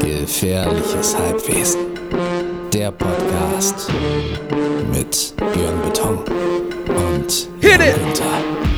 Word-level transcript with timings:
Gefährliches 0.00 1.16
Halbwesen. 1.16 1.80
Der 2.72 2.90
Podcast 2.90 3.90
mit 4.92 5.34
Björn 5.36 5.80
Beton 5.82 6.18
und 6.88 7.48
Hit 7.60 7.80
it! 7.80 8.73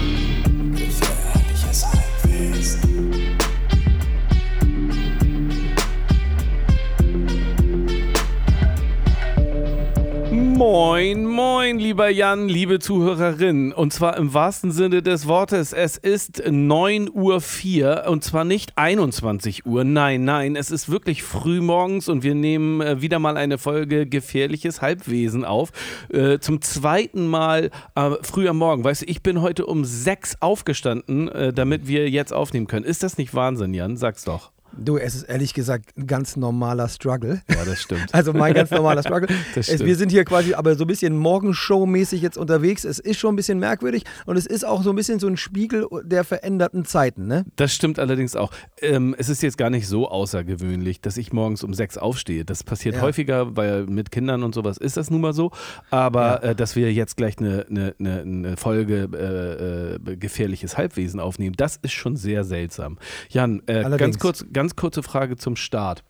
Lieber 11.87 12.09
Jan, 12.09 12.49
liebe 12.49 12.81
Zuhörerin. 12.81 13.73
Und 13.73 13.93
zwar 13.93 14.17
im 14.17 14.35
wahrsten 14.35 14.73
Sinne 14.73 15.03
des 15.03 15.29
Wortes. 15.29 15.73
Es 15.73 15.97
ist 15.97 16.43
9.04 16.43 17.13
Uhr 17.13 18.11
und 18.11 18.25
zwar 18.25 18.45
nicht 18.45 18.73
21 18.75 19.67
Uhr. 19.67 19.85
Nein, 19.85 20.25
nein, 20.25 20.57
es 20.57 20.73
ist 20.73 20.91
wirklich 20.91 21.23
früh 21.23 21.61
morgens 21.61 22.09
und 22.09 22.25
wir 22.25 22.35
nehmen 22.35 22.81
äh, 22.81 23.01
wieder 23.03 23.21
mal 23.21 23.37
eine 23.37 23.57
Folge 23.57 24.05
Gefährliches 24.05 24.83
Halbwesen 24.83 25.45
auf. 25.45 25.71
Äh, 26.09 26.41
zum 26.41 26.61
zweiten 26.61 27.29
Mal 27.29 27.71
äh, 27.95 28.11
früh 28.23 28.49
am 28.49 28.59
Morgen. 28.59 28.83
Weißt 28.83 29.03
du, 29.03 29.07
ich 29.07 29.23
bin 29.23 29.41
heute 29.41 29.65
um 29.65 29.85
sechs 29.85 30.43
aufgestanden, 30.43 31.29
äh, 31.29 31.53
damit 31.53 31.87
wir 31.87 32.11
jetzt 32.11 32.33
aufnehmen 32.33 32.67
können. 32.67 32.85
Ist 32.85 33.05
das 33.05 33.17
nicht 33.17 33.33
Wahnsinn, 33.33 33.75
Jan? 33.75 33.97
Sag's 33.97 34.25
doch. 34.25 34.51
Du, 34.79 34.97
es 34.99 35.15
ist 35.15 35.23
ehrlich 35.25 35.55
gesagt 35.55 35.97
ein 35.97 36.07
ganz 36.07 36.37
normaler 36.37 36.89
Struggle. 36.89 37.41
Ja, 37.51 37.65
das 37.65 37.81
stimmt. 37.83 38.07
Also 38.13 38.33
mein 38.33 38.55
ganz 38.55 38.71
normaler 38.71 39.03
Struggle. 39.03 39.29
Es, 39.57 39.81
wir 39.85 39.97
sind 39.97 40.11
hier 40.11 40.25
quasi 40.25 40.55
aber 40.55 40.75
so 40.75 40.85
ein 40.85 40.87
bisschen 40.87 41.17
Morgenshow-mäßig 41.17 42.21
jetzt 42.21 42.37
unterwegs. 42.37 42.85
Es 42.85 42.99
ist 42.99 43.19
schon 43.19 43.33
ein 43.35 43.37
bisschen 43.37 43.59
merkwürdig 43.59 44.05
und 44.27 44.37
es 44.37 44.47
ist 44.47 44.65
auch 44.65 44.83
so 44.83 44.91
ein 44.91 44.97
bisschen 44.97 45.19
so 45.19 45.27
ein 45.27 45.37
Spiegel 45.37 45.87
der 46.05 46.25
veränderten 46.25 46.85
Zeiten, 46.85 47.27
ne? 47.27 47.45
Das 47.57 47.73
stimmt 47.75 47.99
allerdings 47.99 48.37
auch. 48.37 48.51
Ähm, 48.81 49.15
es 49.19 49.29
ist 49.29 49.43
jetzt 49.43 49.57
gar 49.59 49.71
nicht 49.71 49.87
so 49.89 50.09
außergewöhnlich, 50.09 51.01
dass 51.01 51.17
ich 51.17 51.33
morgens 51.33 51.63
um 51.65 51.73
sechs 51.75 51.97
aufstehe. 51.99 52.45
Das 52.45 52.65
passiert 52.65 52.97
Ja. 52.97 53.01
häufiger, 53.03 53.57
weil 53.57 53.87
mit 53.87 54.11
Kindern 54.11 54.43
und 54.43 54.55
sowas 54.55 54.77
ist 54.79 54.97
das 54.97 55.11
nun 55.11 55.21
mal 55.21 55.33
so. 55.33 55.51
Aber 55.91 56.43
Ja. 56.43 56.51
äh, 56.51 56.55
dass 56.55 56.77
wir 56.77 56.93
jetzt 56.93 57.17
gleich 57.17 57.39
eine, 57.39 57.67
eine, 57.71 57.95
eine, 57.99 58.57
Folge 58.57 59.09
äh, 59.15 60.13
äh, 60.13 60.17
gefährliches 60.17 60.77
Halbwesen 60.77 61.21
aufnehmen, 61.21 61.55
das 61.57 61.77
ist 61.77 61.93
schon 61.93 62.17
sehr 62.17 62.45
seltsam. 62.45 62.99
Jan, 63.31 63.63
äh, 63.67 63.83
ganz, 63.97 64.19
kurz, 64.19 64.45
ganz 64.53 64.66
kurze 64.75 65.03
Frage 65.03 65.37
zum 65.37 65.55
Start. 65.55 66.03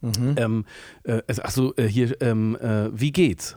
Mhm. 0.00 0.34
Ähm, 0.36 0.64
äh, 1.04 1.20
achso, 1.42 1.74
äh, 1.76 1.86
hier, 1.86 2.20
ähm, 2.22 2.56
äh, 2.60 2.88
wie 2.92 3.12
geht's? 3.12 3.56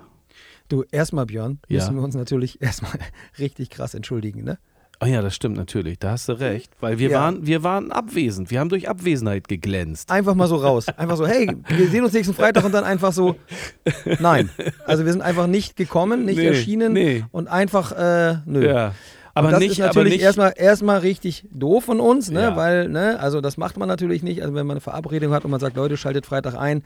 Du, 0.69 0.83
erstmal, 0.91 1.25
Björn, 1.25 1.59
Ja. 1.69 1.79
müssen 1.79 1.95
wir 1.95 2.03
uns 2.03 2.15
natürlich 2.15 2.61
erstmal 2.61 2.91
richtig 3.39 3.69
krass 3.69 3.93
entschuldigen, 3.93 4.43
ne? 4.43 4.57
Oh 5.01 5.05
ja, 5.05 5.21
das 5.21 5.35
stimmt 5.35 5.57
natürlich. 5.57 5.99
Da 5.99 6.11
hast 6.11 6.29
du 6.29 6.33
recht. 6.33 6.71
Weil 6.79 6.97
wir, 6.99 7.09
Ja. 7.09 7.19
waren, 7.21 7.45
wir 7.45 7.63
waren 7.63 7.91
abwesend. 7.91 8.51
Wir 8.51 8.59
haben 8.61 8.69
durch 8.69 8.87
Abwesenheit 8.87 9.47
geglänzt. 9.49 10.09
Einfach 10.11 10.33
mal 10.35 10.47
so 10.47 10.55
raus. 10.55 10.87
Einfach 10.87 11.17
so, 11.17 11.27
hey, 11.27 11.49
wir 11.67 11.89
sehen 11.89 12.03
uns 12.05 12.13
nächsten 12.13 12.33
Freitag 12.33 12.63
und 12.63 12.71
dann 12.73 12.85
einfach 12.85 13.11
so, 13.11 13.35
nein. 14.19 14.49
Also 14.85 15.03
wir 15.05 15.11
sind 15.11 15.21
einfach 15.21 15.47
nicht 15.47 15.75
gekommen, 15.75 16.23
nicht 16.25 16.37
Nee, 16.37 16.47
erschienen 16.47 16.93
nee. 16.93 17.25
und 17.31 17.47
einfach, 17.49 17.91
äh, 17.91 18.37
nö. 18.45 18.65
Ja. 18.65 18.93
Aber 19.35 19.51
das 19.51 19.59
nicht, 19.59 19.71
ist 19.71 19.79
natürlich 19.79 20.21
erstmal, 20.21 20.53
erstmal 20.55 20.99
richtig 20.99 21.45
doof 21.51 21.85
von 21.85 21.99
uns, 21.99 22.29
ne? 22.29 22.41
Ja. 22.41 22.55
weil, 22.55 22.87
ne, 22.89 23.19
also 23.19 23.41
das 23.41 23.57
macht 23.57 23.77
man 23.77 23.87
natürlich 23.87 24.21
nicht. 24.21 24.41
Also 24.43 24.53
wenn 24.53 24.67
man 24.67 24.75
eine 24.75 24.81
Verabredung 24.81 25.33
hat 25.33 25.43
und 25.43 25.51
man 25.51 25.59
sagt, 25.59 25.75
Leute, 25.75 25.97
schaltet 25.97 26.25
Freitag 26.25 26.55
ein 26.55 26.83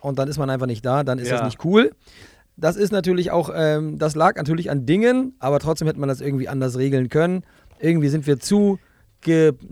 und 0.00 0.18
dann 0.18 0.28
ist 0.28 0.38
man 0.38 0.48
einfach 0.48 0.66
nicht 0.66 0.84
da, 0.84 1.04
dann 1.04 1.18
ist 1.18 1.28
Ja. 1.28 1.36
das 1.36 1.44
nicht 1.44 1.64
cool. 1.64 1.92
Das 2.56 2.76
ist 2.76 2.90
natürlich 2.90 3.30
auch, 3.30 3.50
ähm, 3.54 3.98
das 3.98 4.16
lag 4.16 4.36
natürlich 4.36 4.70
an 4.70 4.86
Dingen, 4.86 5.34
aber 5.38 5.58
trotzdem 5.60 5.86
hätte 5.86 6.00
man 6.00 6.08
das 6.08 6.20
irgendwie 6.20 6.48
anders 6.48 6.76
regeln 6.78 7.08
können. 7.08 7.44
Irgendwie 7.80 8.08
sind 8.08 8.26
wir 8.26 8.40
zu 8.40 8.78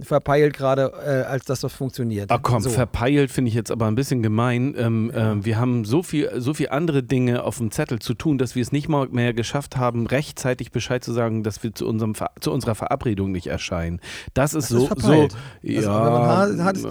verpeilt 0.01 0.57
gerade, 0.57 0.93
äh, 1.07 1.23
als 1.23 1.45
dass 1.45 1.61
das 1.61 1.73
funktioniert. 1.73 2.31
Ach 2.31 2.41
komm, 2.43 2.61
so. 2.63 2.71
verpeilt 2.71 3.31
finde 3.31 3.49
ich 3.49 3.55
jetzt 3.55 3.71
aber 3.71 3.87
ein 3.87 3.95
bisschen 3.95 4.23
gemein. 4.23 4.75
Ähm, 4.77 5.13
ähm, 5.15 5.45
wir 5.45 5.59
haben 5.59 5.85
so 5.85 6.03
viel, 6.03 6.31
so 6.41 6.53
viel 6.55 6.69
andere 6.71 7.03
Dinge 7.03 7.45
auf 7.45 7.59
dem 7.59 7.71
Zettel 7.71 7.99
zu 8.01 8.15
tun, 8.15 8.39
dass 8.39 8.55
wir 8.55 8.63
es 8.63 8.73
nicht 8.73 8.89
mal 8.89 9.09
mehr 9.09 9.33
geschafft 9.35 9.77
haben, 9.77 10.07
rechtzeitig 10.07 10.73
Bescheid 10.73 11.03
zu 11.05 11.13
sagen, 11.13 11.43
dass 11.43 11.63
wir 11.63 11.75
zu, 11.75 11.87
unserem 11.87 12.15
zu 12.41 12.53
unserer 12.53 12.75
Verabredung 12.75 13.33
nicht 13.33 13.47
erscheinen. 13.47 14.01
Das 14.35 14.53
ist 14.55 14.71
Das 14.71 14.79
so, 14.79 14.89
ist 14.89 15.03
so, 15.03 15.29
ja, 15.63 16.05
wenn 16.05 16.13
man 16.13 16.59
ha- 16.59 16.65
hat- 16.65 16.77
ja, 16.79 16.91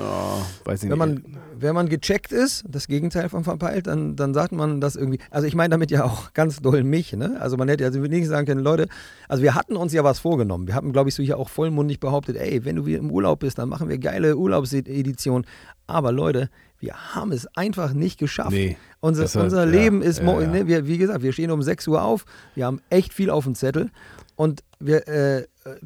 weiß 0.63 0.83
ich 0.83 0.89
Wenn 0.89 0.97
man, 0.97 1.23
wenn 1.57 1.75
man 1.75 1.87
gecheckt 1.89 2.31
ist, 2.31 2.63
das 2.67 2.87
Gegenteil 2.87 3.29
von 3.29 3.43
verpeilt, 3.43 3.87
dann, 3.87 4.15
dann 4.15 4.33
sagt 4.33 4.51
man 4.51 4.81
das 4.81 4.95
irgendwie. 4.95 5.19
Also 5.29 5.47
ich 5.47 5.55
meine 5.55 5.69
damit 5.69 5.91
ja 5.91 6.03
auch 6.03 6.33
ganz 6.33 6.61
doll 6.61 6.83
mich. 6.83 7.13
Ne? 7.13 7.37
Also 7.39 7.57
man 7.57 7.67
hätte 7.69 7.85
also 7.85 7.99
nicht 7.99 8.27
sagen 8.27 8.45
können, 8.45 8.61
Leute, 8.61 8.87
also 9.29 9.41
wir 9.43 9.55
hatten 9.55 9.75
uns 9.75 9.93
ja 9.93 10.03
was 10.03 10.19
vorgenommen. 10.19 10.67
Wir 10.67 10.75
hatten, 10.75 10.91
glaube 10.91 11.09
ich, 11.09 11.15
so 11.15 11.23
hier 11.23 11.37
auch 11.37 11.49
vollmundig 11.49 11.99
behauptet, 11.99 12.35
ey, 12.45 12.65
wenn 12.65 12.75
du 12.77 12.85
wieder 12.85 12.99
im 12.99 13.11
Urlaub 13.11 13.39
bist, 13.39 13.57
dann 13.57 13.69
machen 13.69 13.89
wir 13.89 13.97
geile 13.97 14.35
Urlaubsedition. 14.37 15.45
Aber 15.87 16.11
Leute, 16.11 16.49
wir 16.79 17.15
haben 17.15 17.31
es 17.31 17.47
einfach 17.55 17.93
nicht 17.93 18.19
geschafft. 18.19 18.51
Nee, 18.51 18.77
unser 18.99 19.33
war- 19.33 19.43
unser 19.43 19.65
ja, 19.65 19.69
Leben 19.71 20.01
ist, 20.01 20.19
ja, 20.19 20.41
ja. 20.41 20.47
Ne, 20.47 20.67
wir, 20.67 20.87
wie 20.87 20.97
gesagt, 20.97 21.23
wir 21.23 21.31
stehen 21.33 21.51
um 21.51 21.61
6 21.61 21.87
Uhr 21.87 22.03
auf, 22.03 22.25
wir 22.55 22.65
haben 22.65 22.81
echt 22.89 23.13
viel 23.13 23.29
auf 23.29 23.43
dem 23.45 23.55
Zettel 23.55 23.89
und 24.35 24.63
wir, 24.79 25.07
äh, 25.07 25.37
äh, 25.39 25.45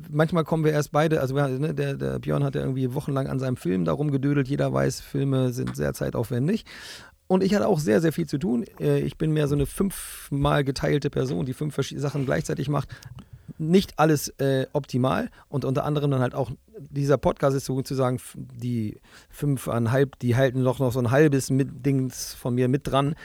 manchmal 0.10 0.44
kommen 0.46 0.64
wir 0.64 0.72
erst 0.72 0.92
beide, 0.92 1.22
also 1.22 1.36
wir, 1.36 1.48
ne, 1.48 1.74
der, 1.74 1.94
der 1.96 2.20
Björn 2.20 2.44
hat 2.44 2.56
ja 2.56 2.62
irgendwie 2.62 2.94
wochenlang 2.94 3.28
an 3.28 3.40
seinem 3.40 3.56
Film 3.58 3.86
da 3.86 3.92
rumgedödelt, 3.92 4.48
jeder 4.48 4.74
weiß, 4.74 5.02
Filme 5.02 5.54
sind 5.54 5.76
sehr 5.76 5.94
zeitaufwendig. 5.94 6.66
Und 7.28 7.44
ich 7.44 7.54
hatte 7.54 7.68
auch 7.68 7.78
sehr, 7.80 8.02
sehr 8.02 8.12
viel 8.12 8.26
zu 8.26 8.40
tun. 8.40 8.66
Äh, 8.80 9.02
Ich 9.02 9.16
bin 9.20 9.32
mehr 9.32 9.48
so 9.48 9.54
eine 9.54 9.68
fünfmal 9.68 10.64
geteilte 10.64 11.12
Person, 11.12 11.46
die 11.46 11.54
fünf 11.54 11.78
Sachen 11.96 12.26
gleichzeitig 12.26 12.70
macht. 12.70 12.90
Nicht 13.62 13.94
alles 14.00 14.30
äh, 14.40 14.66
optimal 14.74 15.30
und 15.50 15.66
unter 15.66 15.84
anderem 15.84 16.10
dann 16.12 16.22
halt 16.22 16.34
auch, 16.34 16.50
dieser 16.80 17.18
Podcast 17.18 17.56
ist 17.58 17.66
sozusagen 17.66 18.16
f- 18.16 18.36
die 18.38 18.98
fünfeinhalb, 19.30 20.18
die 20.20 20.36
halten 20.36 20.64
doch 20.64 20.80
noch 20.80 20.92
so 20.92 21.00
ein 21.00 21.12
halbes 21.12 21.50
mit 21.50 21.86
Dings 21.86 22.34
von 22.34 22.56
mir 22.56 22.68
mit 22.68 22.88
dran. 22.88 23.16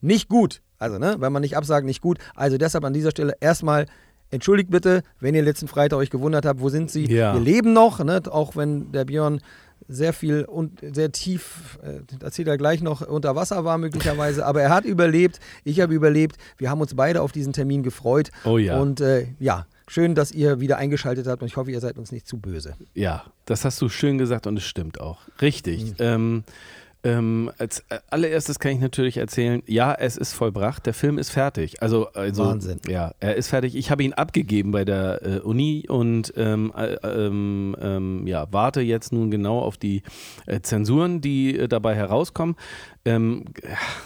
Nicht 0.00 0.28
gut. 0.28 0.62
Also, 0.78 0.98
ne, 0.98 1.16
wenn 1.18 1.32
man 1.32 1.42
nicht 1.42 1.56
absagt, 1.56 1.86
nicht 1.86 2.00
gut. 2.02 2.18
Also 2.34 2.58
deshalb 2.58 2.84
an 2.84 2.92
dieser 2.92 3.10
Stelle 3.10 3.34
erstmal 3.40 3.86
entschuldigt 4.30 4.70
bitte, 4.70 5.02
wenn 5.20 5.34
ihr 5.34 5.42
letzten 5.42 5.68
Freitag 5.68 5.98
euch 5.98 6.10
gewundert 6.10 6.44
habt, 6.46 6.60
wo 6.60 6.68
sind 6.70 6.90
sie? 6.90 7.06
Ja. 7.06 7.34
Wir 7.34 7.40
leben 7.40 7.72
noch, 7.72 8.02
ne, 8.02 8.20
auch 8.30 8.56
wenn 8.56 8.90
der 8.92 9.04
Björn 9.04 9.40
sehr 9.88 10.12
viel 10.12 10.44
und 10.44 10.80
sehr 10.94 11.12
tief, 11.12 11.78
äh, 11.82 12.00
das 12.06 12.22
erzählt 12.22 12.48
er 12.48 12.56
gleich 12.56 12.82
noch, 12.82 13.06
unter 13.06 13.34
Wasser 13.36 13.64
war 13.64 13.78
möglicherweise, 13.78 14.44
aber 14.46 14.62
er 14.62 14.70
hat 14.70 14.84
überlebt, 14.84 15.38
ich 15.64 15.80
habe 15.80 15.92
überlebt, 15.94 16.36
wir 16.56 16.70
haben 16.70 16.80
uns 16.80 16.94
beide 16.94 17.20
auf 17.20 17.32
diesen 17.32 17.52
Termin 17.52 17.82
gefreut 17.82 18.30
Oh 18.44 18.58
ja. 18.58 18.78
und 18.80 19.00
äh, 19.00 19.26
ja, 19.38 19.66
schön, 19.86 20.14
dass 20.14 20.32
ihr 20.32 20.60
wieder 20.60 20.78
eingeschaltet 20.78 21.26
habt 21.26 21.42
und 21.42 21.48
ich 21.48 21.56
hoffe, 21.56 21.70
ihr 21.70 21.80
seid 21.80 21.98
uns 21.98 22.12
nicht 22.12 22.26
zu 22.26 22.38
böse. 22.38 22.74
Ja, 22.94 23.24
das 23.44 23.64
hast 23.64 23.80
du 23.80 23.88
schön 23.88 24.18
gesagt 24.18 24.46
und 24.46 24.56
es 24.56 24.64
stimmt 24.64 25.00
auch. 25.00 25.20
Richtig. 25.40 25.84
Mhm. 25.84 25.94
Ähm, 25.98 26.44
ähm, 27.04 27.50
als 27.58 27.80
äh, 27.88 27.98
allererstes 28.10 28.60
kann 28.60 28.72
ich 28.72 28.80
natürlich 28.80 29.16
erzählen, 29.16 29.62
ja, 29.66 29.92
es 29.92 30.16
ist 30.16 30.34
vollbracht, 30.34 30.86
der 30.86 30.94
Film 30.94 31.18
ist 31.18 31.30
fertig. 31.30 31.82
Also, 31.82 32.08
also 32.12 32.46
Wahnsinn. 32.46 32.78
Ja, 32.88 33.12
er 33.18 33.34
ist 33.34 33.48
fertig. 33.48 33.74
Ich 33.74 33.90
habe 33.90 34.04
ihn 34.04 34.12
abgegeben 34.12 34.70
bei 34.70 34.84
der 34.84 35.20
äh, 35.22 35.38
Uni 35.40 35.86
und 35.88 36.32
ähm, 36.36 36.72
äh, 36.76 36.94
ähm, 37.02 37.76
ähm, 37.80 38.26
ja, 38.28 38.46
warte 38.52 38.82
jetzt 38.82 39.12
nun 39.12 39.32
genau 39.32 39.58
auf 39.58 39.76
die 39.76 40.02
äh, 40.46 40.60
Zensuren, 40.60 41.20
die 41.20 41.58
äh, 41.58 41.66
dabei 41.66 41.96
herauskommen. 41.96 42.54
Ähm, 43.04 43.46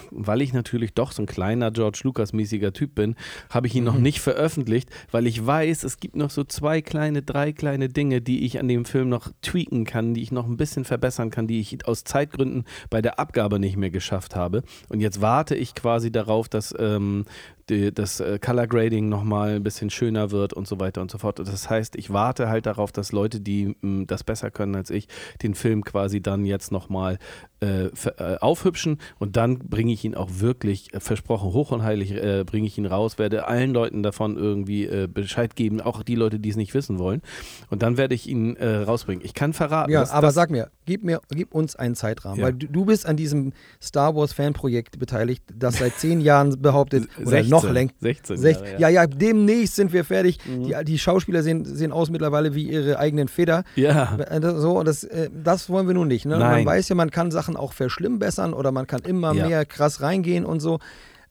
weil 0.09 0.41
ich 0.41 0.53
natürlich 0.53 0.93
doch 0.95 1.11
so 1.11 1.21
ein 1.21 1.27
kleiner 1.27 1.69
George 1.69 1.99
Lucas-mäßiger 2.03 2.73
Typ 2.73 2.95
bin, 2.95 3.15
habe 3.49 3.67
ich 3.67 3.75
ihn 3.75 3.83
Mhm. 3.83 3.85
noch 3.85 3.97
nicht 3.99 4.19
veröffentlicht, 4.21 4.89
weil 5.11 5.27
ich 5.27 5.45
weiß, 5.45 5.83
es 5.83 5.99
gibt 5.99 6.15
noch 6.15 6.31
so 6.31 6.43
zwei 6.43 6.81
kleine, 6.81 7.21
drei 7.21 7.51
kleine 7.51 7.89
Dinge, 7.89 8.21
die 8.21 8.43
ich 8.45 8.59
an 8.59 8.67
dem 8.67 8.85
Film 8.85 9.09
noch 9.09 9.31
tweaken 9.43 9.85
kann, 9.85 10.15
die 10.15 10.23
ich 10.23 10.31
noch 10.31 10.47
ein 10.47 10.57
bisschen 10.57 10.83
verbessern 10.83 11.29
kann, 11.29 11.45
die 11.47 11.59
ich 11.59 11.87
aus 11.87 12.05
Zeitgründen 12.05 12.65
bei 12.89 13.01
der 13.03 13.19
Abgabe 13.19 13.59
nicht 13.59 13.77
mehr 13.77 13.91
geschafft 13.91 14.35
habe. 14.35 14.63
Und 14.89 14.99
jetzt 14.99 15.21
warte 15.21 15.55
ich 15.55 15.75
quasi 15.75 16.11
darauf, 16.11 16.49
dass 16.49 16.73
ähm, 16.79 17.25
die, 17.69 17.93
das 17.93 18.19
äh, 18.19 18.39
Color 18.39 18.67
Grading 18.67 19.09
nochmal 19.09 19.55
ein 19.55 19.63
bisschen 19.63 19.89
schöner 19.89 20.31
wird 20.31 20.53
und 20.53 20.67
so 20.67 20.79
weiter 20.79 21.01
und 21.01 21.11
so 21.11 21.17
fort. 21.17 21.39
Das 21.39 21.69
heißt, 21.69 21.95
ich 21.95 22.11
warte 22.11 22.49
halt 22.49 22.65
darauf, 22.65 22.91
dass 22.91 23.11
Leute, 23.11 23.39
die 23.41 23.75
mh, 23.81 24.05
das 24.07 24.23
besser 24.23 24.51
können 24.51 24.75
als 24.75 24.89
ich, 24.89 25.07
den 25.41 25.53
Film 25.55 25.83
quasi 25.83 26.21
dann 26.21 26.45
jetzt 26.45 26.71
nochmal 26.71 27.17
äh, 27.59 27.85
äh, 27.85 28.37
aufhübschen 28.39 28.99
und 29.19 29.35
dann 29.35 29.57
bringe 29.59 29.91
ich 29.91 30.05
ihn 30.05 30.13
auch 30.15 30.29
wirklich, 30.33 30.93
äh, 30.93 30.99
versprochen, 30.99 31.51
hoch 31.53 31.71
und 31.71 31.81
heilig 31.83 32.11
äh, 32.11 32.43
bringe 32.45 32.67
ich 32.67 32.77
ihn 32.77 32.85
raus, 32.85 33.17
werde 33.17 33.47
allen 33.47 33.73
Leuten 33.73 34.03
davon 34.03 34.37
irgendwie 34.37 34.85
äh, 34.85 35.07
Bescheid 35.11 35.55
geben, 35.55 35.81
auch 35.81 36.03
die 36.03 36.15
Leute, 36.15 36.39
die 36.39 36.49
es 36.49 36.55
nicht 36.55 36.73
wissen 36.75 36.99
wollen. 36.99 37.21
Und 37.69 37.81
dann 37.81 37.97
werde 37.97 38.13
ich 38.15 38.27
ihn 38.27 38.55
rausbringen. 38.57 39.23
Ich 39.25 39.33
kann 39.33 39.53
verraten, 39.53 39.91
Ja, 39.91 40.01
dass 40.01 40.11
aber 40.11 40.27
das, 40.27 40.35
sag 40.35 40.49
mir, 40.51 40.69
gib 40.85 41.03
mir, 41.03 41.19
gib 41.29 41.53
uns 41.53 41.75
einen 41.75 41.95
Zeitrahmen, 41.95 42.39
Ja. 42.39 42.45
weil 42.45 42.53
du, 42.53 42.67
du 42.67 42.85
bist 42.85 43.05
an 43.05 43.17
diesem 43.17 43.53
Star 43.81 44.15
Wars 44.15 44.33
Fanprojekt 44.33 44.99
beteiligt, 44.99 45.43
das 45.53 45.77
seit 45.79 45.93
zehn 45.95 46.21
Jahren 46.21 46.61
behauptet, 46.61 47.07
oder 47.19 47.41
noch 47.63 47.71
länger. 47.71 47.91
16 48.01 48.37
Sech, 48.37 48.57
Jahre, 48.57 48.79
ja, 48.79 48.89
ja, 48.89 49.07
demnächst 49.07 49.75
sind 49.75 49.93
wir 49.93 50.03
fertig. 50.03 50.39
Mhm. 50.45 50.63
Die, 50.63 50.75
die 50.85 50.99
Schauspieler 50.99 51.43
sehen, 51.43 51.65
sehen 51.65 51.91
aus 51.91 52.09
mittlerweile 52.09 52.53
wie 52.55 52.69
ihre 52.69 52.99
eigenen 52.99 53.27
Feder. 53.27 53.63
Ja. 53.75 54.17
Äh, 54.17 54.39
das- 54.39 54.61
So, 54.61 54.83
das, 54.83 55.03
äh, 55.03 55.29
das 55.33 55.69
wollen 55.69 55.87
wir 55.87 55.93
nun 55.93 56.07
nicht. 56.07 56.25
Ne? 56.25 56.37
Nein. 56.37 56.63
Man 56.63 56.65
weiß 56.65 56.89
ja, 56.89 56.95
man 56.95 57.11
kann 57.11 57.31
Sachen 57.31 57.55
auch 57.57 57.73
verschlimmbessern 57.73 58.53
oder 58.53 58.71
man 58.71 58.87
kann 58.87 59.01
immer 59.01 59.33
Ja. 59.33 59.47
mehr 59.47 59.65
krass 59.65 60.01
reingehen 60.01 60.45
und 60.45 60.59
so. 60.59 60.79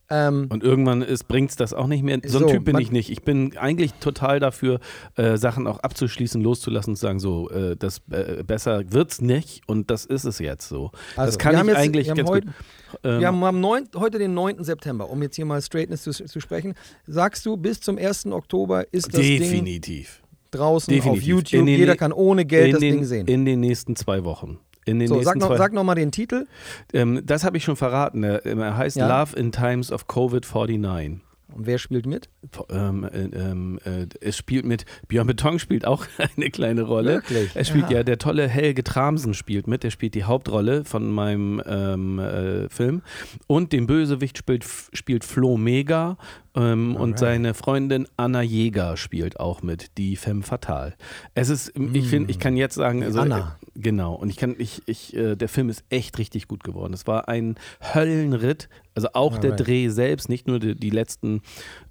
Ähm, 0.08 0.46
Und 0.50 0.62
irgendwann 0.62 1.04
bringt 1.26 1.50
es 1.50 1.56
das 1.56 1.74
auch 1.74 1.88
nicht 1.88 2.04
mehr. 2.04 2.18
So 2.26 2.38
ein 2.38 2.44
So, 2.44 2.48
Typ 2.50 2.64
bin 2.64 2.78
ich 2.78 2.92
nicht. 2.92 3.10
Ich 3.10 3.22
bin 3.22 3.56
eigentlich 3.56 3.92
total 3.94 4.38
dafür, 4.38 4.78
äh, 5.16 5.36
Sachen 5.36 5.66
auch 5.66 5.80
abzuschließen, 5.80 6.40
loszulassen 6.40 6.92
und 6.92 6.96
zu 6.96 7.02
sagen, 7.02 7.18
so, 7.18 7.50
äh, 7.50 7.74
das 7.76 8.02
äh, 8.10 8.44
besser 8.44 8.84
wird's 8.92 9.20
nicht 9.20 9.62
und 9.66 9.90
das 9.90 10.04
ist 10.04 10.24
es 10.24 10.38
jetzt 10.38 10.68
so. 10.68 10.92
Also, 11.16 11.26
das 11.32 11.38
kann 11.38 11.54
ich 11.54 11.58
haben 11.58 11.68
jetzt- 11.68 11.78
eigentlich 11.78 12.06
wir 12.06 12.10
haben 12.12 12.16
ganz 12.18 12.28
heute- 12.30 12.46
gut. 12.46 12.54
Ähm, 13.02 13.20
wir 13.20 13.26
haben 13.26 13.42
am 13.44 13.60
9, 13.60 13.88
heute 13.96 14.18
den 14.18 14.32
9. 14.32 14.62
September, 14.62 15.10
um 15.10 15.20
jetzt 15.22 15.34
hier 15.36 15.44
mal 15.44 15.60
Straightness 15.60 16.02
zu, 16.04 16.12
zu 16.12 16.40
sprechen. 16.40 16.74
Sagst 17.08 17.44
du, 17.44 17.56
bis 17.56 17.80
zum 17.80 17.98
1. 17.98 18.26
Oktober 18.32 18.84
ist 18.92 19.12
das 19.12 19.20
Ding 19.20 19.40
definitiv. 19.40 20.22
draußen 20.52 20.94
definitiv. 20.94 21.22
auf 21.22 21.26
YouTube. 21.28 21.66
Den- 21.66 21.66
Jeder 21.66 21.96
kann 21.96 22.12
ohne 22.12 22.44
Geld 22.46 22.74
das 22.74 22.80
den, 22.80 22.94
Ding 22.94 23.04
sehen. 23.04 23.26
In 23.26 23.44
den 23.44 23.58
nächsten 23.60 23.96
zwei 23.96 24.22
Wochen. 24.24 24.58
In 24.86 24.98
den 25.00 25.08
So, 25.08 25.14
sag 25.16 25.34
nächsten 25.34 25.38
noch, 25.40 25.48
zwei 25.48 25.56
sag 25.58 25.72
noch 25.72 25.84
mal 25.84 25.94
den 25.96 26.12
Titel. 26.12 26.46
ähm, 26.94 27.20
Das 27.26 27.44
habe 27.44 27.56
ich 27.58 27.64
schon 27.64 27.76
verraten. 27.76 28.22
Er, 28.22 28.46
er 28.46 28.76
heißt 28.76 28.96
Ja. 28.96 29.20
Love 29.20 29.36
in 29.36 29.52
Times 29.52 29.92
of 29.92 30.06
Covid-49. 30.08 31.18
Und 31.56 31.66
wer 31.66 31.78
spielt 31.78 32.04
mit? 32.04 32.28
Ähm, 32.68 33.04
äh, 33.04 33.22
ähm, 33.34 33.78
äh, 33.86 34.06
es 34.20 34.36
spielt 34.36 34.66
mit, 34.66 34.84
Björn 35.08 35.26
Beton 35.26 35.58
spielt 35.58 35.86
auch 35.86 36.04
eine 36.36 36.50
kleine 36.50 36.82
Rolle. 36.82 37.14
Wirklich? 37.14 37.56
Er 37.56 37.64
spielt 37.64 37.90
Ja. 37.90 37.98
ja, 37.98 38.02
der 38.02 38.18
tolle 38.18 38.46
Helge 38.46 38.84
Tramsen 38.84 39.32
spielt 39.32 39.66
mit, 39.66 39.82
der 39.82 39.90
spielt 39.90 40.14
die 40.14 40.24
Hauptrolle 40.24 40.84
von 40.84 41.10
meinem 41.10 41.62
ähm, 41.64 42.18
äh, 42.18 42.68
Film. 42.68 43.00
Und 43.46 43.72
den 43.72 43.86
Bösewicht 43.86 44.36
spielt, 44.36 44.66
spielt 44.92 45.24
Flo 45.24 45.56
Mega 45.56 46.18
ähm, 46.54 46.94
und 46.94 47.14
Alright. 47.14 47.18
seine 47.18 47.54
Freundin 47.54 48.06
Anna 48.18 48.42
Jäger 48.42 48.98
spielt 48.98 49.40
auch 49.40 49.62
mit, 49.62 49.96
die 49.96 50.16
Femme 50.16 50.42
Fatale. 50.42 50.92
Es 51.34 51.48
ist, 51.48 51.72
ich 51.92 52.06
finde, 52.08 52.30
ich 52.30 52.38
kann 52.38 52.56
jetzt 52.58 52.74
sagen, 52.74 53.02
also, 53.02 53.20
Anna. 53.20 53.56
Äh, 53.74 53.80
genau, 53.80 54.14
und 54.14 54.28
ich 54.28 54.36
kann, 54.36 54.56
ich, 54.58 54.82
ich, 54.84 55.16
äh, 55.16 55.36
der 55.36 55.48
Film 55.48 55.70
ist 55.70 55.84
echt 55.88 56.18
richtig 56.18 56.48
gut 56.48 56.64
geworden. 56.64 56.92
Es 56.92 57.06
war 57.06 57.28
ein 57.28 57.56
Höllenritt, 57.94 58.68
also 58.96 59.08
auch 59.12 59.38
der 59.38 59.52
Alright. 59.52 59.66
Dreh 59.66 59.88
selbst, 59.88 60.28
nicht 60.28 60.48
nur 60.48 60.58
die, 60.58 60.74
die 60.74 60.90
letzten 60.90 61.42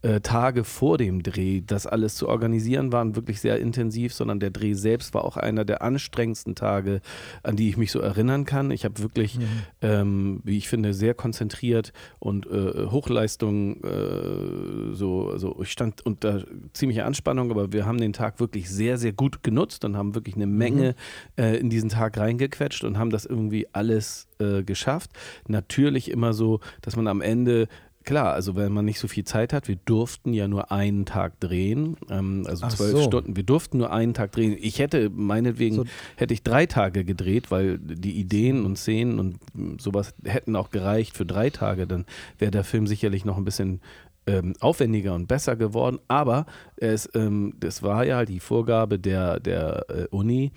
äh, 0.05 0.21
Tage 0.21 0.63
vor 0.63 0.99
dem 0.99 1.23
Dreh, 1.23 1.61
das 1.65 1.87
alles 1.87 2.13
zu 2.13 2.29
organisieren, 2.29 2.91
waren 2.91 3.15
wirklich 3.15 3.41
sehr 3.41 3.59
intensiv, 3.59 4.13
sondern 4.13 4.39
der 4.39 4.51
Dreh 4.51 4.73
selbst 4.73 5.15
war 5.15 5.25
auch 5.25 5.35
einer 5.35 5.65
der 5.65 5.81
anstrengendsten 5.81 6.53
Tage, 6.53 7.01
an 7.41 7.55
die 7.55 7.69
ich 7.69 7.77
mich 7.77 7.91
so 7.91 7.99
erinnern 7.99 8.45
kann. 8.45 8.69
Ich 8.69 8.85
habe 8.85 8.99
wirklich, 8.99 9.39
ähm, 9.81 10.41
wie 10.43 10.57
ich 10.57 10.69
finde, 10.69 10.93
sehr 10.93 11.15
konzentriert 11.15 11.91
und 12.19 12.45
äh, 12.45 12.85
Hochleistung, 12.91 13.83
äh, 13.83 14.93
so, 14.93 15.29
also 15.29 15.59
ich 15.61 15.71
stand 15.71 16.05
unter 16.05 16.45
ziemlicher 16.73 17.07
Anspannung, 17.07 17.49
aber 17.49 17.73
wir 17.73 17.87
haben 17.87 17.97
den 17.97 18.13
Tag 18.13 18.39
wirklich 18.39 18.69
sehr, 18.69 18.99
sehr 18.99 19.11
gut 19.11 19.41
genutzt 19.41 19.85
und 19.85 19.97
haben 19.97 20.13
wirklich 20.13 20.35
eine 20.35 20.47
Menge 20.47 20.93
äh, 21.35 21.57
in 21.57 21.71
diesen 21.71 21.89
Tag 21.89 22.19
reingequetscht 22.19 22.83
und 22.83 22.99
haben 22.99 23.09
das 23.09 23.25
irgendwie 23.25 23.67
alles 23.73 24.27
äh, 24.37 24.63
geschafft. 24.63 25.11
Natürlich 25.47 26.11
immer 26.11 26.33
so, 26.33 26.59
dass 26.81 26.95
man 26.95 27.07
am 27.07 27.21
Ende 27.21 27.67
Klar, 28.05 28.33
also 28.33 28.55
wenn 28.55 28.71
man 28.71 28.85
nicht 28.85 28.99
so 28.99 29.07
viel 29.07 29.23
Zeit 29.23 29.51
hat, 29.51 29.67
wir 29.67 29.77
durften 29.85 30.31
ja 30.33 30.47
nur 30.47 30.71
einen 30.71 31.05
Tag 31.05 31.39
drehen, 31.39 31.97
ähm, 32.09 32.43
also 32.47 32.65
Ach 32.67 32.73
zwölf 32.73 32.91
so. 32.91 33.01
Stunden. 33.03 33.35
Wir 33.35 33.43
durften 33.43 33.79
nur 33.79 33.91
einen 33.91 34.13
Tag 34.13 34.31
drehen. 34.31 34.55
Ich 34.59 34.77
hätte, 34.79 35.09
meinetwegen, 35.09 35.75
So- 35.77 35.85
hätte 36.15 36.33
ich 36.33 36.43
drei 36.43 36.67
Tage 36.67 37.03
gedreht, 37.03 37.49
weil 37.49 37.79
die 37.79 38.13
Ideen 38.19 38.63
und 38.63 38.77
Szenen 38.77 39.19
und 39.19 39.37
mm, 39.55 39.79
sowas 39.79 40.13
hätten 40.23 40.55
auch 40.55 40.69
gereicht 40.69 41.17
für 41.17 41.25
drei 41.25 41.49
Tage. 41.49 41.87
Dann 41.87 42.05
wäre 42.37 42.51
der 42.51 42.63
Film 42.63 42.85
sicherlich 42.85 43.25
noch 43.25 43.37
ein 43.37 43.43
bisschen 43.45 43.81
ähm, 44.27 44.53
aufwendiger 44.59 45.13
und 45.15 45.27
besser 45.27 45.55
geworden. 45.55 45.99
Aber 46.07 46.45
es, 46.77 47.09
ähm, 47.15 47.53
das 47.59 47.81
war 47.83 48.05
ja 48.05 48.25
die 48.25 48.39
Vorgabe 48.39 48.99
der, 48.99 49.39
der 49.39 49.85
äh, 49.89 50.07
Uni. 50.11 50.51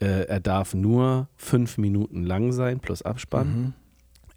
Äh, 0.00 0.26
er 0.26 0.40
darf 0.40 0.74
nur 0.74 1.28
fünf 1.36 1.78
Minuten 1.78 2.22
lang 2.24 2.52
sein, 2.52 2.78
plus 2.80 3.02
Abspann. 3.02 3.46
Mhm. 3.48 3.72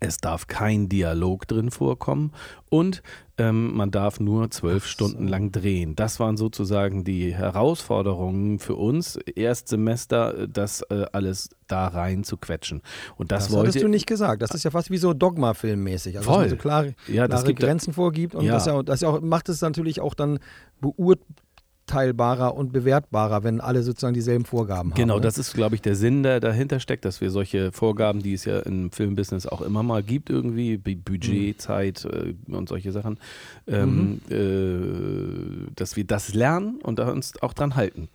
Es 0.05 0.17
darf 0.17 0.47
kein 0.47 0.87
Dialog 0.89 1.47
drin 1.47 1.71
vorkommen 1.71 2.31
und 2.69 3.01
ähm, 3.37 3.75
man 3.75 3.91
darf 3.91 4.19
nur 4.19 4.49
zwölf 4.51 4.85
Stunden 4.85 5.27
lang 5.27 5.51
drehen. 5.51 5.95
Das 5.95 6.19
waren 6.19 6.37
sozusagen 6.37 7.03
die 7.03 7.33
Herausforderungen 7.35 8.59
für 8.59 8.75
uns, 8.75 9.17
Erstsemester, 9.17 10.37
äh, 10.43 10.47
das 10.47 10.81
äh, 10.83 11.05
alles 11.11 11.49
da 11.67 11.87
rein 11.87 12.23
zu 12.23 12.37
quetschen. 12.37 12.81
Und 13.17 13.31
das, 13.31 13.45
Das, 13.45 13.53
wollte 13.53 13.69
hattest 13.69 13.83
du 13.83 13.89
nicht 13.89 14.07
gesagt. 14.07 14.41
Das 14.41 14.51
ist 14.51 14.63
ja 14.63 14.71
fast 14.71 14.89
wie 14.91 14.97
so 14.97 15.13
Dogma-Filmmäßig. 15.13 16.17
Also, 16.17 16.29
Voll. 16.29 16.43
dass 16.43 16.51
man 16.51 16.57
so 16.57 16.61
klare, 16.61 16.95
Ja, 17.07 17.27
klare 17.27 17.53
Grenzen 17.53 17.93
vorgibt. 17.93 18.35
Und 18.35 18.45
Ja. 18.45 18.53
das, 18.53 18.65
ja, 18.67 18.83
das 18.83 19.01
ja 19.01 19.09
auch, 19.09 19.21
macht 19.21 19.49
es 19.49 19.61
natürlich 19.61 19.99
auch 19.99 20.13
dann 20.13 20.39
beurteilbarer 21.85 22.55
und 22.55 22.73
bewertbarer, 22.73 23.43
wenn 23.43 23.61
alle 23.61 23.83
sozusagen 23.83 24.13
dieselben 24.13 24.45
Vorgaben 24.45 24.91
haben. 24.91 24.97
Genau, 24.97 25.15
ne? 25.15 25.21
das 25.21 25.37
ist, 25.37 25.53
glaube 25.53 25.75
ich, 25.75 25.81
der 25.81 25.95
Sinn, 25.95 26.23
der 26.23 26.39
dahinter 26.39 26.79
steckt, 26.79 27.05
dass 27.05 27.21
wir 27.21 27.31
solche 27.31 27.71
Vorgaben, 27.71 28.21
die 28.21 28.33
es 28.33 28.45
ja 28.45 28.59
im 28.59 28.91
Filmbusiness 28.91 29.45
auch 29.45 29.61
immer 29.61 29.83
mal 29.83 30.03
gibt, 30.03 30.29
irgendwie, 30.29 30.77
Bu- 30.77 30.95
Budget, 30.95 31.61
Zeit 31.61 32.05
äh, 32.05 32.33
und 32.51 32.69
solche 32.69 32.91
Sachen, 32.91 33.19
ähm, 33.67 34.21
äh, 34.29 35.71
dass 35.75 35.95
wir 35.95 36.05
das 36.05 36.33
lernen 36.33 36.79
und 36.81 36.99
da 36.99 37.09
uns 37.11 37.33
auch 37.41 37.53
dran 37.53 37.75
halten. 37.75 38.09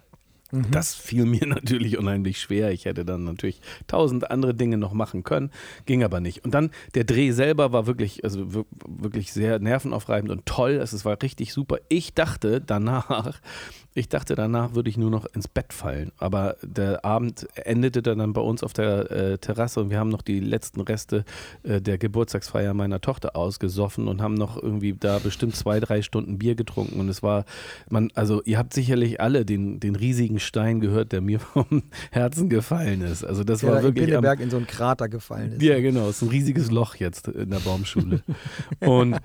Das 0.71 0.95
fiel 0.95 1.25
mir 1.27 1.47
natürlich 1.47 1.99
unheimlich 1.99 2.41
schwer. 2.41 2.73
Ich 2.73 2.85
hätte 2.85 3.05
dann 3.05 3.25
natürlich 3.25 3.61
tausend 3.87 4.31
andere 4.31 4.55
Dinge 4.55 4.77
noch 4.79 4.93
machen 4.93 5.23
können, 5.23 5.51
ging 5.87 6.03
aber 6.03 6.21
nicht. 6.21 6.45
Und 6.45 6.55
dann 6.55 6.71
der 6.95 7.05
Dreh 7.05 7.31
selber 7.33 7.73
war 7.73 7.87
wirklich, 7.87 8.25
also 8.25 8.53
wir- 8.55 8.67
wirklich 8.87 9.33
sehr 9.33 9.59
nervenaufreibend 9.59 10.31
und 10.33 10.47
toll. 10.47 10.73
Es 10.73 11.05
war 11.05 11.17
richtig 11.23 11.53
super. 11.53 11.79
Ich 11.89 12.15
dachte 12.15 12.61
danach, 12.61 13.41
ich 13.95 14.09
dachte 14.09 14.35
danach 14.35 14.75
würde 14.75 14.91
ich 14.91 14.97
nur 14.97 15.11
noch 15.11 15.27
ins 15.27 15.47
Bett 15.49 15.73
fallen. 15.73 16.11
Aber 16.19 16.57
der 16.63 17.05
Abend 17.05 17.47
endete 17.55 18.03
dann 18.03 18.33
bei 18.33 18.41
uns 18.41 18.63
auf 18.65 18.73
der 18.73 19.11
äh, 19.11 19.39
Terrasse 19.39 19.81
und 19.81 19.91
wir 19.91 19.99
haben 19.99 20.09
noch 20.11 20.23
die 20.23 20.41
letzten 20.41 20.81
Reste 20.81 21.25
äh, 21.63 21.81
der 21.81 21.99
Geburtstagsfeier 21.99 22.75
meiner 22.75 23.01
Tochter 23.01 23.37
ausgesoffen 23.37 24.09
und 24.09 24.21
haben 24.21 24.35
noch 24.35 24.61
irgendwie 24.61 24.95
da 24.99 25.19
bestimmt 25.19 25.55
zwei, 25.55 25.79
drei 25.81 26.03
Stunden 26.03 26.39
Bier 26.39 26.55
getrunken. 26.57 26.99
Und 27.01 27.09
es 27.09 27.23
war, 27.23 27.45
man, 27.89 28.11
also 28.15 28.43
ihr 28.45 28.59
habt 28.59 28.75
sicherlich 28.75 29.21
alle 29.21 29.45
den, 29.45 29.79
den 29.81 29.95
riesigen 29.97 30.40
Stein 30.41 30.81
gehört, 30.81 31.13
der 31.13 31.21
mir 31.21 31.41
vom 31.41 31.83
Herzen 32.11 32.49
gefallen 32.49 33.03
ist. 33.03 33.25
Also 33.25 33.45
das 33.45 33.61
der 33.61 33.69
war 33.69 33.75
da 33.77 33.81
in 33.81 33.87
wirklich 33.87 34.05
am, 34.07 34.11
Pinneberg 34.11 34.41
in 34.41 34.51
so 34.51 34.57
einen 34.57 34.67
Krater 34.67 35.09
gefallen 35.09 35.53
ist. 35.53 35.63
ja, 35.63 35.81
genau. 35.81 36.09
Es 36.09 36.17
ist 36.17 36.23
ein 36.23 36.29
riesiges 36.29 36.71
Loch 36.71 36.97
jetzt 36.97 37.29
in 37.29 37.51
der 37.51 37.59
Baumschule. 37.59 38.23
Und 38.81 39.17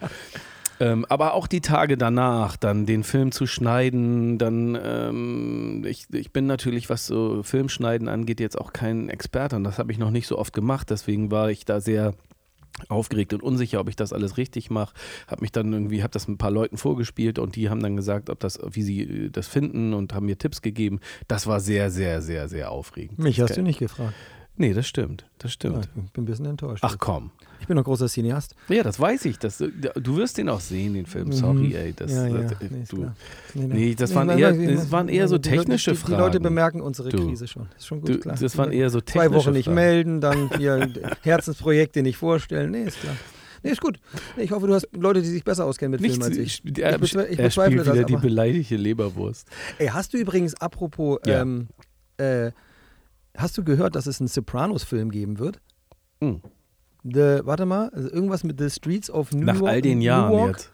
ähm, 0.80 1.06
aber 1.08 1.34
auch 1.34 1.48
die 1.48 1.62
Tage 1.62 1.98
danach, 1.98 2.58
dann 2.58 2.86
den 2.86 3.04
Film 3.04 3.32
zu 3.32 3.48
schneiden, 3.48 4.38
dann 4.38 4.78
ähm, 4.82 5.86
ich, 5.88 6.08
ich 6.12 6.32
bin 6.34 6.48
natürlich, 6.48 6.90
was 6.90 7.08
so 7.08 7.44
Filmschneiden 7.44 8.10
angeht, 8.10 8.42
jetzt 8.42 8.60
auch 8.60 8.74
kein 8.74 9.10
Experte 9.10 9.56
und 9.56 9.64
das 9.64 9.80
habe 9.80 9.92
ich 9.92 9.98
noch 9.98 10.12
nicht 10.12 10.28
so 10.28 10.38
oft 10.38 10.54
gemacht. 10.54 10.90
Deswegen 10.90 11.32
war 11.32 11.50
ich 11.50 11.64
da 11.64 11.80
sehr 11.80 12.14
aufgeregt 12.90 13.34
und 13.34 13.42
unsicher, 13.42 13.80
ob 13.80 13.90
ich 13.90 13.96
das 13.96 14.14
alles 14.14 14.38
richtig 14.38 14.70
mache. 14.70 14.94
Habe 15.28 15.42
mich 15.42 15.52
dann 15.52 15.72
irgendwie, 15.72 16.04
habe 16.04 16.12
das 16.12 16.28
ein 16.28 16.38
paar 16.38 16.52
Leuten 16.52 16.78
vorgespielt 16.78 17.40
und 17.40 17.56
die 17.56 17.70
haben 17.70 17.82
dann 17.82 17.96
gesagt, 17.96 18.30
ob 18.30 18.40
das, 18.40 18.60
wie 18.72 18.82
sie 18.84 19.02
äh, 19.02 19.30
das 19.30 19.48
finden 19.48 19.94
und 19.94 20.14
haben 20.14 20.26
mir 20.26 20.38
Tipps 20.38 20.62
gegeben. 20.62 21.00
Das 21.28 21.48
war 21.48 21.60
sehr, 21.60 21.90
sehr, 21.92 22.22
sehr, 22.22 22.48
sehr 22.50 22.72
aufregend. 22.72 23.20
Mich 23.20 23.40
hast 23.40 23.56
du 23.58 23.62
nicht 23.62 23.80
gefragt. 23.80 24.14
Nee, 24.58 24.74
das 24.74 24.88
stimmt. 24.88 25.26
Das 25.38 25.52
Ja, 25.52 25.56
stimmt. 25.56 25.90
ich 26.06 26.12
bin 26.14 26.24
ein 26.24 26.26
bisschen 26.26 26.46
enttäuscht. 26.46 26.84
Ach 26.86 26.98
komm. 26.98 27.32
Ich 27.66 27.68
bin 27.68 27.80
ein 27.80 27.84
großer 27.84 28.08
Cineast. 28.08 28.54
Ja, 28.70 28.84
das 28.84 29.00
weiß 29.00 29.26
ich. 29.26 29.40
Das, 29.40 29.58
du 29.58 30.18
wirst 30.18 30.38
den 30.38 30.50
auch 30.50 30.60
sehen, 30.60 30.94
den 30.94 31.08
Film. 31.08 31.32
Sorry, 31.32 31.74
ey. 31.76 31.94
Das, 31.94 32.12
Mhm. 32.12 32.18
ja, 32.18 32.28
ja. 32.28 32.42
das, 32.44 32.58
nee, 32.70 32.82
ist 32.84 32.92
du, 32.92 32.98
klar. 32.98 33.16
Nee, 33.56 33.96
das 33.96 34.10
Nee, 34.12 34.16
waren 34.16 34.30
eher- 34.30 34.52
nein, 34.54 34.76
das 34.76 34.92
waren 34.92 35.10
eher 35.10 35.28
so 35.28 35.40
die 35.40 35.50
technische 35.50 35.94
die, 35.94 35.98
Die 36.04 36.12
Leute 36.12 36.22
Fragen. 36.34 36.44
bemerken 36.44 36.82
unsere 36.82 37.10
Du. 37.10 37.26
Krise 37.26 37.48
schon. 37.48 37.66
Das 37.74 37.82
ist 37.82 37.88
schon 37.88 38.02
gut, 38.02 38.10
du, 38.10 38.20
klar. 38.20 38.36
das 38.40 38.56
waren 38.60 38.72
eher 38.72 38.92
so 38.92 39.02
Zwei 39.02 39.24
technische 39.24 39.34
Wochen 39.48 39.54
nicht 39.54 39.66
Fragen. 39.66 39.76
melden, 39.76 40.22
dann 40.22 40.50
hier 40.60 40.88
Herzensprojekte 41.24 42.04
nicht 42.04 42.18
vorstellen. 42.18 42.70
Nee, 42.70 42.84
ist 42.84 43.00
klar. 43.02 43.16
Nee, 43.64 43.72
ist 43.72 43.82
gut. 43.82 44.00
Ich 44.38 44.52
hoffe, 44.52 44.68
du 44.68 44.76
hast 44.76 44.88
Leute, 44.96 45.24
die 45.24 45.28
sich 45.30 45.44
besser 45.44 45.66
auskennen 45.66 45.94
mit 45.94 46.02
Nichts, 46.02 46.18
Filmen 46.18 46.30
als 46.30 46.38
ich. 46.38 46.62
ich, 46.64 46.78
er, 46.84 46.92
Ich 46.98 47.02
bezwe- 47.02 47.28
ich 47.28 47.40
er 47.40 47.46
bezweifle 47.46 47.78
das, 47.84 47.94
wieder 47.96 48.04
die 48.04 48.14
aber- 48.14 48.22
beleidigte 48.22 48.76
Leberwurst. 48.76 49.48
Ey, 49.80 49.88
hast 49.88 50.14
du 50.14 50.18
übrigens, 50.20 50.54
apropos, 50.62 51.18
Ja. 51.26 51.42
ähm, 51.42 51.70
äh, 52.18 52.52
hast 53.36 53.58
du 53.58 53.64
gehört, 53.64 53.96
dass 53.96 54.06
es 54.06 54.22
einen 54.22 54.28
Sopranos-Film 54.28 55.10
geben 55.10 55.40
wird? 55.40 55.60
Hm. 56.22 56.42
The, 57.08 57.42
warte 57.44 57.66
mal, 57.66 57.90
also 57.90 58.10
irgendwas 58.10 58.44
mit 58.44 58.60
The 58.60 58.70
Streets 58.70 59.10
of 59.12 59.32
New 59.32 59.46
Nach 59.46 59.56
York. 59.60 59.70
all 59.72 59.82
den 59.82 60.02
Jahren 60.02 60.48
jetzt. 60.48 60.72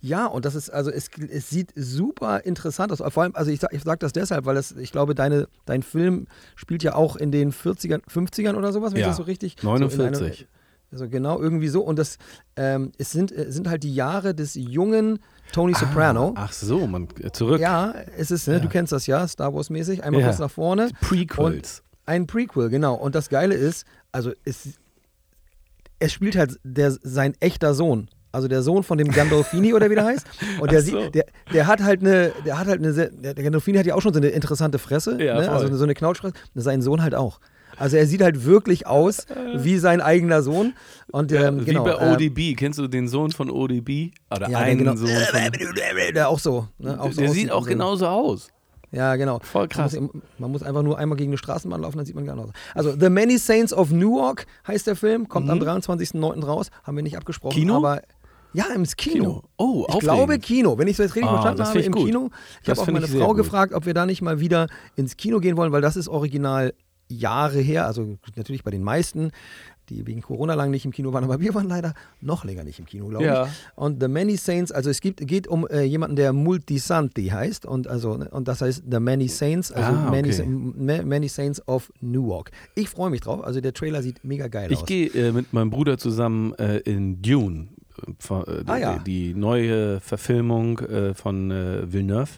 Ja, 0.00 0.26
und 0.26 0.44
das 0.44 0.54
ist, 0.54 0.68
also 0.70 0.90
es, 0.90 1.08
es 1.30 1.48
sieht 1.50 1.72
super 1.76 2.44
interessant 2.44 2.92
aus. 2.92 3.02
Vor 3.12 3.22
allem, 3.22 3.34
also 3.34 3.50
ich, 3.50 3.60
sag- 3.60 3.72
ich 3.72 3.82
sage 3.82 3.98
das 4.00 4.12
deshalb, 4.12 4.44
weil 4.44 4.54
das, 4.54 4.72
ich 4.72 4.92
glaube, 4.92 5.14
deine, 5.14 5.48
dein 5.64 5.82
Film 5.82 6.26
spielt 6.56 6.82
ja 6.82 6.94
auch 6.94 7.16
in 7.16 7.30
den 7.32 7.52
40ern, 7.52 8.02
50ern 8.06 8.54
oder 8.54 8.72
sowas, 8.72 8.92
wenn 8.92 9.00
Ja, 9.00 9.06
ich 9.06 9.10
das 9.12 9.16
so 9.18 9.22
richtig. 9.22 9.56
So 9.60 9.68
49. 9.68 10.20
in 10.20 10.46
einer, 10.46 10.48
also 10.92 11.08
genau, 11.08 11.40
irgendwie 11.40 11.68
so. 11.68 11.82
Und 11.82 11.98
das 11.98 12.18
ähm, 12.56 12.92
es 12.98 13.12
sind, 13.12 13.32
sind 13.48 13.66
halt 13.68 13.82
die 13.82 13.94
Jahre 13.94 14.34
des 14.34 14.54
jungen 14.54 15.20
Tony 15.52 15.72
Soprano. 15.74 16.34
Ah, 16.36 16.44
ach 16.48 16.52
so, 16.52 16.86
man, 16.86 17.08
äh, 17.22 17.30
zurück. 17.30 17.60
Ja, 17.60 17.94
es 18.18 18.30
ist, 18.30 18.46
ne, 18.46 18.54
Ja. 18.54 18.60
du 18.60 18.68
kennst 18.68 18.92
das 18.92 19.06
ja, 19.06 19.26
Star 19.26 19.54
Wars-mäßig, 19.54 20.04
einmal 20.04 20.20
Ja. 20.20 20.26
kurz 20.28 20.38
nach 20.38 20.50
vorne. 20.50 20.90
Prequels. 21.00 21.82
Ein 22.06 22.26
Prequel, 22.26 22.68
genau. 22.68 22.94
Und 22.94 23.14
das 23.14 23.30
Geile 23.30 23.54
ist, 23.54 23.86
also 24.12 24.32
es, 24.44 24.68
es 26.04 26.12
spielt 26.12 26.36
halt 26.36 26.58
der, 26.64 26.90
sein 27.02 27.34
echter 27.40 27.74
Sohn. 27.74 28.08
Also 28.32 28.48
der 28.48 28.62
Sohn 28.62 28.82
von 28.82 28.98
dem 28.98 29.10
Gandolfini 29.12 29.74
oder 29.74 29.90
wie 29.90 29.94
der 29.94 30.04
heißt. 30.04 30.26
Und 30.60 30.72
der, 30.72 30.82
so. 30.82 31.08
der, 31.08 31.24
der 31.52 31.66
hat 31.68 31.82
halt 31.82 32.00
eine, 32.00 32.32
der 32.44 32.58
hat 32.58 32.66
halt 32.66 32.80
eine, 32.80 32.92
sehr, 32.92 33.10
der 33.10 33.34
Gandolfini 33.34 33.78
hat 33.78 33.86
ja 33.86 33.94
auch 33.94 34.02
schon 34.02 34.12
so 34.12 34.18
eine 34.18 34.28
interessante 34.28 34.78
Fresse, 34.80 35.22
Ja, 35.22 35.40
ne? 35.40 35.48
also 35.50 35.74
so 35.76 35.84
eine 35.84 35.94
Knautschfresse. 35.94 36.34
Sein 36.54 36.82
Sohn 36.82 37.00
halt 37.02 37.14
auch. 37.14 37.38
Also 37.76 37.96
er 37.96 38.06
sieht 38.06 38.22
halt 38.22 38.44
wirklich 38.44 38.86
aus 38.86 39.26
wie 39.56 39.78
sein 39.78 40.00
eigener 40.00 40.42
Sohn. 40.42 40.74
Und, 41.10 41.32
ähm, 41.32 41.60
Wie 41.60 41.64
genau, 41.66 41.84
bei 41.84 41.96
ähm, 41.98 42.12
ODB. 42.12 42.56
Kennst 42.56 42.78
du 42.78 42.86
den 42.88 43.08
Sohn 43.08 43.30
von 43.32 43.50
ODB? 43.50 44.10
Oder 44.30 44.48
Ja, 44.48 44.58
einen 44.58 44.78
der, 44.78 44.94
genau, 44.94 44.96
Sohn 44.96 45.08
von. 45.08 46.14
der 46.14 46.28
auch 46.28 46.38
so. 46.38 46.68
Ne, 46.78 47.00
auch 47.00 47.12
so 47.12 47.20
Der 47.20 47.30
sieht 47.30 47.50
auch 47.50 47.66
genauso 47.66 48.06
aus. 48.06 48.48
Ja, 48.94 49.16
genau. 49.16 49.40
Voll 49.40 49.68
krass. 49.68 49.92
Man 49.94 50.04
muss, 50.04 50.12
man 50.38 50.50
muss 50.52 50.62
einfach 50.62 50.82
nur 50.82 50.98
einmal 50.98 51.16
gegen 51.16 51.30
eine 51.30 51.38
Straßenbahn 51.38 51.80
laufen, 51.80 51.96
dann 51.96 52.06
sieht 52.06 52.14
man 52.14 52.24
gar 52.24 52.36
nicht 52.36 52.44
aus. 52.44 52.50
Also 52.74 52.92
The 52.98 53.10
Many 53.10 53.38
Saints 53.38 53.72
of 53.72 53.90
Newark 53.90 54.46
heißt 54.66 54.86
der 54.86 54.96
Film, 54.96 55.28
kommt 55.28 55.50
am 55.50 55.58
23.09. 55.58 56.44
raus. 56.44 56.70
Haben 56.84 56.96
wir 56.96 57.02
nicht 57.02 57.16
abgesprochen. 57.16 57.56
Mhm. 57.56 57.60
Kino? 57.60 57.76
Aber 57.76 58.02
ja, 58.52 58.66
im 58.74 58.84
Kino. 58.84 58.94
Kino. 58.96 59.42
Oh, 59.56 59.84
Ich 59.88 59.94
aufregend. 59.96 60.02
glaube 60.02 60.38
Kino, 60.38 60.78
wenn 60.78 60.86
ich 60.86 60.92
es 60.92 60.98
jetzt 60.98 61.16
richtig 61.16 61.28
Ah, 61.30 61.42
verstanden 61.42 61.64
habe, 61.64 61.80
im 61.80 61.92
gut. 61.92 62.06
Kino. 62.06 62.30
Ich 62.62 62.68
habe 62.70 62.80
auch 62.80 62.86
meine 62.86 63.08
Frau 63.08 63.28
gut. 63.28 63.36
gefragt, 63.38 63.72
ob 63.74 63.84
wir 63.84 63.94
da 63.94 64.06
nicht 64.06 64.22
mal 64.22 64.38
wieder 64.38 64.68
ins 64.94 65.16
Kino 65.16 65.40
gehen 65.40 65.56
wollen, 65.56 65.72
weil 65.72 65.80
das 65.82 65.96
ist 65.96 66.06
original 66.08 66.72
Jahre 67.08 67.58
her, 67.60 67.86
also 67.86 68.16
natürlich 68.36 68.62
bei 68.64 68.70
den 68.70 68.82
meisten, 68.82 69.30
die 69.90 70.06
wegen 70.06 70.20
Corona 70.22 70.54
lang 70.54 70.70
nicht 70.70 70.84
im 70.84 70.90
Kino 70.92 71.12
waren, 71.12 71.24
aber 71.24 71.40
wir 71.40 71.54
waren 71.54 71.68
leider 71.68 71.94
noch 72.20 72.44
länger 72.44 72.64
nicht 72.64 72.78
im 72.78 72.86
Kino, 72.86 73.06
glaube 73.08 73.24
Ja. 73.24 73.44
ich. 73.46 73.50
Und 73.76 74.02
The 74.02 74.08
Many 74.08 74.36
Saints, 74.36 74.72
also 74.72 74.90
es 74.90 75.00
gibt, 75.00 75.26
geht 75.26 75.46
um 75.46 75.66
äh, 75.68 75.82
jemanden, 75.82 76.16
der 76.16 76.32
Multisanti 76.32 77.26
heißt 77.28 77.66
und 77.66 77.86
also 77.88 78.12
und 78.30 78.48
das 78.48 78.60
heißt 78.62 78.84
The 78.90 79.00
Many 79.00 79.28
Saints, 79.28 79.70
also 79.72 79.92
Ah, 79.92 80.10
Many, 80.10 80.32
okay. 80.32 80.46
Ma- 80.46 81.02
Many 81.02 81.28
Saints 81.28 81.66
of 81.68 81.92
Newark. 82.00 82.50
Ich 82.74 82.88
freue 82.88 83.10
mich 83.10 83.20
drauf, 83.20 83.44
also 83.44 83.60
der 83.60 83.72
Trailer 83.74 84.02
sieht 84.02 84.24
mega 84.24 84.48
geil 84.48 84.70
Ich 84.72 84.78
aus. 84.78 84.86
gehe 84.86 85.08
äh, 85.08 85.32
mit 85.32 85.52
meinem 85.52 85.70
Bruder 85.70 85.98
zusammen 85.98 86.54
äh, 86.54 86.78
in 86.78 87.20
Dune. 87.22 87.68
äh, 88.06 88.10
äh, 88.34 88.62
Ah, 88.66 88.76
ja. 88.76 88.98
die, 88.98 89.32
die 89.32 89.34
neue 89.38 90.00
Verfilmung 90.00 90.78
äh, 90.80 91.14
von 91.14 91.50
Villeneuve. 91.50 92.32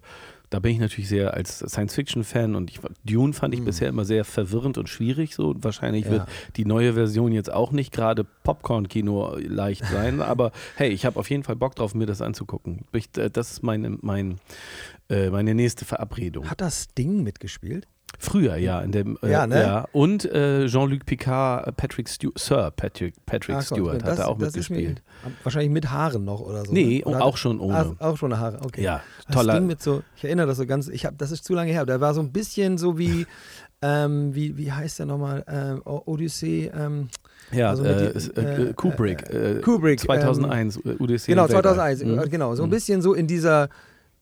Da 0.51 0.61
bin 0.61 0.73
ich 0.73 0.79
natürlich 0.79 1.09
sehr 1.09 1.35
als 1.35 1.59
Science-Fiction-Fan 1.59 2.55
und 2.55 2.71
ich, 2.71 2.79
Dune 3.05 3.33
fand 3.33 3.53
ich 3.55 3.65
bisher 3.65 3.89
immer 3.89 4.05
sehr 4.05 4.25
verwirrend 4.25 4.79
und 4.79 4.89
schwierig. 4.89 5.35
So 5.35 5.55
wahrscheinlich 5.59 6.05
Mhm. 6.05 6.13
Ja. 6.13 6.19
wird 6.19 6.29
die 6.57 6.65
neue 6.65 6.95
Version 6.95 7.33
jetzt 7.33 7.53
auch 7.53 7.73
nicht 7.73 7.93
gerade 7.93 8.25
Popcorn-Kino 8.45 9.37
leicht 9.39 9.85
sein. 9.87 10.21
aber 10.23 10.53
hey, 10.77 10.91
ich 10.91 11.05
habe 11.05 11.19
auf 11.19 11.29
jeden 11.31 11.43
Fall 11.43 11.57
Bock 11.57 11.75
drauf, 11.75 11.95
mir 11.95 12.07
das 12.07 12.23
anzugucken. 12.23 12.85
Ich, 12.93 13.09
äh, 13.17 13.29
das 13.31 13.51
ist 13.53 13.63
meine, 13.63 13.99
mein, 14.03 14.39
äh, 15.09 15.31
meine 15.31 15.55
nächste 15.55 15.85
Verabredung. 15.85 16.49
Hat 16.51 16.61
das 16.61 16.89
Ding 16.89 17.23
mitgespielt? 17.23 17.89
Früher, 18.19 18.57
ja. 18.57 18.81
In 18.81 18.93
dem, 18.93 19.19
äh, 19.23 19.31
Ja, 19.31 19.47
ne? 19.47 19.61
ja. 19.61 19.89
Und 19.93 20.25
äh, 20.25 20.67
Jean-Luc 20.69 21.05
Picard, 21.05 21.77
Patrick 21.77 22.09
Stewart, 22.09 22.39
Sir 22.39 22.73
Patrick, 22.75 23.15
Patrick 23.27 23.57
Ach 23.57 23.69
Gott, 23.69 23.79
Stewart 23.79 24.03
das- 24.03 24.11
hat 24.13 24.19
da 24.21 24.27
auch 24.27 24.39
das 24.39 24.47
mitgespielt. 24.55 25.03
Wahrscheinlich 25.43 25.71
mit 25.71 25.91
Haaren 25.91 26.25
noch 26.25 26.41
oder 26.41 26.65
so. 26.65 26.73
Nee, 26.73 26.99
ne? 26.99 27.05
Oder 27.05 27.23
auch 27.25 27.37
schon 27.37 27.61
ohne. 27.61 27.97
Ach, 27.99 28.07
auch 28.07 28.17
schon 28.17 28.37
Haare, 28.39 28.61
okay. 28.65 28.83
Ja, 28.83 29.03
Das 29.27 29.37
toller. 29.37 29.55
Ding 29.55 29.67
mit 29.67 29.83
so, 29.83 30.03
ich 30.17 30.25
erinnere 30.25 30.47
das 30.47 30.57
so 30.57 30.67
ganz, 30.67 30.89
ich 30.89 31.05
hab, 31.05 31.19
das 31.19 31.31
ist 31.31 31.45
zu 31.45 31.53
lange 31.55 31.73
her, 31.73 31.85
der 31.85 32.01
war 32.01 32.15
so 32.15 32.21
ein 32.21 32.33
bisschen 32.33 32.79
so 32.79 32.97
wie, 32.99 33.27
ähm, 33.83 34.35
wie, 34.35 34.57
wie 34.57 34.73
heißt 34.73 34.99
der 35.01 35.07
nochmal, 35.07 35.45
ähm, 35.49 35.83
O- 35.85 36.03
Odyssey, 36.07 36.71
ähm, 36.75 37.09
ja, 37.53 37.69
also 37.71 37.85
äh, 37.85 38.13
die- 38.15 38.41
äh, 38.41 38.69
äh, 38.71 38.73
Kubrick. 38.73 39.29
Äh, 39.29 39.61
Kubrick, 39.63 40.01
2001, 40.01 40.79
äh, 40.79 40.97
Odyssey. 40.99 41.33
genau, 41.33 41.45
im 41.45 41.51
Weltall. 41.53 41.75
2001, 41.75 42.03
Mhm. 42.05 42.31
genau, 42.31 42.55
so 42.55 42.63
ein 42.65 42.71
bisschen 42.71 43.03
so 43.03 43.13
in 43.15 43.27
dieser 43.27 43.69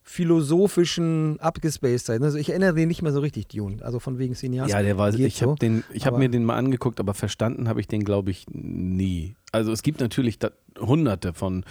philosophischen 0.05 1.41
Abgespacedheit. 1.41 2.23
Also 2.23 2.37
ich 2.39 2.51
erinnere 2.51 2.75
den 2.75 2.89
nicht 2.89 3.03
mehr 3.03 3.13
so 3.13 3.21
richtig, 3.21 3.49
Dune, 3.49 3.83
also 3.83 3.99
von 3.99 4.19
wegen 4.19 4.35
Cineast. 4.35 4.71
Ja, 4.71 4.83
der 4.83 4.99
war, 4.99 5.13
ich 5.15 5.43
habe 5.43 5.57
so, 5.59 6.07
aber- 6.07 6.19
mir 6.19 6.29
den 6.29 6.45
mal 6.45 6.57
angeguckt, 6.57 7.01
aber 7.01 7.15
verstanden 7.15 7.69
habe 7.69 7.81
ich 7.81 7.89
den, 7.89 8.05
glaube 8.05 8.31
ich, 8.31 8.47
nie. 8.51 9.35
Also 9.55 9.73
es 9.73 9.83
gibt 9.83 10.01
natürlich 10.01 10.39
da 10.39 10.51
hunderte 10.81 11.33
von 11.33 11.65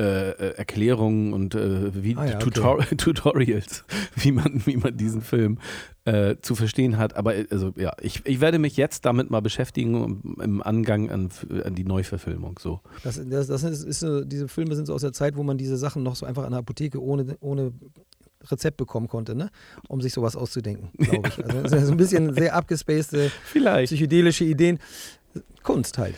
äh, 0.00 0.30
äh, 0.30 0.54
Erklärungen 0.56 1.32
und 1.32 1.54
äh, 1.54 2.02
wie, 2.02 2.16
Ah 2.16 2.24
ja, 2.26 2.34
okay. 2.36 2.44
Tutor 2.50 2.78
Tutorials, 2.96 3.84
wie 4.16 4.32
man, 4.32 4.62
wie 4.66 4.76
man 4.76 4.96
diesen 4.96 5.22
Film 5.22 5.58
äh, 6.04 6.34
zu 6.42 6.56
verstehen 6.56 6.98
hat. 6.98 7.14
Aber 7.16 7.36
äh, 7.36 7.46
also 7.50 7.72
ja, 7.76 7.92
ich, 8.00 8.22
ich 8.26 8.40
werde 8.40 8.58
mich 8.58 8.76
jetzt 8.76 9.04
damit 9.04 9.30
mal 9.30 9.40
beschäftigen 9.40 10.22
im- 10.42 10.62
Angang 10.62 11.10
an, 11.10 11.28
an 11.64 11.74
die 11.76 11.84
Neuverfilmung. 11.84 12.58
So. 12.58 12.80
Das, 13.04 13.20
das, 13.30 13.46
das 13.46 13.62
ist, 13.62 13.84
ist 13.84 14.00
so, 14.00 14.24
diese 14.24 14.48
Filme 14.48 14.74
sind 14.74 14.86
so 14.86 14.94
aus 14.94 15.02
der 15.02 15.12
Zeit, 15.12 15.36
wo 15.36 15.44
man 15.44 15.56
diese 15.56 15.76
Sachen 15.76 16.02
noch 16.02 16.16
so 16.16 16.26
einfach 16.26 16.44
in 16.44 16.50
der 16.50 16.58
Apotheke 16.58 17.00
ohne, 17.00 17.36
ohne 17.40 17.72
Rezept 18.50 18.76
bekommen 18.76 19.08
konnte, 19.08 19.34
ne? 19.34 19.50
um 19.88 20.00
sich 20.00 20.12
sowas 20.12 20.36
auszudenken, 20.36 20.90
glaube 20.96 21.28
ich. 21.28 21.44
Also 21.44 21.86
so 21.86 21.90
ein 21.92 21.96
bisschen 21.96 22.32
sehr 22.34 22.54
abgespacede, 22.54 23.30
Vielleicht. 23.44 23.90
psychedelische 23.92 24.44
Ideen. 24.44 24.78
Kunst 25.62 25.98
halt. 25.98 26.14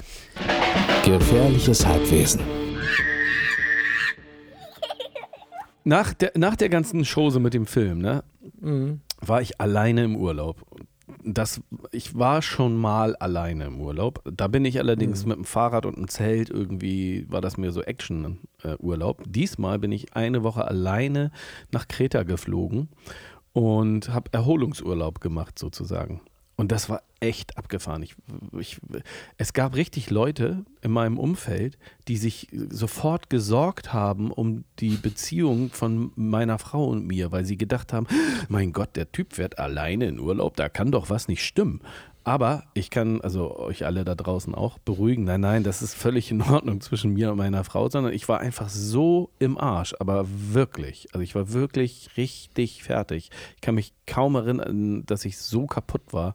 Gefährliches 1.04 1.84
Halbwesen. 1.86 2.40
Nach 5.84 6.12
der, 6.12 6.32
nach 6.36 6.56
der 6.56 6.68
ganzen 6.68 7.04
Chose 7.04 7.40
mit 7.40 7.54
dem 7.54 7.66
Film, 7.66 7.98
ne, 7.98 8.22
Mhm. 8.60 9.00
war 9.20 9.40
ich 9.40 9.60
alleine 9.60 10.04
im 10.04 10.16
Urlaub. 10.16 10.60
Das, 11.24 11.60
ich 11.90 12.16
war 12.18 12.40
schon 12.42 12.76
mal 12.76 13.16
alleine 13.16 13.64
im 13.64 13.80
Urlaub. 13.80 14.22
Da 14.24 14.46
bin 14.48 14.64
ich 14.64 14.78
allerdings 14.78 15.26
mit 15.26 15.36
dem 15.36 15.44
Fahrrad 15.44 15.84
und 15.86 15.96
einem 15.96 16.08
Zelt 16.08 16.50
irgendwie, 16.50 17.26
war 17.28 17.40
das 17.40 17.56
mir 17.56 17.72
so 17.72 17.82
Action-Urlaub. 17.82 19.22
Diesmal 19.26 19.78
bin 19.78 19.92
ich 19.92 20.14
eine 20.14 20.42
Woche 20.42 20.64
alleine 20.66 21.30
nach 21.72 21.88
Kreta 21.88 22.22
geflogen 22.22 22.88
und 23.52 24.10
habe 24.10 24.30
Erholungsurlaub 24.32 25.20
gemacht 25.20 25.58
sozusagen. 25.58 26.20
Und 26.60 26.72
das 26.72 26.90
war 26.90 27.02
echt 27.20 27.56
abgefahren. 27.56 28.02
Ich, 28.02 28.16
ich, 28.52 28.78
es 29.38 29.54
gab 29.54 29.76
richtig 29.76 30.10
Leute 30.10 30.66
in 30.82 30.90
meinem 30.90 31.18
Umfeld, 31.18 31.78
die 32.06 32.18
sich 32.18 32.48
sofort 32.52 33.30
gesorgt 33.30 33.94
haben 33.94 34.30
um 34.30 34.64
die 34.78 34.96
Beziehung 34.96 35.70
von 35.70 36.12
meiner 36.16 36.58
Frau 36.58 36.84
und 36.84 37.06
mir, 37.06 37.32
weil 37.32 37.46
sie 37.46 37.56
gedacht 37.56 37.94
haben, 37.94 38.06
mein 38.50 38.74
Gott, 38.74 38.94
der 38.94 39.10
Typ 39.10 39.32
fährt 39.32 39.58
alleine 39.58 40.04
in 40.04 40.20
Urlaub, 40.20 40.54
da 40.56 40.68
kann 40.68 40.92
doch 40.92 41.08
was 41.08 41.28
nicht 41.28 41.42
stimmen. 41.42 41.80
Aber 42.22 42.64
ich 42.74 42.90
kann 42.90 43.20
also 43.22 43.56
euch 43.56 43.86
alle 43.86 44.04
da 44.04 44.14
draußen 44.14 44.54
auch 44.54 44.78
beruhigen. 44.78 45.24
Nein, 45.24 45.40
nein, 45.40 45.62
das 45.64 45.80
ist 45.80 45.94
völlig 45.94 46.30
in 46.30 46.42
Ordnung 46.42 46.80
zwischen 46.80 47.14
mir 47.14 47.32
und 47.32 47.38
meiner 47.38 47.64
Frau, 47.64 47.88
sondern 47.88 48.12
ich 48.12 48.28
war 48.28 48.40
einfach 48.40 48.68
so 48.68 49.30
im 49.38 49.56
Arsch, 49.56 49.94
aber 49.98 50.26
wirklich. 50.28 51.08
Also 51.12 51.22
ich 51.22 51.34
war 51.34 51.52
wirklich 51.52 52.10
richtig 52.18 52.82
fertig. 52.82 53.30
Ich 53.54 53.60
kann 53.62 53.74
mich 53.74 53.94
kaum 54.06 54.34
erinnern, 54.34 55.04
dass 55.06 55.24
ich 55.24 55.38
so 55.38 55.66
kaputt 55.66 56.12
war. 56.12 56.34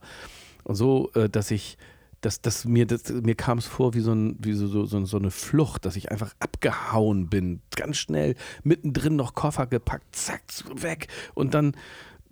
Und 0.64 0.76
so, 0.76 1.12
äh, 1.14 1.30
dass 1.30 1.52
ich, 1.52 1.78
dass, 2.22 2.42
dass 2.42 2.66
mir, 2.66 2.88
das, 2.88 3.08
mir 3.10 3.36
kam 3.36 3.60
es 3.60 3.68
vor 3.68 3.94
wie, 3.94 4.00
so, 4.00 4.12
ein, 4.12 4.38
wie 4.40 4.54
so, 4.54 4.68
so, 4.68 4.86
so, 4.86 5.06
so 5.06 5.18
eine 5.18 5.30
Flucht, 5.30 5.86
dass 5.86 5.96
ich 5.96 6.10
einfach 6.10 6.34
abgehauen 6.40 7.30
bin, 7.30 7.62
ganz 7.76 7.98
schnell, 7.98 8.34
mittendrin 8.64 9.16
noch 9.16 9.36
Koffer 9.36 9.68
gepackt, 9.68 10.16
zack, 10.16 10.42
weg. 10.82 11.08
Und 11.36 11.54
dann 11.54 11.76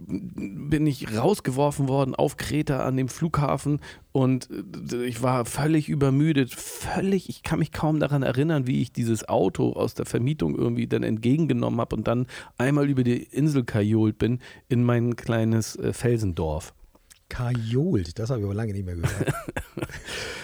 bin 0.07 0.87
ich 0.87 1.17
rausgeworfen 1.17 1.87
worden 1.87 2.15
auf 2.15 2.37
Kreta 2.37 2.85
an 2.85 2.97
dem 2.97 3.07
Flughafen 3.07 3.79
und 4.11 4.49
äh, 4.91 5.05
ich 5.05 5.21
war 5.21 5.45
völlig 5.45 5.89
übermüdet, 5.89 6.53
völlig, 6.53 7.29
ich 7.29 7.43
kann 7.43 7.59
mich 7.59 7.71
kaum 7.71 7.99
daran 7.99 8.23
erinnern, 8.23 8.67
wie 8.67 8.81
ich 8.81 8.91
dieses 8.91 9.27
Auto 9.27 9.73
aus 9.73 9.93
der 9.93 10.05
Vermietung 10.05 10.55
irgendwie 10.55 10.87
dann 10.87 11.03
entgegengenommen 11.03 11.79
habe 11.79 11.95
und 11.95 12.07
dann 12.07 12.27
einmal 12.57 12.89
über 12.89 13.03
die 13.03 13.23
Insel 13.23 13.63
kajolt 13.63 14.17
bin 14.17 14.39
in 14.69 14.83
mein 14.83 15.15
kleines 15.15 15.75
äh, 15.75 15.93
Felsendorf. 15.93 16.73
Kajolt, 17.29 18.19
das 18.19 18.29
habe 18.29 18.41
ich 18.41 18.45
aber 18.45 18.53
lange 18.53 18.73
nicht 18.73 18.85
mehr 18.85 18.95
gehört. 18.95 19.33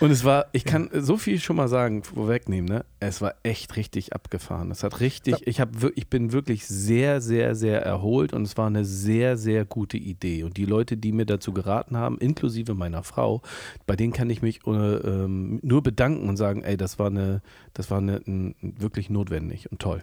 Und 0.00 0.10
es 0.10 0.24
war, 0.24 0.46
ich 0.52 0.64
kann 0.64 0.90
so 0.92 1.16
viel 1.16 1.38
schon 1.40 1.56
mal 1.56 1.68
sagen, 1.68 2.02
vorwegnehmen, 2.02 2.68
ne? 2.68 2.84
Es 3.00 3.20
war 3.20 3.34
echt 3.42 3.76
richtig 3.76 4.12
abgefahren. 4.12 4.70
Es 4.70 4.82
hat 4.82 5.00
richtig, 5.00 5.46
ich, 5.46 5.60
hab, 5.60 5.70
ich 5.94 6.08
bin 6.08 6.32
wirklich 6.32 6.66
sehr, 6.66 7.20
sehr, 7.20 7.54
sehr 7.54 7.82
erholt 7.82 8.32
und 8.32 8.42
es 8.42 8.56
war 8.56 8.66
eine 8.66 8.84
sehr, 8.84 9.36
sehr 9.36 9.64
gute 9.64 9.96
Idee. 9.96 10.42
Und 10.44 10.56
die 10.56 10.64
Leute, 10.64 10.96
die 10.96 11.12
mir 11.12 11.26
dazu 11.26 11.52
geraten 11.52 11.96
haben, 11.96 12.18
inklusive 12.18 12.74
meiner 12.74 13.02
Frau, 13.02 13.42
bei 13.86 13.96
denen 13.96 14.12
kann 14.12 14.30
ich 14.30 14.42
mich 14.42 14.60
äh, 14.66 14.70
ähm, 14.70 15.60
nur 15.62 15.82
bedanken 15.82 16.28
und 16.28 16.36
sagen, 16.36 16.62
ey, 16.62 16.76
das 16.76 16.98
war 16.98 17.06
eine, 17.08 17.42
das 17.72 17.90
war 17.90 17.98
eine, 17.98 18.16
n- 18.26 18.54
wirklich 18.60 19.10
notwendig 19.10 19.70
und 19.70 19.80
toll. 19.80 20.00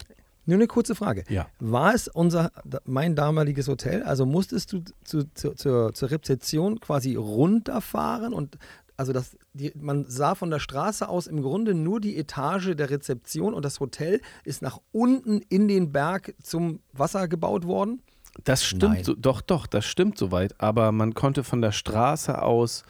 Nur 0.48 0.56
eine 0.56 0.66
kurze 0.66 0.96
Frage. 0.96 1.24
Ja. 1.30 1.46
War 1.60 1.94
es 1.94 2.08
unser, 2.08 2.52
mein 2.86 3.16
damaliges 3.16 3.68
Hotel? 3.68 4.02
Also 4.02 4.26
musstest 4.26 4.74
du 4.74 4.82
zu, 5.04 5.32
zu, 5.36 5.54
zur, 5.54 5.94
zur 5.94 6.10
Rezeption 6.10 6.80
quasi 6.80 7.14
runterfahren 7.16 8.34
und 8.34 8.58
also 8.98 9.14
das, 9.14 9.38
die, 9.54 9.72
man 9.76 10.06
sah 10.08 10.36
von 10.36 10.50
der 10.50 10.60
Straße 10.60 11.08
aus 11.08 11.28
im 11.28 11.42
Grunde 11.42 11.74
nur 11.74 12.00
die 12.00 12.18
Etage 12.18 12.76
der 12.76 12.90
Rezeption 12.90 13.54
und 13.54 13.66
das 13.66 13.80
Hotel 13.80 14.22
ist 14.44 14.62
nach 14.62 14.80
unten 14.92 15.42
in 15.50 15.68
den 15.68 15.92
Berg 15.92 16.36
zum 16.42 16.80
Wasser 16.94 17.28
gebaut 17.28 17.66
worden. 17.66 18.02
Das 18.44 18.64
stimmt, 18.64 19.06
so, 19.06 19.14
doch, 19.14 19.42
doch, 19.42 19.68
das 19.68 19.86
stimmt 19.86 20.18
soweit, 20.18 20.60
aber 20.62 20.92
man 20.92 21.14
konnte 21.14 21.44
von 21.44 21.62
der 21.62 21.72
Straße 21.74 22.42
aus 22.42 22.84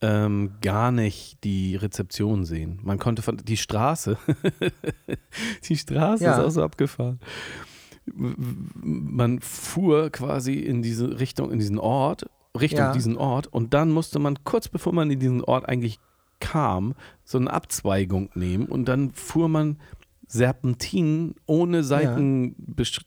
ähm, 0.00 0.52
gar 0.62 0.90
nicht 0.92 1.44
die 1.44 1.76
Rezeption 1.76 2.44
sehen. 2.44 2.80
Man 2.82 2.98
konnte 2.98 3.22
von 3.22 3.36
die 3.36 3.56
Straße, 3.56 4.16
die 5.68 5.76
Straße 5.76 6.24
Ja. 6.24 6.38
ist 6.38 6.44
auch 6.44 6.50
so 6.50 6.62
abgefahren. 6.62 7.20
Man 8.14 9.40
fuhr 9.40 10.10
quasi 10.10 10.54
in 10.54 10.82
diese 10.82 11.20
Richtung, 11.20 11.52
in 11.52 11.58
diesen 11.58 11.78
Ort, 11.78 12.28
Richtung 12.58 12.80
Ja. 12.80 12.92
diesen 12.92 13.16
Ort. 13.16 13.46
Und 13.46 13.74
dann 13.74 13.90
musste 13.90 14.18
man 14.18 14.42
kurz 14.44 14.68
bevor 14.68 14.92
man 14.92 15.10
in 15.10 15.18
diesen 15.18 15.44
Ort 15.44 15.68
eigentlich 15.68 15.98
kam, 16.40 16.94
so 17.24 17.38
eine 17.38 17.52
Abzweigung 17.52 18.30
nehmen. 18.34 18.66
Und 18.66 18.86
dann 18.86 19.12
fuhr 19.12 19.48
man 19.48 19.78
Serpentinen 20.26 21.34
ohne 21.46 21.82
Seiten, 21.82 22.54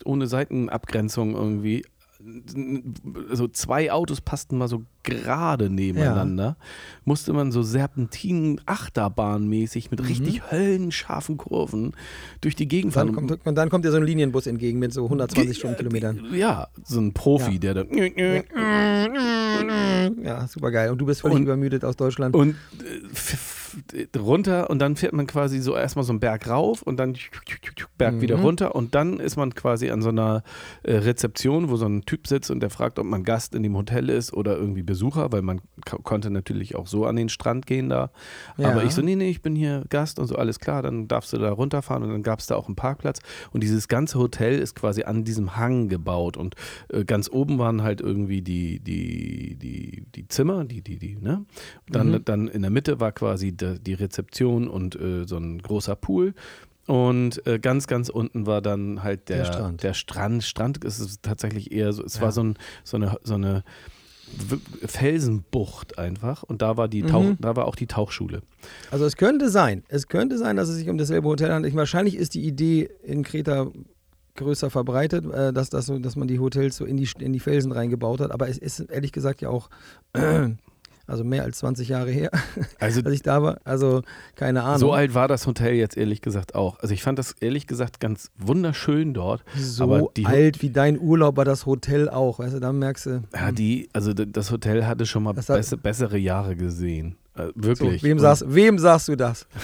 ohne 0.06 0.28
Seitenabgrenzung 0.28 1.36
irgendwie 1.36 1.86
so 3.32 3.48
zwei 3.48 3.92
Autos 3.92 4.22
passten 4.22 4.58
mal 4.58 4.68
so 4.68 4.84
gerade 5.04 5.70
nebeneinander, 5.70 6.56
musste 7.04 7.34
man 7.34 7.52
so 7.52 7.62
Serpentinen 7.64 8.62
Achterbahnmäßig 8.66 9.92
mit 9.92 10.08
richtig 10.08 10.50
höllenscharfen 10.52 11.38
Kurven 11.38 11.92
durch 12.42 12.56
die 12.56 12.68
Gegend 12.68 12.94
fahren. 12.94 13.08
Dann 13.08 13.16
kommt, 13.28 13.46
und 13.46 13.56
dann 13.56 13.70
kommt 13.70 13.84
dir 13.86 13.92
so 13.92 13.98
ein 13.98 14.04
Linienbus 14.04 14.48
entgegen 14.48 14.80
mit 14.80 14.94
so 14.94 15.04
120 15.04 15.58
Stundenkilometern. 15.58 16.34
Ja, 16.34 16.68
so 16.86 17.00
ein 17.02 17.14
Profi, 17.14 17.54
Ja. 17.54 17.60
der 17.60 17.74
dann 17.74 17.88
Ja, 20.24 20.48
super 20.48 20.72
geil. 20.72 20.92
Und 20.92 20.98
du 21.00 21.06
bist 21.06 21.22
völlig 21.22 21.38
Und- 21.38 21.44
übermüdet 21.44 21.84
aus 21.84 21.96
Deutschland. 21.98 22.36
und 22.36 22.52
äh, 22.52 22.56
runter 24.18 24.70
und 24.70 24.80
dann 24.80 24.96
fährt 24.96 25.14
man 25.14 25.28
quasi 25.28 25.60
so 25.60 25.76
erstmal 25.76 26.06
so 26.06 26.12
einen 26.12 26.20
Berg 26.20 26.48
rauf 26.50 26.82
und 26.82 26.98
dann 26.98 27.16
Berg 27.98 28.22
wieder 28.22 28.38
Mhm. 28.38 28.44
runter 28.44 28.76
und 28.76 28.96
dann 28.96 29.20
ist 29.20 29.36
man 29.36 29.54
quasi 29.56 29.90
an 29.90 30.02
so 30.02 30.10
einer 30.10 30.44
äh, 30.84 30.96
Rezeption, 30.96 31.70
wo 31.70 31.76
so 31.76 31.86
ein 31.86 32.04
Typ 32.06 32.28
sitzt 32.28 32.52
und 32.52 32.60
der 32.60 32.70
fragt, 32.70 33.00
ob 33.00 33.06
man 33.06 33.24
Gast 33.24 33.56
in 33.56 33.64
dem 33.64 33.76
Hotel 33.76 34.10
ist 34.10 34.34
oder 34.34 34.58
irgendwie 34.58 34.84
Besucher, 34.84 35.32
weil 35.32 35.42
man 35.42 35.62
ko- 35.86 36.00
konnte 36.02 36.30
natürlich 36.30 36.76
auch 36.76 36.88
so 36.88 37.06
an 37.06 37.16
den 37.16 37.30
Strand 37.30 37.66
gehen 37.66 37.90
da. 37.90 38.12
Ja. 38.58 38.70
Aber 38.70 38.84
ich 38.84 38.94
so, 38.94 39.02
nee, 39.02 39.16
nee, 39.16 39.30
ich 39.30 39.42
bin 39.42 39.56
hier 39.56 39.84
Gast 39.90 40.20
und 40.20 40.28
so, 40.28 40.36
alles 40.36 40.60
klar, 40.60 40.82
dann 40.82 41.08
darfst 41.08 41.34
du 41.34 41.38
da 41.38 41.52
runterfahren 41.52 42.04
und 42.04 42.10
dann 42.10 42.24
gab 42.24 42.40
es 42.40 42.48
da 42.48 42.56
auch 42.56 42.68
einen 42.68 42.76
Parkplatz 42.76 43.20
und 43.52 43.64
dieses 43.64 43.88
ganze 43.88 44.20
Hotel 44.20 44.60
ist 44.60 44.76
quasi 44.76 45.04
an 45.04 45.24
diesem 45.24 45.56
Hang 45.58 45.88
gebaut 45.90 46.38
und 46.38 46.56
äh, 46.90 47.04
ganz 47.06 47.30
oben 47.32 47.58
waren 47.60 47.84
halt 47.84 48.02
irgendwie 48.02 48.42
die, 48.42 48.80
die, 48.80 49.56
die, 49.56 50.06
die 50.16 50.28
Zimmer, 50.28 50.66
die, 50.66 50.82
die, 50.82 50.98
die, 50.98 51.16
ne? 51.16 51.46
Dann, 51.90 52.12
Mhm. 52.12 52.26
dann 52.26 52.48
in 52.48 52.62
der 52.62 52.72
Mitte 52.72 53.00
war 53.00 53.12
quasi 53.12 53.56
die 53.80 53.94
Rezeption 53.94 54.68
und 54.68 54.96
äh, 54.96 55.26
so 55.26 55.38
ein 55.38 55.60
großer 55.62 55.96
Pool. 55.96 56.34
Und 56.86 57.46
äh, 57.48 57.60
ganz, 57.60 57.88
ganz 57.88 58.10
unten 58.10 58.46
war 58.46 58.62
dann 58.62 59.04
halt 59.04 59.30
der, 59.30 59.38
Der 59.38 59.46
Strand. 59.46 59.84
Der 59.84 59.94
Strand, 59.94 60.44
Strand 60.44 60.84
ist 60.84 61.00
es 61.00 61.22
tatsächlich 61.22 61.72
eher 61.72 61.94
so, 61.94 62.04
es 62.04 62.16
Ja. 62.18 62.24
war 62.24 62.32
so, 62.34 62.44
ein, 62.44 62.58
so 62.84 62.98
eine, 62.98 63.18
so 63.24 63.36
eine 63.36 63.64
Felsenbucht 64.86 65.98
einfach. 65.98 66.44
Und 66.44 66.62
da 66.62 66.78
war 66.78 66.88
die 66.88 67.04
Tauch, 67.04 67.24
Mhm. 67.24 67.38
da 67.40 67.56
war 67.56 67.66
auch 67.68 67.76
die 67.76 67.88
Tauchschule. 67.88 68.42
Also 68.92 69.06
es 69.06 69.16
könnte 69.16 69.50
sein, 69.50 69.84
es 69.88 70.08
könnte 70.08 70.38
sein, 70.38 70.56
dass 70.56 70.70
es 70.70 70.76
sich 70.76 70.90
um 70.90 70.98
dasselbe 70.98 71.28
Hotel 71.28 71.52
handelt. 71.52 71.72
Ich, 71.74 71.78
wahrscheinlich 71.78 72.16
ist 72.16 72.34
die 72.34 72.44
Idee 72.46 72.90
in 73.04 73.24
Kreta 73.24 73.68
größer 74.36 74.70
verbreitet, 74.70 75.26
äh, 75.32 75.54
dass, 75.54 75.70
das 75.70 75.86
so, 75.86 76.00
dass 76.00 76.16
man 76.16 76.28
die 76.28 76.40
Hotels 76.40 76.78
so 76.78 76.86
in 76.86 76.98
die, 76.98 77.08
in 77.20 77.34
die 77.34 77.40
Felsen 77.40 77.72
reingebaut 77.72 78.20
hat. 78.20 78.32
Aber 78.32 78.50
es 78.50 78.58
ist 78.58 78.80
ehrlich 78.80 79.12
gesagt 79.12 79.42
ja 79.42 79.50
auch 79.50 79.70
also 81.06 81.24
mehr 81.24 81.44
als 81.44 81.58
20 81.60 81.90
Jahre 81.90 82.10
her, 82.12 82.32
Also 82.80 83.02
als 83.04 83.14
ich 83.14 83.22
da 83.22 83.42
war. 83.44 83.60
Also 83.66 84.02
keine 84.36 84.64
Ahnung. 84.64 84.80
so 84.80 84.94
alt 84.94 85.14
war 85.14 85.28
das 85.28 85.46
Hotel 85.48 85.74
jetzt 85.76 85.98
ehrlich 85.98 86.22
gesagt 86.22 86.56
auch. 86.56 86.80
Also 86.80 86.94
ich 86.94 87.04
fand 87.04 87.20
das 87.20 87.34
ehrlich 87.42 87.68
gesagt 87.68 88.00
ganz 88.00 88.32
wunderschön 88.38 89.14
dort. 89.14 89.44
so 89.58 90.12
alt 90.24 90.62
wie 90.62 90.70
dein 90.70 91.00
Urlaub 91.00 91.36
war 91.38 91.46
das 91.46 91.66
Hotel 91.66 92.08
auch. 92.10 92.40
Weißt 92.40 92.56
du, 92.56 92.60
da 92.60 92.72
merkst 92.72 93.06
du. 93.08 93.24
Ja, 93.34 93.52
die, 93.52 93.90
also 93.94 94.14
das 94.14 94.50
Hotel 94.52 94.86
hatte 94.86 95.06
schon 95.06 95.24
mal 95.24 95.36
hat- 95.36 95.46
besse, 95.48 95.78
bessere 95.78 96.18
Jahre 96.18 96.56
gesehen. 96.56 97.18
Äh, 97.36 97.48
so, 97.48 97.52
wirklich. 97.64 98.04
wem, 98.04 98.14
Und- 98.18 98.20
sagst, 98.22 98.46
wem 98.48 98.80
sagst 98.80 99.08
du 99.10 99.16
das? 99.16 99.46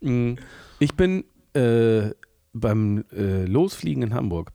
Mm, 0.00 0.34
Ich 0.80 0.94
bin 0.96 1.24
äh, 1.54 2.10
beim 2.52 3.04
äh, 3.12 3.44
Losfliegen 3.44 4.02
in 4.02 4.14
Hamburg, 4.14 4.50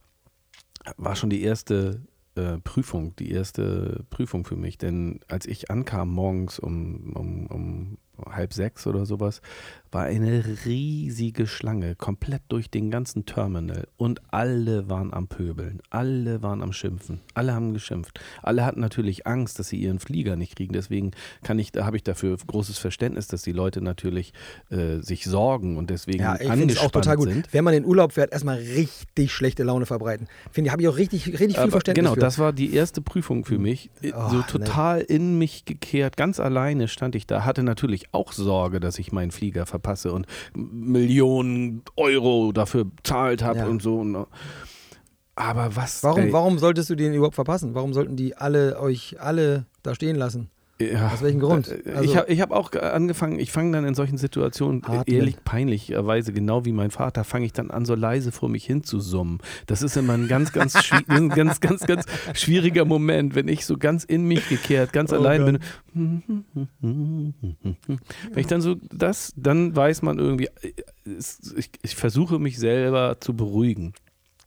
war 0.96 1.16
schon 1.16 1.30
die 1.30 1.42
erste 1.42 2.02
äh, 2.38 2.58
Prüfung, 2.60 3.14
die 3.16 3.30
erste 3.30 4.04
Prüfung 4.10 4.44
für 4.44 4.56
mich. 4.56 4.78
Denn 4.78 5.20
als 5.28 5.46
ich 5.46 5.70
ankam 5.70 6.10
morgens 6.10 6.58
um, 6.58 7.12
um, 7.14 7.46
um 7.46 7.98
halb 8.30 8.52
sechs 8.52 8.86
oder 8.86 9.06
sowas, 9.06 9.40
war 9.90 10.04
eine 10.04 10.44
riesige 10.66 11.46
Schlange, 11.46 11.94
komplett 11.94 12.42
durch 12.48 12.70
den 12.70 12.90
ganzen 12.90 13.24
Terminal. 13.24 13.88
Und 13.96 14.20
alle 14.30 14.88
waren 14.90 15.14
am 15.14 15.28
Pöbeln, 15.28 15.80
alle 15.90 16.42
waren 16.42 16.62
am 16.62 16.72
Schimpfen, 16.72 17.20
alle 17.34 17.54
haben 17.54 17.72
geschimpft. 17.72 18.20
Alle 18.42 18.64
hatten 18.64 18.80
natürlich 18.80 19.26
Angst, 19.26 19.58
dass 19.58 19.68
sie 19.68 19.78
ihren 19.78 19.98
Flieger 19.98 20.36
nicht 20.36 20.56
kriegen. 20.56 20.72
Deswegen 20.72 21.12
kann 21.42 21.58
ich, 21.58 21.72
da 21.72 21.86
habe 21.86 21.96
ich 21.96 22.02
dafür 22.02 22.36
großes 22.46 22.78
Verständnis, 22.78 23.28
dass 23.28 23.42
die 23.42 23.52
Leute 23.52 23.80
natürlich 23.80 24.32
äh, 24.70 24.98
sich 24.98 25.24
sorgen 25.24 25.76
und 25.76 25.90
deswegen 25.90 26.20
Ja, 26.20 26.34
ich 26.34 26.40
finde 26.40 26.52
es 26.52 26.60
angespannt 26.60 26.86
auch 26.88 26.90
total 26.92 27.16
gut. 27.16 27.28
sind. 27.28 27.52
Wenn 27.52 27.64
man 27.64 27.74
in 27.74 27.84
Urlaub 27.84 28.12
fährt, 28.12 28.32
erstmal 28.32 28.58
richtig 28.58 29.32
schlechte 29.32 29.62
Laune 29.62 29.86
verbreiten. 29.86 30.28
Finde 30.52 30.68
ich, 30.68 30.72
habe 30.72 30.82
ich 30.82 30.88
auch 30.88 30.96
richtig, 30.96 31.26
richtig 31.26 31.54
viel 31.54 31.58
Aber 31.58 31.70
Verständnis 31.72 32.04
genau, 32.04 32.14
für. 32.14 32.20
das 32.20 32.38
war 32.38 32.52
die 32.52 32.74
erste 32.74 33.00
Prüfung 33.00 33.44
für 33.44 33.58
mich. 33.58 33.90
Oh, 34.04 34.28
so 34.28 34.36
nee. 34.38 34.42
total 34.48 35.00
in 35.00 35.38
mich 35.38 35.64
gekehrt, 35.64 36.16
ganz 36.16 36.40
alleine 36.40 36.88
stand 36.88 37.14
ich 37.14 37.26
da, 37.26 37.44
hatte 37.44 37.62
natürlich 37.62 38.07
auch 38.12 38.32
Sorge, 38.32 38.80
dass 38.80 38.98
ich 38.98 39.12
meinen 39.12 39.30
Flieger 39.30 39.66
verpasse 39.66 40.12
und 40.12 40.26
Millionen 40.54 41.82
Euro 41.96 42.52
dafür 42.52 42.84
bezahlt 42.84 43.42
habe 43.42 43.60
Ja. 43.60 43.66
und 43.66 43.82
so. 43.82 44.26
Aber 45.34 45.76
was? 45.76 46.02
Warum, 46.02 46.20
ey, 46.22 46.32
warum 46.32 46.58
solltest 46.58 46.90
du 46.90 46.96
den 46.96 47.14
überhaupt 47.14 47.36
verpassen? 47.36 47.74
Warum 47.74 47.94
sollten 47.94 48.16
die 48.16 48.36
alle 48.36 48.80
euch 48.80 49.20
alle 49.20 49.66
da 49.82 49.94
stehen 49.94 50.16
lassen? 50.16 50.50
Ja, 50.80 51.08
Aus 51.12 51.22
welchem 51.22 51.40
Grund? 51.40 51.66
äh, 51.68 51.90
Also- 51.92 52.04
ich 52.04 52.16
habe 52.16 52.32
ich 52.32 52.40
hab 52.40 52.52
auch 52.52 52.70
ge- 52.70 52.80
angefangen, 52.82 53.40
ich 53.40 53.50
fange 53.50 53.72
dann 53.72 53.84
in 53.84 53.94
solchen 53.96 54.16
Situationen, 54.16 54.82
äh, 54.84 54.86
Atmen. 54.98 55.16
ehrlich 55.16 55.36
peinlicherweise, 55.42 56.32
genau 56.32 56.64
wie 56.64 56.72
mein 56.72 56.92
Vater, 56.92 57.24
fange 57.24 57.46
ich 57.46 57.52
dann 57.52 57.72
an, 57.72 57.84
so 57.84 57.96
leise 57.96 58.30
vor 58.30 58.48
mich 58.48 58.64
hin 58.64 58.84
zu 58.84 59.00
summen. 59.00 59.38
Das 59.66 59.82
ist 59.82 59.96
immer 59.96 60.12
ein 60.12 60.28
ganz, 60.28 60.52
ganz, 60.52 60.74
ein 61.08 61.30
ganz, 61.30 61.60
ganz, 61.60 61.84
ganz 61.84 62.04
schwieriger 62.34 62.84
Moment, 62.84 63.34
wenn 63.34 63.48
ich 63.48 63.66
so 63.66 63.76
ganz 63.76 64.04
in 64.04 64.24
mich 64.26 64.48
gekehrt, 64.48 64.92
ganz 64.92 65.12
Oh 65.12 65.16
allein 65.16 65.44
bin. 65.44 65.58
Wenn 66.80 67.34
ich 68.36 68.46
dann 68.46 68.60
so 68.60 68.76
das, 68.92 69.32
dann 69.36 69.74
weiß 69.74 70.02
man 70.02 70.18
irgendwie, 70.20 70.46
äh, 70.62 70.72
ich, 71.56 71.70
ich 71.82 71.96
versuche 71.96 72.38
mich 72.38 72.56
selber 72.58 73.16
zu 73.20 73.34
beruhigen. 73.34 73.94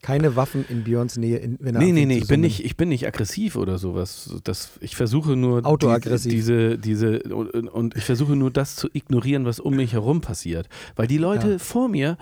Keine 0.02 0.34
Waffen 0.36 0.64
in 0.68 0.82
Björns 0.84 1.16
Nähe, 1.16 1.38
in, 1.38 1.56
wenn 1.60 1.76
er 1.76 1.80
Nee, 1.80 1.92
nee, 1.92 2.04
nee, 2.06 2.18
ich 2.18 2.26
bin 2.26 2.40
nicht, 2.40 2.64
ich 2.64 2.76
bin 2.76 2.88
nicht 2.88 3.06
aggressiv 3.06 3.54
oder 3.56 3.78
sowas. 3.78 4.34
Das, 4.44 4.72
ich 4.80 4.96
versuche 4.96 5.36
nur 5.36 5.64
Autoaggressiv. 5.64 6.32
diese, 6.32 6.76
diese, 6.76 7.20
diese 7.20 7.34
und, 7.34 7.68
und 7.68 7.96
ich 7.96 8.04
versuche 8.04 8.34
nur 8.36 8.50
das 8.50 8.74
zu 8.76 8.88
ignorieren, 8.92 9.44
was 9.44 9.60
um 9.60 9.76
mich 9.76 9.92
herum 9.92 10.20
passiert. 10.20 10.68
Weil 10.96 11.06
die 11.06 11.18
Leute 11.18 11.52
Ja. 11.52 11.58
vor 11.58 11.88
mir 11.88 12.18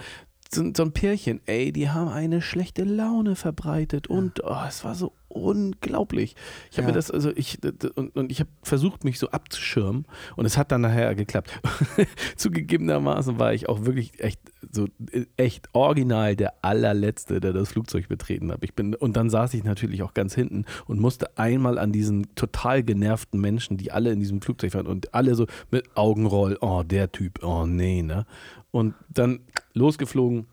sind 0.52 0.76
so 0.76 0.82
ein 0.82 0.92
Pärchen, 0.92 1.40
ey, 1.46 1.72
die 1.72 1.88
haben 1.88 2.08
eine 2.08 2.42
schlechte 2.42 2.84
Laune 2.84 3.34
verbreitet 3.34 4.08
und 4.08 4.42
oh, 4.44 4.56
es 4.68 4.84
war 4.84 4.94
so 4.94 5.12
unglaublich. 5.30 6.34
Ich 6.70 6.76
habe 6.78 6.88
Ja. 6.88 6.92
mir 6.92 6.94
das, 6.96 7.10
also 7.10 7.30
ich, 7.34 7.58
und, 7.94 8.16
und 8.16 8.30
ich 8.30 8.40
habe 8.40 8.50
versucht, 8.62 9.04
mich 9.04 9.18
so 9.18 9.30
abzuschirmen 9.30 10.04
und 10.36 10.44
es 10.44 10.58
hat 10.58 10.70
dann 10.72 10.82
nachher 10.82 11.14
geklappt. 11.14 11.60
Zugegebenermaßen 12.36 13.38
war 13.38 13.54
ich 13.54 13.68
auch 13.68 13.84
wirklich 13.84 14.20
echt 14.22 14.40
so 14.70 14.86
äh, 15.12 15.24
echt 15.36 15.68
original 15.72 16.36
der 16.36 16.54
allerletzte, 16.64 17.40
der 17.40 17.52
das 17.52 17.70
Flugzeug 17.70 18.08
betreten 18.08 18.50
hat. 18.52 18.58
Ich 18.62 18.74
bin 18.74 18.94
und 18.94 19.16
dann 19.16 19.30
saß 19.30 19.54
ich 19.54 19.64
natürlich 19.64 20.02
auch 20.02 20.14
ganz 20.14 20.34
hinten 20.34 20.64
und 20.86 21.00
musste 21.00 21.38
einmal 21.38 21.78
an 21.78 21.92
diesen 21.92 22.34
total 22.34 22.82
genervten 22.82 23.40
Menschen, 23.40 23.76
die 23.76 23.92
alle 23.92 24.10
in 24.12 24.20
diesem 24.20 24.42
Flugzeug 24.42 24.74
waren 24.74 24.86
und 24.86 25.14
alle 25.14 25.34
so 25.34 25.46
mit 25.70 25.96
Augenroll, 25.96 26.58
oh 26.60 26.82
der 26.82 27.12
Typ, 27.12 27.42
oh 27.44 27.66
nee, 27.66 28.02
ne? 28.02 28.26
Und 28.72 28.94
dann 29.08 29.40
losgeflogen. 29.74 30.46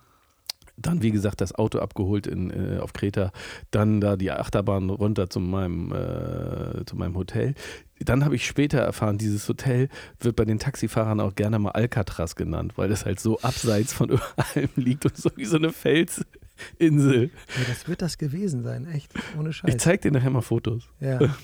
Dann, 0.78 1.02
wie 1.02 1.12
gesagt, 1.12 1.42
das 1.42 1.56
Auto 1.56 1.80
abgeholt 1.80 2.28
in, 2.28 2.52
äh, 2.52 2.80
auf 2.80 2.94
Kreta, 2.94 3.32
dann 3.72 4.00
da 4.00 4.16
die 4.16 4.32
Achterbahn 4.32 4.90
runter 4.90 5.30
zu 5.30 5.40
meinem, 5.40 5.92
äh, 5.92 6.86
zu 6.86 6.96
meinem 6.96 7.16
Hotel. 7.16 7.56
Dann 8.00 8.24
habe 8.24 8.36
ich 8.36 8.46
später 8.46 8.78
erfahren, 8.80 9.18
dieses 9.18 9.50
Hotel 9.50 9.90
wird 10.20 10.36
bei 10.36 10.46
den 10.46 10.60
Taxifahrern 10.60 11.20
auch 11.20 11.34
gerne 11.34 11.58
mal 11.58 11.72
Alcatraz 11.72 12.36
genannt, 12.36 12.74
weil 12.76 12.90
das 12.90 13.06
halt 13.06 13.20
so 13.20 13.40
abseits 13.40 13.92
von 13.92 14.12
allem 14.36 14.70
liegt 14.76 15.06
und 15.06 15.18
so 15.18 15.32
wie 15.36 15.46
so 15.46 15.58
eine 15.58 15.72
Felsinsel. 15.72 17.32
Ja, 17.58 17.64
das 17.68 17.88
wird 17.88 18.04
das 18.04 18.20
gewesen 18.20 18.62
sein, 18.62 18.86
echt. 18.88 19.14
Ohne 19.38 19.54
Scheiß. 19.54 19.74
Ich 19.74 19.80
zeig 19.80 20.02
dir 20.02 20.12
nachher 20.12 20.30
mal 20.30 20.42
Fotos. 20.42 20.90
ja. 21.00 21.20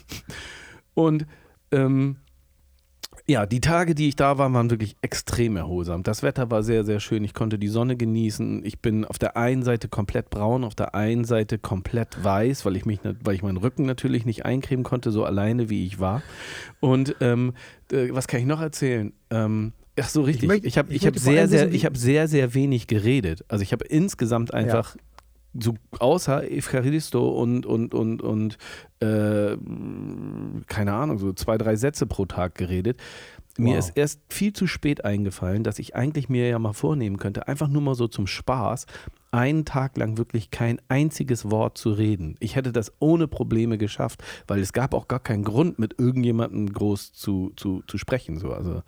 Und 0.96 1.26
ähm, 1.72 2.17
ja, 3.26 3.46
die 3.46 3.62
Tage, 3.62 3.96
die 3.96 4.10
ich 4.10 4.16
da 4.18 4.38
war, 4.38 4.52
waren 4.54 4.70
wirklich 4.70 4.98
extrem 5.02 5.56
erholsam. 5.56 6.04
Das 6.04 6.24
Wetter 6.24 6.52
war 6.52 6.62
sehr, 6.62 6.84
sehr 6.84 7.00
schön. 7.00 7.24
Ich 7.24 7.34
konnte 7.34 7.58
die 7.58 7.70
Sonne 7.70 7.96
genießen. 7.96 8.66
Ich 8.66 8.80
bin 8.80 9.06
auf 9.06 9.18
der 9.18 9.38
einen 9.38 9.64
Seite 9.64 9.88
komplett 9.88 10.30
braun, 10.30 10.64
auf 10.66 10.76
der 10.76 10.94
einen 10.94 11.24
Seite 11.24 11.58
komplett 11.58 12.22
weiß, 12.22 12.66
weil 12.66 12.76
ich 12.76 12.86
mich, 12.86 13.00
weil 13.24 13.36
ich 13.36 13.42
meinen 13.44 13.58
Rücken 13.58 13.86
natürlich 13.86 14.26
nicht 14.26 14.46
eincremen 14.46 14.84
konnte, 14.84 15.12
so 15.12 15.24
alleine 15.24 15.70
wie 15.70 15.86
ich 15.86 16.00
war. 16.02 16.22
Und 16.82 17.16
ähm, 17.22 17.54
äh, 17.94 18.10
was 18.12 18.28
kann 18.28 18.42
ich 18.42 18.46
noch 18.46 18.60
erzählen? 18.62 19.14
Ähm, 19.30 19.72
Ach 20.00 20.10
so, 20.10 20.24
richtig. 20.24 20.50
möchte- 20.50 20.68
Ich 20.68 20.78
habe 20.78 20.90
ich 20.92 21.02
ich 21.04 21.08
hab 21.08 21.18
sehr, 21.18 21.48
sehr, 21.48 21.72
ich 21.72 21.88
sehr, 21.94 22.28
sehr 22.28 22.54
wenig 22.56 22.88
geredet. 22.88 23.46
Also 23.48 23.62
ich 23.64 23.72
habe 23.72 23.86
insgesamt 23.86 24.54
einfach 24.54 24.98
so 25.60 25.76
außer 26.00 26.50
Evcharisto 26.50 27.30
und 27.30 27.66
und 27.66 27.94
und 27.94 28.22
und 28.22 28.58
äh, 29.00 29.58
keine 30.68 30.94
Ahnung, 30.94 31.20
so 31.20 31.34
zwei, 31.34 31.58
drei 31.58 31.76
Sätze 31.76 32.06
pro 32.06 32.26
Tag 32.26 32.56
geredet. 32.56 32.98
Mir 33.56 33.74
Wow. 33.74 33.80
ist 33.80 33.89
erst 33.96 34.22
viel 34.30 34.52
zu 34.52 34.66
spät 34.66 35.06
eingefallen, 35.06 35.63
dass 35.63 35.78
ich 35.78 35.96
eigentlich 35.96 36.28
mir 36.28 36.50
ja 36.50 36.58
mal 36.58 36.74
vornehmen 36.74 37.18
könnte, 37.18 37.48
einfach 37.48 37.68
nur 37.68 37.84
mal 37.84 37.94
so 37.94 38.08
zum 38.08 38.26
Spaß, 38.26 38.88
einen 39.30 39.63
Tag 39.63 39.96
lang 39.98 40.18
wirklich 40.18 40.50
kein 40.50 40.82
einziges 40.89 41.52
Wort 41.52 41.78
zu 41.78 41.92
reden. 41.92 42.36
Ich 42.39 42.56
hätte 42.56 42.72
das 42.72 42.92
ohne 43.00 43.28
Probleme 43.28 43.78
geschafft, 43.78 44.24
weil 44.48 44.60
es 44.60 44.74
gab 44.74 44.94
auch 44.96 45.08
gar 45.08 45.20
keinen 45.20 45.44
Grund, 45.44 45.78
mit 45.78 46.00
irgendjemandem 46.00 46.72
groß 46.74 47.13
zu, 47.13 47.52
zu, 47.56 47.84
zu 47.88 47.98
sprechen. 48.00 48.39
So. 48.39 48.54
Also 48.54 48.82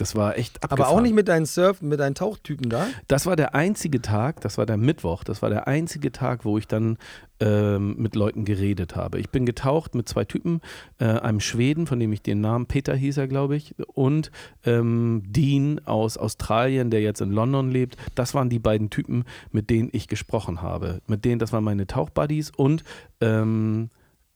Das 0.00 0.14
war 0.14 0.38
echt 0.38 0.62
abgefahren. 0.62 0.88
Aber 0.88 0.96
auch 0.96 1.02
nicht 1.02 1.14
mit 1.14 1.28
deinen 1.28 1.44
Surf, 1.44 1.82
mit 1.82 2.00
deinen 2.00 2.14
Tauchtypen 2.14 2.70
da? 2.70 2.86
Das 3.06 3.26
war 3.26 3.36
der 3.36 3.54
einzige 3.54 4.00
Tag, 4.00 4.40
das 4.40 4.56
war 4.56 4.64
der 4.64 4.78
Mittwoch, 4.78 5.24
das 5.24 5.42
war 5.42 5.50
der 5.50 5.68
einzige 5.68 6.10
Tag, 6.10 6.46
wo 6.46 6.56
ich 6.56 6.66
dann 6.66 6.96
ähm, 7.38 7.96
mit 7.98 8.14
Leuten 8.14 8.46
geredet 8.46 8.96
habe. 8.96 9.20
Ich 9.20 9.28
bin 9.28 9.44
getaucht 9.44 9.94
mit 9.94 10.08
zwei 10.08 10.24
Typen, 10.24 10.62
äh, 11.00 11.04
einem 11.04 11.40
Schweden, 11.40 11.86
von 11.86 12.00
dem 12.00 12.14
ich 12.14 12.22
den 12.22 12.40
Namen 12.40 12.64
Peter 12.64 12.94
hieß 12.94 13.18
er, 13.18 13.28
glaube 13.28 13.56
ich, 13.56 13.74
und 13.88 14.30
ähm, 14.64 15.22
Dean 15.26 15.82
aus 15.84 16.16
Australien, 16.16 16.88
der 16.90 17.02
jetzt 17.02 17.20
in 17.20 17.30
London 17.30 17.70
lebt. 17.70 17.98
Das 18.14 18.32
waren 18.32 18.48
die 18.48 18.58
beiden 18.58 18.88
Typen, 18.88 19.24
mit 19.52 19.68
denen 19.68 19.90
ich 19.92 20.08
gesprochen 20.08 20.62
habe. 20.62 21.02
Mit 21.08 21.26
denen, 21.26 21.38
das 21.38 21.52
waren 21.52 21.64
meine 21.64 21.86
Tauchbuddies 21.86 22.52
und 22.56 22.84
ähm, 23.20 23.90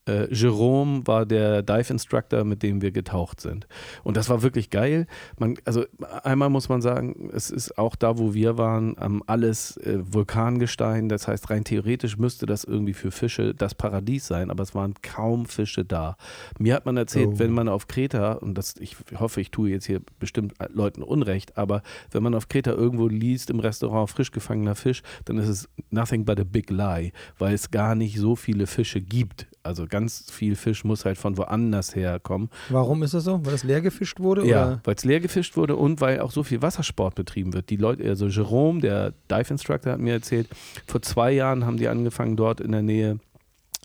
äh, 0.07 0.33
Jerome 0.33 1.05
war 1.05 1.25
der 1.25 1.61
Dive 1.63 1.91
Instructor, 1.93 2.43
mit 2.43 2.63
dem 2.63 2.81
wir 2.81 2.91
getaucht 2.91 3.41
sind. 3.41 3.67
Und 4.03 4.17
das 4.17 4.29
war 4.29 4.41
wirklich 4.43 4.69
geil. 4.69 5.07
Man, 5.39 5.55
also 5.65 5.85
einmal 6.23 6.49
muss 6.49 6.69
man 6.69 6.81
sagen, 6.81 7.29
es 7.33 7.49
ist 7.49 7.77
auch 7.77 7.95
da, 7.95 8.17
wo 8.17 8.33
wir 8.33 8.57
waren, 8.57 8.95
ähm, 9.01 9.23
alles 9.27 9.77
äh, 9.77 9.99
Vulkangestein. 10.01 11.09
Das 11.09 11.27
heißt, 11.27 11.49
rein 11.49 11.63
theoretisch 11.63 12.17
müsste 12.17 12.45
das 12.45 12.63
irgendwie 12.63 12.93
für 12.93 13.11
Fische 13.11 13.53
das 13.55 13.75
Paradies 13.75 14.27
sein, 14.27 14.51
aber 14.51 14.63
es 14.63 14.75
waren 14.75 14.93
kaum 15.01 15.45
Fische 15.45 15.85
da. 15.85 16.17
Mir 16.59 16.75
hat 16.75 16.85
man 16.85 16.97
erzählt, 16.97 17.29
Oh. 17.33 17.39
wenn 17.39 17.51
man 17.51 17.67
auf 17.69 17.87
Kreta, 17.87 18.33
und 18.33 18.55
das, 18.57 18.75
ich 18.79 18.95
hoffe, 19.19 19.41
ich 19.41 19.51
tue 19.51 19.69
jetzt 19.69 19.85
hier 19.85 20.01
bestimmt 20.19 20.53
Leuten 20.69 21.01
Unrecht, 21.01 21.57
aber 21.57 21.81
wenn 22.11 22.21
man 22.23 22.35
auf 22.35 22.47
Kreta 22.47 22.71
irgendwo 22.71 23.07
liest 23.07 23.49
im 23.49 23.59
Restaurant 23.59 24.09
frisch 24.09 24.31
gefangener 24.31 24.75
Fisch, 24.75 25.01
dann 25.25 25.37
ist 25.37 25.47
es 25.47 25.69
nothing 25.89 26.25
but 26.25 26.39
a 26.39 26.43
big 26.43 26.69
lie, 26.69 27.11
weil 27.37 27.53
es 27.53 27.71
gar 27.71 27.95
nicht 27.95 28.17
so 28.19 28.35
viele 28.35 28.67
Fische 28.67 29.01
gibt. 29.01 29.47
Also 29.65 29.87
ganz 29.87 30.25
viel 30.31 30.55
Fisch 30.55 30.83
muss 30.83 31.05
halt 31.05 31.17
von 31.17 31.37
woanders 31.37 31.95
herkommen. 31.95 32.49
Warum 32.69 33.01
ist 33.01 33.15
das 33.15 33.23
so? 33.23 33.43
Weil 33.43 33.51
das 33.51 33.63
leer 33.63 33.81
gefischt 33.81 34.19
wurde? 34.19 34.45
Ja, 34.45 34.79
weil 34.83 34.93
es 34.95 35.03
leer 35.03 35.19
gefischt 35.19 35.57
wurde 35.57 35.75
und 35.75 36.01
weil 36.01 36.19
auch 36.19 36.31
so 36.31 36.43
viel 36.43 36.61
Wassersport 36.61 37.15
betrieben 37.15 37.53
wird. 37.53 37.69
Die 37.71 37.77
Leute, 37.77 38.07
also 38.07 38.27
Jerome, 38.27 38.79
der 38.79 39.13
Dive 39.31 39.49
Instructor, 39.49 39.93
hat 39.93 39.99
mir 39.99 40.13
erzählt, 40.13 40.47
vor 40.85 41.01
zwei 41.01 41.31
Jahren 41.31 41.65
haben 41.65 41.77
die 41.77 41.87
angefangen 41.87 42.35
dort 42.37 42.61
in 42.61 42.71
der 42.73 42.83
Nähe 42.83 43.19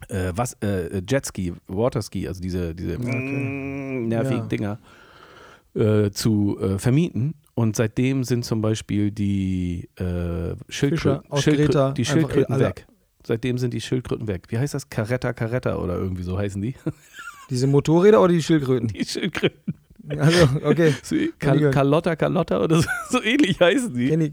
äh, 0.08 0.32
was, 0.34 0.54
äh, 0.62 1.00
Jetski, 1.08 1.54
Waterski, 1.66 2.28
also 2.28 2.40
diese, 2.42 2.74
diese 2.74 2.98
mm, 2.98 4.08
nervigen 4.08 4.42
Ja. 4.42 4.46
Dinger 4.46 4.78
äh, 5.74 6.10
zu 6.10 6.58
äh, 6.60 6.78
vermieten. 6.78 7.34
Und 7.54 7.76
seitdem 7.76 8.24
sind 8.24 8.44
zum 8.44 8.60
Beispiel 8.62 9.10
die 9.10 9.88
äh, 9.96 10.54
Schildkrö- 10.70 11.20
Kreta 11.42 11.92
die 11.92 12.04
Schildkröten 12.04 12.58
weg. 12.58 12.86
Seitdem 13.22 13.58
sind 13.58 13.74
die 13.74 13.80
Schildkröten 13.80 14.26
weg. 14.28 14.44
Wie 14.48 14.58
heißt 14.58 14.74
das? 14.74 14.88
Caretta 14.88 15.32
Caretta 15.32 15.76
oder 15.76 15.96
irgendwie 15.96 16.22
so 16.22 16.38
heißen 16.38 16.60
die. 16.60 16.74
Diese 17.50 17.66
Motorräder 17.66 18.20
oder 18.22 18.32
die 18.32 18.42
Schildkröten? 18.42 18.88
Die 18.88 19.04
Schildkröten. 19.04 19.74
Also, 20.08 20.48
okay. 20.64 20.94
So, 21.02 21.16
Kal 21.38 21.58
gehört. 21.58 21.74
Carlotta 21.74 22.16
Carlotta 22.16 22.60
oder 22.62 22.80
so, 22.80 22.88
so 23.10 23.22
ähnlich 23.22 23.60
heißen 23.60 23.92
die. 23.94 24.08
Kenn 24.08 24.20
ich. 24.20 24.32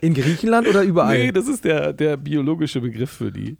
In 0.00 0.14
Griechenland 0.14 0.68
oder 0.68 0.82
überall? 0.82 1.18
Nee, 1.18 1.32
das 1.32 1.48
ist 1.48 1.64
der, 1.64 1.92
der 1.92 2.16
biologische 2.16 2.80
Begriff 2.80 3.10
für 3.10 3.32
die. 3.32 3.56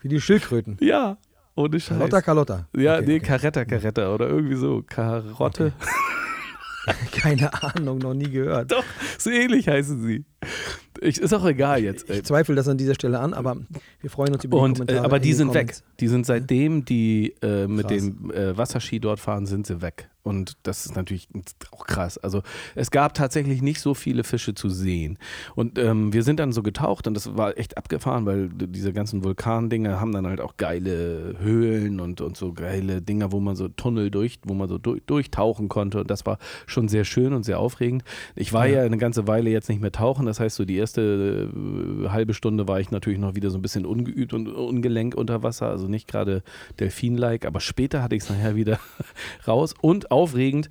Wie 0.00 0.08
die 0.08 0.20
Schildkröten. 0.20 0.76
Ja, 0.80 1.18
ohne 1.56 1.80
Scheiß. 1.80 1.88
Carlotta, 1.98 2.22
Carlotta. 2.22 2.68
ja, 2.76 2.96
okay, 2.96 3.04
nee, 3.06 3.16
okay. 3.16 3.26
Caretta 3.26 3.64
Caretta 3.64 4.14
oder 4.14 4.28
irgendwie 4.28 4.54
so. 4.54 4.82
Karotte. 4.86 5.72
Keine 7.12 7.52
Ahnung, 7.62 7.98
noch 7.98 8.14
nie 8.14 8.30
gehört. 8.30 8.72
Doch, 8.72 8.84
so 9.18 9.30
ähnlich 9.30 9.68
heißen 9.68 10.02
sie. 10.02 10.24
Ich, 11.00 11.18
ist 11.20 11.32
auch 11.32 11.44
egal 11.44 11.82
jetzt. 11.82 12.10
ey. 12.10 12.18
Ich 12.18 12.24
zweifle 12.24 12.54
das 12.56 12.66
an 12.66 12.76
dieser 12.76 12.94
Stelle 12.94 13.20
an, 13.20 13.32
aber 13.32 13.56
wir 14.00 14.10
freuen 14.10 14.34
uns 14.34 14.44
über 14.44 14.56
die 14.56 14.62
Und, 14.62 14.70
äh, 14.72 14.78
Kommentare. 14.78 15.04
aber 15.04 15.20
die 15.20 15.32
sind 15.32 15.54
weg. 15.54 15.68
Comments. 15.68 15.84
Die 16.00 16.08
sind 16.08 16.26
seitdem 16.26 16.84
die 16.84 17.34
äh, 17.40 17.66
mit 17.68 17.86
Krass. 17.88 17.96
dem 18.02 18.30
äh, 18.32 18.56
Wasserski 18.56 18.98
dort 18.98 19.20
fahren, 19.20 19.46
sind 19.46 19.66
sie 19.66 19.80
weg. 19.80 20.08
Und 20.24 20.58
das 20.64 20.84
ist 20.84 20.94
natürlich 20.94 21.26
auch 21.70 21.86
krass. 21.86 22.18
Also 22.18 22.42
es 22.74 22.90
gab 22.90 23.14
tatsächlich 23.14 23.62
nicht 23.62 23.80
so 23.80 23.94
viele 23.94 24.24
Fische 24.24 24.52
zu 24.54 24.68
sehen. 24.68 25.16
Und 25.54 25.78
ähm, 25.78 26.12
wir 26.12 26.22
sind 26.22 26.38
dann 26.38 26.52
so 26.52 26.62
getaucht 26.62 27.06
und 27.06 27.14
das 27.14 27.34
war 27.38 27.56
echt 27.56 27.78
abgefahren, 27.78 28.26
weil 28.26 28.50
diese 28.50 28.92
ganzen 28.92 29.24
Vulkandinger 29.24 30.00
haben 30.00 30.12
dann 30.12 30.26
halt 30.26 30.42
auch 30.42 30.58
geile 30.58 31.36
Höhlen 31.40 31.98
und, 32.00 32.20
und 32.20 32.36
so 32.36 32.52
geile 32.52 33.00
Dinger, 33.00 33.32
wo 33.32 33.40
man 33.40 33.56
so 33.56 33.68
Tunnel 33.68 34.10
durch, 34.10 34.38
wo 34.44 34.52
man 34.52 34.68
so 34.68 34.76
durch, 34.76 35.00
durchtauchen 35.06 35.70
konnte. 35.70 36.00
Und 36.00 36.10
das 36.10 36.26
war 36.26 36.38
schon 36.66 36.88
sehr 36.88 37.04
schön 37.04 37.32
und 37.32 37.44
sehr 37.44 37.58
aufregend. 37.58 38.02
Ich 38.34 38.52
war 38.52 38.66
ja. 38.66 38.80
Ja. 38.80 38.82
eine 38.82 38.98
ganze 38.98 39.26
Weile 39.28 39.48
jetzt 39.48 39.70
nicht 39.70 39.80
mehr 39.80 39.92
tauchen. 39.92 40.26
Das 40.28 40.40
heißt, 40.40 40.56
so 40.56 40.64
die 40.64 40.76
erste 40.76 41.50
äh, 41.52 42.08
halbe 42.08 42.34
Stunde 42.34 42.68
war 42.68 42.80
ich 42.80 42.90
natürlich 42.90 43.18
noch 43.18 43.34
wieder 43.34 43.50
so 43.50 43.58
ein 43.58 43.62
bisschen 43.62 43.86
ungeübt 43.86 44.32
und 44.32 44.48
ungelenk 44.48 45.14
unter 45.14 45.42
Wasser. 45.42 45.68
Also 45.68 45.88
nicht 45.88 46.08
gerade 46.08 46.42
Delfin-like, 46.78 47.46
aber 47.46 47.60
später 47.60 48.02
hatte 48.02 48.16
ich 48.16 48.22
es 48.22 48.30
nachher 48.30 48.56
wieder 48.56 48.78
raus. 49.46 49.74
Und 49.80 50.10
aufregend, 50.10 50.68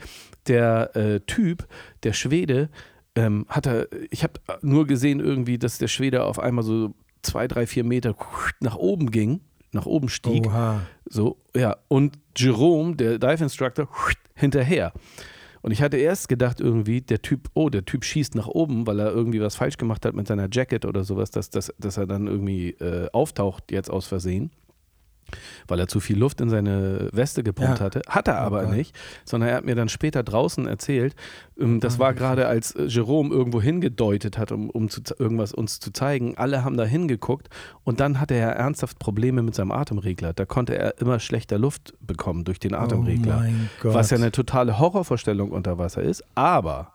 der 0.48 0.96
äh, 0.96 1.20
Typ, 1.22 1.67
der 2.04 2.13
Schwede, 2.13 2.70
ähm, 3.15 3.46
hat 3.50 3.65
er, 3.65 3.88
ich 4.12 4.24
habe 4.24 4.34
nur 4.62 4.88
gesehen 4.88 5.20
irgendwie, 5.20 5.58
dass 5.58 5.78
der 5.78 5.88
Schwede 5.88 6.24
auf 6.24 6.39
einmal 6.39 6.63
so 6.63 6.93
zwei, 7.24 7.48
drei, 7.48 7.67
vier 7.67 7.84
Meter 7.84 8.15
nach 8.60 8.76
oben 8.76 9.12
ging, 9.12 9.41
nach 9.72 9.86
oben 9.86 10.10
stieg. 10.10 10.46
Oha. 10.48 10.82
So, 11.06 11.38
ja. 11.56 11.78
Und 11.88 12.17
Jerome, 12.38 12.96
der 12.96 13.20
Dive 13.20 13.43
Instructor, 13.43 13.89
hinterher. 14.36 14.93
Und 15.67 15.73
ich 15.73 15.82
hatte 15.82 15.97
erst 15.97 16.30
gedacht, 16.30 16.62
irgendwie, 16.62 17.01
der 17.01 17.21
Typ, 17.21 17.49
oh, 17.53 17.67
der 17.67 17.84
Typ 17.84 18.06
schießt 18.06 18.36
nach 18.36 18.47
oben, 18.47 18.88
weil 18.88 19.01
er 19.01 19.12
irgendwie 19.12 19.41
was 19.41 19.58
falsch 19.58 19.75
gemacht 19.75 20.06
hat 20.06 20.15
mit 20.15 20.25
seiner 20.25 20.47
Jacket 20.49 20.86
oder 20.86 21.03
sowas, 21.03 21.30
dass, 21.30 21.49
dass, 21.49 21.73
dass 21.77 21.97
er 21.97 22.08
dann 22.08 22.27
irgendwie 22.27 22.69
äh, 22.69 23.10
auftaucht 23.12 23.69
jetzt 23.73 23.89
aus 23.89 24.08
Versehen. 24.08 24.49
Weil 25.68 25.80
er 25.80 25.88
zu 25.88 26.00
viel 26.00 26.18
Luft 26.18 26.40
in 26.42 26.50
seine 26.50 27.10
Weste 27.12 27.44
gepumpt 27.44 27.80
Ja. 27.80 27.86
hatte. 27.86 28.02
Hat 28.08 28.28
er 28.28 28.36
Oh 28.36 28.46
aber 28.46 28.63
Gott. 28.66 28.76
nicht, 28.76 28.96
sondern 29.26 29.50
er 29.50 29.56
hat 29.58 29.66
mir 29.66 29.76
dann 29.76 29.90
später 29.90 30.24
draußen 30.24 30.68
erzählt, 30.68 31.16
ähm, 31.60 31.80
das 31.80 31.96
Ah, 31.96 32.00
war 32.00 32.13
gerade 32.13 32.48
als 32.48 32.72
äh, 32.76 32.86
Jerome 32.86 33.34
irgendwo 33.34 33.62
hingedeutet 33.62 34.38
hat, 34.38 34.52
um, 34.52 34.70
um 34.70 34.90
zu, 34.90 35.02
irgendwas 35.20 35.54
uns 35.54 35.80
zu 35.80 35.92
zeigen. 35.92 36.38
Alle 36.38 36.63
haben 36.63 36.78
da 36.78 36.86
hingeguckt 36.86 37.50
und 37.84 38.00
dann 38.00 38.20
hatte 38.20 38.36
er 38.36 38.52
ernsthaft 38.52 39.00
Probleme 39.00 39.42
mit 39.42 39.56
seinem 39.56 39.72
Atemregler. 39.72 40.34
Da 40.34 40.46
konnte 40.46 40.78
er 40.78 41.00
immer 41.02 41.20
schlechter 41.20 41.58
Luft 41.58 41.94
bekommen 42.00 42.46
durch 42.46 42.60
den 42.60 42.74
Atemregler. 42.74 43.36
Oh 43.38 43.42
mein 43.42 43.70
Gott. 43.82 43.94
was 43.94 44.10
ja 44.12 44.18
eine 44.18 44.32
totale 44.32 44.80
Horrorvorstellung 44.80 45.52
unter 45.52 45.78
Wasser 45.78 46.02
ist. 46.04 46.24
Aber 46.36 46.94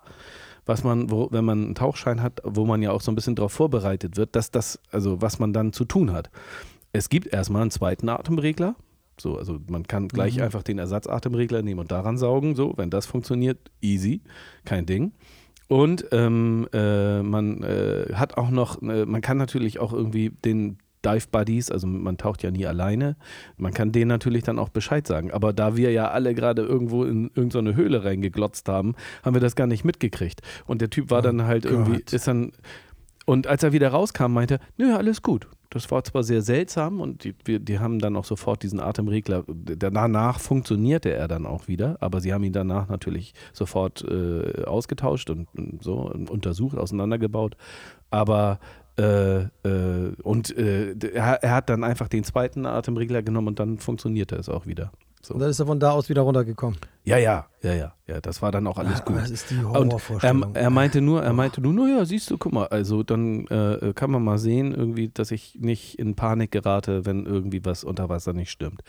was 0.65 0.85
man, 0.85 1.11
wo, 1.11 1.29
wenn 1.33 1.45
man 1.45 1.65
einen 1.65 1.75
Tauchschein 1.75 2.23
hat, 2.23 2.41
wo 2.45 2.65
man 2.65 2.81
ja 2.83 2.93
auch 2.93 3.01
so 3.01 3.11
ein 3.11 3.17
bisschen 3.17 3.35
darauf 3.35 3.53
vorbereitet 3.53 4.17
wird, 4.17 4.37
dass 4.37 4.51
das, 4.53 4.79
also 4.93 5.21
was 5.21 5.39
man 5.41 5.53
dann 5.53 5.73
zu 5.73 5.85
tun 5.85 6.13
hat. 6.13 6.31
Es 6.93 7.09
gibt 7.09 7.27
erstmal 7.33 7.63
einen 7.63 7.71
zweiten 7.71 8.09
Atemregler. 8.09 8.77
So, 9.21 9.37
also 9.37 9.59
man 9.69 9.87
kann 9.87 10.09
gleich 10.09 10.37
Mhm. 10.37 10.43
einfach 10.45 10.63
den 10.63 10.79
Ersatzatemregler 10.79 11.63
nehmen 11.63 11.81
und 11.81 11.91
daran 11.93 12.19
saugen. 12.19 12.55
So, 12.55 12.75
wenn 12.77 12.91
das 12.91 13.07
funktioniert, 13.07 13.59
easy, 13.81 14.23
kein 14.65 14.87
Ding. 14.87 15.13
Und 15.69 16.07
ähm, 16.13 16.69
äh, 16.73 17.23
man 17.23 17.63
äh, 17.63 18.13
hat 18.15 18.37
auch 18.37 18.51
noch, 18.51 18.83
äh, 18.83 19.07
man 19.07 19.21
kann 19.21 19.39
natürlich 19.39 19.79
auch 19.79 19.93
irgendwie 19.93 20.31
den 20.45 20.79
Dive 21.05 21.27
Buddies, 21.33 21.71
also 21.71 21.87
man 21.87 22.17
taucht 22.17 22.43
ja 22.45 22.51
nie 22.51 22.65
alleine, 22.67 23.17
man 23.57 23.73
kann 23.73 23.91
denen 23.91 24.09
natürlich 24.09 24.45
dann 24.45 24.59
auch 24.59 24.69
Bescheid 24.69 25.07
sagen. 25.07 25.33
Aber 25.33 25.53
da 25.53 25.77
wir 25.77 25.91
ja 25.91 26.11
alle 26.11 26.35
gerade 26.35 26.63
irgendwo 26.63 27.05
in 27.05 27.31
irgendeine 27.35 27.75
Höhle 27.75 28.05
reingeglotzt 28.05 28.69
haben, 28.69 28.95
haben 29.25 29.35
wir 29.35 29.41
das 29.41 29.57
gar 29.57 29.67
nicht 29.67 29.85
mitgekriegt. 29.85 30.43
Und 30.67 30.81
der 30.81 30.91
Typ 30.91 31.11
war 31.11 31.19
Oh 31.21 31.23
dann 31.23 31.45
halt 31.45 31.65
irgendwie, 31.65 31.99
Gott. 31.99 32.13
ist 32.13 32.29
dann, 32.29 32.53
und 33.27 33.47
als 33.47 33.63
er 33.63 33.73
wieder 33.73 33.89
rauskam, 33.89 34.33
meinte, 34.33 34.55
er, 34.55 34.61
nö, 34.79 34.95
alles 34.95 35.23
gut. 35.23 35.49
Das 35.73 35.91
war 35.91 36.05
zwar 36.05 36.23
sehr 36.23 36.43
seltsam 36.43 37.01
und 37.01 37.25
die, 37.25 37.33
die 37.59 37.79
haben 37.79 37.99
dann 37.99 38.15
auch 38.17 38.27
sofort 38.27 38.63
diesen 38.63 38.79
Atemregler, 38.79 39.43
danach 39.49 40.39
funktionierte 40.39 41.11
er 41.11 41.29
dann 41.29 41.47
auch 41.47 41.67
wieder, 41.67 41.97
aber 42.01 42.21
sie 42.21 42.35
haben 42.35 42.45
ihn 42.45 42.53
danach 42.53 42.89
natürlich 42.89 43.33
sofort 43.55 44.05
äh, 44.05 44.65
ausgetauscht 44.65 45.31
und, 45.31 45.49
und 45.57 45.83
so 45.83 46.13
untersucht, 46.29 46.77
auseinandergebaut. 46.77 47.57
Aber 48.11 48.59
äh, 48.99 49.45
äh, 49.45 50.13
und 50.23 50.55
äh, 50.59 50.95
er, 51.15 51.43
er 51.43 51.55
hat 51.55 51.71
dann 51.71 51.85
einfach 51.85 52.09
den 52.09 52.25
zweiten 52.25 52.67
Atemregler 52.67 53.23
genommen 53.23 53.49
und 53.49 53.59
dann 53.59 53.79
funktionierte 53.79 54.37
es 54.37 54.51
auch 54.51 54.67
wieder. 54.67 54.93
So. 55.25 55.35
Und 55.35 55.41
dann 55.41 55.51
ist 55.51 55.61
er 55.61 55.67
von 55.67 55.79
da 55.79 55.93
aus 55.93 56.09
wieder 56.09 56.23
runtergekommen. 56.23 56.79
Ja, 57.05 57.17
ja, 57.17 57.47
ja, 57.63 57.75
ja, 57.75 57.95
ja, 58.09 58.21
das 58.21 58.43
war 58.43 58.51
dann 58.51 58.67
auch 58.67 58.77
alles 58.79 59.01
Ah, 59.01 59.05
gut. 59.05 59.17
Das 59.17 59.31
ist 59.31 59.51
die 59.51 59.57
Und 59.57 59.65
er, 59.65 59.73
Horrorvorstellung. 59.75 60.55
er 60.55 60.71
meinte 60.71 61.01
nur, 61.01 61.23
er 61.23 61.33
meinte 61.33 61.61
nur, 61.61 61.73
naja, 61.73 62.05
siehst 62.05 62.29
du, 62.31 62.39
guck 62.39 62.53
mal, 62.53 62.67
also 62.67 63.03
dann 63.05 63.47
äh, 63.47 63.93
kann 63.95 64.11
man 64.11 64.23
mal 64.25 64.39
sehen, 64.39 64.75
irgendwie, 64.75 65.09
dass 65.09 65.31
ich 65.31 65.57
nicht 65.61 65.99
in 65.99 66.17
Panik 66.17 66.51
gerate, 66.51 67.07
wenn 67.07 67.25
irgendwie 67.25 67.65
was 67.65 67.85
unter 67.85 68.09
Wasser 68.09 68.33
nicht 68.33 68.51
stimmt. 68.51 68.83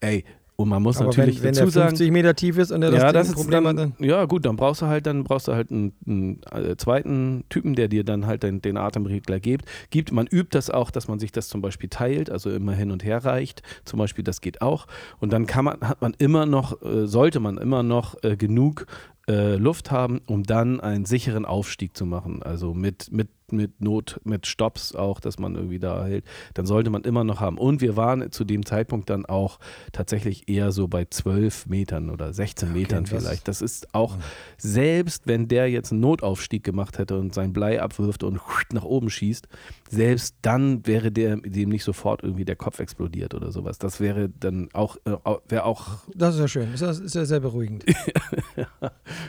Ey, 0.00 0.24
und 0.56 0.68
man 0.68 0.82
muss 0.82 0.98
aber 0.98 1.06
natürlich 1.06 1.38
wenn, 1.38 1.46
wenn 1.46 1.54
dazu 1.54 1.64
der 1.64 1.72
sagen, 1.72 1.88
50 1.96 2.12
Meter 2.12 2.34
tief 2.36 2.58
ist 2.58 2.70
und 2.70 2.82
er 2.82 2.92
das 2.92 3.02
ja, 3.02 3.12
das 3.12 3.32
Problem 3.32 3.64
dann, 3.64 3.78
hat, 3.78 3.92
dann 3.98 4.06
ja 4.06 4.24
gut, 4.24 4.44
dann 4.46 4.54
brauchst 4.54 4.82
du 4.82 4.86
halt, 4.86 5.04
dann 5.06 5.24
brauchst 5.24 5.48
du 5.48 5.52
halt 5.52 5.72
einen, 5.72 5.92
einen 6.06 6.40
äh, 6.52 6.76
zweiten 6.76 7.44
Typen, 7.48 7.74
der 7.74 7.88
dir 7.88 8.04
dann 8.04 8.26
halt 8.26 8.44
den, 8.44 8.62
den 8.62 8.76
Atemregler 8.76 9.40
gibt. 9.40 9.66
gibt. 9.90 10.12
Man 10.12 10.28
übt 10.28 10.50
das 10.52 10.70
auch, 10.70 10.92
dass 10.92 11.08
man 11.08 11.18
sich 11.18 11.32
das 11.32 11.48
zum 11.48 11.60
Beispiel 11.60 11.88
teilt, 11.88 12.30
also 12.30 12.50
immer 12.50 12.72
hin 12.72 12.92
und 12.92 13.02
her 13.02 13.24
reicht. 13.24 13.62
Zum 13.84 13.98
Beispiel, 13.98 14.22
das 14.22 14.40
geht 14.40 14.62
auch. 14.62 14.86
Und 15.18 15.32
dann 15.32 15.46
kann 15.46 15.64
man, 15.64 15.80
hat 15.80 16.00
man 16.00 16.14
immer 16.18 16.46
noch, 16.46 16.80
äh, 16.82 17.06
sollte 17.08 17.40
man 17.40 17.58
immer 17.58 17.82
noch 17.82 18.22
äh, 18.22 18.36
genug 18.36 18.86
Luft 19.26 19.90
haben, 19.90 20.20
um 20.26 20.42
dann 20.42 20.80
einen 20.82 21.06
sicheren 21.06 21.46
Aufstieg 21.46 21.96
zu 21.96 22.04
machen. 22.04 22.42
Also 22.42 22.74
mit, 22.74 23.10
mit 23.10 23.30
mit 23.56 23.80
Not, 23.80 24.20
mit 24.24 24.46
Stops 24.46 24.94
auch, 24.94 25.20
dass 25.20 25.38
man 25.38 25.54
irgendwie 25.54 25.78
da 25.78 26.04
hält, 26.04 26.24
dann 26.54 26.66
sollte 26.66 26.90
man 26.90 27.02
immer 27.04 27.24
noch 27.24 27.40
haben. 27.40 27.58
Und 27.58 27.80
wir 27.80 27.96
waren 27.96 28.30
zu 28.30 28.44
dem 28.44 28.64
Zeitpunkt 28.66 29.10
dann 29.10 29.26
auch 29.26 29.58
tatsächlich 29.92 30.48
eher 30.48 30.72
so 30.72 30.88
bei 30.88 31.04
12 31.04 31.66
Metern 31.66 32.10
oder 32.10 32.32
16 32.32 32.70
Okay, 32.70 32.78
Metern 32.78 33.04
das- 33.04 33.22
vielleicht. 33.22 33.48
Das 33.48 33.62
ist 33.62 33.94
auch, 33.94 34.16
selbst 34.58 35.26
wenn 35.26 35.48
der 35.48 35.70
jetzt 35.70 35.92
einen 35.92 36.00
Notaufstieg 36.00 36.64
gemacht 36.64 36.98
hätte 36.98 37.18
und 37.18 37.34
sein 37.34 37.52
Blei 37.52 37.80
abwirft 37.80 38.22
und 38.24 38.40
nach 38.72 38.84
oben 38.84 39.10
schießt, 39.10 39.48
selbst 39.90 40.36
dann 40.42 40.86
wäre 40.86 41.12
der, 41.12 41.36
dem 41.36 41.68
nicht 41.68 41.84
sofort 41.84 42.22
irgendwie 42.22 42.44
der 42.44 42.56
Kopf 42.56 42.80
explodiert 42.80 43.34
oder 43.34 43.52
sowas. 43.52 43.78
Das 43.78 44.00
wäre 44.00 44.28
dann 44.28 44.68
auch, 44.72 44.96
äh, 45.04 45.16
wäre 45.48 45.64
auch 45.64 45.98
Das 46.14 46.34
ist 46.34 46.40
ja 46.40 46.48
schön. 46.48 46.68
Das 46.78 46.98
ist 46.98 47.14
ja 47.14 47.24
sehr 47.24 47.40
beruhigend. 47.40 47.84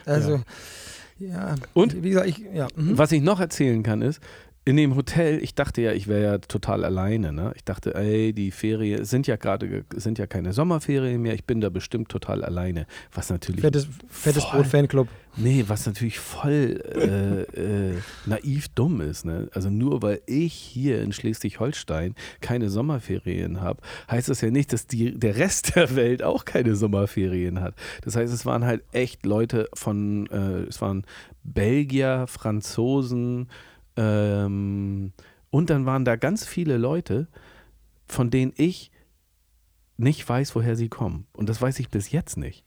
Also, 0.05 0.41
ja. 1.19 1.55
Und? 1.73 2.03
Wie 2.03 2.09
gesagt, 2.09 2.27
ich, 2.27 2.39
ja. 2.53 2.67
mhm. 2.75 2.97
Was 2.97 3.11
ich 3.11 3.21
noch 3.21 3.39
erzählen 3.39 3.83
kann 3.83 4.01
ist, 4.01 4.21
in 4.67 4.77
dem 4.77 4.95
Hotel, 4.95 5.43
ich 5.43 5.53
dachte 5.53 5.81
ja, 5.83 5.91
ich 5.91 6.07
wäre 6.07 6.23
ja 6.23 6.37
total 6.39 6.83
alleine. 6.83 7.31
Ne? 7.31 7.53
Ich 7.55 7.63
dachte, 7.63 7.93
ey, 7.93 8.33
die 8.33 8.49
Ferien 8.49 9.05
sind 9.05 9.27
ja 9.27 9.35
gerade, 9.35 9.85
sind 9.95 10.17
ja 10.17 10.25
keine 10.25 10.53
Sommerferien 10.53 11.21
mehr, 11.21 11.35
ich 11.35 11.45
bin 11.45 11.61
da 11.61 11.69
bestimmt 11.69 12.09
total 12.09 12.43
alleine. 12.43 12.87
Was 13.13 13.29
natürlich, 13.29 13.61
Fettes, 13.61 13.87
fettes 14.09 14.43
voll- 14.43 14.61
Brot 14.61 14.67
Fanclub. 14.71 15.07
nee, 15.37 15.63
was 15.67 15.85
natürlich 15.85 16.17
voll 16.17 16.81
äh, 16.95 17.91
äh, 17.91 17.93
naiv 18.25 18.69
dumm 18.69 19.01
ist. 19.01 19.23
Ne? 19.23 19.49
Also 19.53 19.69
nur 19.69 20.01
weil 20.01 20.21
ich 20.25 20.53
hier 20.53 20.99
in 21.03 21.13
Schleswig-Holstein 21.13 22.15
keine 22.41 22.71
Sommerferien 22.71 23.61
habe, 23.61 23.81
heißt 24.09 24.29
das 24.29 24.41
ja 24.41 24.49
nicht, 24.49 24.73
dass 24.73 24.87
die, 24.87 25.13
der 25.17 25.35
Rest 25.35 25.75
der 25.75 25.95
Welt 25.95 26.23
auch 26.23 26.43
keine 26.43 26.75
Sommerferien 26.75 27.61
hat. 27.61 27.75
Das 28.03 28.15
heißt, 28.15 28.33
es 28.33 28.47
waren 28.47 28.65
halt 28.65 28.83
echt 28.93 29.27
Leute 29.27 29.69
von, 29.75 30.25
äh, 30.31 30.63
es 30.67 30.81
waren 30.81 31.03
Belgier, 31.43 32.25
Franzosen, 32.27 33.47
ähm, 33.97 35.11
und 35.49 35.69
dann 35.69 35.85
waren 35.85 36.05
da 36.05 36.15
ganz 36.15 36.45
viele 36.45 36.77
Leute, 36.77 37.27
von 38.07 38.29
denen 38.29 38.53
ich 38.57 38.91
nicht 39.97 40.27
weiß, 40.27 40.55
woher 40.55 40.75
sie 40.75 40.89
kommen. 40.89 41.27
Und 41.33 41.47
das 41.49 41.61
weiß 41.61 41.79
ich 41.79 41.89
bis 41.89 42.11
jetzt 42.11 42.37
nicht. 42.37 42.65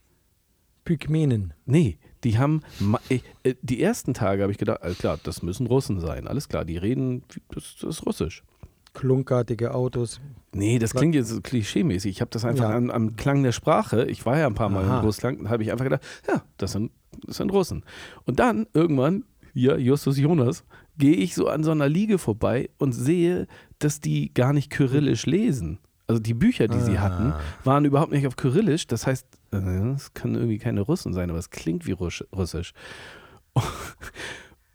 Pygmenen. 0.84 1.52
Nee, 1.66 1.98
die 2.24 2.38
haben, 2.38 2.62
ich- 3.10 3.22
äh, 3.42 3.54
die 3.60 3.82
ersten 3.82 4.14
Tage 4.14 4.42
habe 4.42 4.52
ich 4.52 4.58
gedacht, 4.58 4.82
alles 4.82 4.98
klar, 4.98 5.18
das 5.22 5.42
müssen 5.42 5.66
Russen 5.66 6.00
sein, 6.00 6.26
alles 6.26 6.48
klar, 6.48 6.64
die 6.64 6.78
reden, 6.78 7.22
das, 7.50 7.76
das 7.80 7.98
ist 7.98 8.06
Russisch. 8.06 8.42
Klunkartige 8.94 9.74
Autos. 9.74 10.18
Nee, 10.54 10.78
das 10.78 10.94
klingt 10.94 11.14
jetzt 11.14 11.44
klischeemäßig. 11.44 12.10
Ich 12.10 12.20
habe 12.22 12.30
das 12.30 12.46
einfach 12.46 12.70
Ja. 12.70 12.76
am, 12.76 12.90
am 12.90 13.16
Klang 13.16 13.42
der 13.42 13.52
Sprache, 13.52 14.06
ich 14.06 14.24
war 14.24 14.38
ja 14.38 14.46
ein 14.46 14.54
paar 14.54 14.70
Mal 14.70 14.84
Aha. 14.86 14.98
in 15.00 15.04
Russland, 15.04 15.48
habe 15.50 15.62
ich 15.62 15.70
einfach 15.70 15.84
gedacht, 15.84 16.02
ja, 16.26 16.42
das 16.56 16.72
sind, 16.72 16.90
das 17.26 17.36
sind 17.36 17.50
Russen. 17.52 17.84
Und 18.24 18.40
dann 18.40 18.66
irgendwann, 18.72 19.24
hier, 19.52 19.78
Justus 19.78 20.18
Jonas, 20.18 20.64
gehe 20.98 21.14
ich 21.14 21.34
so 21.34 21.46
an 21.48 21.64
so 21.64 21.70
einer 21.70 21.88
Liege 21.88 22.18
vorbei 22.18 22.68
und 22.78 22.92
sehe, 22.92 23.46
dass 23.78 24.00
die 24.00 24.32
gar 24.34 24.52
nicht 24.52 24.70
kyrillisch 24.70 25.26
lesen. 25.26 25.78
Also 26.06 26.20
die 26.20 26.34
Bücher, 26.34 26.68
die 26.68 26.80
sie 26.80 26.96
Ah. 26.98 27.02
hatten, 27.02 27.32
waren 27.64 27.84
überhaupt 27.84 28.12
nicht 28.12 28.26
auf 28.26 28.34
Kyrillisch. 28.36 28.86
Das 28.86 29.06
heißt, 29.06 29.26
äh, 29.52 29.56
es 29.94 30.14
können 30.14 30.36
irgendwie 30.36 30.56
keine 30.58 30.80
Russen 30.80 31.12
sein, 31.12 31.28
aber 31.30 31.38
es 31.38 31.50
klingt 31.50 31.86
wie 31.86 31.92
Russisch. 31.92 32.72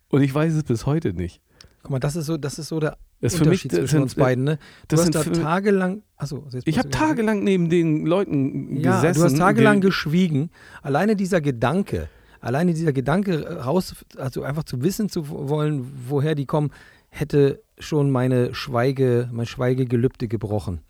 Und 0.10 0.22
ich 0.22 0.34
weiß 0.34 0.54
es 0.54 0.64
bis 0.64 0.86
heute 0.86 1.14
nicht. 1.14 1.42
Guck 1.82 1.92
mal, 1.92 2.00
das 2.00 2.16
ist 2.16 2.28
so, 2.28 2.38
das 2.38 2.60
ist 2.60 2.68
so 2.70 2.80
der 2.80 2.98
Das 3.20 3.34
mich, 3.34 3.42
Unterschied 3.42 3.72
das 3.74 3.80
zwischen 3.80 3.90
sind, 3.92 4.02
uns 4.04 4.16
beiden. 4.16 4.44
Ne? 4.44 4.58
Du 4.88 4.96
das 4.96 5.02
hast 5.08 5.16
da 5.16 5.24
tagelang. 5.24 6.04
Achso, 6.18 6.46
Ich 6.66 6.78
habe 6.78 6.90
tagelang 6.90 7.44
neben 7.44 7.70
den 7.70 8.06
Leuten 8.06 8.78
Ja, 8.78 8.96
gesessen. 8.98 9.20
du 9.20 9.26
hast 9.26 9.38
tagelang 9.38 9.82
ge- 9.82 9.90
geschwiegen. 9.90 10.50
Alleine 10.82 11.16
dieser 11.16 11.42
Gedanke, 11.42 12.10
alleine 12.44 12.74
dieser 12.74 12.94
Gedanke 12.94 13.64
raus, 13.64 13.96
also 14.18 14.44
einfach 14.44 14.64
zu 14.66 14.82
wissen 14.84 15.10
zu 15.10 15.30
wollen, 15.30 15.90
woher 16.08 16.36
die 16.36 16.46
kommen, 16.46 16.72
hätte 17.10 17.62
schon 17.80 18.12
meine 18.12 18.54
Schweige, 18.54 19.30
mein 19.32 19.46
Schweigegelübde 19.46 20.28
gebrochen. 20.28 20.82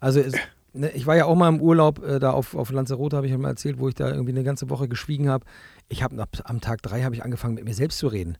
Also 0.00 0.20
es, 0.20 0.34
ne, 0.72 0.90
ich 0.90 1.06
war 1.06 1.16
ja 1.16 1.26
auch 1.26 1.36
mal 1.36 1.48
im 1.48 1.60
Urlaub 1.60 2.02
äh, 2.04 2.18
da 2.18 2.32
auf, 2.32 2.54
auf 2.54 2.70
Lanzarote, 2.72 3.16
habe 3.16 3.26
ich 3.26 3.32
ja 3.32 3.38
mal 3.38 3.50
erzählt, 3.50 3.78
wo 3.78 3.88
ich 3.88 3.94
da 3.94 4.10
irgendwie 4.10 4.32
eine 4.32 4.42
ganze 4.42 4.68
Woche 4.68 4.88
geschwiegen 4.88 5.28
habe. 5.28 5.46
Ich 5.88 6.02
habe 6.02 6.24
am 6.44 6.60
Tag 6.60 6.82
drei 6.82 7.02
habe 7.02 7.14
ich 7.14 7.22
angefangen 7.22 7.54
mit 7.54 7.64
mir 7.64 7.74
selbst 7.74 7.98
zu 7.98 8.08
reden. 8.08 8.36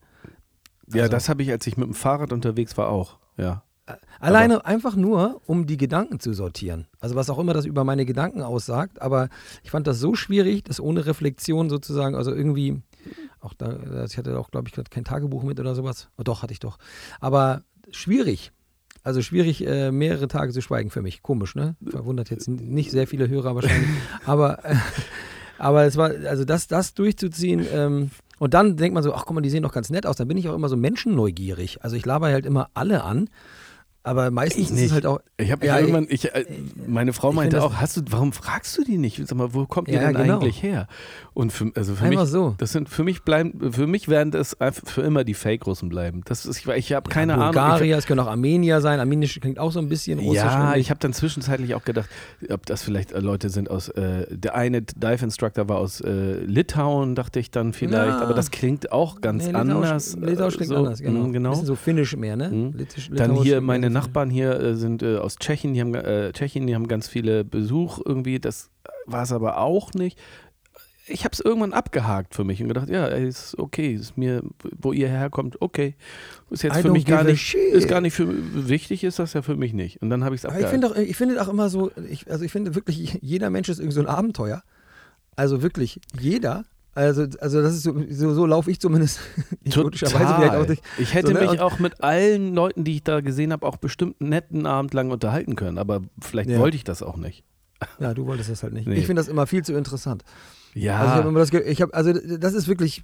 Ja, 0.92 1.02
Also- 1.02 1.12
das 1.12 1.28
habe 1.28 1.42
ich, 1.42 1.50
als 1.50 1.66
ich 1.66 1.76
mit 1.76 1.86
dem 1.86 1.94
Fahrrad 1.94 2.32
unterwegs 2.32 2.76
war, 2.76 2.88
auch. 2.88 3.18
Ja. 3.36 3.62
Alleine 4.18 4.64
einfach 4.64 4.96
nur, 4.96 5.42
um 5.46 5.66
die 5.66 5.76
Gedanken 5.76 6.18
zu 6.18 6.32
sortieren. 6.32 6.86
Also 7.00 7.14
was 7.14 7.28
auch 7.28 7.38
immer 7.38 7.52
das 7.52 7.66
über 7.66 7.84
meine 7.84 8.06
Gedanken 8.06 8.40
aussagt, 8.40 9.02
aber 9.02 9.28
ich 9.62 9.70
fand 9.70 9.86
das 9.86 9.98
so 9.98 10.14
schwierig, 10.14 10.64
das 10.64 10.80
ohne 10.80 11.04
Reflexion 11.04 11.68
sozusagen, 11.68 12.14
also 12.14 12.32
irgendwie, 12.34 12.80
auch 13.40 13.52
da, 13.52 14.04
ich 14.04 14.16
hatte 14.16 14.38
auch, 14.38 14.50
glaube 14.50 14.68
ich, 14.68 14.90
kein 14.90 15.04
Tagebuch 15.04 15.42
mit 15.42 15.60
oder 15.60 15.74
sowas. 15.74 16.08
Oh, 16.16 16.22
doch, 16.22 16.42
hatte 16.42 16.52
ich 16.52 16.60
doch. 16.60 16.78
Aber 17.20 17.62
schwierig. 17.90 18.52
Also 19.02 19.20
schwierig, 19.20 19.66
äh, 19.66 19.92
mehrere 19.92 20.28
Tage 20.28 20.52
zu 20.52 20.62
schweigen 20.62 20.88
für 20.88 21.02
mich. 21.02 21.22
Komisch, 21.22 21.54
ne? 21.54 21.76
Verwundert 21.86 22.30
jetzt 22.30 22.48
nicht 22.48 22.90
sehr 22.90 23.06
viele 23.06 23.28
Hörer 23.28 23.54
wahrscheinlich. 23.54 23.90
aber, 24.24 24.64
äh, 24.64 24.76
aber 25.58 25.84
es 25.84 25.98
war, 25.98 26.10
also 26.26 26.46
das, 26.46 26.68
das 26.68 26.94
durchzuziehen, 26.94 27.66
ähm, 27.70 28.10
und 28.38 28.54
dann 28.54 28.76
denkt 28.76 28.94
man 28.94 29.02
so, 29.02 29.14
ach 29.14 29.24
guck 29.26 29.34
mal, 29.34 29.42
die 29.42 29.50
sehen 29.50 29.62
doch 29.62 29.72
ganz 29.72 29.90
nett 29.90 30.06
aus. 30.06 30.16
Dann 30.16 30.28
bin 30.28 30.36
ich 30.36 30.48
auch 30.48 30.54
immer 30.54 30.68
so 30.68 30.76
menschenneugierig. 30.76 31.84
Also 31.84 31.96
ich 31.96 32.04
laber 32.04 32.26
halt 32.26 32.46
immer 32.46 32.68
alle 32.74 33.04
an. 33.04 33.30
Aber 34.06 34.30
meistens 34.30 34.70
ist 34.70 34.80
es 34.82 34.92
halt 34.92 35.06
auch. 35.06 35.18
Ich 35.38 35.50
habe 35.50 35.64
Ja, 35.66 35.78
irgendwann, 35.78 36.06
ich, 36.10 36.32
äh, 36.34 36.44
meine 36.86 37.14
Frau 37.14 37.32
meinte 37.32 37.62
auch, 37.62 37.76
hast 37.76 37.96
du, 37.96 38.02
warum 38.10 38.32
fragst 38.34 38.76
du 38.76 38.84
die 38.84 38.98
nicht? 38.98 39.16
Sag 39.26 39.36
mal, 39.38 39.54
wo 39.54 39.64
kommt 39.66 39.88
ihr 39.88 39.94
Ja, 39.94 40.00
denn 40.12 40.14
genau. 40.14 40.40
eigentlich 40.40 40.62
her? 40.62 40.88
Und 41.32 41.52
für, 41.54 41.72
also 41.74 41.94
für 41.94 42.04
Einfach 42.04 42.20
mich, 42.24 42.30
so. 42.30 42.54
das 42.58 42.72
sind 42.72 42.90
für 42.90 43.02
mich 43.02 43.22
bleiben, 43.22 43.72
für 43.72 43.86
mich 43.86 44.06
werden 44.08 44.30
das 44.30 44.60
einfach 44.60 44.86
für 44.86 45.00
immer 45.00 45.24
die 45.24 45.32
Fake-Russen 45.32 45.88
bleiben. 45.88 46.20
Das 46.26 46.44
ist, 46.44 46.58
ich, 46.58 46.68
ich 46.68 46.92
habe 46.92 47.08
keine 47.08 47.32
ja, 47.32 47.38
Ahnung. 47.38 47.52
Bulgarier, 47.54 47.96
es 47.96 48.06
können 48.06 48.20
auch 48.20 48.26
Armenier 48.28 48.82
sein. 48.82 49.00
Armenisch 49.00 49.40
klingt 49.40 49.58
auch 49.58 49.72
so 49.72 49.78
ein 49.80 49.88
bisschen 49.88 50.18
russisch. 50.18 50.42
ja, 50.42 50.76
ich 50.76 50.90
habe 50.90 51.00
dann 51.00 51.14
zwischenzeitlich 51.14 51.74
auch 51.74 51.84
gedacht, 51.84 52.10
ob 52.50 52.66
das 52.66 52.82
vielleicht 52.82 53.12
äh, 53.12 53.20
Leute 53.20 53.48
sind 53.48 53.70
aus, 53.70 53.88
äh, 53.88 54.26
der 54.30 54.54
eine 54.54 54.82
Dive 54.82 55.24
Instructor 55.24 55.66
war 55.70 55.78
aus 55.78 56.02
äh, 56.02 56.34
Litauen, 56.44 57.14
dachte 57.14 57.40
ich 57.40 57.50
dann 57.50 57.72
vielleicht, 57.72 58.18
Ja. 58.18 58.20
aber 58.20 58.34
das 58.34 58.50
klingt 58.50 58.92
auch 58.92 59.22
ganz 59.22 59.46
Nee, 59.46 59.52
Litauisch- 59.52 59.58
anders. 59.60 60.16
Litauisch 60.20 60.56
klingt 60.56 60.68
so, 60.68 60.76
anders, 60.76 61.00
genau. 61.00 61.26
mm, 61.26 61.32
genau. 61.32 61.50
Bisschen 61.50 61.66
so 61.66 61.74
finnisch 61.74 62.14
mehr, 62.16 62.36
ne? 62.36 62.50
Mhm. 62.50 62.72
Litisch- 62.76 63.08
Dann 63.10 63.30
Litauisch 63.30 63.42
hier 63.46 63.60
meine 63.62 63.93
Nachbarn 63.94 64.30
hier 64.30 64.60
äh, 64.60 64.76
sind 64.76 65.02
äh, 65.02 65.16
aus 65.16 65.36
Tschechien, 65.36 65.72
die 65.72 65.80
haben 65.80 65.94
äh, 65.94 66.32
Tschechien, 66.32 66.66
die 66.66 66.74
haben 66.74 66.88
ganz 66.88 67.08
viele 67.08 67.44
Besuch 67.44 68.00
irgendwie. 68.04 68.38
Das 68.38 68.70
war 69.06 69.22
es 69.22 69.32
aber 69.32 69.58
auch 69.58 69.94
nicht. 69.94 70.18
Ich 71.06 71.24
habe 71.24 71.32
es 71.32 71.40
irgendwann 71.40 71.74
abgehakt 71.74 72.34
für 72.34 72.44
mich 72.44 72.62
und 72.62 72.68
gedacht, 72.68 72.88
ja, 72.88 73.06
ist 73.06 73.58
okay, 73.58 73.92
ist 73.92 74.16
mir, 74.16 74.42
wo 74.78 74.92
ihr 74.92 75.08
herkommt, 75.08 75.60
okay, 75.60 75.96
ist 76.50 76.62
jetzt 76.62 76.78
I 76.78 76.82
für 76.82 76.92
mich 76.92 77.04
gar 77.04 77.24
nicht, 77.24 77.54
ist 77.54 77.88
gar 77.88 78.00
nicht 78.00 78.14
für 78.14 78.26
wichtig, 78.68 79.04
ist 79.04 79.18
das 79.18 79.34
ja 79.34 79.42
für 79.42 79.56
mich 79.56 79.74
nicht. 79.74 80.00
Und 80.00 80.08
dann 80.08 80.24
habe 80.24 80.34
ich 80.34 80.40
es 80.40 80.46
Aber 80.46 80.58
ich 80.58 80.64
abgehakt. 80.64 80.94
finde 80.94 81.02
auch, 81.02 81.08
ich 81.08 81.16
finde 81.16 81.42
auch 81.42 81.48
immer 81.48 81.68
so, 81.68 81.90
ich, 82.08 82.30
also 82.30 82.44
ich 82.44 82.52
finde 82.52 82.74
wirklich, 82.74 83.18
jeder 83.20 83.50
Mensch 83.50 83.68
ist 83.68 83.80
irgendwie 83.80 83.94
so 83.94 84.00
ein 84.00 84.06
Abenteuer. 84.06 84.62
Also 85.36 85.62
wirklich, 85.62 86.00
jeder. 86.18 86.64
Also, 86.94 87.26
also 87.40 87.60
das 87.60 87.74
ist 87.74 87.82
so, 87.82 87.94
so, 88.08 88.34
so 88.34 88.46
laufe 88.46 88.70
ich 88.70 88.80
zumindest 88.80 89.18
Total. 89.70 90.66
nicht. 90.68 90.82
Ich 90.98 91.12
hätte 91.14 91.28
so, 91.28 91.32
ne, 91.34 91.40
mich 91.40 91.60
auch 91.60 91.78
mit 91.80 92.02
allen 92.04 92.54
Leuten, 92.54 92.84
die 92.84 92.94
ich 92.94 93.02
da 93.02 93.20
gesehen 93.20 93.52
habe, 93.52 93.66
auch 93.66 93.76
bestimmt 93.76 94.20
einen 94.20 94.30
netten 94.30 94.64
Abend 94.66 94.94
lang 94.94 95.10
unterhalten 95.10 95.56
können, 95.56 95.78
aber 95.78 96.02
vielleicht 96.20 96.50
Ja. 96.50 96.58
wollte 96.58 96.76
ich 96.76 96.84
das 96.84 97.02
auch 97.02 97.16
nicht. 97.16 97.44
Ja, 97.98 98.14
du 98.14 98.26
wolltest 98.26 98.48
das 98.50 98.62
halt 98.62 98.72
nicht. 98.72 98.86
Nee. 98.86 98.94
Ich 98.94 99.06
finde 99.06 99.20
das 99.20 99.28
immer 99.28 99.46
viel 99.46 99.62
zu 99.64 99.74
interessant. 99.74 100.24
Ja, 100.74 100.98
Also 101.00 101.10
ich 101.10 101.16
habe 101.18 101.28
immer 101.28 101.38
das, 101.40 101.52
ich 101.52 101.82
habe, 101.82 101.92
also 101.92 102.12
das 102.12 102.54
ist 102.54 102.66
wirklich, 102.68 103.02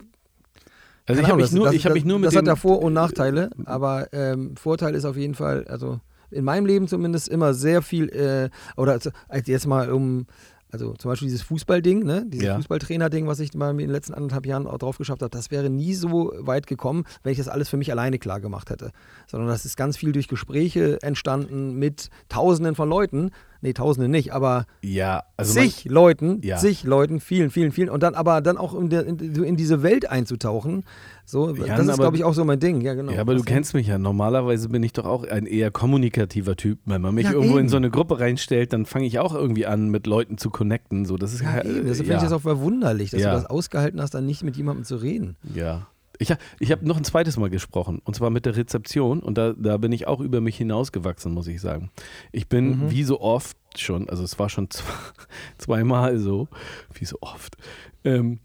also 1.07 1.21
ich 1.21 1.29
habe 1.29 1.43
mich 1.43 1.53
nur, 1.53 1.73
ich 1.73 1.85
habe 1.85 1.95
mich 1.95 2.05
nur 2.05 2.19
mit 2.19 2.29
Das 2.29 2.37
hat 2.37 2.47
da 2.47 2.57
Vor- 2.57 2.81
und 2.83 2.93
Nachteile, 2.93 3.51
aber 3.67 4.09
ähm, 4.13 4.57
Vorteil 4.57 4.95
ist 4.95 5.05
auf 5.05 5.17
jeden 5.17 5.35
Fall, 5.35 5.67
also 5.69 6.01
in 6.31 6.45
meinem 6.45 6.65
Leben 6.67 6.87
zumindest 6.89 7.29
immer 7.29 7.53
sehr 7.55 7.83
viel, 7.83 8.09
äh, 8.11 8.51
oder 8.77 8.93
also 8.93 9.11
jetzt 9.45 9.67
mal 9.67 9.91
um, 9.93 10.27
also 10.73 10.95
zum 10.95 11.11
Beispiel 11.11 11.27
dieses 11.29 11.43
Fußballding, 11.43 12.05
ne? 12.05 12.25
dieses 12.27 12.47
Ja. 12.47 12.57
Fußballtrainer-Ding, 12.57 13.27
was 13.27 13.41
ich 13.41 13.55
mal 13.55 13.71
in 13.71 13.79
den 13.79 13.91
letzten 13.91 14.15
anderthalb 14.15 14.47
Jahren 14.47 14.67
auch 14.67 14.79
drauf 14.79 14.99
geschafft 14.99 15.23
habe, 15.23 15.31
das 15.31 15.51
wäre 15.51 15.69
nie 15.71 15.95
so 15.95 16.33
weit 16.39 16.67
gekommen, 16.67 17.05
wenn 17.23 17.33
ich 17.33 17.39
das 17.39 17.49
alles 17.49 17.69
für 17.69 17.77
mich 17.77 17.91
alleine 17.91 18.19
klar 18.19 18.41
gemacht 18.41 18.71
hätte. 18.71 18.91
Sondern 19.27 19.49
das 19.49 19.65
ist 19.65 19.77
ganz 19.77 19.97
viel 19.97 20.13
durch 20.13 20.29
Gespräche 20.29 21.03
entstanden 21.03 21.75
mit 21.79 22.09
Tausenden 22.29 22.75
von 22.75 22.89
Leuten. 22.89 23.31
Nee, 23.63 23.75
Tausende 23.75 24.09
nicht, 24.09 24.33
aber 24.33 24.65
ja, 24.81 25.25
also 25.37 25.55
man- 25.59 25.65
zig 25.69 25.85
Leuten, 25.85 26.41
Ja. 26.43 26.57
zig 26.57 26.83
Leuten, 26.85 27.21
vielen, 27.21 27.51
vielen, 27.51 27.73
vielen. 27.73 27.91
Und 27.91 28.03
dann 28.03 28.15
aber 28.15 28.41
dann 28.41 28.57
auch 28.57 28.75
in, 28.75 28.91
in, 28.91 29.19
in 29.45 29.57
diese 29.57 29.83
Welt 29.83 30.09
einzutauchen. 30.11 30.85
So, 31.31 31.55
Ja, 31.55 31.77
das 31.77 31.87
ist, 31.87 31.97
glaube 31.99 32.17
ich, 32.17 32.25
auch 32.25 32.35
so 32.35 32.45
mein 32.45 32.59
Ding. 32.61 32.81
Ja, 32.81 32.95
genau. 32.95 33.13
Ja, 33.13 33.21
aber 33.21 33.35
du 33.35 33.43
kennst 33.43 33.75
mich 33.75 33.87
ja. 33.87 33.99
Normalerweise 33.99 34.69
bin 34.69 34.83
ich 34.83 34.93
doch 34.93 35.05
auch 35.07 35.25
ein 35.25 35.47
eher 35.47 35.71
kommunikativer 35.71 36.57
Typ. 36.57 36.79
Wenn 36.87 37.01
man 37.03 37.15
mich 37.15 37.25
Ja, 37.27 37.33
irgendwo 37.33 37.55
in 37.57 37.61
eben. 37.65 37.69
so 37.69 37.77
eine 37.77 37.91
Gruppe 37.91 38.19
reinstellt, 38.21 38.73
dann 38.73 38.87
fange 38.87 39.07
ich 39.07 39.19
auch 39.19 39.35
irgendwie 39.35 39.67
an, 39.67 39.89
mit 39.91 40.07
Leuten 40.07 40.39
zu 40.39 40.51
connecten. 40.51 41.05
So, 41.05 41.17
das 41.17 41.33
ist 41.33 41.43
Ja, 41.43 41.57
ja, 41.57 41.65
eben. 41.65 41.87
Deshalb 41.87 42.09
ja, 42.09 42.15
finde 42.15 42.17
ich 42.17 42.23
das 42.23 42.33
auch 42.33 42.41
verwunderlich, 42.43 43.11
dass 43.11 43.21
du 43.23 43.27
das 43.29 43.47
ausgehalten 43.47 44.01
hast, 44.01 44.13
dann 44.15 44.27
nicht 44.27 44.43
mit 44.43 44.57
jemandem 44.57 44.85
zu 44.85 44.97
reden. 44.97 45.37
ja. 45.55 45.87
Ich, 46.23 46.31
ich 46.59 46.71
habe 46.71 46.87
noch 46.87 46.99
ein 46.99 47.05
zweites 47.05 47.39
Mal 47.39 47.49
gesprochen 47.49 48.03
und 48.05 48.15
zwar 48.15 48.29
mit 48.29 48.45
der 48.45 48.55
Rezeption 48.55 49.21
und 49.21 49.39
da, 49.39 49.55
da 49.55 49.79
bin 49.79 49.91
ich 49.91 50.07
auch 50.07 50.21
über 50.21 50.43
mich 50.43 50.55
hinausgewachsen, 50.59 51.33
muss 51.33 51.47
ich 51.47 51.63
sagen. 51.63 51.89
Ich 52.31 52.47
bin 52.47 52.79
Mhm. 52.89 52.91
wie 52.91 53.05
so 53.05 53.23
oft 53.23 53.57
schon, 53.75 54.07
also 54.11 54.23
es 54.23 54.39
war 54.39 54.51
schon 54.51 54.69
zwei, 54.69 54.85
zweimal 55.57 56.19
so, 56.19 56.49
wie 56.93 57.07
so 57.07 57.17
oft, 57.23 57.57
ähm, 58.05 58.39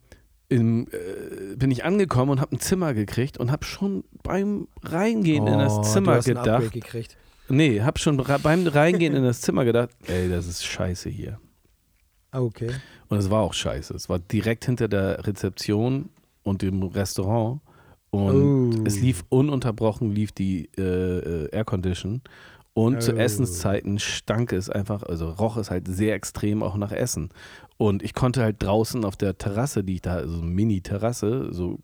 im, 0.56 0.88
äh, 0.92 1.56
bin 1.56 1.72
ich 1.72 1.84
angekommen 1.86 2.32
und 2.32 2.42
habe 2.42 2.56
ein 2.56 2.60
Zimmer 2.60 2.94
gekriegt 2.94 3.38
und 3.38 3.52
habe 3.52 3.66
schon 3.66 4.04
beim 4.24 4.68
Reingehen 4.84 5.46
in 5.48 5.54
Oh, 5.56 5.58
das 5.60 5.94
Zimmer 5.94 6.14
du 6.14 6.18
hast 6.18 6.30
ein 6.30 6.36
gedacht. 6.36 7.18
Nee, 7.48 7.82
habe 7.82 8.00
schon 8.00 8.18
beim 8.44 8.68
Reingehen 8.68 9.16
in 9.16 9.24
das 9.24 9.42
Zimmer 9.42 9.66
gedacht, 9.66 9.90
ey, 10.08 10.30
das 10.30 10.48
ist 10.48 10.66
scheiße 10.66 11.10
hier. 11.10 11.40
Ah, 12.32 12.40
Okay. 12.42 12.72
Und 13.08 13.18
es 13.20 13.30
war 13.30 13.42
auch 13.42 13.54
scheiße. 13.54 13.94
Es 13.94 14.10
war 14.10 14.18
direkt 14.20 14.66
hinter 14.66 14.88
der 14.88 15.26
Rezeption 15.28 16.10
und 16.44 16.62
dem 16.64 16.82
Restaurant. 16.84 17.62
Und 18.10 18.80
Oh. 18.80 18.84
es 18.86 19.00
lief 19.00 19.24
ununterbrochen, 19.30 20.12
lief 20.12 20.32
die 20.32 20.70
äh, 20.78 20.82
äh, 20.82 21.50
Aircondition. 21.52 22.22
Und 22.78 23.02
zu 23.02 23.14
Oh. 23.14 23.18
Essenszeiten 23.18 24.00
stank 24.00 24.52
es 24.52 24.70
einfach, 24.70 25.02
also 25.02 25.30
roch 25.30 25.56
es 25.56 25.72
halt 25.72 25.88
sehr 25.88 26.14
extrem 26.14 26.62
auch 26.62 26.76
nach 26.76 26.92
Essen. 26.92 27.30
Und 27.78 28.04
ich 28.04 28.14
konnte 28.14 28.42
halt 28.42 28.62
draußen 28.62 29.06
auf 29.06 29.16
der 29.16 29.38
Terrasse, 29.38 29.86
die 29.86 29.96
ich 29.96 30.02
da, 30.02 30.16
also 30.16 30.42
Mini-Terrasse, 30.42 31.54
so 31.54 31.80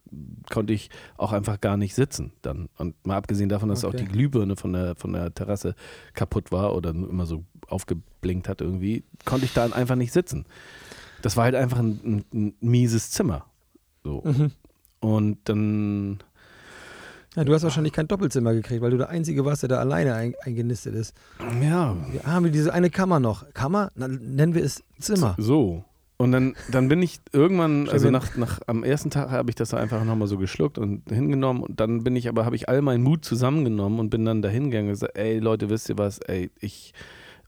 konnte 0.50 0.74
ich 0.74 0.90
auch 1.16 1.32
einfach 1.32 1.62
gar 1.62 1.78
nicht 1.78 1.96
sitzen 1.96 2.34
dann. 2.42 2.68
Und 2.78 2.96
mal 3.08 3.16
abgesehen 3.16 3.48
davon, 3.48 3.70
dass 3.70 3.86
auch 3.86 3.94
Okay. 3.94 4.04
die 4.04 4.12
Glühbirne 4.12 4.58
von 4.58 4.74
der, 4.74 4.96
von 4.96 5.14
der 5.14 5.34
Terrasse 5.34 5.76
kaputt 6.14 6.52
war 6.52 6.76
oder 6.76 6.90
immer 6.90 7.26
so 7.26 7.46
aufgeblinkt 7.68 8.50
hat 8.50 8.60
irgendwie, 8.60 9.06
konnte 9.24 9.46
ich 9.46 9.54
da 9.54 9.66
einfach 9.68 9.96
nicht 9.96 10.12
sitzen. 10.12 10.46
Das 11.22 11.38
war 11.38 11.46
halt 11.46 11.56
einfach 11.56 11.80
ein, 11.80 12.02
ein, 12.04 12.26
ein 12.34 12.54
mieses 12.60 13.12
Zimmer. 13.12 13.46
So. 14.04 14.24
Mhm. 14.26 14.52
Und 15.00 15.38
dann, 15.46 16.20
Ja, 17.36 17.46
du 17.46 17.54
hast 17.54 17.64
wahrscheinlich 17.64 17.94
kein 17.94 18.08
Doppelzimmer 18.10 18.54
gekriegt, 18.54 18.82
weil 18.82 18.92
du 18.92 18.98
der 18.98 19.10
Einzige 19.10 19.46
warst, 19.46 19.62
der 19.64 19.70
da 19.70 19.78
alleine 19.78 20.14
ein, 20.16 20.34
eingenistet 20.44 20.96
ist. 20.96 21.16
ja, 21.62 21.96
Wir 22.12 22.24
haben 22.24 22.44
wir 22.44 22.52
diese 22.52 22.74
eine 22.74 22.90
Kammer 22.90 23.22
noch. 23.22 23.54
Kammer? 23.54 23.92
Na, 23.96 24.08
nennen 24.10 24.54
wir 24.54 24.64
es 24.64 24.84
Zimmer. 25.00 25.36
so. 25.38 25.86
Und 26.18 26.34
dann, 26.34 26.56
dann 26.70 26.88
bin 26.88 27.02
ich 27.02 27.20
irgendwann, 27.34 27.90
also 27.90 28.12
nach, 28.12 28.38
nach 28.38 28.60
am 28.68 28.84
ersten 28.84 29.10
Tag 29.10 29.32
habe 29.32 29.50
ich 29.50 29.56
das 29.56 29.74
einfach 29.74 30.04
nochmal 30.04 30.28
so 30.28 30.38
geschluckt 30.38 30.78
und 30.78 31.10
hingenommen. 31.10 31.64
Und 31.64 31.80
dann 31.80 32.04
bin 32.04 32.16
ich 32.16 32.30
aber, 32.30 32.46
habe 32.46 32.56
ich 32.56 32.70
all 32.70 32.84
meinen 32.84 33.02
Mut 33.04 33.26
zusammengenommen 33.26 34.00
und 34.00 34.12
bin 34.12 34.24
dann 34.24 34.44
dahin 34.44 34.66
gegangen 34.70 34.90
und 34.90 34.94
gesagt, 34.94 35.18
ey 35.18 35.40
Leute, 35.40 35.72
wisst 35.72 35.90
ihr 35.90 35.98
was, 35.98 36.20
ey, 36.20 36.52
ich, 36.60 36.94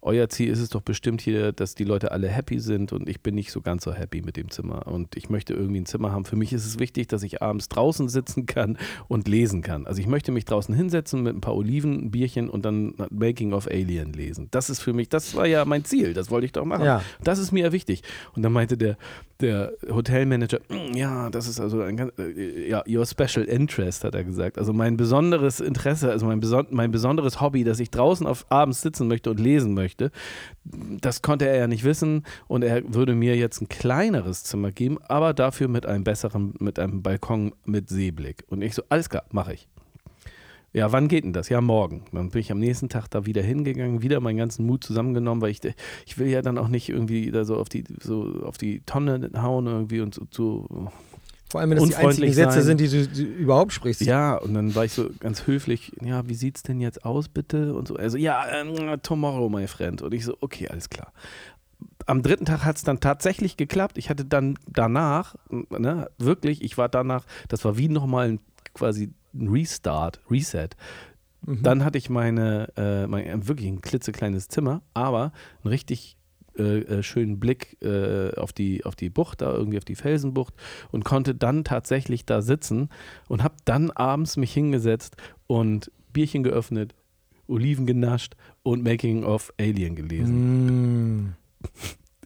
euer 0.06 0.28
Ziel 0.30 0.50
ist 0.50 0.60
es 0.60 0.70
doch 0.70 0.82
bestimmt 0.82 1.22
hier, 1.22 1.54
dass 1.54 1.76
die 1.76 1.86
Leute 1.86 2.12
alle 2.12 2.28
happy 2.28 2.60
sind 2.60 2.92
und 2.92 3.08
ich 3.08 3.22
bin 3.22 3.36
nicht 3.36 3.52
so 3.52 3.62
ganz 3.62 3.84
so 3.86 3.94
happy 3.94 4.22
mit 4.22 4.36
dem 4.36 4.52
Zimmer. 4.52 4.86
Und 4.88 5.16
ich 5.16 5.30
möchte 5.30 5.54
irgendwie 5.54 5.80
ein 5.80 5.86
Zimmer 5.86 6.12
haben. 6.12 6.26
Für 6.26 6.36
mich 6.36 6.52
ist 6.52 6.66
es 6.66 6.78
wichtig, 6.78 7.08
dass 7.08 7.24
ich 7.24 7.42
abends 7.42 7.70
draußen 7.70 8.10
sitzen 8.10 8.46
kann 8.46 8.78
und 9.08 9.28
lesen 9.28 9.62
kann. 9.62 9.88
Also 9.88 10.02
ich 10.02 10.08
möchte 10.08 10.32
mich 10.34 10.44
draußen 10.46 10.76
hinsetzen 10.76 11.24
mit 11.24 11.36
ein 11.36 11.42
paar 11.42 11.56
Oliven, 11.56 12.06
ein 12.06 12.12
Bierchen 12.12 12.50
und 12.50 12.66
dann 12.66 12.94
Making 13.12 13.54
of 13.54 13.68
Alien 13.68 14.12
lesen. 14.12 14.50
Das 14.52 14.70
ist 14.70 14.82
für 14.82 14.92
mich, 14.94 15.08
das 15.08 15.36
war 15.36 15.48
ja 15.48 15.64
mein 15.64 15.86
Ziel, 15.86 16.14
das 16.14 16.30
wollte 16.30 16.46
ich 16.46 16.52
doch 16.52 16.66
machen. 16.66 16.84
Ja. 16.84 17.02
Das 17.24 17.40
ist 17.40 17.54
mir 17.54 17.66
ja 17.66 17.72
wichtig. 17.72 18.04
Und 18.36 18.44
dann 18.44 18.52
meinte 18.52 18.78
der, 18.78 18.98
der 19.40 19.72
Hotelmanager, 19.90 20.60
"Mm, 20.70 20.96
ja, 20.96 21.30
das 21.30 21.48
ist 21.48 21.60
also 21.60 21.82
ein 21.82 21.98
ganz, 21.98 22.12
äh, 22.20 22.70
ja, 22.70 22.84
your 22.88 23.06
special 23.06 23.46
interest, 23.46 24.04
hat 24.04 24.16
er 24.16 24.24
gesagt. 24.24 24.58
Also 24.58 24.74
mein 24.74 24.98
besonderes 24.98 25.60
Interesse, 25.60 26.12
also 26.12 26.26
mein, 26.26 26.40
beson 26.40 26.68
mein 26.72 26.92
besonderes 26.92 27.40
Hobby, 27.42 27.64
dass 27.64 27.80
ich 27.80 27.90
draußen 27.90 28.28
auf 28.28 28.46
abends 28.50 28.82
sitzen 28.82 29.08
möchte 29.08 29.30
und 29.32 29.40
lesen 29.40 29.74
möchte. 29.74 29.93
Das 30.66 31.22
konnte 31.22 31.48
er 31.48 31.58
ja 31.58 31.68
nicht 31.68 31.84
wissen 31.84 32.26
und 32.48 32.64
er 32.64 32.94
würde 32.94 33.16
mir 33.16 33.36
jetzt 33.36 33.62
ein 33.62 33.70
kleineres 33.70 34.44
Zimmer 34.44 34.72
geben, 34.72 34.98
aber 35.08 35.34
dafür 35.34 35.68
mit 35.68 35.86
einem 35.86 36.04
besseren, 36.04 36.54
mit 36.60 36.80
einem 36.80 37.02
Balkon 37.02 37.54
mit 37.66 37.90
Seeblick. 37.90 38.44
Und 38.48 38.62
ich 38.62 38.76
so, 38.76 38.84
alles 38.90 39.10
klar, 39.10 39.26
mache 39.32 39.54
ich. 39.54 39.68
Ja, 40.74 40.92
wann 40.92 41.08
geht 41.08 41.24
denn 41.24 41.34
das? 41.34 41.50
Ja, 41.50 41.62
morgen. 41.62 42.04
Dann 42.12 42.32
bin 42.32 42.42
ich 42.42 42.52
am 42.52 42.60
nächsten 42.60 42.90
Tag 42.90 43.08
da 43.08 43.28
wieder 43.28 43.44
hingegangen, 43.44 44.02
wieder 44.02 44.20
meinen 44.20 44.38
ganzen 44.38 44.66
Mut 44.66 44.84
zusammengenommen, 44.84 45.40
weil 45.42 45.52
ich, 45.52 45.62
ich 46.08 46.18
will 46.18 46.28
ja 46.28 46.42
dann 46.42 46.58
auch 46.58 46.68
nicht 46.68 46.90
irgendwie 46.90 47.30
da 47.30 47.46
so 47.46 47.58
auf 47.58 47.70
die, 47.70 47.84
so 48.02 48.42
auf 48.44 48.58
die 48.58 48.82
Tonne 48.82 49.30
hauen 49.38 49.68
irgendwie 49.68 50.02
und 50.02 50.16
so, 50.16 50.26
so 50.32 50.92
Vor 51.54 51.62
allem, 51.62 51.70
wenn 51.70 51.78
das 51.78 51.90
die 51.90 51.96
einzigen 51.98 52.34
Sätze 52.34 52.64
sein. 52.64 52.64
sind, 52.64 52.80
die 52.80 52.88
du, 52.88 53.08
die 53.08 53.26
überhaupt 53.26 53.74
sprichst. 53.74 54.02
Ja, 54.02 54.38
und 54.38 54.56
dann 54.56 54.74
war 54.74 54.86
ich 54.86 54.92
so 54.92 55.12
ganz 55.20 55.46
höflich, 55.46 55.92
ja, 56.02 56.28
wie 56.28 56.34
sieht's 56.34 56.64
denn 56.64 56.82
jetzt 56.82 57.06
aus, 57.06 57.30
bitte? 57.30 57.76
Und 57.76 57.88
so, 57.88 57.96
also, 57.96 58.18
ja, 58.18 58.44
ähm, 58.50 59.00
tomorrow, 59.04 59.50
my 59.50 59.68
friend. 59.68 60.02
Und 60.02 60.16
ich 60.16 60.26
so, 60.26 60.36
okay, 60.42 60.68
alles 60.68 60.90
klar. 60.90 61.14
Am 62.08 62.24
dritten 62.24 62.46
Tag 62.46 62.66
hat 62.66 62.78
es 62.78 62.84
dann 62.84 63.02
tatsächlich 63.02 63.56
geklappt. 63.56 64.00
Ich 64.00 64.10
hatte 64.10 64.26
dann 64.26 64.58
danach, 64.66 65.36
ne, 65.52 66.10
wirklich, 66.18 66.64
ich 66.64 66.76
war 66.80 66.90
danach, 66.90 67.24
das 67.50 67.64
war 67.64 67.78
wie 67.78 67.88
nochmal 67.88 68.30
ein, 68.30 68.40
quasi 68.74 69.14
ein 69.36 69.48
Restart, 69.50 70.22
Reset. 70.32 70.70
Mhm. 71.46 71.62
Dann 71.62 71.86
hatte 71.86 72.00
ich 72.00 72.10
meine, 72.10 72.70
äh, 72.78 73.06
mein, 73.06 73.48
wirklich 73.48 73.68
ein 73.68 73.82
klitzekleines 73.82 74.48
Zimmer, 74.48 74.82
aber 74.96 75.34
einen 75.64 75.70
richtig 75.70 76.18
äh, 76.58 76.80
äh, 76.80 77.04
schönen 77.04 77.40
Blick 77.40 77.78
äh, 77.82 78.36
auf, 78.36 78.54
die, 78.54 78.86
auf 78.86 78.96
die 78.96 79.10
Bucht, 79.10 79.42
da 79.42 79.54
irgendwie 79.54 79.78
auf 79.78 79.86
die 79.86 79.96
Felsenbucht 79.96 80.54
und 80.92 81.04
konnte 81.04 81.34
dann 81.34 81.64
tatsächlich 81.64 82.26
da 82.26 82.42
sitzen 82.42 82.90
und 83.28 83.44
habe 83.44 83.56
dann 83.66 83.92
abends 83.92 84.38
mich 84.38 84.54
hingesetzt 84.54 85.16
und 85.48 85.92
Bierchen 86.12 86.44
geöffnet, 86.44 86.94
Oliven 87.48 87.86
genascht 87.86 88.36
und 88.62 88.84
Making 88.84 89.24
of 89.24 89.52
Alien 89.60 89.96
gelesen. 89.96 91.26
Mm. 91.26 91.34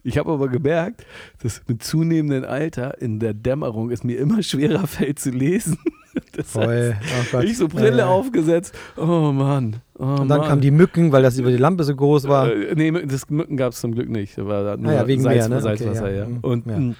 Ich 0.04 0.16
habe 0.16 0.32
aber 0.32 0.48
gemerkt, 0.48 1.04
dass 1.42 1.62
mit 1.66 1.82
zunehmendem 1.82 2.44
Alter 2.44 3.00
in 3.00 3.18
der 3.18 3.34
Dämmerung 3.34 3.90
es 3.90 4.04
mir 4.04 4.18
immer 4.18 4.42
schwerer 4.42 4.86
fällt 4.86 5.18
zu 5.18 5.30
lesen. 5.30 5.78
Das 6.32 6.50
Voll. 6.50 6.96
Oh 7.34 7.38
ich 7.40 7.56
so 7.56 7.68
Brille 7.68 7.90
Ja, 7.90 7.96
ja. 7.98 8.06
aufgesetzt. 8.06 8.74
Oh 8.96 9.32
Mann. 9.32 9.76
Oh 9.98 10.04
Und 10.04 10.28
dann 10.28 10.38
Mann. 10.38 10.48
kamen 10.48 10.60
die 10.60 10.70
Mücken, 10.70 11.12
weil 11.12 11.22
das 11.22 11.38
über 11.38 11.50
die 11.50 11.56
Lampe 11.56 11.84
so 11.84 11.94
groß 11.94 12.28
war. 12.28 12.52
Äh, 12.52 12.74
nee, 12.74 12.92
das 13.06 13.28
Mücken 13.30 13.56
gab 13.56 13.72
es 13.72 13.80
zum 13.80 13.92
Glück 13.94 14.08
nicht. 14.08 14.36
War 14.38 14.64
da 14.64 14.76
nur 14.76 14.90
Ah 14.92 14.94
ja, 14.96 15.06
wegen 15.06 15.22
Salz, 15.22 15.36
Meer, 15.36 15.48
ne? 15.48 15.60
Salzwasser, 15.62 16.04
Okay, 16.04 16.16
ja. 16.18 16.26
Mhm. 16.26 16.38
Und 16.38 16.66
Ja. 16.66 16.78
mh, 16.78 16.94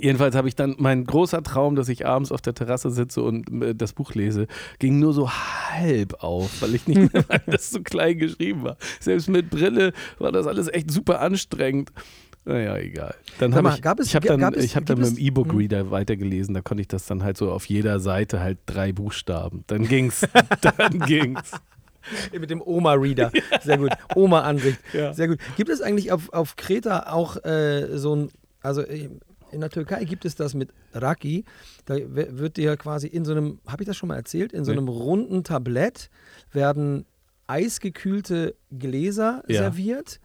jedenfalls 0.00 0.34
habe 0.34 0.48
ich 0.48 0.56
dann 0.56 0.74
mein 0.78 1.04
großer 1.04 1.42
Traum, 1.44 1.76
dass 1.76 1.88
ich 1.88 2.04
abends 2.06 2.32
auf 2.32 2.40
der 2.40 2.54
Terrasse 2.54 2.90
sitze 2.90 3.22
und 3.22 3.62
äh, 3.62 3.74
das 3.74 3.92
Buch 3.92 4.14
lese, 4.14 4.46
ging 4.80 4.98
nur 4.98 5.12
so 5.12 5.30
halb 5.30 6.22
auf, 6.24 6.60
weil 6.62 6.74
ich 6.74 6.88
nicht 6.88 6.96
mehr, 7.14 7.24
weil 7.28 7.42
das 7.46 7.70
so 7.70 7.80
klein 7.80 8.18
geschrieben 8.18 8.64
war. 8.64 8.76
Selbst 9.00 9.28
mit 9.28 9.50
Brille 9.50 9.92
war 10.18 10.32
das 10.32 10.46
alles 10.48 10.68
echt 10.72 10.90
super 10.90 11.20
anstrengend. 11.20 11.92
Naja, 12.46 12.76
egal. 12.76 13.14
Dann 13.38 13.54
habe 13.54 13.70
ich, 13.70 13.80
gab 13.82 13.98
es- 14.00 14.08
ich 14.08 14.16
habe 14.16 14.26
dann, 14.28 14.40
gab 14.40 14.54
es- 14.54 14.64
ich 14.64 14.76
hab 14.76 14.84
dann 14.86 14.98
mit 15.00 15.08
dem 15.10 15.18
E-Book-Reader 15.18 15.90
weitergelesen. 15.90 16.52
Da 16.54 16.60
konnte 16.60 16.82
ich 16.82 16.88
das 16.88 17.06
dann 17.06 17.22
halt 17.22 17.36
so 17.38 17.50
auf 17.50 17.64
jeder 17.66 18.00
Seite 18.00 18.40
halt 18.40 18.58
drei 18.66 18.92
Buchstaben. 18.92 19.64
Dann 19.66 19.88
ging's. 19.88 20.26
dann 20.78 20.98
ging's. 21.00 21.52
Mit 22.38 22.50
dem 22.50 22.60
Oma-Reader. 22.60 23.32
Sehr 23.62 23.78
gut. 23.78 23.92
Oma-Ansicht. 24.14 24.78
Ja. 24.92 25.14
Sehr 25.14 25.28
gut. 25.28 25.38
Gibt 25.56 25.70
es 25.70 25.80
eigentlich 25.80 26.12
auf, 26.12 26.30
auf 26.34 26.56
Kreta 26.56 27.10
auch 27.10 27.42
äh, 27.46 27.96
so 27.96 28.14
ein, 28.14 28.28
also 28.60 28.82
äh, 28.82 29.08
in 29.50 29.60
der 29.60 29.70
Türkei 29.70 30.04
gibt 30.04 30.26
es 30.26 30.34
das 30.34 30.52
mit 30.52 30.68
Raki. 30.92 31.44
Da 31.86 31.94
wird 31.96 32.58
dir 32.58 32.76
quasi 32.76 33.06
in 33.06 33.24
so 33.24 33.32
einem, 33.32 33.58
habe 33.66 33.84
ich 33.84 33.86
das 33.86 33.96
schon 33.96 34.08
mal 34.08 34.16
erzählt, 34.16 34.52
in 34.52 34.64
so 34.66 34.72
Nee. 34.72 34.78
einem 34.78 34.88
runden 34.88 35.44
Tablett 35.44 36.10
werden 36.52 37.06
eisgekühlte 37.46 38.54
Gläser 38.76 39.42
Ja. 39.48 39.62
serviert 39.62 40.20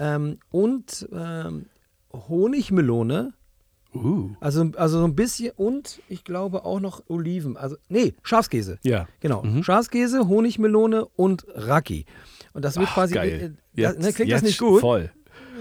ähm, 0.00 0.38
und 0.50 1.08
ähm, 1.12 1.66
Honigmelone. 2.12 3.34
Uh. 3.92 4.30
Also, 4.40 4.70
also 4.76 5.00
so 5.00 5.04
ein 5.04 5.16
bisschen 5.16 5.52
und 5.56 6.00
ich 6.08 6.24
glaube 6.24 6.64
auch 6.64 6.80
noch 6.80 7.02
Oliven. 7.08 7.56
Also, 7.56 7.76
nee, 7.88 8.14
Schafskäse. 8.22 8.78
Ja. 8.82 9.08
Genau. 9.20 9.42
Mhm. 9.42 9.62
Schafskäse, 9.64 10.28
Honigmelone 10.28 11.04
und 11.04 11.44
Raki. 11.54 12.06
Und 12.52 12.64
das 12.64 12.76
wird 12.76 12.88
Ach, 12.88 12.94
quasi. 12.94 13.14
geil. 13.14 13.56
Äh, 13.76 13.82
äh, 13.82 13.92
ne, 13.98 14.12
klingt 14.12 14.32
das 14.32 14.40
jetzt 14.40 14.42
nicht 14.44 14.58
gut? 14.58 14.80
Voll. 14.80 15.10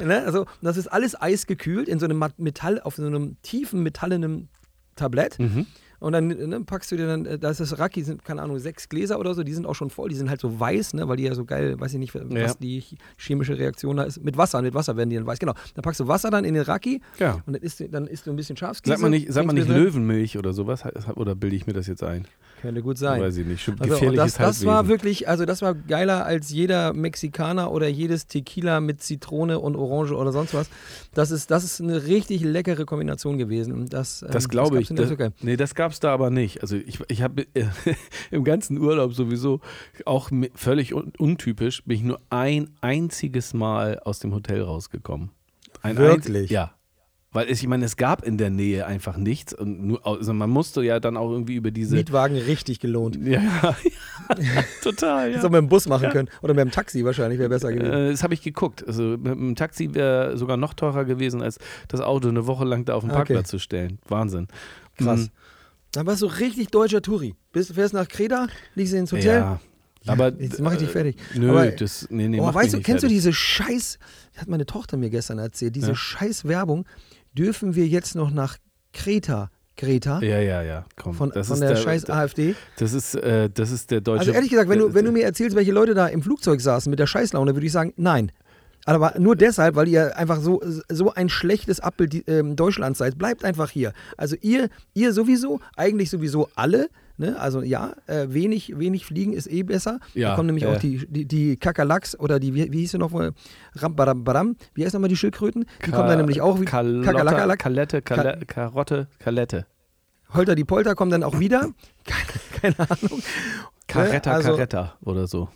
Ne? 0.04 0.24
Also, 0.24 0.46
das 0.62 0.78
ist 0.78 0.88
alles 0.88 1.20
eisgekühlt 1.20 1.90
in 1.90 2.00
so 2.00 2.06
einem 2.06 2.24
Metall, 2.38 2.80
auf 2.82 2.96
so 2.96 3.06
einem 3.06 3.38
tiefen 3.42 3.82
metallenen 3.84 4.50
Tablett. 4.96 5.40
Mhm. 5.40 5.66
Und 6.00 6.14
dann 6.14 6.28
ne, 6.28 6.62
packst 6.62 6.92
du 6.92 6.96
dir 6.98 7.08
dann, 7.08 7.26
äh, 7.26 7.38
da 7.38 7.50
ist 7.50 7.60
das 7.60 7.78
Raki, 7.78 8.04
sind, 8.04 8.24
keine 8.24 8.42
Ahnung, 8.42 8.58
sechs 8.60 8.88
Gläser 8.88 9.20
oder 9.20 9.34
so, 9.34 9.44
die 9.44 9.54
sind 9.54 9.66
auch 9.66 9.74
schon 9.76 9.90
voll, 9.90 10.10
die 10.10 10.16
sind 10.16 10.30
halt 10.30 10.40
so 10.40 10.60
weiß, 10.60 10.94
ne, 10.94 11.08
weil 11.08 11.18
die 11.18 11.24
ja 11.24 11.36
so 11.36 11.44
geil, 11.46 11.80
weiß 11.80 11.94
ich 11.94 12.00
nicht, 12.00 12.16
was 12.16 12.24
Ja. 12.30 12.54
die 12.60 12.82
ch- 12.82 12.96
chemische 13.18 13.58
Reaktion 13.58 13.98
da 13.98 14.04
ist. 14.04 14.24
Mit 14.24 14.38
Wasser, 14.38 14.62
mit 14.62 14.74
Wasser 14.74 14.96
werden 14.98 15.10
die 15.10 15.18
dann 15.18 15.26
weiß. 15.26 15.40
Genau. 15.40 15.54
Dann 15.76 15.82
packst 15.84 16.00
du 16.00 16.08
Wasser 16.08 16.30
dann 16.32 16.46
in 16.46 16.54
den 16.54 16.64
Raki 16.64 17.02
Ja. 17.20 17.42
und 17.46 17.54
dann 17.54 17.62
isst, 17.62 17.80
du- 17.82 17.90
dann 17.90 18.08
isst 18.08 18.26
du 18.28 18.32
ein 18.32 18.36
bisschen 18.36 18.56
Schafskäse. 18.56 18.92
Sagt 18.94 19.02
man 19.02 19.12
nicht, 19.12 19.32
sagt 19.34 19.46
man 19.48 19.56
nicht 19.56 19.68
Löwenmilch 19.68 20.38
oder 20.38 20.54
sowas? 20.54 20.84
Oder 21.16 21.36
bilde 21.36 21.56
ich 21.56 21.68
mir 21.68 21.74
das 21.74 21.88
jetzt 21.88 22.04
ein? 22.04 22.26
Könnte 22.62 22.82
gut 22.82 22.98
sein. 22.98 23.22
Weiß 23.22 23.38
ich 23.38 23.46
nicht. 23.46 23.64
Schon 23.64 23.80
Also, 23.80 23.94
gefährliches 23.94 24.34
das, 24.36 24.60
das 24.60 24.66
war 24.66 24.88
wirklich, 24.88 25.28
also 25.28 25.46
das 25.46 25.62
war 25.62 25.74
geiler 25.74 26.26
als 26.26 26.50
jeder 26.50 26.94
Mexikaner 26.94 27.72
oder 27.72 27.88
jedes 27.88 28.28
Tequila 28.28 28.82
mit 28.82 29.02
Zitrone 29.02 29.60
und 29.60 29.76
Orange 29.76 30.14
oder 30.14 30.32
sonst 30.32 30.54
was. 30.54 30.70
Das 31.14 31.32
ist, 31.32 31.52
das 31.52 31.64
ist 31.64 31.82
eine 31.82 32.06
richtig 32.06 32.44
leckere 32.44 32.86
Kombination 32.86 33.38
gewesen. 33.38 33.74
Und 33.74 33.94
Das, 33.94 34.22
ähm, 34.22 34.30
Das 34.32 34.50
glaube 34.50 34.82
ich. 34.82 34.90
Das, 34.90 35.12
nee, 35.42 35.56
das 35.56 35.76
gab 35.76 35.92
es 35.92 36.00
da 36.00 36.14
aber 36.14 36.30
nicht. 36.30 36.62
Also 36.62 36.76
ich, 36.76 37.00
ich 37.08 37.22
habe 37.22 37.46
äh, 37.54 37.66
im 38.32 38.44
ganzen 38.44 38.78
Urlaub 38.78 39.14
sowieso 39.14 39.62
auch 40.06 40.30
völlig 40.56 40.94
un 40.94 41.14
untypisch, 41.18 41.84
bin 41.86 41.98
ich 41.98 42.04
nur 42.04 42.20
ein 42.30 42.70
einziges 42.82 43.54
Mal 43.54 44.00
aus 44.00 44.20
dem 44.20 44.34
Hotel 44.34 44.62
rausgekommen. 44.62 45.32
Ein 45.82 45.98
Wirklich? 45.98 46.50
Ja. 46.50 46.74
Weil 47.32 47.48
es, 47.48 47.62
ich 47.62 47.68
meine, 47.68 47.86
es 47.86 47.96
gab 47.96 48.26
in 48.26 48.40
der 48.40 48.50
Nähe 48.50 48.88
einfach 48.88 49.16
nichts. 49.16 49.54
Und 49.54 49.84
nur, 49.86 50.06
also 50.08 50.34
man 50.34 50.50
musste 50.50 50.82
ja 50.82 51.00
dann 51.00 51.16
auch 51.16 51.30
irgendwie 51.30 51.56
über 51.56 51.70
diese. 51.70 51.96
Mietwagen 51.96 52.36
richtig 52.36 52.80
gelohnt. 52.80 53.18
ja, 53.24 53.40
ja, 54.40 54.64
total. 54.82 55.32
Ja. 55.34 55.40
auch 55.40 55.44
mit 55.44 55.54
dem 55.60 55.70
Bus 55.70 55.88
machen 55.88 56.10
können. 56.10 56.30
Oder 56.42 56.56
mit 56.56 56.62
dem 56.66 56.72
Taxi 56.72 57.06
wahrscheinlich, 57.06 57.38
wäre 57.38 57.50
besser 57.50 57.72
gewesen. 57.72 57.92
Äh, 57.94 58.10
das 58.12 58.24
habe 58.24 58.34
ich 58.34 58.42
geguckt. 58.42 58.84
Also 58.88 59.04
mit 59.04 59.28
dem 59.28 59.56
Taxi 59.56 59.94
wäre 59.94 60.38
sogar 60.38 60.58
noch 60.58 60.74
teurer 60.74 61.06
gewesen, 61.06 61.44
als 61.44 61.60
das 61.88 62.02
Auto 62.02 62.30
eine 62.30 62.48
Woche 62.48 62.66
lang 62.66 62.86
da 62.86 62.96
auf 62.96 63.04
dem 63.04 63.10
Okay. 63.12 63.18
Parkplatz 63.18 63.50
zu 63.50 63.60
stellen. 63.60 64.00
Wahnsinn. 64.08 64.48
Krass. 64.98 65.20
Mhm. 65.22 65.30
Dann 65.92 66.06
warst 66.08 66.24
du 66.24 66.26
richtig 66.26 66.70
deutscher 66.70 67.02
Touri. 67.04 67.36
Bist, 67.52 67.74
fährst 67.74 67.94
nach 67.94 68.08
Kreta, 68.08 68.48
liegst 68.74 68.94
ins 68.94 69.12
Hotel. 69.12 69.40
Ja. 69.40 69.60
Aber 70.08 70.32
Jetzt 70.40 70.60
mach 70.62 70.72
ich 70.74 70.80
dich 70.80 70.90
äh, 70.90 70.92
fertig. 70.92 71.16
Nö, 71.36 71.52
Aber- 71.52 71.68
das, 71.68 72.08
nee, 72.10 72.28
nee, 72.28 72.40
oh, 72.40 72.52
weißt 72.54 72.74
du, 72.74 72.78
kennst 72.78 73.04
du 73.04 73.08
fertig. 73.08 73.10
diese 73.18 73.34
Scheiß, 73.34 74.00
das 74.34 74.42
hat 74.42 74.48
meine 74.48 74.66
Tochter 74.66 74.98
mir 74.98 75.10
gestern 75.10 75.40
erzählt, 75.40 75.76
diese 75.76 75.90
Ja. 75.90 75.96
Scheiß 75.96 76.46
Werbung, 76.48 76.86
dürfen 77.38 77.76
wir 77.76 77.88
jetzt 77.88 78.16
noch 78.16 78.32
nach 78.32 78.58
Kreta, 78.94 79.50
Greta, 79.78 80.20
Ja, 80.22 80.40
ja, 80.40 80.62
ja, 80.62 80.86
komm. 80.98 81.14
von, 81.14 81.32
das 81.32 81.48
von 81.48 81.56
ist 81.56 81.62
der, 81.70 81.76
scheiß 81.78 82.10
AfD. 82.10 82.56
Das 82.78 82.92
ist, 82.94 83.16
äh, 83.16 83.50
das 83.50 83.72
ist 83.72 83.92
der 83.92 84.02
deutsche. 84.02 84.20
Also 84.22 84.32
ehrlich 84.34 84.50
gesagt, 84.50 84.70
wenn 84.70 84.80
du, 84.80 84.88
der- 84.88 84.96
wenn 84.96 85.06
du 85.06 85.12
mir 85.12 85.24
erzählst, 85.24 85.56
welche 85.56 85.72
Leute 85.72 85.94
da 85.94 86.08
im 86.08 86.22
Flugzeug 86.22 86.60
saßen 86.60 86.90
mit 86.90 87.00
der 87.00 87.08
Scheißlaune, 87.08 87.56
würde 87.56 87.66
ich 87.66 87.72
sagen, 87.72 87.94
nein. 87.96 88.32
Aber 88.86 89.14
nur 89.20 89.36
deshalb, 89.36 89.76
weil 89.76 89.88
ihr 89.88 90.18
einfach 90.18 90.42
so, 90.42 90.62
so 90.90 91.14
ein 91.14 91.30
schlechtes 91.30 91.80
Abbild 91.80 92.28
ähm, 92.28 92.56
Deutschlands 92.56 93.00
seid. 93.00 93.18
Bleibt 93.18 93.44
einfach 93.46 93.70
hier. 93.70 93.94
Also 94.18 94.36
ihr, 94.42 94.70
ihr 94.94 95.14
sowieso, 95.14 95.60
eigentlich 95.76 96.10
sowieso 96.10 96.50
alle. 96.56 96.90
Ne? 97.20 97.38
Also 97.38 97.62
ja, 97.62 97.92
äh, 98.08 98.28
wenig, 98.30 98.80
wenig 98.80 99.06
fliegen 99.06 99.34
ist 99.34 99.52
eh 99.52 99.64
besser. 99.64 100.00
Ja, 100.14 100.30
da 100.30 100.36
kommen 100.36 100.48
nämlich 100.48 100.64
äh. 100.64 100.68
auch 100.68 100.78
die, 100.78 101.06
die, 101.06 101.26
die 101.26 101.58
Kakerlaks 101.58 102.18
oder 102.18 102.40
die, 102.40 102.56
wie, 102.56 102.72
wie 102.72 102.80
hieß 102.80 102.92
sie 102.92 102.98
noch? 102.98 103.12
mal? 103.12 103.34
Rambaram, 103.76 104.24
baram. 104.24 104.56
Wie 104.74 104.86
heißt 104.86 104.94
nochmal 104.94 105.10
die 105.10 105.18
Schildkröten? 105.18 105.66
Die 105.86 105.92
kommen 105.92 106.08
dann 106.08 106.18
nämlich 106.18 106.42
auch 106.42 106.62
wie 106.62 106.66
Kakerlakalak. 106.66 107.60
Kalette, 107.60 108.02
Kale, 108.02 108.40
Karotte, 108.48 109.08
Kalette. 109.20 109.66
Holter 110.34 110.56
die 110.56 110.64
Polter 110.64 110.96
kommen 110.96 111.12
dann 111.12 111.24
auch 111.24 111.40
wieder. 111.40 111.70
Keine, 112.06 112.76
keine 112.76 112.90
Ahnung. 112.90 113.22
Caretta, 113.88 114.32
also- 114.32 114.52
Caretta 114.52 114.94
oder 115.04 115.28
so. 115.28 115.50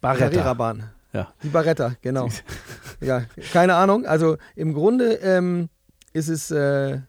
Barretta. 0.00 0.76
Ja. 1.12 1.32
Die 1.42 1.48
Barretta, 1.48 1.94
genau. 2.02 2.28
ja, 3.00 3.22
keine 3.52 3.74
Ahnung. 3.74 4.04
Also 4.04 4.36
im 4.54 4.74
Grunde 4.74 5.14
ähm, 5.14 5.70
ist 6.12 6.28
es, 6.28 6.50
äh, 6.50 7.00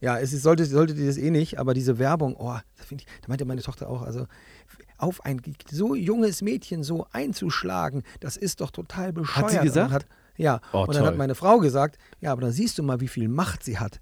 ja, 0.00 0.18
es 0.18 0.32
ist, 0.32 0.42
sollte, 0.42 0.64
sollte 0.64 0.94
die 0.94 1.06
das 1.06 1.18
eh 1.18 1.30
nicht, 1.30 1.58
aber 1.58 1.74
diese 1.74 1.98
Werbung, 1.98 2.36
oh, 2.36 2.56
finde 2.90 3.04
ich, 3.06 3.20
da 3.22 3.28
meinte 3.28 3.44
meine 3.46 3.62
Tochter 3.62 3.88
auch, 3.88 4.02
also 4.02 4.26
auf 4.98 5.24
ein 5.24 5.40
so 5.70 5.94
junges 5.94 6.42
Mädchen 6.42 6.82
so 6.82 7.06
einzuschlagen, 7.12 8.02
das 8.20 8.36
ist 8.36 8.60
doch 8.60 8.70
total 8.70 9.12
bescheuert. 9.14 9.50
sie 9.50 9.56
Und 9.58 9.64
gesagt? 9.64 9.92
Hat, 9.92 10.06
ja, 10.36 10.60
Oh, 10.72 10.82
und 10.82 10.94
dann 10.94 11.04
hat 11.04 11.10
toll. 11.12 11.18
meine 11.18 11.34
Frau 11.34 11.58
gesagt, 11.58 11.96
ja, 12.20 12.32
aber 12.32 12.42
dann 12.42 12.52
siehst 12.52 12.76
du 12.78 12.82
mal, 12.82 13.00
wie 13.00 13.08
viel 13.08 13.28
Macht 13.28 13.64
sie 13.64 13.78
hat. 13.78 14.00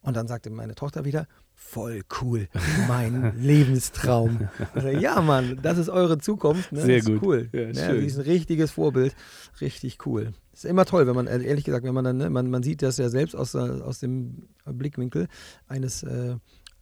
Und 0.00 0.16
dann 0.16 0.26
sagte 0.26 0.50
meine 0.50 0.74
Tochter 0.74 1.04
wieder, 1.04 1.28
voll 1.54 2.02
cool, 2.20 2.48
mein 2.88 3.34
Lebenstraum. 3.40 4.48
Also, 4.74 4.88
ja, 4.88 5.20
Mann, 5.20 5.60
das 5.62 5.78
ist 5.78 5.88
eure 5.88 6.18
Zukunft. 6.18 6.72
Ne? 6.72 6.80
Sehr 6.82 6.96
das 6.98 7.06
ist 7.06 7.12
gut. 7.12 7.22
cool. 7.22 7.48
Ja, 7.52 7.66
ne? 7.66 7.74
Sie 8.00 8.06
ist 8.06 8.16
ein 8.18 8.22
richtiges 8.24 8.72
Vorbild. 8.72 9.14
Richtig 9.60 10.04
cool. 10.06 10.32
Ist 10.52 10.64
immer 10.64 10.84
toll, 10.86 11.06
wenn 11.06 11.14
man, 11.14 11.28
äh, 11.28 11.40
ehrlich 11.42 11.64
gesagt, 11.64 11.84
wenn 11.84 11.94
man 11.94 12.04
dann, 12.04 12.16
ne, 12.16 12.30
man, 12.30 12.50
man 12.50 12.64
sieht 12.64 12.82
das 12.82 12.96
ja 12.98 13.08
selbst 13.08 13.36
aus, 13.36 13.52
der- 13.52 13.86
aus 13.86 14.00
dem 14.00 14.48
Blickwinkel 14.66 15.28
eines 15.68 16.02
äh, 16.02 16.34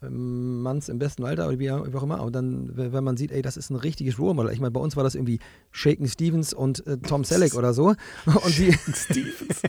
Manns 0.09 0.89
im 0.89 0.99
besten 0.99 1.25
Alter 1.25 1.47
oder 1.49 1.59
wie, 1.59 1.71
auch 1.71 2.03
immer. 2.03 2.23
Und 2.23 2.35
dann, 2.35 2.71
wenn 2.75 3.05
man 3.05 3.17
sieht, 3.19 3.33
ey, 3.33 3.43
das 3.43 3.57
ist 3.57 3.71
ein 3.71 3.77
richtiges 3.77 4.19
Role 4.19 4.35
Model. 4.35 4.53
Ich 4.53 4.61
meine, 4.61 4.71
bei 4.71 4.81
uns 4.81 4.97
war 4.97 5.05
das 5.05 5.15
irgendwie 5.15 5.41
Shaken 5.73 6.09
Stevens 6.09 6.55
und 6.55 6.87
äh, 6.87 6.97
Tom 6.99 7.25
Selleck 7.25 7.55
oder 7.55 7.75
so. 7.75 7.89
Und 8.25 8.47
sie, 8.47 8.73
Stevens. 8.73 9.63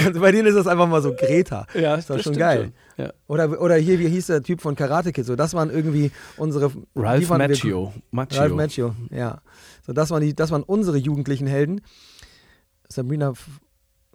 und 0.06 0.20
bei 0.20 0.32
denen 0.32 0.48
ist 0.48 0.54
das 0.54 0.66
einfach 0.66 0.88
mal 0.88 1.02
so 1.02 1.14
Greta. 1.14 1.66
Ja, 1.74 1.96
das 1.96 2.06
schon 2.06 2.20
stimmt 2.20 2.38
geil. 2.38 2.72
schon. 2.96 3.04
Ja. 3.06 3.12
Oder, 3.26 3.60
oder 3.60 3.76
hier, 3.76 3.98
wie 3.98 4.08
hieß 4.08 4.26
der 4.28 4.42
Typ 4.42 4.60
von 4.60 4.74
Karate 4.76 5.12
Kid? 5.12 5.26
So, 5.26 5.36
das 5.36 5.54
waren 5.54 5.70
irgendwie 5.70 6.10
unsere. 6.36 6.70
die 6.70 6.82
Ralph 6.96 7.28
Macchio. 7.30 7.92
Macchio. 8.10 8.40
Ralph 8.40 8.54
Macchio, 8.54 8.94
ja. 9.10 9.40
So, 9.86 9.92
das 9.92 10.10
waren, 10.10 10.22
die, 10.22 10.34
das 10.34 10.50
waren 10.50 10.62
unsere 10.62 10.96
jugendlichen 10.96 11.46
Helden. 11.46 11.80
Sabrina. 12.88 13.32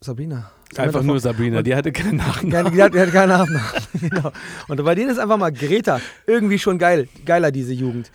Sabrina. 0.02 0.52
Einfach 0.78 1.04
nur 1.04 1.20
Sabrina, 1.20 1.62
die 1.62 1.76
hatte 1.76 1.92
keinen 1.92 2.18
Nachnamen. 2.18 2.74
Die, 2.74 2.82
hat, 2.84 2.94
die 2.94 3.00
hat 3.00 3.12
keinen 3.12 3.30
Namen. 3.30 3.60
genau. 4.00 4.32
Und 4.68 4.84
bei 4.84 4.96
denen 4.96 5.10
ist 5.10 5.20
einfach 5.20 5.38
mal 5.38 5.52
Greta 5.52 6.00
irgendwie 6.28 6.60
schon 6.60 6.78
geil. 6.78 7.08
Geiler, 7.26 7.52
diese 7.52 7.74
Jugend. 7.74 8.12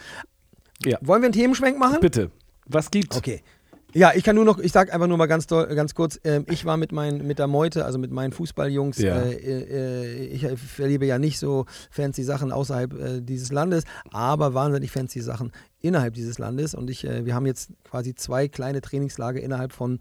Ja. 0.84 0.98
Wollen 1.00 1.22
wir 1.22 1.26
einen 1.26 1.34
Themenschwenk 1.34 1.78
machen? 1.78 1.98
Bitte, 2.00 2.30
was 2.66 2.90
gibt's? 2.90 3.16
Okay. 3.16 3.42
Ja, 3.92 4.12
ich 4.14 4.22
kann 4.22 4.36
nur 4.36 4.44
noch, 4.44 4.60
ich 4.60 4.70
sag 4.70 4.92
einfach 4.94 5.08
nur 5.08 5.16
mal 5.16 5.26
ganz, 5.26 5.48
doll, 5.48 5.66
ganz 5.74 5.94
kurz, 5.94 6.20
ähm, 6.22 6.46
ich 6.48 6.64
war 6.64 6.76
mit, 6.76 6.92
mein, 6.92 7.26
mit 7.26 7.40
der 7.40 7.48
Meute, 7.48 7.84
also 7.84 7.98
mit 7.98 8.12
meinen 8.12 8.32
Fußballjungs, 8.32 8.98
Ja. 8.98 9.20
äh, 9.20 9.32
äh, 9.34 10.24
ich 10.26 10.46
erlebe 10.78 11.06
ja 11.06 11.18
nicht 11.18 11.40
so 11.40 11.66
fancy 11.90 12.22
Sachen 12.22 12.52
außerhalb 12.52 12.92
äh, 12.92 13.20
dieses 13.20 13.50
Landes, 13.50 13.82
aber 14.12 14.54
wahnsinnig 14.54 14.92
fancy 14.92 15.20
Sachen 15.20 15.50
innerhalb 15.80 16.14
dieses 16.14 16.38
Landes 16.38 16.74
und 16.74 16.88
ich, 16.88 17.04
äh, 17.04 17.26
wir 17.26 17.34
haben 17.34 17.46
jetzt 17.46 17.70
quasi 17.82 18.14
zwei 18.14 18.46
kleine 18.46 18.80
Trainingslager 18.80 19.40
innerhalb 19.40 19.72
von 19.72 19.98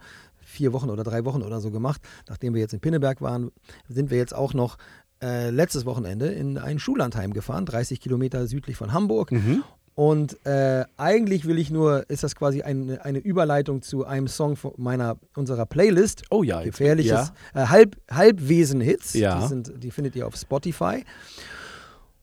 vier 0.50 0.74
Wochen 0.74 0.90
oder 0.90 1.04
drei 1.04 1.26
Wochen 1.26 1.42
oder 1.42 1.62
so 1.62 1.72
gemacht. 1.72 2.02
Nachdem 2.28 2.54
wir 2.54 2.62
jetzt 2.62 2.74
in 2.74 2.80
Pinneberg 2.80 3.22
waren, 3.22 3.52
sind 3.88 4.10
wir 4.10 4.18
jetzt 4.18 4.36
auch 4.36 4.54
noch 4.54 4.78
äh, 5.22 5.50
letztes 5.50 5.86
Wochenende 5.86 6.28
in 6.28 6.58
ein 6.58 6.80
Schullandheim 6.80 7.34
gefahren, 7.34 7.66
30 7.66 8.00
Kilometer 8.00 8.48
südlich 8.48 8.78
von 8.78 8.94
Hamburg. 8.94 9.32
Mhm. 9.32 9.64
Und 9.96 10.46
äh, 10.46 10.86
eigentlich 10.96 11.46
will 11.46 11.60
ich 11.60 11.72
nur, 11.72 12.10
ist 12.10 12.24
das 12.24 12.34
quasi 12.34 12.62
eine, 12.62 13.04
eine 13.04 13.20
Überleitung 13.20 13.82
zu 13.82 14.06
einem 14.06 14.30
Song 14.30 14.56
von 14.56 14.72
meiner, 14.78 15.18
unserer 15.36 15.66
Playlist. 15.66 16.24
Oh 16.30 16.42
ja, 16.42 16.64
Gefährliches 16.64 17.34
äh, 17.54 17.66
Halb, 17.66 17.98
Halbwesen-Hits. 18.10 19.16
Ja. 19.16 19.42
Die, 19.42 19.48
sind, 19.48 19.74
die 19.84 19.92
findet 19.92 20.16
ihr 20.16 20.26
auf 20.26 20.38
Spotify. 20.38 21.04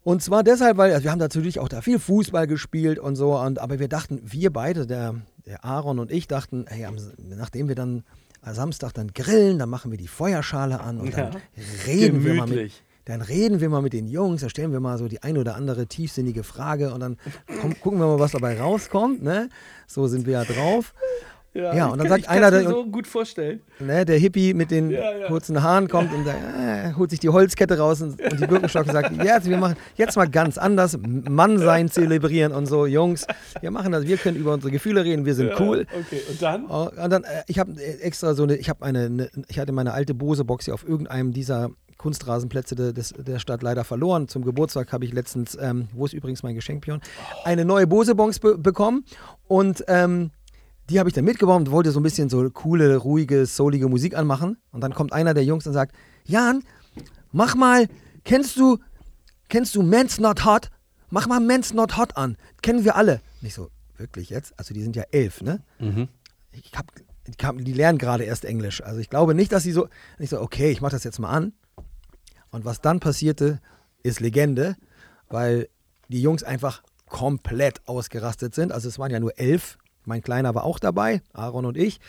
Und 0.05 0.23
zwar 0.23 0.43
deshalb, 0.43 0.79
weil 0.79 0.93
also 0.93 1.05
wir 1.05 1.11
haben 1.11 1.19
natürlich 1.19 1.59
auch 1.59 1.69
da 1.69 1.83
viel 1.83 1.99
Fußball 1.99 2.47
gespielt 2.47 2.99
und 2.99 3.17
so, 3.17 3.37
und, 3.37 3.59
aber 3.59 3.79
wir 3.79 3.89
dachten, 3.89 4.21
wir 4.25 4.51
beide, 4.51 4.87
der, 4.87 5.17
der 5.47 5.65
Aaron 5.65 5.99
und 5.99 6.11
ich, 6.11 6.27
dachten, 6.29 6.67
hey, 6.69 6.85
am, 6.87 6.97
nachdem 7.19 7.69
wir 7.69 7.75
dann 7.75 8.03
am 8.43 8.55
Samstag 8.55 8.93
dann 8.95 9.13
grillen, 9.13 9.59
dann 9.59 9.69
machen 9.71 9.91
wir 9.91 9.99
die 9.99 10.09
Feuerschale 10.09 10.81
an 10.81 10.99
und 11.01 11.17
dann 11.17 11.33
Ja. 11.33 11.41
reden 11.87 12.25
wir 12.25 12.35
mal 12.35 12.43
mit, 12.47 12.51
Gemütlich. 12.57 12.83
dann 13.05 13.23
reden 13.23 13.61
wir 13.61 13.69
mal 13.69 13.83
mit 13.83 13.93
den 13.93 14.07
Jungs, 14.09 14.41
dann 14.43 14.51
stellen 14.51 14.73
wir 14.73 14.81
mal 14.81 14.99
so 14.99 15.09
die 15.09 15.23
ein 15.23 15.39
oder 15.39 15.55
andere 15.57 15.87
tiefsinnige 15.87 16.43
Frage 16.45 16.93
und 16.93 17.01
dann 17.01 17.17
komm, 17.61 17.79
gucken 17.81 17.99
wir 18.01 18.07
mal, 18.07 18.19
was 18.19 18.33
dabei 18.33 18.61
rauskommt. 18.61 19.23
Ne? 19.23 19.49
So 19.87 20.07
sind 20.09 20.27
wir 20.27 20.33
ja 20.35 20.45
drauf. 20.45 20.95
Ja, 21.57 21.87
und 21.87 21.99
dann 21.99 22.09
sagt 22.09 22.29
einer, 22.29 22.51
der- 22.51 22.65
so 22.69 22.85
gut 22.87 23.07
vorstellen. 23.07 23.61
Ne? 23.81 24.05
Der 24.05 24.19
Hippie 24.19 24.55
mit 24.55 24.71
den 24.71 24.91
Ja, 24.91 25.17
ja. 25.17 25.27
kurzen 25.29 25.63
Haaren 25.63 25.89
kommt 25.89 26.13
und 26.13 26.25
sagt, 26.25 26.39
äh, 26.59 26.93
holt 26.95 27.11
sich 27.11 27.21
die 27.21 27.29
Holzkette 27.29 27.79
raus 27.79 28.03
und, 28.03 28.21
und 28.21 28.41
die 28.41 28.47
Birkenstock 28.47 28.87
und 28.87 28.93
sagt, 28.93 29.13
jetzt, 29.25 29.49
wir 29.49 29.57
machen 29.59 29.77
jetzt 29.97 30.17
mal 30.17 30.29
ganz 30.29 30.59
anders, 30.59 30.99
Mannsein 31.03 31.89
zelebrieren 31.91 32.53
und 32.53 32.67
so. 32.67 32.87
Jungs, 32.87 33.27
wir 33.61 33.71
machen 33.71 33.93
das, 33.93 34.07
wir 34.07 34.17
können 34.17 34.37
über 34.37 34.53
unsere 34.55 34.71
Gefühle 34.71 35.05
reden, 35.05 35.25
wir 35.25 35.35
sind 35.35 35.53
cool. 35.61 35.87
Okay, 35.99 36.21
und 36.31 36.43
dann? 36.43 36.67
Oh, 36.69 36.89
Und 37.03 37.11
dann, 37.11 37.25
äh, 37.25 37.43
ich 37.47 37.59
habe 37.59 37.73
extra 37.83 38.35
so 38.35 38.43
eine, 38.45 38.57
ich 38.57 38.69
habe 38.69 38.85
eine, 38.85 39.05
eine, 39.07 39.31
ich 39.49 39.59
hatte 39.59 39.73
meine 39.73 39.93
alte 39.93 40.15
Bose-Box 40.15 40.67
hier 40.67 40.75
auf 40.75 40.87
irgendeinem 40.87 41.33
dieser 41.33 41.71
Kunstrasenplätze 41.99 42.75
de, 42.75 42.93
des, 42.93 43.15
der 43.17 43.39
Stadt 43.39 43.63
leider 43.63 43.83
verloren. 43.83 44.29
Zum 44.29 44.45
Geburtstag 44.45 44.93
habe 44.93 45.05
ich 45.07 45.13
letztens, 45.15 45.57
ähm, 45.61 45.89
wo 45.95 46.05
ist 46.05 46.13
übrigens 46.13 46.43
mein 46.43 46.55
Geschenk, 46.55 46.85
Björn, 46.85 47.01
eine 47.45 47.65
neue 47.65 47.87
Bose-Box 47.87 48.39
be 48.39 48.59
bekommen 48.59 49.05
und 49.49 49.83
ähm, 49.89 50.31
die 50.91 50.99
habe 50.99 51.09
ich 51.09 51.15
dann 51.15 51.25
mitgebracht 51.25 51.59
und 51.59 51.71
wollte 51.71 51.91
so 51.91 52.01
ein 52.01 52.03
bisschen 52.03 52.29
so 52.29 52.49
coole, 52.51 52.97
ruhige, 52.97 53.47
soulige 53.47 53.89
Musik 53.89 54.17
anmachen. 54.17 54.57
Und 54.71 54.81
dann 54.83 54.95
kommt 54.95 55.13
einer 55.13 55.35
der 55.35 55.45
Jungs 55.45 55.67
und 55.67 55.73
sagt, 55.73 55.95
Jan, 56.25 56.63
mach 57.33 57.55
mal, 57.55 57.89
kennst 58.25 58.57
du, 58.57 58.79
kennst 59.49 59.75
du 59.75 59.83
Men's 59.83 60.19
Not 60.19 60.45
Hot? 60.45 60.71
Mach 61.11 61.27
mal 61.27 61.41
Men's 61.41 61.73
Not 61.75 61.97
Hot 61.97 62.17
an. 62.17 62.37
Kennen 62.63 62.85
wir 62.85 62.97
alle. 62.97 63.21
Nicht 63.41 63.55
so, 63.55 63.71
wirklich 63.97 64.31
jetzt? 64.31 64.59
Also 64.59 64.75
die 64.75 64.83
sind 64.83 64.97
ja 64.97 65.05
elf, 65.11 65.43
ne? 65.43 65.63
Mhm. 65.79 66.09
ich 66.53 66.73
hab, 66.77 66.87
die, 67.27 67.33
kam- 67.33 67.65
die 67.65 67.73
lernen 67.73 67.99
gerade 67.99 68.25
erst 68.25 68.45
Englisch. 68.45 68.83
Also 68.83 69.01
ich 69.01 69.11
glaube 69.11 69.35
nicht, 69.35 69.53
dass 69.53 69.63
sie 69.65 69.73
so, 69.73 69.89
ich 70.19 70.31
so, 70.31 70.41
okay, 70.41 70.71
ich 70.71 70.81
mache 70.81 70.93
das 70.93 71.05
jetzt 71.05 71.19
mal 71.19 71.31
an. 71.31 71.53
Und 72.51 72.65
was 72.65 72.81
dann 72.81 73.01
passierte, 73.01 73.61
ist 74.03 74.21
Legende, 74.21 74.77
weil 75.29 75.69
die 76.09 76.23
Jungs 76.23 76.45
einfach 76.45 76.83
komplett 77.09 77.81
ausgerastet 77.89 78.55
sind. 78.55 78.71
Also 78.73 78.89
es 78.89 78.99
waren 79.01 79.11
ja 79.11 79.19
nur 79.21 79.39
elf. 79.39 79.79
Mein 80.07 80.23
Kleiner 80.23 80.55
war 80.55 80.65
auch 80.65 80.79
dabei, 80.79 81.21
Aaron 81.33 81.67
und 81.67 81.77
ich. 81.77 82.01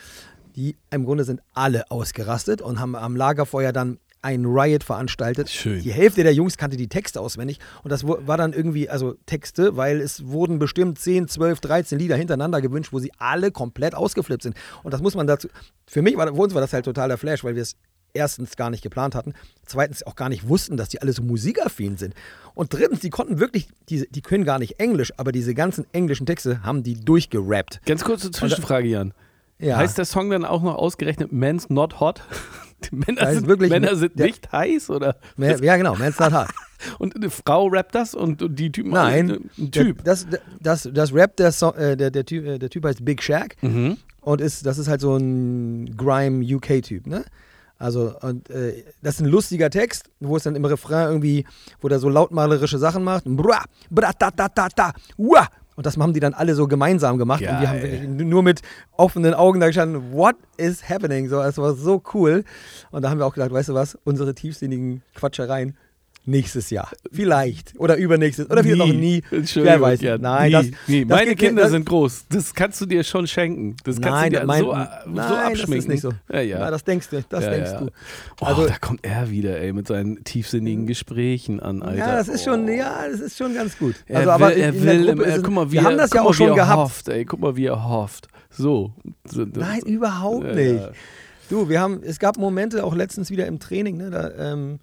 Die 0.55 0.75
im 0.89 1.05
Grunde 1.05 1.23
sind 1.23 1.41
alle 1.53 1.91
ausgerastet 1.91 2.61
und 2.61 2.79
haben 2.79 2.95
am 2.95 3.15
Lagerfeuer 3.15 3.73
dann 3.73 3.99
einen 4.21 4.45
Riot 4.45 4.83
veranstaltet. 4.83 5.49
Schön. 5.49 5.81
Die 5.83 5.91
Hälfte 5.91 6.23
der 6.23 6.33
Jungs 6.33 6.57
kannte 6.57 6.77
die 6.77 6.87
Texte 6.87 7.21
auswendig 7.21 7.59
und 7.83 7.91
das 7.91 8.05
war 8.07 8.37
dann 8.37 8.53
irgendwie, 8.53 8.89
also 8.89 9.15
Texte, 9.25 9.77
weil 9.77 10.01
es 10.01 10.27
wurden 10.27 10.59
bestimmt 10.59 10.99
10, 10.99 11.27
12, 11.27 11.59
13 11.59 11.99
Lieder 11.99 12.15
hintereinander 12.15 12.61
gewünscht, 12.61 12.91
wo 12.91 12.99
sie 12.99 13.11
alle 13.19 13.51
komplett 13.51 13.93
ausgeflippt 13.93 14.43
sind. 14.43 14.55
Und 14.83 14.93
das 14.93 15.01
muss 15.01 15.15
man 15.15 15.27
dazu, 15.27 15.47
für 15.85 16.01
mich 16.01 16.17
war, 16.17 16.27
für 16.27 16.33
uns 16.33 16.53
war 16.53 16.61
das 16.61 16.73
halt 16.73 16.85
totaler 16.85 17.17
Flash, 17.17 17.43
weil 17.43 17.55
wir 17.55 17.61
es 17.61 17.75
erstens 18.13 18.55
gar 18.55 18.69
nicht 18.69 18.81
geplant 18.83 19.15
hatten, 19.15 19.33
zweitens 19.65 20.01
auch 20.05 20.15
gar 20.15 20.29
nicht 20.29 20.47
wussten, 20.47 20.77
dass 20.77 20.89
die 20.89 21.01
alle 21.01 21.13
so 21.13 21.21
musikaffin 21.23 21.97
sind. 21.97 22.13
Und 22.55 22.73
drittens, 22.73 22.99
die 23.01 23.09
konnten 23.09 23.39
wirklich, 23.39 23.67
die, 23.89 24.07
die 24.09 24.21
können 24.21 24.43
gar 24.43 24.57
nicht 24.59 24.79
Englisch, 24.79 25.13
aber 25.17 25.31
diese 25.31 25.53
ganzen 25.53 25.85
englischen 25.93 26.25
Texte 26.25 26.63
haben 26.63 26.81
die 26.83 26.95
durchgerappt. 26.95 27.81
Ganz 27.85 28.03
kurze 28.03 28.31
Zwischenfrage, 28.31 28.87
Jan. 28.87 29.13
Ja. 29.59 29.77
Heißt 29.77 29.97
der 29.97 30.05
Song 30.05 30.29
dann 30.29 30.45
auch 30.45 30.61
noch 30.63 30.75
ausgerechnet 30.75 31.31
Men's 31.31 31.69
Not 31.69 31.99
Hot? 31.99 32.21
Die 32.91 32.95
Männer, 32.95 33.21
Da 33.21 33.29
ist 33.29 33.37
sind, 33.39 33.47
wirklich- 33.47 33.71
Männer 33.71 33.95
sind 33.95 34.19
der- 34.19 34.27
nicht 34.27 34.51
heiß 34.51 34.91
oder? 34.91 35.15
Ja, 35.37 35.77
genau, 35.77 35.95
Man's 35.95 36.19
Not 36.19 36.31
Hard. 36.31 36.51
Und 36.99 37.15
eine 37.15 37.31
Frau 37.31 37.65
rappt 37.69 37.95
das 37.95 38.13
und, 38.13 38.43
und 38.43 38.55
die 38.59 38.71
Typen 38.71 38.91
Nein, 38.91 39.49
ein 39.57 39.71
Typ. 39.71 40.03
Der, 40.03 40.13
das, 40.13 40.27
das, 40.61 40.87
das 40.93 41.11
Rap, 41.11 41.35
der, 41.37 41.51
Song, 41.51 41.73
äh, 41.73 41.97
der, 41.97 42.11
der, 42.11 42.23
typ, 42.23 42.45
äh, 42.45 42.59
der 42.59 42.69
Typ 42.69 42.85
heißt 42.85 43.03
Big 43.03 43.23
Shaq 43.23 43.55
Mhm. 43.63 43.97
und 44.21 44.41
ist, 44.41 44.63
das 44.63 44.77
ist 44.77 44.87
halt 44.87 45.01
so 45.01 45.15
ein 45.17 45.97
Grime-UK-Typ, 45.97 47.07
ne? 47.07 47.25
Also, 47.79 48.15
und, 48.21 48.49
äh, 48.49 48.83
das 49.01 49.15
ist 49.15 49.21
ein 49.21 49.27
lustiger 49.27 49.69
Text, 49.69 50.09
wo 50.19 50.35
es 50.35 50.43
dann 50.43 50.55
im 50.55 50.65
Refrain 50.65 51.09
irgendwie, 51.09 51.45
wo 51.79 51.87
der 51.87 51.99
so 51.99 52.09
lautmalerische 52.09 52.77
Sachen 52.77 53.03
macht. 53.03 53.25
Bra, 53.25 53.63
bra, 53.89 54.11
ta, 54.13 54.31
ta, 54.31 54.49
ta, 54.49 54.67
ta, 54.69 54.93
uah. 55.17 55.47
Und 55.75 55.85
das 55.85 55.95
haben 55.95 56.11
die 56.11 56.19
dann 56.19 56.33
alle 56.33 56.55
so 56.55 56.67
gemeinsam 56.67 57.19
gemacht. 57.19 57.41
Und 57.41 57.47
wir 57.47 57.67
Geil. 57.67 58.01
haben 58.01 58.17
nur 58.17 58.41
mit 58.41 58.61
offenen 58.93 59.35
Augen 59.35 59.59
da 59.59 59.67
gestanden, 59.67 60.11
what 60.11 60.35
is 60.57 60.89
happening? 60.89 61.29
So, 61.29 61.39
es 61.39 61.55
war 61.59 61.75
so 61.75 62.01
cool. 62.15 62.43
Und 62.89 63.03
da 63.03 63.11
haben 63.11 63.19
wir 63.19 63.27
auch 63.27 63.33
gedacht, 63.35 63.51
weißt 63.51 63.69
du 63.69 63.75
was, 63.75 63.95
unsere 64.03 64.33
tiefsinnigen 64.33 65.03
Quatschereien 65.13 65.77
nächstes 66.27 66.69
Jahr. 66.69 66.89
Vielleicht. 67.11 67.73
Oder 67.79 67.95
übernächstes. 67.97 68.49
Oder 68.49 68.63
vielleicht 68.63 68.79
noch 68.93 68.99
nie. 68.99 69.23
Wer 69.31 69.81
weiß. 69.81 70.01
ja, 70.01 70.17
Nein, 70.17 70.47
nie, 70.47 70.51
das, 70.51 70.65
nie. 70.87 71.05
das 71.05 71.17
Meine 71.17 71.29
geht- 71.31 71.39
Kinder 71.39 71.61
das- 71.63 71.71
sind 71.71 71.85
groß. 71.87 72.25
Das 72.29 72.53
kannst 72.53 72.79
du 72.81 72.85
dir 72.85 73.03
schon 73.03 73.25
schenken. 73.27 73.75
Das 73.83 73.95
kannst 73.95 74.09
Nein, 74.21 74.33
du 74.33 74.39
dir 74.41 74.45
mein, 74.45 74.59
so, 74.63 74.73
nein, 74.73 74.87
so 75.05 75.15
das 75.15 75.31
abschminken. 75.31 75.73
ist 75.77 75.87
nicht 75.87 76.01
so. 76.01 76.11
Ja, 76.31 76.41
ja. 76.41 76.59
Na, 76.59 76.69
das 76.71 76.83
denkst 76.83 77.07
du, 77.09 77.23
das 77.27 77.43
ja, 77.43 77.49
denkst 77.49 77.71
ja. 77.71 77.79
du. 77.79 77.87
Oh, 78.41 78.45
Also- 78.45 78.67
da 78.67 78.77
kommt 78.77 78.99
er 79.05 79.29
wieder, 79.31 79.57
ey, 79.59 79.73
mit 79.73 79.87
seinen 79.87 80.23
tiefsinnigen 80.23 80.85
Gesprächen 80.85 81.59
an, 81.59 81.81
Alter. 81.81 81.97
Ja, 81.97 82.15
das 82.17 82.27
ist 82.27 82.43
schon, 82.43 82.65
Oh. 82.65 82.71
ja, 82.71 83.07
das 83.09 83.19
ist 83.21 83.37
schon 83.37 83.53
ganz 83.55 83.77
gut. 83.79 83.95
Also, 84.09 84.21
will, 84.21 84.29
aber 84.29 84.53
er 84.53 84.73
will, 84.83 85.07
ist 85.09 85.35
es- 85.37 85.43
guck 85.43 85.53
mal, 85.53 85.71
wir 85.71 85.83
haben 85.83 85.97
das 85.97 86.11
ja 86.13 86.21
mal, 86.23 86.29
auch 86.29 86.33
schon 86.33 86.53
gehabt. 86.55 86.77
hofft, 86.77 87.07
ey, 87.09 87.25
guck 87.25 87.39
mal, 87.39 87.55
wie 87.55 87.65
er 87.65 87.87
hofft. 87.87 88.27
So. 88.49 88.91
das- 89.23 89.35
Nein, 89.55 89.81
überhaupt 89.85 90.55
nicht. 90.55 90.83
Du, 91.49 91.69
wir 91.69 91.79
haben, 91.79 92.01
es 92.03 92.19
gab 92.19 92.37
Momente, 92.37 92.83
auch 92.83 92.93
letztens 92.93 93.29
wieder 93.29 93.45
im 93.47 93.59
Training, 93.59 93.95
ne, 93.97 94.09
da, 94.09 94.31
ähm, 94.53 94.79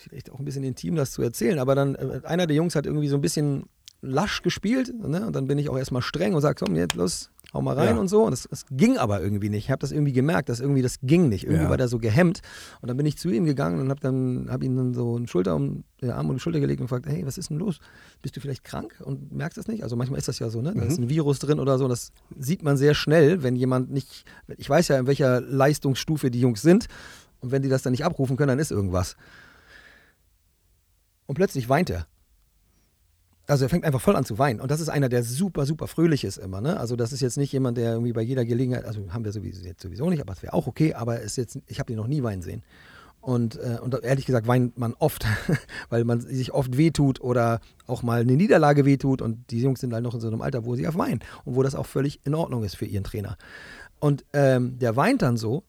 vielleicht 0.00 0.30
auch 0.30 0.38
ein 0.38 0.44
bisschen 0.44 0.64
intim, 0.64 0.94
das 0.96 1.12
zu 1.12 1.22
erzählen, 1.22 1.58
aber 1.58 1.74
dann, 1.74 1.94
äh, 1.94 2.20
einer 2.24 2.46
der 2.46 2.56
Jungs 2.56 2.74
hat 2.74 2.86
irgendwie 2.86 3.08
so 3.08 3.16
ein 3.16 3.20
bisschen 3.22 3.64
lasch 4.02 4.40
gespielt, 4.42 4.94
ne, 4.98 5.26
und 5.26 5.36
dann 5.36 5.46
bin 5.46 5.58
ich 5.58 5.68
auch 5.68 5.76
erstmal 5.76 6.00
streng 6.00 6.32
und 6.34 6.40
sag, 6.40 6.58
komm, 6.58 6.74
jetzt 6.74 6.94
los, 6.94 7.28
hau 7.52 7.60
mal 7.60 7.74
rein 7.76 7.96
Ja. 7.96 8.00
und 8.00 8.08
so, 8.08 8.24
und 8.24 8.32
es 8.32 8.48
es 8.50 8.64
ging 8.70 8.96
aber 8.96 9.20
irgendwie 9.20 9.50
nicht. 9.50 9.64
Ich 9.66 9.70
habe 9.70 9.80
das 9.80 9.92
irgendwie 9.92 10.14
gemerkt, 10.14 10.48
dass 10.48 10.58
irgendwie 10.58 10.80
das 10.80 11.00
ging 11.02 11.28
nicht. 11.28 11.44
Irgendwie 11.44 11.64
Ja. 11.64 11.68
war 11.68 11.76
der 11.76 11.88
so 11.88 11.98
gehemmt. 11.98 12.40
Und 12.80 12.88
dann 12.88 12.96
bin 12.96 13.04
ich 13.04 13.18
zu 13.18 13.28
ihm 13.28 13.44
gegangen 13.44 13.78
und 13.78 13.90
habe 13.90 14.00
dann, 14.00 14.46
hab 14.50 14.62
ihn 14.62 14.74
dann 14.74 14.94
so 14.94 15.16
einen 15.16 15.26
Schulter 15.26 15.54
um, 15.54 15.84
den 16.00 16.12
Arm 16.12 16.30
um 16.30 16.36
die 16.36 16.40
Schulter 16.40 16.60
gelegt 16.60 16.80
und 16.80 16.86
gefragt, 16.86 17.04
hey, 17.08 17.26
was 17.26 17.36
ist 17.36 17.50
denn 17.50 17.58
los? 17.58 17.78
Bist 18.22 18.34
du 18.36 18.40
vielleicht 18.40 18.64
krank 18.64 18.94
und 19.04 19.32
merkst 19.32 19.58
das 19.58 19.68
nicht? 19.68 19.82
Also 19.82 19.96
manchmal 19.96 20.18
ist 20.18 20.28
das 20.28 20.38
ja 20.38 20.48
so, 20.48 20.62
ne? 20.62 20.72
Da 20.74 20.82
ist 20.84 20.96
Mhm. 20.98 21.04
ein 21.04 21.08
Virus 21.10 21.38
drin 21.40 21.60
oder 21.60 21.76
so. 21.76 21.86
Das 21.86 22.12
sieht 22.38 22.62
man 22.62 22.78
sehr 22.78 22.94
schnell, 22.94 23.42
wenn 23.42 23.54
jemand 23.54 23.90
nicht, 23.90 24.24
ich 24.56 24.70
weiß 24.70 24.88
ja, 24.88 24.98
in 24.98 25.06
welcher 25.06 25.42
Leistungsstufe 25.42 26.30
die 26.30 26.40
Jungs 26.40 26.62
sind. 26.62 26.86
Und 27.40 27.50
wenn 27.52 27.60
die 27.60 27.68
das 27.68 27.82
dann 27.82 27.90
nicht 27.90 28.04
abrufen 28.06 28.36
können, 28.38 28.48
dann 28.48 28.58
ist 28.60 28.70
irgendwas. 28.70 29.16
Und 31.30 31.36
plötzlich 31.36 31.68
weint 31.68 31.90
er. 31.90 32.08
Also 33.46 33.64
er 33.64 33.68
fängt 33.68 33.84
einfach 33.84 34.00
voll 34.00 34.16
an 34.16 34.24
zu 34.24 34.40
weinen. 34.40 34.60
Und 34.60 34.68
das 34.68 34.80
ist 34.80 34.88
einer, 34.88 35.08
der 35.08 35.22
super, 35.22 35.64
super 35.64 35.86
fröhlich 35.86 36.24
ist 36.24 36.38
immer. 36.38 36.60
Ne? 36.60 36.76
Also 36.76 36.96
das 36.96 37.12
ist 37.12 37.20
jetzt 37.20 37.36
nicht 37.36 37.52
jemand, 37.52 37.78
der 37.78 37.92
irgendwie 37.92 38.12
bei 38.12 38.22
jeder 38.22 38.44
Gelegenheit, 38.44 38.84
also 38.84 39.12
haben 39.12 39.24
wir 39.24 39.30
sowieso, 39.30 39.64
jetzt 39.64 39.80
sowieso 39.80 40.10
nicht, 40.10 40.20
aber 40.20 40.32
es 40.32 40.42
wäre 40.42 40.54
auch 40.54 40.66
okay, 40.66 40.92
aber 40.94 41.20
ist 41.20 41.36
jetzt, 41.36 41.60
ich 41.68 41.78
habe 41.78 41.86
den 41.86 41.98
noch 41.98 42.08
nie 42.08 42.24
weinen 42.24 42.42
sehen. 42.42 42.64
Und, 43.20 43.54
äh, 43.60 43.78
und 43.80 43.94
ehrlich 44.02 44.26
gesagt 44.26 44.48
weint 44.48 44.76
man 44.76 44.94
oft, 44.94 45.24
weil 45.88 46.02
man 46.02 46.20
sich 46.20 46.52
oft 46.52 46.76
wehtut 46.76 47.20
oder 47.20 47.60
auch 47.86 48.02
mal 48.02 48.22
eine 48.22 48.34
Niederlage 48.34 48.84
wehtut. 48.84 49.22
Und 49.22 49.52
die 49.52 49.62
Jungs 49.62 49.78
sind 49.78 49.94
halt 49.94 50.02
noch 50.02 50.14
in 50.14 50.20
so 50.20 50.26
einem 50.26 50.42
Alter, 50.42 50.64
wo 50.64 50.74
sie 50.74 50.88
auf 50.88 50.98
weinen 50.98 51.20
und 51.44 51.54
wo 51.54 51.62
das 51.62 51.76
auch 51.76 51.86
völlig 51.86 52.26
in 52.26 52.34
Ordnung 52.34 52.64
ist 52.64 52.74
für 52.74 52.86
ihren 52.86 53.04
Trainer. 53.04 53.38
Und 54.00 54.24
ähm, 54.32 54.80
der 54.80 54.96
weint 54.96 55.22
dann 55.22 55.36
so 55.36 55.62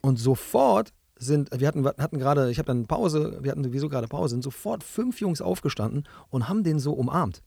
und 0.00 0.18
sofort 0.18 0.92
sind, 1.18 1.48
wir 1.58 1.66
hatten, 1.66 1.84
hatten 1.86 2.18
gerade, 2.18 2.50
ich 2.50 2.58
habe 2.58 2.66
dann 2.66 2.86
Pause, 2.86 3.38
wir 3.42 3.50
hatten 3.50 3.64
sowieso 3.64 3.88
gerade 3.88 4.06
Pause, 4.08 4.32
sind 4.34 4.42
sofort 4.44 4.84
fünf 4.84 5.20
Jungs 5.20 5.40
aufgestanden 5.40 6.06
und 6.30 6.48
haben 6.48 6.62
den 6.62 6.78
so 6.78 6.92
umarmt. 6.92 7.42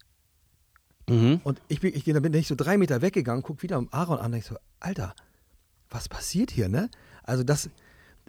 Mhm. 1.08 1.42
Und 1.44 1.62
ich 1.68 1.80
bin, 1.80 1.94
ich, 1.96 2.04
bin 2.06 2.34
ich 2.34 2.48
so 2.48 2.56
drei 2.56 2.78
Meter 2.78 3.02
weggegangen, 3.02 3.44
guck 3.44 3.62
wieder 3.64 3.84
Aaron 3.92 4.18
an 4.20 4.26
und 4.26 4.32
denk 4.34 4.44
so, 4.44 4.56
Alter, 4.80 5.14
was 5.90 6.08
passiert 6.10 6.52
hier, 6.52 6.70
ne? 6.70 6.90
Also 7.24 7.44
das, 7.44 7.70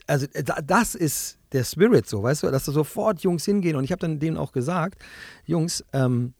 also 0.07 0.26
äh, 0.32 0.43
da- 0.43 0.61
das 0.62 0.95
ist 0.95 1.38
der 1.53 1.64
Spirit 1.64 2.09
so, 2.09 2.22
weißt 2.22 2.43
du, 2.43 2.51
dass 2.51 2.64
da 2.64 2.72
sofort 2.72 3.20
Jungs 3.20 3.45
hingehen 3.45 3.76
und 3.76 3.84
ich 3.84 3.93
habe 3.93 4.01
dann 4.01 4.18
denen 4.18 4.36
auch 4.36 4.53
gesagt, 4.53 5.03
Jungs, 5.47 5.84
ähm, 5.93 6.32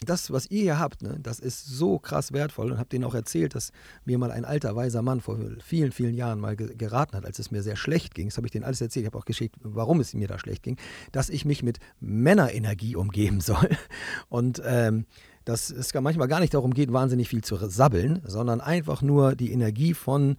das, 0.00 0.30
was 0.30 0.46
ihr 0.50 0.62
hier 0.62 0.78
habt, 0.78 1.02
ne, 1.02 1.18
das 1.20 1.40
ist 1.40 1.66
so 1.66 1.98
krass 1.98 2.32
wertvoll 2.32 2.70
und 2.70 2.78
habe 2.78 2.88
denen 2.88 3.04
auch 3.04 3.14
erzählt, 3.14 3.56
dass 3.56 3.72
mir 4.04 4.16
mal 4.16 4.30
ein 4.30 4.44
alter, 4.44 4.76
weiser 4.76 5.02
Mann 5.02 5.20
vor 5.20 5.38
vielen, 5.60 5.90
vielen 5.90 6.14
Jahren 6.14 6.38
mal 6.38 6.56
ge 6.56 6.74
geraten 6.76 7.16
hat, 7.16 7.26
als 7.26 7.40
es 7.40 7.50
mir 7.50 7.62
sehr 7.62 7.74
schlecht 7.74 8.14
ging. 8.14 8.28
Das 8.28 8.36
habe 8.36 8.46
ich 8.46 8.52
denen 8.52 8.64
alles 8.64 8.80
erzählt. 8.80 9.04
Ich 9.04 9.06
habe 9.08 9.18
auch 9.18 9.24
geschickt, 9.24 9.56
warum 9.60 9.98
es 9.98 10.14
mir 10.14 10.28
da 10.28 10.38
schlecht 10.38 10.62
ging, 10.62 10.76
dass 11.10 11.28
ich 11.28 11.44
mich 11.44 11.64
mit 11.64 11.78
Männerenergie 11.98 12.94
umgeben 12.94 13.40
soll. 13.40 13.70
Und 14.28 14.62
ähm, 14.64 15.06
dass 15.44 15.70
es 15.70 15.92
manchmal 15.94 16.28
gar 16.28 16.40
nicht 16.40 16.54
darum 16.54 16.74
geht, 16.74 16.92
wahnsinnig 16.92 17.28
viel 17.28 17.42
zu 17.42 17.56
sabbeln, 17.56 18.20
sondern 18.24 18.60
einfach 18.60 19.02
nur 19.02 19.34
die 19.34 19.50
Energie 19.50 19.94
von 19.94 20.36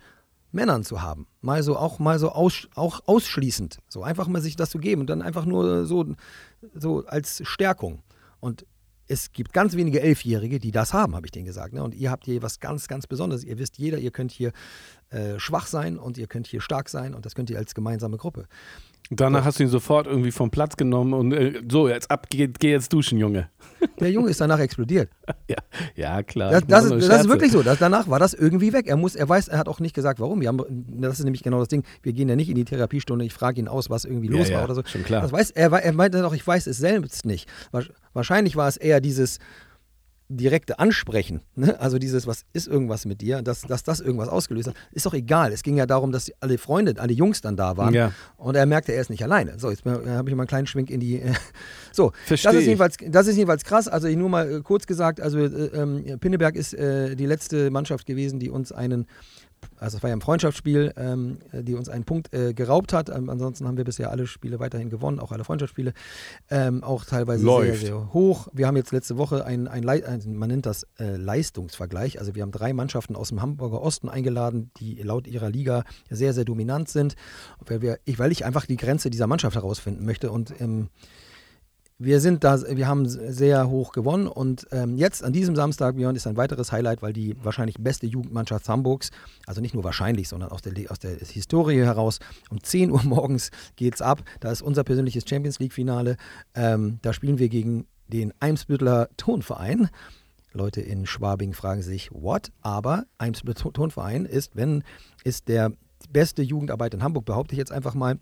Männern 0.51 0.83
zu 0.83 1.01
haben. 1.01 1.27
Mal 1.41 1.63
so 1.63 1.75
auch 1.75 1.99
mal 1.99 2.17
so 2.17 2.29
aus, 2.29 2.67
auch 2.75 3.01
ausschließend. 3.07 3.79
So 3.89 4.03
einfach 4.03 4.27
mal 4.27 4.41
sich 4.41 4.55
das 4.55 4.69
zu 4.69 4.77
geben 4.77 5.01
und 5.01 5.09
dann 5.09 5.21
einfach 5.21 5.45
nur 5.45 5.85
so, 5.85 6.05
so 6.73 7.05
als 7.05 7.41
Stärkung. 7.45 8.03
Und 8.39 8.65
es 9.09 9.31
gibt 9.33 9.53
ganz 9.53 9.75
wenige 9.75 10.01
Elfjährige, 10.01 10.59
die 10.59 10.71
das 10.71 10.93
haben, 10.93 11.15
habe 11.15 11.25
ich 11.25 11.31
denen 11.31 11.45
gesagt. 11.45 11.73
Ne? 11.73 11.83
Und 11.83 11.95
ihr 11.95 12.11
habt 12.11 12.25
hier 12.25 12.43
was 12.43 12.59
ganz, 12.59 12.87
ganz 12.87 13.07
Besonderes. 13.07 13.43
Ihr 13.43 13.57
wisst 13.57 13.79
jeder, 13.79 13.97
ihr 13.97 14.11
könnt 14.11 14.31
hier 14.31 14.51
äh, 15.09 15.39
schwach 15.39 15.65
sein 15.65 15.97
und 15.97 16.19
ihr 16.19 16.27
könnt 16.27 16.45
hier 16.45 16.61
stark 16.61 16.89
sein 16.89 17.15
und 17.15 17.25
das 17.25 17.33
könnt 17.33 17.49
ihr 17.49 17.57
als 17.57 17.73
gemeinsame 17.73 18.17
Gruppe. 18.17 18.47
Danach 19.11 19.43
hast 19.43 19.57
du 19.57 19.63
ihn 19.63 19.69
sofort 19.69 20.05
irgendwie 20.05 20.31
vom 20.31 20.51
Platz 20.51 20.77
genommen 20.77 21.13
und 21.13 21.31
äh, 21.33 21.61
so, 21.69 21.89
jetzt 21.89 22.11
ab, 22.11 22.27
geh, 22.29 22.47
geh 22.47 22.69
jetzt 22.69 22.93
duschen, 22.93 23.17
Junge. 23.17 23.49
Der 23.99 24.11
Junge 24.11 24.29
ist 24.29 24.39
danach 24.41 24.59
explodiert. 24.59 25.09
Ja, 25.47 25.55
ja 25.95 26.23
klar. 26.23 26.51
Das, 26.51 26.67
das, 26.67 26.85
ist, 26.85 27.09
das 27.09 27.21
ist 27.21 27.29
wirklich 27.29 27.51
so. 27.51 27.63
Das, 27.63 27.79
danach 27.79 28.07
war 28.07 28.19
das 28.19 28.35
irgendwie 28.35 28.71
weg. 28.71 28.85
Er 28.87 28.97
muss, 28.97 29.15
er 29.15 29.27
weiß, 29.27 29.47
er 29.47 29.57
hat 29.57 29.67
auch 29.67 29.79
nicht 29.79 29.95
gesagt, 29.95 30.19
warum. 30.19 30.41
Wir 30.41 30.47
haben, 30.47 30.59
das 31.01 31.17
ist 31.19 31.25
nämlich 31.25 31.41
genau 31.41 31.57
das 31.59 31.69
Ding. 31.69 31.83
Wir 32.03 32.13
gehen 32.13 32.29
ja 32.29 32.35
nicht 32.35 32.49
in 32.49 32.55
die 32.55 32.65
Therapiestunde. 32.65 33.25
Ich 33.25 33.33
frage 33.33 33.59
ihn 33.59 33.67
aus, 33.67 33.89
was 33.89 34.05
irgendwie 34.05 34.27
Ja, 34.31 34.37
los 34.37 34.49
ja, 34.49 34.57
war 34.57 34.65
oder 34.65 34.75
so. 34.75 34.83
schon 34.85 35.03
klar. 35.03 35.21
Das 35.21 35.31
weiß, 35.31 35.51
er, 35.51 35.71
er 35.71 35.93
meinte 35.93 36.21
doch, 36.21 36.33
ich 36.33 36.45
weiß 36.45 36.67
es 36.67 36.77
selbst 36.77 37.25
nicht. 37.25 37.49
Wahrscheinlich 38.13 38.55
war 38.55 38.67
es 38.67 38.77
eher 38.77 39.01
dieses 39.01 39.39
direkte 40.29 40.77
Ansprechen. 40.77 41.41
Ne? 41.55 41.79
Also 41.79 41.97
dieses, 41.97 42.27
was 42.27 42.45
ist 42.53 42.67
irgendwas 42.67 43.05
mit 43.05 43.19
dir, 43.21 43.41
dass, 43.41 43.61
dass 43.61 43.83
das 43.83 43.99
irgendwas 43.99 44.29
ausgelöst 44.29 44.67
hat. 44.67 44.75
Ist 44.91 45.07
doch 45.07 45.15
egal. 45.15 45.51
Es 45.51 45.63
ging 45.63 45.75
ja 45.75 45.87
darum, 45.87 46.11
dass 46.11 46.31
alle 46.39 46.59
Freunde, 46.59 46.93
alle 46.99 47.13
Jungs 47.13 47.41
dann 47.41 47.57
da 47.57 47.77
waren. 47.77 47.95
Ja. 47.95 48.13
Und 48.37 48.55
er 48.55 48.67
merkte, 48.67 48.93
er 48.93 49.01
ist 49.01 49.09
nicht 49.09 49.23
alleine. 49.23 49.57
So, 49.57 49.71
jetzt 49.71 49.83
habe 49.85 50.29
ich 50.29 50.35
mal 50.35 50.43
einen 50.43 50.47
kleinen 50.47 50.67
Schwink 50.67 50.91
in 50.91 50.99
die. 50.99 51.21
so, 51.91 52.11
Versteh 52.25 52.49
das 52.49 52.57
ist, 52.57 52.65
jedenfalls, 52.67 52.97
das 53.07 53.27
ist 53.27 53.37
jedenfalls 53.37 53.63
krass. 53.63 53.87
Also, 53.87 54.07
ich 54.07 54.17
nur 54.17 54.29
mal 54.29 54.51
äh, 54.51 54.61
kurz 54.61 54.85
gesagt: 54.85 55.19
Also, 55.19 55.39
äh, 55.39 55.47
ähm, 55.73 56.19
Pinneberg 56.19 56.55
ist 56.55 56.75
äh, 56.75 57.15
die 57.15 57.25
letzte 57.25 57.71
Mannschaft 57.71 58.05
gewesen, 58.05 58.39
die 58.39 58.49
uns 58.49 58.71
einen. 58.71 59.07
Also 59.79 59.97
es 59.97 60.03
war 60.03 60.09
ja 60.09 60.15
ein 60.15 60.21
Freundschaftsspiel, 60.21 60.93
ähm, 60.97 61.39
die 61.53 61.73
uns 61.73 61.87
einen 61.87 62.03
Punkt 62.03 62.33
äh, 62.33 62.53
geraubt 62.53 62.91
hat. 62.91 63.09
Ähm, 63.09 63.29
ansonsten 63.29 63.67
haben 63.67 63.77
wir 63.77 63.85
bisher 63.85 64.11
alle 64.11 64.27
Spiele 64.27 64.59
weiterhin 64.59 64.89
gewonnen, 64.89 65.19
auch 65.19 65.31
alle 65.31 65.43
Freundschaftsspiele. 65.43 65.93
Ähm, 66.49 66.83
auch 66.83 67.05
teilweise 67.05 67.45
Läuft. 67.45 67.79
sehr, 67.79 67.89
sehr 67.89 68.13
hoch. 68.13 68.49
Wir 68.53 68.67
haben 68.67 68.75
jetzt 68.75 68.91
letzte 68.91 69.17
Woche 69.17 69.45
ein, 69.45 69.67
ein, 69.67 69.87
ein 69.87 70.21
man 70.35 70.49
nennt 70.49 70.65
das 70.65 70.85
äh, 70.99 71.15
Leistungsvergleich. 71.15 72.19
Also 72.19 72.35
wir 72.35 72.41
haben 72.41 72.51
drei 72.51 72.73
Mannschaften 72.73 73.15
aus 73.15 73.29
dem 73.29 73.41
Hamburger 73.41 73.81
Osten 73.81 74.09
eingeladen, 74.09 74.71
die 74.77 74.95
laut 75.01 75.27
ihrer 75.27 75.49
Liga 75.49 75.83
sehr, 76.09 76.33
sehr 76.33 76.45
dominant 76.45 76.89
sind. 76.89 77.15
Weil, 77.65 77.81
wir, 77.81 77.99
ich, 78.05 78.19
weil 78.19 78.31
ich 78.31 78.45
einfach 78.45 78.65
die 78.65 78.77
Grenze 78.77 79.09
dieser 79.09 79.27
Mannschaft 79.27 79.55
herausfinden 79.55 80.05
möchte. 80.05 80.31
Und 80.31 80.59
ähm, 80.59 80.89
wir 82.01 82.21
sind 82.21 82.45
da, 82.45 82.61
wir 82.61 82.87
haben 82.87 83.07
sehr 83.07 83.69
hoch 83.69 83.91
gewonnen 83.91 84.27
und 84.27 84.65
ähm, 84.71 84.95
jetzt 84.95 85.21
an 85.21 85.33
diesem 85.33 85.57
Samstag, 85.57 85.97
Björn, 85.97 86.15
ist 86.15 86.27
ein 86.27 86.37
weiteres 86.37 86.71
Highlight, 86.71 87.01
weil 87.01 87.11
die 87.11 87.35
wahrscheinlich 87.43 87.75
beste 87.77 88.07
Jugendmannschaft 88.07 88.69
Hamburgs, 88.69 89.11
also 89.45 89.59
nicht 89.59 89.73
nur 89.73 89.83
wahrscheinlich, 89.83 90.29
sondern 90.29 90.49
aus 90.49 90.61
der, 90.61 90.73
aus 90.89 90.99
der 90.99 91.17
Historie 91.17 91.83
heraus, 91.83 92.19
um 92.49 92.63
10 92.63 92.91
Uhr 92.91 93.03
morgens 93.03 93.51
geht's 93.75 94.01
ab. 94.01 94.23
Da 94.39 94.49
ist 94.49 94.61
unser 94.61 94.85
persönliches 94.85 95.25
Champions 95.27 95.59
League-Finale. 95.59 96.15
Ähm, 96.55 96.99
da 97.01 97.11
spielen 97.11 97.37
wir 97.37 97.49
gegen 97.49 97.85
den 98.07 98.33
Eimsbüttler 98.39 99.09
Tonverein. 99.17 99.89
Leute 100.53 100.79
in 100.79 101.05
Schwabing 101.05 101.53
fragen 101.53 101.81
sich, 101.81 102.11
what? 102.13 102.53
Aber 102.61 103.03
Eimsbüttler 103.17 103.73
Tonverein 103.73 104.25
ist, 104.25 104.55
wenn, 104.55 104.83
ist 105.25 105.49
der 105.49 105.73
beste 106.11 106.43
Jugendarbeit 106.43 106.93
in 106.93 107.03
Hamburg, 107.03 107.25
behaupte 107.25 107.55
ich 107.55 107.59
jetzt 107.59 107.73
einfach 107.73 107.93
mal. 107.93 108.19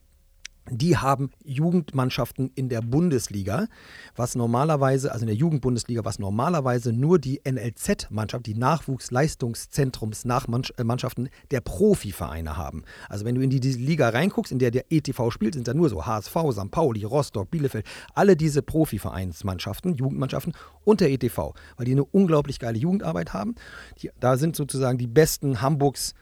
Die 0.69 0.97
haben 0.97 1.29
Jugendmannschaften 1.45 2.51
in 2.55 2.67
der 2.67 2.81
Bundesliga, 2.81 3.67
was 4.15 4.35
normalerweise, 4.35 5.13
also 5.13 5.23
in 5.23 5.27
der 5.27 5.35
Jugendbundesliga, 5.35 6.03
was 6.03 6.19
normalerweise 6.19 6.91
nur 6.91 7.19
die 7.19 7.39
NLZ-Mannschaft, 7.45 8.45
die 8.45 8.55
Nachwuchsleistungszentrums-Nachmannschaften 8.55 11.29
der 11.51 11.61
Profivereine 11.61 12.57
haben. 12.57 12.83
Also 13.07 13.23
wenn 13.23 13.35
du 13.35 13.41
in 13.41 13.49
die, 13.49 13.59
Liga 13.59 14.09
reinguckst, 14.09 14.51
in 14.51 14.59
der 14.59 14.71
der 14.71 14.91
ETV 14.91 15.31
spielt, 15.31 15.53
sind 15.53 15.69
da 15.69 15.73
nur 15.73 15.87
so 15.89 16.05
HSV, 16.05 16.35
St. 16.51 16.69
Pauli, 16.69 17.05
Rostock, 17.05 17.49
Bielefeld, 17.49 17.85
alle 18.13 18.35
diese 18.35 18.61
Profivereinsmannschaften, 18.61 19.95
Jugendmannschaften 19.95 20.51
und 20.83 20.99
der 20.99 21.11
ETV, 21.11 21.53
weil 21.77 21.85
die 21.85 21.93
eine 21.93 22.03
unglaublich 22.03 22.59
geile 22.59 22.77
Jugendarbeit 22.77 23.31
haben. 23.33 23.55
Die, 24.01 24.11
da 24.19 24.35
sind 24.37 24.57
sozusagen 24.57 24.97
die 24.97 25.07
besten 25.07 25.61
Hamburgs 25.61 26.13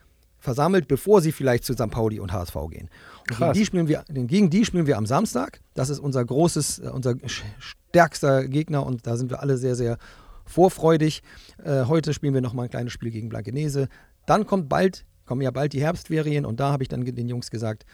versammelt, 0.45 0.87
bevor 0.87 1.21
sie 1.21 1.33
vielleicht 1.33 1.65
zu 1.65 1.73
St. 1.73 1.89
Pauli 1.89 2.19
und 2.19 2.31
HSV 2.31 2.55
gehen. 2.69 2.89
Gegen 3.27 3.53
die, 3.53 3.65
spielen 3.65 3.87
wir, 3.87 4.03
gegen 4.07 4.49
die 4.49 4.65
spielen 4.65 4.87
wir 4.87 4.97
am 4.97 5.05
Samstag. 5.05 5.61
Das 5.73 5.89
ist 5.89 5.99
unser 5.99 6.23
großes, 6.23 6.79
äh, 6.79 6.89
unser 6.89 7.15
stärkster 7.59 8.47
Gegner 8.47 8.85
und 8.85 9.07
da 9.07 9.17
sind 9.17 9.29
wir 9.29 9.41
alle 9.41 9.57
sehr, 9.57 9.75
sehr 9.75 9.97
vorfreudig. 10.45 11.23
Äh, 11.63 11.85
heute 11.85 12.13
spielen 12.13 12.33
wir 12.33 12.41
nochmal 12.41 12.65
ein 12.65 12.69
kleines 12.69 12.93
Spiel 12.93 13.09
gegen 13.09 13.29
Blankenese. 13.29 13.87
Dann 14.27 14.45
kommt 14.45 14.69
bald 14.69 15.05
kommen 15.25 15.41
ja 15.41 15.51
bald 15.51 15.73
die 15.73 15.81
Herbstferien 15.81 16.45
und 16.45 16.59
da 16.59 16.71
habe 16.71 16.83
ich 16.83 16.89
dann 16.89 17.03
den 17.03 17.27
Jungs 17.27 17.51
gesagt, 17.51 17.85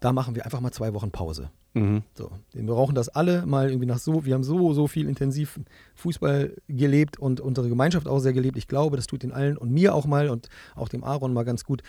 da 0.00 0.12
machen 0.12 0.34
wir 0.34 0.44
einfach 0.44 0.60
mal 0.60 0.70
zwei 0.70 0.92
Wochen 0.92 1.10
Pause. 1.10 1.50
Mhm. 1.72 2.02
So, 2.16 2.30
wir 2.52 2.62
brauchen 2.64 2.94
das 2.94 3.08
alle 3.08 3.46
mal 3.46 3.68
irgendwie 3.68 3.86
nach 3.86 3.98
so, 3.98 4.24
wir 4.24 4.34
haben 4.34 4.44
so, 4.44 4.72
so 4.74 4.86
viel 4.86 5.08
intensiv 5.08 5.58
Fußball 5.96 6.54
gelebt 6.68 7.18
und 7.18 7.40
unsere 7.40 7.68
Gemeinschaft 7.68 8.06
auch 8.06 8.20
sehr 8.20 8.32
gelebt. 8.32 8.56
Ich 8.56 8.68
glaube, 8.68 8.96
das 8.96 9.06
tut 9.06 9.22
den 9.22 9.32
allen 9.32 9.56
und 9.56 9.72
mir 9.72 9.94
auch 9.94 10.06
mal 10.06 10.28
und 10.28 10.48
auch 10.76 10.88
dem 10.88 11.02
Aaron 11.02 11.32
mal 11.32 11.44
ganz 11.44 11.64
gut, 11.64 11.82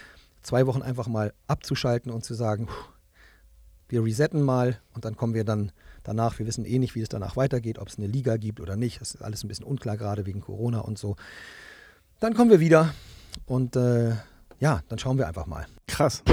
zwei 0.46 0.68
Wochen 0.68 0.82
einfach 0.82 1.08
mal 1.08 1.34
abzuschalten 1.48 2.12
und 2.12 2.24
zu 2.24 2.34
sagen, 2.34 2.68
wir 3.89 4.04
resetten 4.04 4.41
mal 4.41 4.80
und 4.93 5.06
dann 5.06 5.16
kommen 5.18 5.34
wir 5.34 5.43
dann 5.43 5.72
danach, 6.04 6.39
wir 6.39 6.46
wissen 6.46 6.66
eh 6.66 6.80
nicht, 6.80 6.96
wie 6.96 7.02
es 7.02 7.10
danach 7.10 7.36
weitergeht, 7.36 7.80
ob 7.80 7.88
es 7.88 7.98
eine 7.98 8.08
Liga 8.08 8.38
gibt 8.38 8.60
oder 8.60 8.76
nicht. 8.76 9.02
Das 9.02 9.16
ist 9.16 9.22
alles 9.22 9.43
ein 9.43 9.48
bisschen 9.48 9.66
unklar 9.66 9.98
gerade 9.98 10.26
wegen 10.26 10.41
Corona 10.41 10.80
und 10.80 10.98
so. 10.98 11.16
Dann 12.20 12.34
kommen 12.34 12.50
wir 12.52 12.60
wieder 12.60 12.93
und 13.46 13.76
äh, 13.76 14.12
ja, 14.60 14.82
dann 14.88 15.00
schauen 15.00 15.18
wir 15.18 15.28
einfach 15.28 15.48
mal. 15.48 15.66
Krass. 15.88 16.24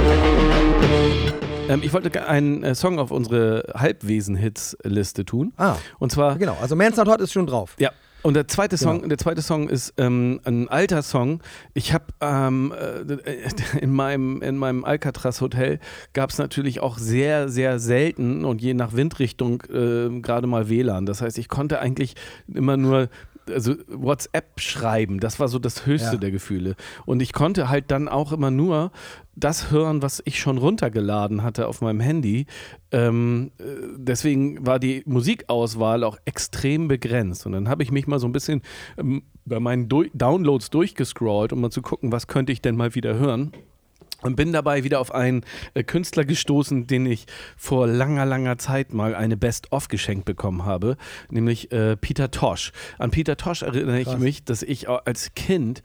Ähm, 1.68 1.80
ich 1.82 1.92
wollte 1.92 2.26
einen 2.26 2.62
äh, 2.64 2.74
Song 2.74 2.98
auf 2.98 3.10
unsere 3.10 3.72
Halbwesen-Hits-Liste 3.74 5.24
tun. 5.24 5.52
Ah, 5.56 5.76
Und 5.98 6.12
zwar 6.12 6.36
genau. 6.36 6.56
Also 6.60 6.76
Man's 6.76 6.96
Not 6.96 7.08
Hot 7.08 7.20
ist 7.20 7.32
schon 7.32 7.46
drauf. 7.46 7.76
Ja. 7.78 7.90
Und 8.22 8.34
der 8.34 8.46
zweite 8.48 8.76
Song, 8.76 8.98
Genau. 8.98 9.08
der 9.08 9.18
zweite 9.18 9.42
Song 9.42 9.68
ist 9.68 9.94
ähm, 9.96 10.40
ein 10.44 10.68
alter 10.68 11.02
Song. 11.02 11.40
Ich 11.74 11.92
habe 11.92 12.04
ähm, 12.20 12.72
äh, 12.72 13.78
in 13.80 13.92
meinem 13.92 14.42
in 14.42 14.56
meinem 14.56 14.84
Alcatraz 14.84 15.40
Hotel 15.40 15.80
gab 16.12 16.30
es 16.30 16.38
natürlich 16.38 16.80
auch 16.80 16.98
sehr 16.98 17.48
sehr 17.48 17.78
selten 17.78 18.44
und 18.44 18.62
je 18.62 18.74
nach 18.74 18.92
Windrichtung 18.94 19.62
äh, 19.72 20.20
gerade 20.20 20.46
mal 20.46 20.68
WLAN. 20.68 21.06
Das 21.06 21.20
heißt, 21.20 21.38
ich 21.38 21.48
konnte 21.48 21.80
eigentlich 21.80 22.14
immer 22.52 22.76
nur 22.76 23.08
also 23.48 23.74
WhatsApp 23.88 24.60
schreiben, 24.60 25.20
das 25.20 25.40
war 25.40 25.48
so 25.48 25.58
das 25.58 25.86
höchste 25.86 26.14
Ja. 26.14 26.20
der 26.20 26.30
Gefühle. 26.30 26.76
Und 27.06 27.22
ich 27.22 27.32
konnte 27.32 27.68
halt 27.68 27.90
dann 27.90 28.08
auch 28.08 28.32
immer 28.32 28.50
nur 28.50 28.92
das 29.34 29.70
hören, 29.70 30.02
was 30.02 30.22
ich 30.24 30.38
schon 30.38 30.58
runtergeladen 30.58 31.42
hatte 31.42 31.66
auf 31.66 31.80
meinem 31.80 32.00
Handy. 32.00 32.46
Ähm, 32.90 33.50
äh, 33.58 33.64
deswegen 33.96 34.66
war 34.66 34.78
die 34.78 35.02
Musikauswahl 35.06 36.04
auch 36.04 36.18
extrem 36.24 36.88
begrenzt. 36.88 37.46
Und 37.46 37.52
dann 37.52 37.68
habe 37.68 37.82
ich 37.82 37.90
mich 37.90 38.06
mal 38.06 38.18
so 38.18 38.26
ein 38.26 38.32
bisschen 38.32 38.62
ähm, 38.98 39.22
bei 39.44 39.58
meinen 39.58 39.88
du 39.88 40.04
Downloads 40.14 40.70
durchgescrollt, 40.70 41.52
um 41.52 41.60
mal 41.60 41.70
zu 41.70 41.82
gucken, 41.82 42.12
was 42.12 42.26
könnte 42.26 42.52
ich 42.52 42.60
denn 42.62 42.76
mal 42.76 42.94
wieder 42.94 43.14
hören. 43.14 43.52
Und 44.22 44.36
bin 44.36 44.52
dabei 44.52 44.84
wieder 44.84 45.00
auf 45.00 45.14
einen 45.14 45.44
äh, 45.74 45.82
Künstler 45.82 46.24
gestoßen, 46.24 46.86
den 46.86 47.06
ich 47.06 47.26
vor 47.56 47.86
langer, 47.86 48.24
langer 48.24 48.58
Zeit 48.58 48.92
mal 48.92 49.14
eine 49.14 49.36
Best-of 49.36 49.88
geschenkt 49.88 50.24
bekommen 50.24 50.64
habe, 50.64 50.96
nämlich 51.30 51.70
äh, 51.72 51.96
Peter 51.96 52.30
Tosh. 52.30 52.72
An 52.98 53.10
Peter 53.10 53.36
Tosh 53.36 53.62
erinnere 53.62 54.00
ich 54.00 54.06
Krass. 54.06 54.18
mich, 54.18 54.44
dass 54.44 54.62
ich 54.62 54.88
als 54.88 55.34
Kind 55.34 55.82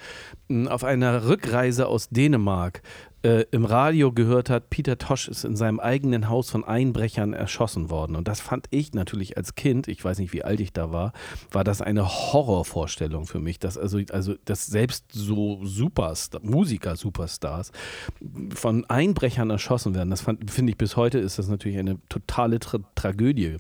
auf 0.70 0.84
einer 0.84 1.28
Rückreise 1.28 1.88
aus 1.88 2.10
Dänemark 2.10 2.82
äh, 3.28 3.46
im 3.52 3.66
Radio 3.66 4.14
gehört 4.14 4.50
hat, 4.50 4.70
Peter 4.70 4.98
Tosh 4.98 5.28
ist 5.28 5.44
in 5.44 5.58
seinem 5.58 5.82
eigenen 5.82 6.30
Haus 6.30 6.50
von 6.50 6.64
Einbrechern 6.64 7.34
erschossen 7.34 7.90
worden. 7.90 8.16
Und 8.16 8.30
das 8.30 8.40
fand 8.40 8.68
ich 8.70 8.94
natürlich 8.94 9.36
als 9.36 9.56
Kind, 9.56 9.90
ich 9.90 10.04
weiß 10.04 10.20
nicht, 10.20 10.32
wie 10.32 10.46
alt 10.46 10.62
ich 10.62 10.72
da 10.72 10.94
war, 10.94 11.12
war 11.52 11.66
das 11.66 11.82
eine 11.82 12.08
Horrorvorstellung 12.08 13.28
für 13.28 13.40
mich, 13.40 13.60
dass 13.60 13.78
also, 13.78 14.00
also 14.12 14.36
dass 14.46 14.66
selbst 14.68 15.12
so 15.12 15.60
Superstar, 15.66 16.40
Musiker-Superstars 16.42 17.74
von 18.54 18.86
Einbrechern 18.86 19.50
erschossen 19.50 19.94
werden. 19.94 20.10
Das 20.10 20.22
finde 20.22 20.72
ich 20.72 20.78
bis 20.78 20.96
heute 20.96 21.20
ist 21.20 21.38
das 21.38 21.50
natürlich 21.50 21.80
eine 21.80 21.98
totale 22.08 22.60
Tra 22.60 22.80
Tragödie. 22.96 23.58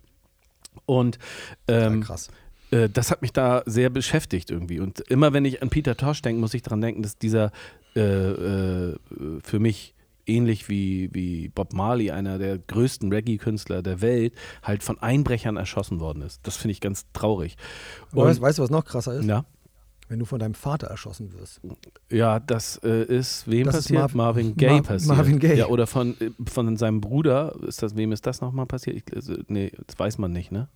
Und 0.86 1.20
ähm, 1.68 2.03
krass. 2.03 2.30
Äh, 2.72 2.89
das 2.89 3.11
hat 3.11 3.22
mich 3.22 3.34
da 3.34 3.63
sehr 3.65 3.89
beschäftigt 3.89 4.49
irgendwie. 4.51 4.80
Und 4.80 4.99
immer 5.01 5.34
wenn 5.34 5.45
ich 5.45 5.61
an 5.61 5.70
Peter 5.70 5.95
Tosh 5.97 6.22
denke, 6.22 6.39
muss 6.41 6.53
ich 6.53 6.61
daran 6.61 6.82
denken, 6.82 7.01
dass 7.01 7.18
dieser 7.18 7.51
äh, 7.95 7.99
äh, 8.01 8.95
für 9.43 9.59
mich 9.59 9.93
ähnlich 10.26 10.68
wie, 10.68 11.09
wie 11.13 11.47
Bob 11.47 11.72
Marley, 11.74 12.11
einer 12.11 12.38
der 12.38 12.57
größten 12.57 13.11
Reggae-Künstler 13.13 13.82
der 13.82 14.01
Welt, 14.01 14.34
halt 14.61 14.84
von 14.84 14.99
Einbrechern 15.01 15.55
erschossen 15.55 16.01
worden 16.01 16.22
ist. 16.22 16.45
Das 16.45 16.57
finde 16.57 16.74
ich 16.74 16.82
ganz 16.82 17.05
traurig. 17.13 17.55
Aber 18.11 18.26
weißt, 18.26 18.41
weißt 18.41 18.57
du, 18.59 18.63
was 18.63 18.70
noch 18.70 18.84
krasser 18.84 19.13
ist? 19.13 19.26
ja, 19.26 19.45
Wenn 20.09 20.20
du 20.20 20.26
von 20.26 20.39
deinem 20.39 20.53
Vater 20.53 20.88
erschossen 20.88 21.32
wirst. 21.32 21.61
ja, 22.11 22.41
das 22.41 22.76
äh, 22.84 23.03
ist 23.05 23.49
wem 23.49 23.68
Das 23.68 23.76
ist 23.76 23.82
passiert? 23.84 24.01
Marv- 24.01 24.15
Marvin 24.15 24.57
Gaye 24.57 24.70
Mar- 24.72 24.84
passiert. 24.84 25.15
Marvin 25.15 25.39
Gaye. 25.39 25.55
Ja, 25.59 25.68
oder 25.68 25.88
von, 25.88 26.20
äh, 26.20 26.30
von 26.49 26.76
seinem 26.76 26.99
Bruder. 26.99 27.55
Ist 27.65 27.82
das, 27.82 27.95
wem 27.95 28.11
ist 28.11 28.26
das 28.28 28.41
nochmal 28.41 28.65
passiert? 28.65 28.97
Ich, 28.97 29.15
also, 29.15 29.34
nee, 29.47 29.72
das 29.88 29.97
weiß 29.97 30.18
man 30.18 30.34
nicht, 30.34 30.51
ne? 30.51 30.68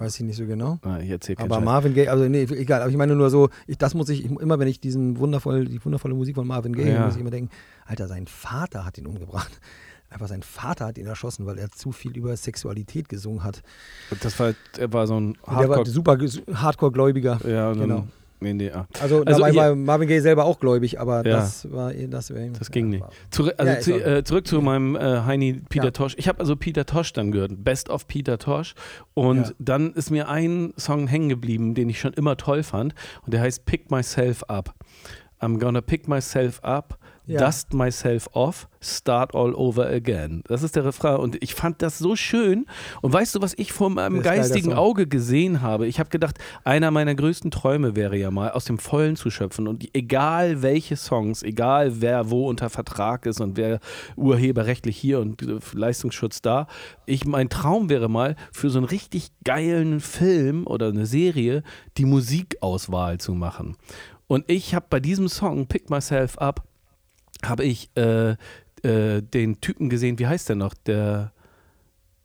Weiß 0.00 0.14
ich 0.16 0.22
nicht 0.26 0.36
so 0.36 0.46
genau. 0.46 0.78
Ah, 0.82 0.98
ich 0.98 1.12
Aber 1.38 1.56
Scheiß. 1.56 1.64
Marvin 1.64 1.94
Gaye, 1.94 2.08
also 2.08 2.26
nee, 2.26 2.42
egal, 2.42 2.80
aber 2.80 2.90
ich 2.90 2.96
meine 2.96 3.14
nur 3.14 3.28
so, 3.30 3.50
ich, 3.66 3.76
das 3.76 3.94
muss 3.94 4.08
ich, 4.08 4.24
ich, 4.24 4.30
immer 4.30 4.58
wenn 4.58 4.66
ich 4.68 4.80
diesen 4.80 5.18
wundervoll, 5.18 5.66
die 5.66 5.84
wundervolle 5.84 6.14
Musik 6.14 6.34
von 6.36 6.46
Marvin 6.46 6.74
Gaye, 6.74 6.92
Ja. 6.94 7.04
muss 7.04 7.14
ich 7.16 7.20
immer 7.20 7.30
denken, 7.30 7.50
Alter, 7.86 8.08
sein 8.08 8.26
Vater 8.26 8.84
hat 8.86 8.96
ihn 8.98 9.06
umgebracht. 9.06 9.60
Einfach 10.12 10.26
sein 10.26 10.42
Vater 10.42 10.86
hat 10.86 10.98
ihn 10.98 11.06
erschossen, 11.06 11.46
weil 11.46 11.58
er 11.58 11.70
zu 11.70 11.92
viel 11.92 12.16
über 12.16 12.36
Sexualität 12.36 13.08
gesungen 13.08 13.44
hat. 13.44 13.62
Das 14.22 14.40
war, 14.40 14.54
er 14.76 14.92
war 14.92 15.06
so 15.06 15.14
ein 15.20 15.36
Und 15.42 15.60
der 15.60 15.68
war 15.68 15.76
Hardcore. 15.76 15.86
super 15.86 16.18
Hardcore-Gläubiger. 16.52 17.38
Ja, 17.48 17.70
und 17.70 17.80
Genau. 17.80 18.06
Nee, 18.40 18.52
nee, 18.52 18.70
ah. 18.70 18.86
Also, 19.00 19.22
Also 19.24 19.40
dabei 19.40 19.54
war 19.54 19.74
Marvin 19.74 20.08
Gaye 20.08 20.20
selber 20.20 20.44
auch 20.44 20.58
gläubig, 20.60 20.98
aber 21.00 21.18
Ja. 21.26 21.36
das 21.36 21.70
war 21.70 21.92
das 21.92 22.30
wäre 22.30 22.46
ihm. 22.46 22.52
Das 22.58 22.70
ging 22.70 22.88
nicht. 22.88 23.04
Zurück, 23.30 23.54
also 23.58 23.72
Ja, 23.72 23.80
zu, 23.80 23.92
äh, 24.04 24.24
zurück 24.24 24.46
zu 24.46 24.60
meinem 24.60 24.96
äh, 24.96 25.20
Heini 25.22 25.60
Peter 25.68 25.86
Ja. 25.86 25.90
Tosh. 25.90 26.14
Ich 26.18 26.28
habe 26.28 26.40
also 26.40 26.56
Peter 26.56 26.86
Tosh 26.86 27.12
dann 27.12 27.30
gehört, 27.32 27.52
Best 27.64 27.88
of 27.90 28.06
Peter 28.06 28.38
Tosh. 28.38 28.74
Und 29.14 29.54
dann 29.58 29.92
ist 29.92 30.10
mir 30.10 30.28
ein 30.28 30.72
Song 30.76 31.06
hängen 31.06 31.28
geblieben, 31.28 31.74
den 31.74 31.88
ich 31.88 32.00
schon 32.00 32.12
immer 32.14 32.36
toll 32.36 32.62
fand. 32.62 32.94
Und 33.24 33.34
der 33.34 33.40
heißt 33.40 33.64
Pick 33.64 33.90
Myself 33.90 34.42
Up. 34.44 34.74
I'm 35.42 35.58
gonna 35.58 35.80
pick 35.80 36.06
myself 36.06 36.60
up, 36.62 36.98
Ja. 37.26 37.38
dust 37.38 37.72
myself 37.74 38.28
off, 38.32 38.68
start 38.80 39.34
all 39.34 39.54
over 39.54 39.86
again. 39.86 40.42
Das 40.48 40.62
ist 40.62 40.74
der 40.74 40.84
Refrain. 40.84 41.16
Und 41.16 41.42
ich 41.42 41.54
fand 41.54 41.80
das 41.82 41.98
so 41.98 42.16
schön. 42.16 42.66
Und 43.02 43.12
weißt 43.12 43.34
du, 43.34 43.42
was 43.42 43.54
ich 43.56 43.72
vor 43.72 43.90
meinem 43.90 44.22
geistigen. 44.22 44.72
Auge 44.72 45.06
gesehen 45.06 45.60
habe? 45.60 45.86
Ich 45.86 46.00
habe 46.00 46.10
gedacht, 46.10 46.38
einer 46.64 46.90
meiner 46.90 47.14
größten 47.14 47.50
Träume 47.50 47.94
wäre 47.94 48.16
ja 48.16 48.30
mal, 48.30 48.50
aus 48.50 48.64
dem 48.64 48.78
Vollen 48.78 49.16
zu 49.16 49.30
schöpfen. 49.30 49.68
Und 49.68 49.88
egal 49.94 50.62
welche 50.62 50.96
Songs, 50.96 51.42
egal 51.42 52.00
wer 52.00 52.30
wo 52.30 52.48
unter 52.48 52.70
Vertrag 52.70 53.26
ist 53.26 53.40
und 53.40 53.56
wer 53.56 53.80
urheberrechtlich 54.16 54.96
hier 54.96 55.20
und 55.20 55.44
Leistungsschutz 55.72 56.42
da, 56.42 56.66
ich, 57.06 57.24
mein 57.26 57.48
Traum 57.48 57.88
wäre 57.88 58.08
mal, 58.08 58.36
für 58.52 58.70
so 58.70 58.78
einen 58.78 58.86
richtig 58.86 59.30
geilen 59.44 60.00
Film 60.00 60.66
oder 60.66 60.88
eine 60.88 61.06
Serie 61.06 61.62
die 61.96 62.04
Musikauswahl 62.04 63.18
zu 63.18 63.34
machen. 63.34 63.76
Und 64.26 64.44
ich 64.48 64.74
habe 64.76 64.86
bei 64.88 65.00
diesem 65.00 65.28
Song 65.28 65.66
Pick 65.66 65.90
Myself 65.90 66.38
Up, 66.38 66.62
habe 67.44 67.64
ich 67.64 67.90
äh, 67.96 68.36
äh, 68.82 69.22
den 69.22 69.60
Typen 69.60 69.88
gesehen, 69.90 70.18
wie 70.18 70.26
heißt 70.26 70.48
der 70.48 70.56
noch? 70.56 70.74
Der 70.74 71.32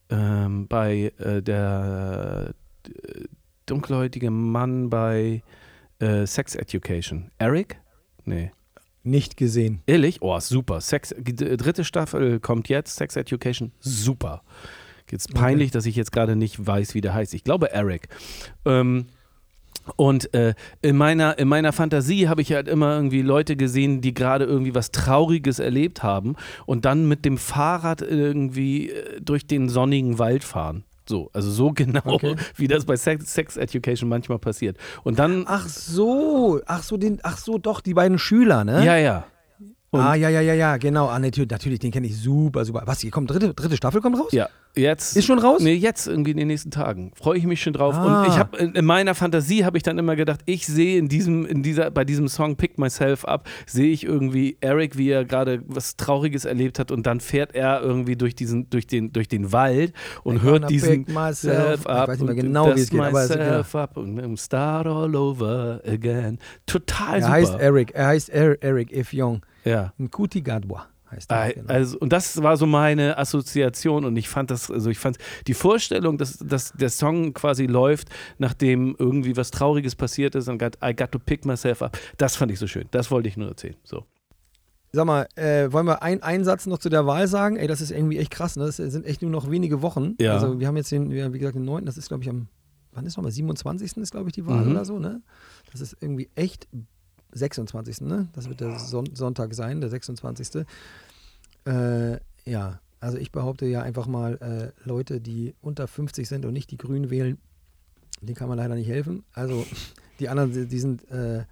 ähm, 0.09 0.67
bei 0.67 1.11
äh, 1.17 1.41
der 1.41 2.53
äh, 2.87 3.23
dunkelhäutige 3.65 4.29
Mann 4.29 4.89
bei 4.89 5.41
äh, 5.99 6.25
Sex 6.25 6.55
Education. 6.55 7.31
Eric? 7.37 7.79
Nee. 8.23 8.51
Nicht 9.03 9.37
gesehen. 9.37 9.81
Ehrlich? 9.85 10.21
Oh, 10.21 10.39
super. 10.39 10.81
Sex, 10.81 11.13
die 11.17 11.35
dritte 11.35 11.83
Staffel 11.83 12.39
kommt 12.39 12.69
jetzt, 12.69 12.95
Sex 12.95 13.15
Education, 13.15 13.71
super. 13.79 14.41
Jetzt 15.11 15.33
peinlich, 15.35 15.69
dass 15.69 15.85
ich 15.85 15.95
jetzt 15.95 16.11
gerade 16.11 16.35
nicht 16.35 16.65
weiß, 16.65 16.95
wie 16.95 17.01
der 17.01 17.13
heißt. 17.13 17.35
Ich 17.35 17.43
glaube 17.43 17.71
Eric. 17.71 18.07
Ähm, 18.65 19.05
und 19.95 20.33
äh, 20.33 20.53
in, 20.81 20.97
meiner, 20.97 21.37
in 21.37 21.47
meiner 21.47 21.71
Fantasie 21.73 22.27
habe 22.27 22.41
ich 22.41 22.51
halt 22.53 22.67
immer 22.67 22.95
irgendwie 22.95 23.21
Leute 23.21 23.55
gesehen, 23.55 24.01
die 24.01 24.13
gerade 24.13 24.45
irgendwie 24.45 24.73
was 24.75 24.91
Trauriges 24.91 25.59
erlebt 25.59 26.03
haben 26.03 26.35
und 26.65 26.85
dann 26.85 27.07
mit 27.07 27.25
dem 27.25 27.37
Fahrrad 27.37 28.01
irgendwie 28.01 28.89
äh, 28.89 29.21
durch 29.21 29.47
den 29.47 29.69
sonnigen 29.69 30.17
Wald 30.19 30.43
fahren. 30.43 30.83
So, 31.07 31.29
also 31.33 31.51
so 31.51 31.71
genau, 31.75 32.01
Okay. 32.05 32.35
wie 32.55 32.67
das 32.67 32.85
bei 32.85 32.95
Sex, 32.95 33.31
Sex 33.33 33.57
Education 33.57 34.09
manchmal 34.09 34.39
passiert. 34.39 34.77
Und 35.03 35.19
dann, 35.19 35.43
Ach 35.47 35.67
so, 35.67 36.61
ach 36.65 36.81
so, 36.83 36.97
den, 36.97 37.19
ach 37.23 37.37
so, 37.37 37.57
doch, 37.57 37.81
die 37.81 37.93
beiden 37.93 38.17
Schüler, 38.17 38.63
ne? 38.63 38.83
ja, 38.83 38.97
ja. 38.97 39.25
Und- 39.95 40.01
ah, 40.01 40.15
ja, 40.15 40.29
ja, 40.29 40.41
ja, 40.41 40.53
ja, 40.53 40.77
genau. 40.77 41.07
Ah, 41.07 41.19
natürlich, 41.19 41.49
natürlich 41.49 41.79
den 41.79 41.91
kenne 41.91 42.07
ich 42.07 42.17
super, 42.17 42.63
super. 42.65 42.83
Was, 42.85 42.99
hier 43.01 43.11
kommt 43.11 43.29
dritte, 43.31 43.53
dritte 43.53 43.75
Staffel 43.77 44.01
kommt 44.01 44.17
raus? 44.19 44.31
Ja, 44.31 44.47
jetzt. 44.75 45.15
Ist 45.17 45.25
schon 45.25 45.39
raus? 45.39 45.61
Nee, 45.61 45.73
jetzt 45.73 46.07
irgendwie 46.07 46.31
in 46.31 46.37
den 46.37 46.47
nächsten 46.47 46.71
Tagen. 46.71 47.11
Freue 47.15 47.37
ich 47.37 47.45
mich 47.45 47.61
schon 47.61 47.73
drauf. 47.73 47.95
Ah. 47.95 48.23
Und 48.23 48.27
ich 48.29 48.37
habe 48.37 48.57
in, 48.57 48.73
in 48.75 48.85
meiner 48.85 49.15
Fantasie 49.15 49.65
habe 49.65 49.77
ich 49.77 49.83
dann 49.83 49.97
immer 49.97 50.15
gedacht, 50.15 50.41
ich 50.45 50.65
sehe 50.65 50.97
in 50.99 51.07
diesem, 51.07 51.45
in 51.45 51.63
dieser, 51.63 51.91
bei 51.91 52.03
diesem 52.03 52.27
Song 52.27 52.55
Pick 52.55 52.77
Myself 52.77 53.25
Up, 53.25 53.47
sehe 53.65 53.91
ich 53.91 54.03
irgendwie 54.03 54.57
Eric, 54.61 54.97
wie 54.97 55.09
er 55.09 55.25
gerade 55.25 55.61
was 55.67 55.95
Trauriges 55.95 56.45
erlebt 56.45 56.79
hat 56.79 56.91
und 56.91 57.05
dann 57.07 57.19
fährt 57.19 57.55
er 57.55 57.81
irgendwie 57.81 58.15
durch 58.15 58.35
diesen, 58.35 58.69
durch 58.69 58.87
den, 58.87 59.11
durch 59.13 59.27
den 59.27 59.51
Wald 59.51 59.93
und 60.23 60.39
I'm 60.39 60.41
hört 60.41 60.69
diesen 60.69 61.05
pick 61.05 61.13
myself- 61.15 61.81
Ich 61.81 61.85
weiß 61.85 62.19
nicht 62.19 62.25
mehr 62.25 62.35
genau, 62.35 62.75
wie 62.75 62.79
es 62.81 62.89
geht, 62.89 62.99
aber 62.99 63.11
myself 63.11 63.75
up 63.75 63.97
und 63.97 64.37
start 64.39 64.87
all 64.87 65.15
over 65.15 65.81
again. 65.87 66.37
Total 66.65 67.15
Er 67.15 67.21
super. 67.21 67.31
heißt 67.33 67.55
Eric, 67.59 67.91
er 67.93 68.07
heißt 68.07 68.29
er 68.29 68.61
Eric 68.63 68.91
If 68.91 69.11
Young. 69.13 69.41
Ja. 69.65 69.93
Nkuti 69.97 70.41
Gadwa 70.41 70.87
heißt. 71.11 71.31
Ah, 71.31 71.49
genau. 71.51 71.67
Also, 71.71 71.99
und 71.99 72.11
das 72.13 72.41
war 72.41 72.57
so 72.57 72.65
meine 72.65 73.17
Assoziation 73.17 74.05
und 74.05 74.15
ich 74.17 74.27
fand 74.29 74.49
das, 74.51 74.71
also 74.71 74.89
ich 74.89 74.97
fand 74.97 75.17
die 75.47 75.53
Vorstellung, 75.53 76.17
dass, 76.17 76.37
dass 76.39 76.71
der 76.73 76.89
Song 76.89 77.33
quasi 77.33 77.65
läuft, 77.67 78.09
nachdem 78.37 78.95
irgendwie 78.97 79.35
was 79.37 79.51
Trauriges 79.51 79.95
passiert 79.95 80.35
ist 80.35 80.47
und 80.47 80.61
I 80.63 80.95
got 80.95 81.11
to 81.11 81.19
pick 81.19 81.45
myself 81.45 81.81
up, 81.81 81.97
das 82.17 82.35
fand 82.35 82.51
ich 82.51 82.59
so 82.59 82.67
schön. 82.67 82.85
Das 82.91 83.11
wollte 83.11 83.27
ich 83.29 83.37
nur 83.37 83.49
erzählen. 83.49 83.75
So. 83.83 84.05
Sag 84.93 85.05
mal, 85.05 85.27
äh, 85.35 85.71
wollen 85.73 85.85
wir 85.87 86.01
ein- 86.01 86.23
einen 86.23 86.43
Satz 86.45 86.65
noch 86.67 86.77
zu 86.77 86.87
der 86.89 87.05
Wahl 87.05 87.27
sagen? 87.27 87.57
Ey, 87.57 87.67
das 87.67 87.81
ist 87.81 87.91
irgendwie 87.91 88.17
echt 88.17 88.31
krass, 88.31 88.55
ne? 88.55 88.65
Das 88.65 88.77
sind 88.77 89.05
echt 89.05 89.21
nur 89.21 89.29
noch 89.31 89.51
wenige 89.51 89.81
Wochen. 89.81 90.15
Ja. 90.21 90.33
Also 90.35 90.59
wir 90.59 90.67
haben 90.67 90.77
jetzt 90.77 90.91
den, 90.91 91.11
wie 91.11 91.37
gesagt, 91.39 91.55
den 91.55 91.65
9., 91.65 91.85
das 91.85 91.97
ist 91.97 92.07
glaube 92.07 92.23
ich 92.23 92.29
am, 92.29 92.47
wann 92.93 93.05
ist 93.05 93.17
nochmal, 93.17 93.31
27. 93.33 93.97
ist 93.97 94.11
glaube 94.11 94.29
ich 94.29 94.33
die 94.33 94.45
Wahl 94.47 94.63
Mhm. 94.65 94.71
oder 94.71 94.85
so, 94.85 94.97
ne? 94.97 95.21
Das 95.71 95.81
ist 95.81 95.97
irgendwie 95.99 96.29
echt 96.35 96.67
26. 97.35 98.01
ne? 98.01 98.27
Das 98.33 98.49
wird 98.49 98.61
der 98.61 98.79
Son 98.79 99.07
Sonntag 99.13 99.53
sein, 99.53 99.81
der 99.81 99.89
26. 99.89 100.65
Äh, 101.65 102.17
ja, 102.45 102.79
also 102.99 103.17
ich 103.17 103.31
behaupte 103.31 103.65
ja 103.65 103.81
einfach 103.81 104.07
mal, 104.07 104.73
äh, 104.83 104.87
Leute, 104.87 105.19
die 105.21 105.53
unter 105.61 105.87
50 105.87 106.27
sind 106.27 106.45
und 106.45 106.53
nicht 106.53 106.71
die 106.71 106.77
Grünen 106.77 107.09
wählen, 107.09 107.37
denen 108.21 108.35
kann 108.35 108.47
man 108.47 108.57
leider 108.57 108.75
nicht 108.75 108.87
helfen. 108.87 109.23
Also 109.33 109.65
die 110.19 110.29
anderen, 110.29 110.69
die- 110.69 110.79
sind, 110.79 111.09
äh, 111.11 111.43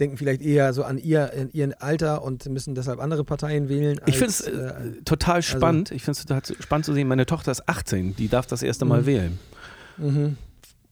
denken 0.00 0.16
vielleicht 0.16 0.42
eher 0.42 0.72
so 0.72 0.84
an 0.84 0.98
ihr, 0.98 1.48
ihren 1.52 1.74
Alter 1.74 2.22
und 2.22 2.46
müssen 2.46 2.74
deshalb 2.74 2.98
andere 2.98 3.24
Parteien 3.24 3.68
wählen. 3.68 4.00
Ich 4.06 4.14
finde 4.16 4.26
als, 4.26 4.40
es 4.40 4.46
äh, 4.48 4.50
äh, 4.88 5.02
total 5.04 5.42
spannend. 5.42 5.90
ich 5.92 6.02
finde 6.02 6.18
es 6.18 6.24
total 6.26 6.42
spannend 6.60 6.86
zu 6.86 6.92
sehen. 6.94 7.06
Meine 7.08 7.26
Tochter 7.26 7.52
ist 7.52 7.68
18, 7.68 8.16
die 8.16 8.28
darf 8.28 8.46
das 8.46 8.62
erste 8.62 8.84
Mal 8.84 9.02
Mhm. 9.02 9.06
wählen. 9.06 9.38
mhm. 9.98 10.36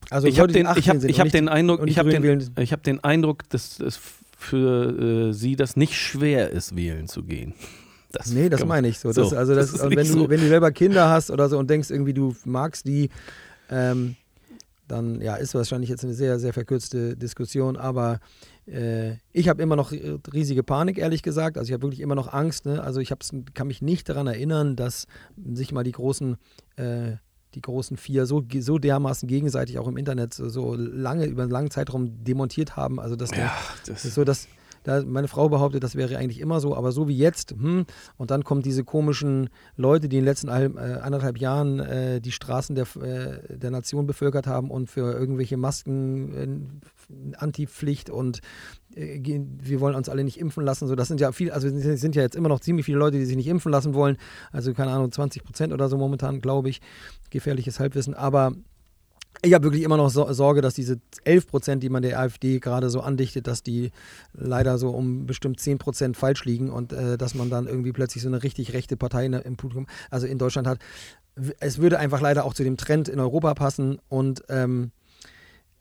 Also 0.09 0.27
ich 0.27 0.39
habe 0.39 0.51
den, 0.51 0.63
ich 0.63 0.89
18 0.89 1.01
hab, 1.01 1.09
ich 1.09 1.19
hab 1.19 1.29
den 1.29 1.47
Eindruck, 1.47 1.87
ich 1.87 1.97
habe 1.97 2.09
den, 2.09 2.51
ich 2.57 2.73
hab 2.73 2.83
den 2.83 3.01
Eindruck, 3.03 3.47
dass 3.49 3.79
es 3.79 3.99
für 4.41 5.29
äh, 5.29 5.33
sie 5.33 5.55
das 5.55 5.75
nicht 5.75 5.95
schwer 5.95 6.49
ist, 6.49 6.75
wählen 6.75 7.07
zu 7.07 7.23
gehen. 7.23 7.53
Das 8.13 8.29
Nee, 8.29 8.49
das 8.49 8.65
meine 8.65 8.89
ich 8.89 8.99
so. 8.99 9.09
So, 9.13 9.23
Das, 9.23 9.33
also 9.33 9.55
das, 9.55 9.71
das 9.71 9.83
wenn, 9.83 9.95
du, 9.95 10.03
so. 10.03 10.29
wenn 10.29 10.41
du 10.41 10.47
selber 10.49 10.73
Kinder 10.73 11.09
hast 11.09 11.31
oder 11.31 11.47
so 11.47 11.57
und 11.57 11.69
denkst 11.69 11.89
irgendwie, 11.89 12.13
du 12.13 12.35
magst 12.43 12.85
die, 12.85 13.09
ähm, 13.69 14.17
dann 14.91 15.21
ja, 15.21 15.35
ist 15.35 15.55
wahrscheinlich 15.55 15.89
jetzt 15.89 16.03
eine 16.03 16.13
sehr, 16.13 16.37
sehr 16.37 16.51
verkürzte 16.51 17.15
Diskussion, 17.15 17.77
aber 17.77 18.19
äh, 18.67 19.13
ich 19.31 19.47
habe 19.47 19.61
immer 19.63 19.77
noch 19.77 19.93
riesige 19.93 20.63
Panik, 20.63 20.97
ehrlich 20.97 21.23
gesagt. 21.23 21.57
Also 21.57 21.69
ich 21.69 21.73
habe 21.73 21.83
wirklich 21.83 22.01
immer 22.01 22.15
noch 22.15 22.31
Angst. 22.33 22.65
Ne? 22.65 22.83
Also 22.83 22.99
ich 22.99 23.13
kann 23.53 23.67
mich 23.67 23.81
nicht 23.81 24.09
daran 24.09 24.27
erinnern, 24.27 24.75
dass 24.75 25.07
sich 25.53 25.71
mal 25.71 25.83
die 25.83 25.93
großen, 25.93 26.35
äh, 26.75 27.13
die 27.55 27.61
großen 27.61 27.97
vier 27.97 28.25
so, 28.25 28.43
so 28.59 28.77
dermaßen 28.77 29.27
gegenseitig 29.27 29.79
auch 29.79 29.87
im 29.87 29.97
Internet 29.97 30.33
so, 30.33 30.75
lange, 30.75 31.25
über 31.25 31.43
einen 31.43 31.51
langen 31.51 31.71
Zeitraum 31.71 32.23
demontiert 32.23 32.75
haben. 32.75 32.99
Also 32.99 33.15
der, 33.31 33.39
Ja, 33.39 33.53
das 33.85 33.89
ist 33.97 34.05
das, 34.05 34.15
so, 34.15 34.23
dass 34.23 34.47
da 34.83 35.03
meine 35.03 35.27
Frau 35.27 35.49
behauptet, 35.49 35.83
das 35.83 35.95
wäre 35.95 36.17
eigentlich 36.17 36.39
immer 36.39 36.59
so, 36.59 36.75
aber 36.75 36.91
so 36.91 37.07
wie 37.07 37.17
jetzt, 37.17 37.51
hm, 37.51 37.85
und 38.17 38.31
dann 38.31 38.43
kommen 38.43 38.61
diese 38.61 38.83
komischen 38.83 39.49
Leute, 39.75 40.09
die 40.09 40.17
in 40.17 40.21
den 40.21 40.25
letzten 40.25 40.49
ein, 40.49 40.75
äh, 40.77 40.99
anderthalb 41.01 41.37
Jahren 41.37 41.79
äh, 41.79 42.19
die 42.19 42.31
Straßen 42.31 42.75
der, 42.75 42.87
äh, 43.01 43.57
der 43.57 43.71
Nation 43.71 44.07
bevölkert 44.07 44.47
haben 44.47 44.71
und 44.71 44.89
für 44.89 45.13
irgendwelche 45.13 45.57
Masken 45.57 46.81
äh, 46.81 47.35
Antipflicht 47.35 48.09
und 48.09 48.39
wir 48.95 49.79
wollen 49.79 49.95
uns 49.95 50.09
alle 50.09 50.23
nicht 50.23 50.39
impfen 50.39 50.63
lassen. 50.63 50.87
So, 50.87 50.95
das 50.95 51.07
sind 51.07 51.19
ja 51.21 51.31
viel, 51.31 51.51
also 51.51 51.69
sind 51.69 52.15
ja 52.15 52.21
jetzt 52.21 52.35
immer 52.35 52.49
noch 52.49 52.59
ziemlich 52.59 52.85
viele 52.85 52.97
Leute, 52.97 53.17
die 53.17 53.25
sich 53.25 53.35
nicht 53.35 53.47
impfen 53.47 53.71
lassen 53.71 53.93
wollen. 53.93 54.17
Also 54.51 54.73
keine 54.73 54.91
Ahnung, 54.91 55.11
20 55.11 55.43
Prozent 55.43 55.73
oder 55.73 55.89
so 55.89 55.97
momentan, 55.97 56.41
glaube 56.41 56.69
ich. 56.69 56.81
Gefährliches 57.29 57.79
Halbwissen. 57.79 58.13
Aber 58.13 58.53
ich 59.43 59.53
habe 59.53 59.63
wirklich 59.63 59.83
immer 59.83 59.97
noch 59.97 60.09
so 60.09 60.31
Sorge, 60.33 60.61
dass 60.61 60.73
diese 60.73 60.99
11 61.23 61.47
Prozent, 61.47 61.83
die 61.83 61.89
man 61.89 62.01
der 62.03 62.19
AfD 62.19 62.59
gerade 62.59 62.89
so 62.89 63.01
andichtet, 63.01 63.47
dass 63.47 63.63
die 63.63 63.91
leider 64.33 64.77
so 64.77 64.89
um 64.89 65.25
bestimmt 65.25 65.59
10 65.59 65.77
Prozent 65.77 66.17
falsch 66.17 66.45
liegen 66.45 66.69
und 66.69 66.93
äh, 66.93 67.17
dass 67.17 67.33
man 67.33 67.49
dann 67.49 67.65
irgendwie 67.67 67.91
plötzlich 67.93 68.21
so 68.23 68.29
eine 68.29 68.43
richtig 68.43 68.73
rechte 68.73 68.97
Partei 68.97 69.25
in- 69.25 69.33
im 69.33 69.55
Publikum, 69.55 69.87
also 70.09 70.27
in 70.27 70.37
Deutschland 70.37 70.67
hat. 70.67 70.79
Es 71.59 71.77
würde 71.79 71.97
einfach 71.97 72.19
leider 72.21 72.43
auch 72.43 72.53
zu 72.53 72.63
dem 72.63 72.77
Trend 72.77 73.07
in 73.07 73.19
Europa 73.19 73.53
passen 73.53 73.99
und 74.09 74.43
ähm, 74.49 74.91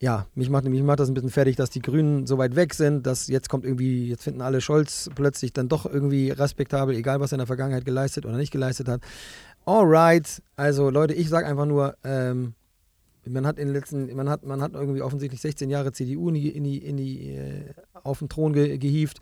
ja, 0.01 0.27
mich 0.35 0.49
macht, 0.49 0.65
mich 0.65 0.83
macht 0.83 1.01
das 1.01 1.09
ein 1.09 1.15
bisschen 1.15 1.31
fertig, 1.31 1.57
dass 1.57 1.69
die 1.69 1.83
Grünen 1.83 2.27
so 2.27 2.39
weit 2.39 2.57
weg 2.57 2.73
sind, 2.73 3.07
dass 3.07 3.29
jetzt 3.29 3.51
kommt 3.51 3.67
irgendwie, 3.67 4.09
jetzt 4.09 4.25
finden 4.25 4.41
alle 4.41 4.63
Scholz 4.63 5.11
plötzlich 5.15 5.53
dann 5.53 5.69
doch 5.69 5.85
irgendwie 5.85 6.31
respektabel, 6.31 6.95
egal 6.97 7.21
was 7.21 7.33
er 7.33 7.37
in 7.37 7.41
der 7.41 7.47
Vergangenheit 7.47 7.85
geleistet 7.85 8.25
oder 8.25 8.39
nicht 8.39 8.51
geleistet 8.51 8.89
hat. 8.89 9.03
Alright, 9.67 10.43
also 10.57 10.89
Leute, 10.89 11.13
ich 11.13 11.29
sage 11.29 11.47
einfach 11.47 11.67
nur, 11.67 11.97
ähm, 12.03 12.55
man 13.27 13.47
hat 13.47 13.59
in 13.59 13.67
den 13.67 13.75
letzten, 13.75 14.15
man 14.17 14.31
hat, 14.31 14.43
man 14.45 14.63
hat 14.63 14.73
irgendwie 14.73 15.03
offensichtlich 15.03 15.43
16 15.43 15.69
Jahre 15.69 15.93
CDU 15.93 16.29
in 16.29 16.35
die, 16.35 16.49
in 16.49 16.65
die, 16.65 16.79
in 16.79 16.97
die 16.97 17.35
äh, 17.35 17.75
auf 18.03 18.21
den 18.21 18.31
Thron 18.31 18.55
ge, 18.55 18.79
gehievt. 18.79 19.21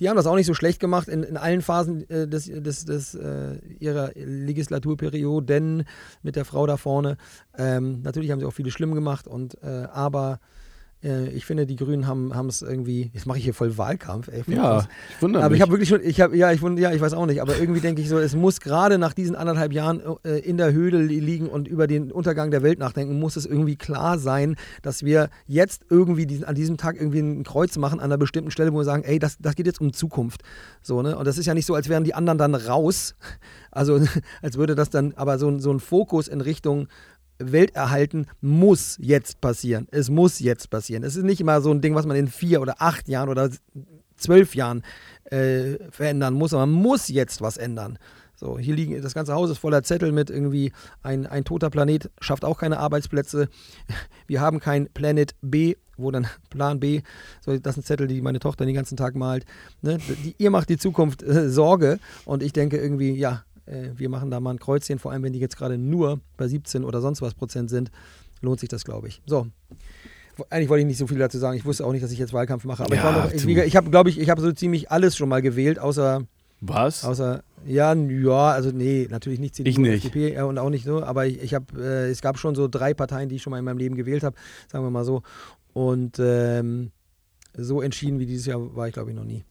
Die 0.00 0.08
haben 0.08 0.16
das 0.16 0.26
auch 0.26 0.36
nicht 0.36 0.46
so 0.46 0.54
schlecht 0.54 0.80
gemacht 0.80 1.08
in, 1.08 1.22
in 1.22 1.36
allen 1.36 1.62
Phasen 1.62 2.08
äh, 2.08 2.28
des, 2.28 2.46
des, 2.46 2.84
des, 2.84 3.14
äh, 3.14 3.58
ihrer 3.80 4.12
Legislaturperioden 4.14 5.84
mit 6.22 6.36
der 6.36 6.44
Frau 6.44 6.66
da 6.66 6.76
vorne. 6.76 7.16
Ähm, 7.56 8.02
natürlich 8.02 8.30
haben 8.30 8.40
sie 8.40 8.46
auch 8.46 8.52
viele 8.52 8.70
schlimm 8.70 8.94
gemacht, 8.94 9.26
und, 9.26 9.62
äh, 9.62 9.86
aber 9.92 10.40
äh, 11.02 11.28
ich 11.30 11.44
finde, 11.46 11.66
die 11.66 11.76
Grünen 11.76 12.06
haben 12.06 12.48
es 12.48 12.62
irgendwie, 12.62 13.10
jetzt 13.14 13.26
mache 13.26 13.38
ich 13.38 13.44
hier 13.44 13.54
voll 13.54 13.78
Wahlkampf, 13.78 14.28
ey. 14.28 14.42
ja, 14.48 14.86
ich 15.14 15.22
wundere 15.22 15.42
Aber 15.44 15.50
mich. 15.50 15.58
ich 15.58 15.62
habe 15.62 15.72
wirklich 15.72 15.88
schon, 15.88 16.00
ich 16.02 16.20
habe, 16.20 16.36
ja, 16.36 16.50
ich 16.52 16.60
wund- 16.60 16.78
ja, 16.78 16.92
ich 16.92 17.00
weiß 17.00 17.12
auch 17.14 17.26
nicht, 17.26 17.40
aber 17.42 17.56
irgendwie 17.58 17.80
denke 17.80 18.02
ich 18.02 18.08
so, 18.08 18.18
es 18.18 18.34
muss 18.34 18.60
gerade 18.60 18.98
nach 18.98 19.12
diesen 19.14 19.36
anderthalb 19.36 19.72
Jahren 19.72 20.02
äh, 20.24 20.38
in 20.40 20.56
der 20.56 20.72
Höhle 20.72 21.02
li- 21.02 21.20
liegen 21.20 21.48
und 21.48 21.68
über 21.68 21.86
den 21.86 22.10
Untergang 22.10 22.50
der 22.50 22.62
Welt 22.62 22.78
nachdenken, 22.78 23.18
muss 23.18 23.36
es 23.36 23.46
irgendwie 23.46 23.76
klar 23.76 24.18
sein, 24.18 24.56
dass 24.82 25.04
wir 25.04 25.28
jetzt 25.46 25.82
irgendwie 25.88 26.26
diesen, 26.26 26.44
an 26.44 26.54
diesem 26.54 26.76
Tag 26.76 26.96
irgendwie 26.96 27.20
ein 27.20 27.44
Kreuz 27.44 27.76
machen 27.78 28.00
an 28.00 28.06
einer 28.06 28.18
bestimmten 28.18 28.50
Stelle, 28.50 28.72
wo 28.72 28.78
wir 28.78 28.84
sagen, 28.84 29.04
ey, 29.04 29.18
das, 29.18 29.38
das 29.38 29.54
geht 29.54 29.66
jetzt 29.66 29.80
um 29.80 29.92
Zukunft. 29.92 30.42
So, 30.82 31.02
ne? 31.02 31.16
Und 31.16 31.26
das 31.26 31.38
ist 31.38 31.46
ja 31.46 31.54
nicht 31.54 31.66
so, 31.66 31.74
als 31.74 31.88
wären 31.88 32.04
die 32.04 32.14
anderen 32.14 32.38
dann 32.38 32.54
raus. 32.54 33.14
Also, 33.70 34.00
als 34.42 34.56
würde 34.56 34.74
das 34.74 34.88
dann, 34.90 35.12
aber 35.14 35.38
so, 35.38 35.58
so 35.60 35.70
ein 35.70 35.78
Fokus 35.78 36.26
in 36.26 36.40
Richtung 36.40 36.88
Welterhalten 37.38 38.26
muss 38.40 38.96
jetzt 39.00 39.40
passieren. 39.40 39.88
Es 39.90 40.10
muss 40.10 40.40
jetzt 40.40 40.70
passieren. 40.70 41.02
Es 41.04 41.16
ist 41.16 41.24
nicht 41.24 41.40
immer 41.40 41.60
so 41.60 41.70
ein 41.70 41.80
Ding, 41.80 41.94
was 41.94 42.06
man 42.06 42.16
in 42.16 42.28
vier 42.28 42.60
oder 42.60 42.76
acht 42.80 43.08
Jahren 43.08 43.28
oder 43.28 43.50
zwölf 44.16 44.54
Jahren 44.54 44.82
äh, 45.24 45.76
verändern 45.90 46.34
muss, 46.34 46.52
aber 46.52 46.66
man 46.66 46.82
muss 46.82 47.08
jetzt 47.08 47.40
was 47.40 47.56
ändern. 47.56 47.98
So, 48.40 48.56
hier 48.56 48.76
liegen, 48.76 49.00
das 49.02 49.14
ganze 49.14 49.34
Haus 49.34 49.50
ist 49.50 49.58
voller 49.58 49.82
Zettel 49.82 50.12
mit 50.12 50.30
irgendwie 50.30 50.72
ein, 51.02 51.26
ein 51.26 51.44
toter 51.44 51.70
Planet 51.70 52.08
schafft 52.20 52.44
auch 52.44 52.58
keine 52.58 52.78
Arbeitsplätze. 52.78 53.48
Wir 54.28 54.40
haben 54.40 54.60
kein 54.60 54.88
Planet 54.90 55.34
B, 55.42 55.74
wo 55.96 56.12
dann 56.12 56.28
Plan 56.50 56.78
B, 56.78 57.02
so, 57.44 57.58
das 57.58 57.74
sind 57.74 57.84
Zettel, 57.84 58.06
die 58.06 58.22
meine 58.22 58.38
Tochter 58.38 58.64
den 58.64 58.76
ganzen 58.76 58.96
Tag 58.96 59.16
malt. 59.16 59.44
Ne? 59.82 59.98
Die, 60.24 60.36
ihr 60.38 60.50
macht 60.50 60.68
die 60.68 60.76
Zukunft 60.76 61.24
äh, 61.24 61.50
Sorge 61.50 61.98
und 62.26 62.44
ich 62.44 62.52
denke 62.52 62.76
irgendwie, 62.76 63.10
ja, 63.10 63.42
äh, 63.68 63.90
wir 63.96 64.08
machen 64.08 64.30
da 64.30 64.40
mal 64.40 64.50
ein 64.50 64.58
Kreuzchen, 64.58 64.98
vor 64.98 65.12
allem 65.12 65.22
wenn 65.22 65.32
die 65.32 65.38
jetzt 65.38 65.56
gerade 65.56 65.78
nur 65.78 66.20
bei 66.36 66.48
17 66.48 66.84
oder 66.84 67.00
sonst 67.00 67.22
was 67.22 67.34
Prozent 67.34 67.70
sind, 67.70 67.90
lohnt 68.40 68.60
sich 68.60 68.68
das, 68.68 68.84
glaube 68.84 69.08
ich. 69.08 69.22
So. 69.26 69.46
Eigentlich 70.50 70.68
wollte 70.68 70.80
ich 70.82 70.86
nicht 70.86 70.98
so 70.98 71.06
viel 71.08 71.18
dazu 71.18 71.38
sagen. 71.38 71.56
Ich 71.56 71.64
wusste 71.64 71.84
auch 71.84 71.90
nicht, 71.92 72.04
dass 72.04 72.12
ich 72.12 72.18
jetzt 72.18 72.32
Wahlkampf 72.32 72.64
mache. 72.64 72.84
Aber 72.84 72.94
ich, 72.94 73.02
Ja, 73.02 73.26
ich, 73.34 73.44
gesagt, 73.46 73.66
ich 73.66 73.76
habe, 73.76 73.90
glaube 73.90 74.08
ich, 74.10 74.20
ich 74.20 74.30
habe 74.30 74.40
so 74.40 74.52
ziemlich 74.52 74.90
alles 74.90 75.16
schon 75.16 75.28
mal 75.28 75.42
gewählt, 75.42 75.80
außer, 75.80 76.22
Was? 76.60 77.04
außer 77.04 77.42
ja, 77.66 77.92
ja, 77.92 78.50
also 78.52 78.70
nee, 78.70 79.08
natürlich 79.10 79.40
nicht 79.40 79.56
CDU 79.56 79.68
Ich 79.70 79.76
und 79.78 79.82
nicht. 79.82 80.04
FDP 80.04 80.36
äh, 80.36 80.42
und 80.42 80.58
auch 80.58 80.70
nicht 80.70 80.84
so, 80.84 81.02
aber 81.02 81.26
ich, 81.26 81.42
ich 81.42 81.54
habe, 81.54 81.66
äh, 81.82 82.08
es 82.10 82.20
gab 82.22 82.38
schon 82.38 82.54
so 82.54 82.68
drei 82.68 82.94
Parteien, 82.94 83.28
die 83.28 83.34
ich 83.36 83.42
schon 83.42 83.50
mal 83.50 83.58
in 83.58 83.64
meinem 83.64 83.78
Leben 83.78 83.96
gewählt 83.96 84.22
habe, 84.22 84.36
sagen 84.70 84.84
wir 84.84 84.90
mal 84.90 85.04
so. 85.04 85.22
Und 85.72 86.18
ähm, 86.20 86.92
so 87.56 87.82
entschieden 87.82 88.20
wie 88.20 88.26
dieses 88.26 88.46
Jahr 88.46 88.76
war 88.76 88.86
ich, 88.86 88.94
glaube 88.94 89.10
ich, 89.10 89.16
noch 89.16 89.24
nie. 89.24 89.44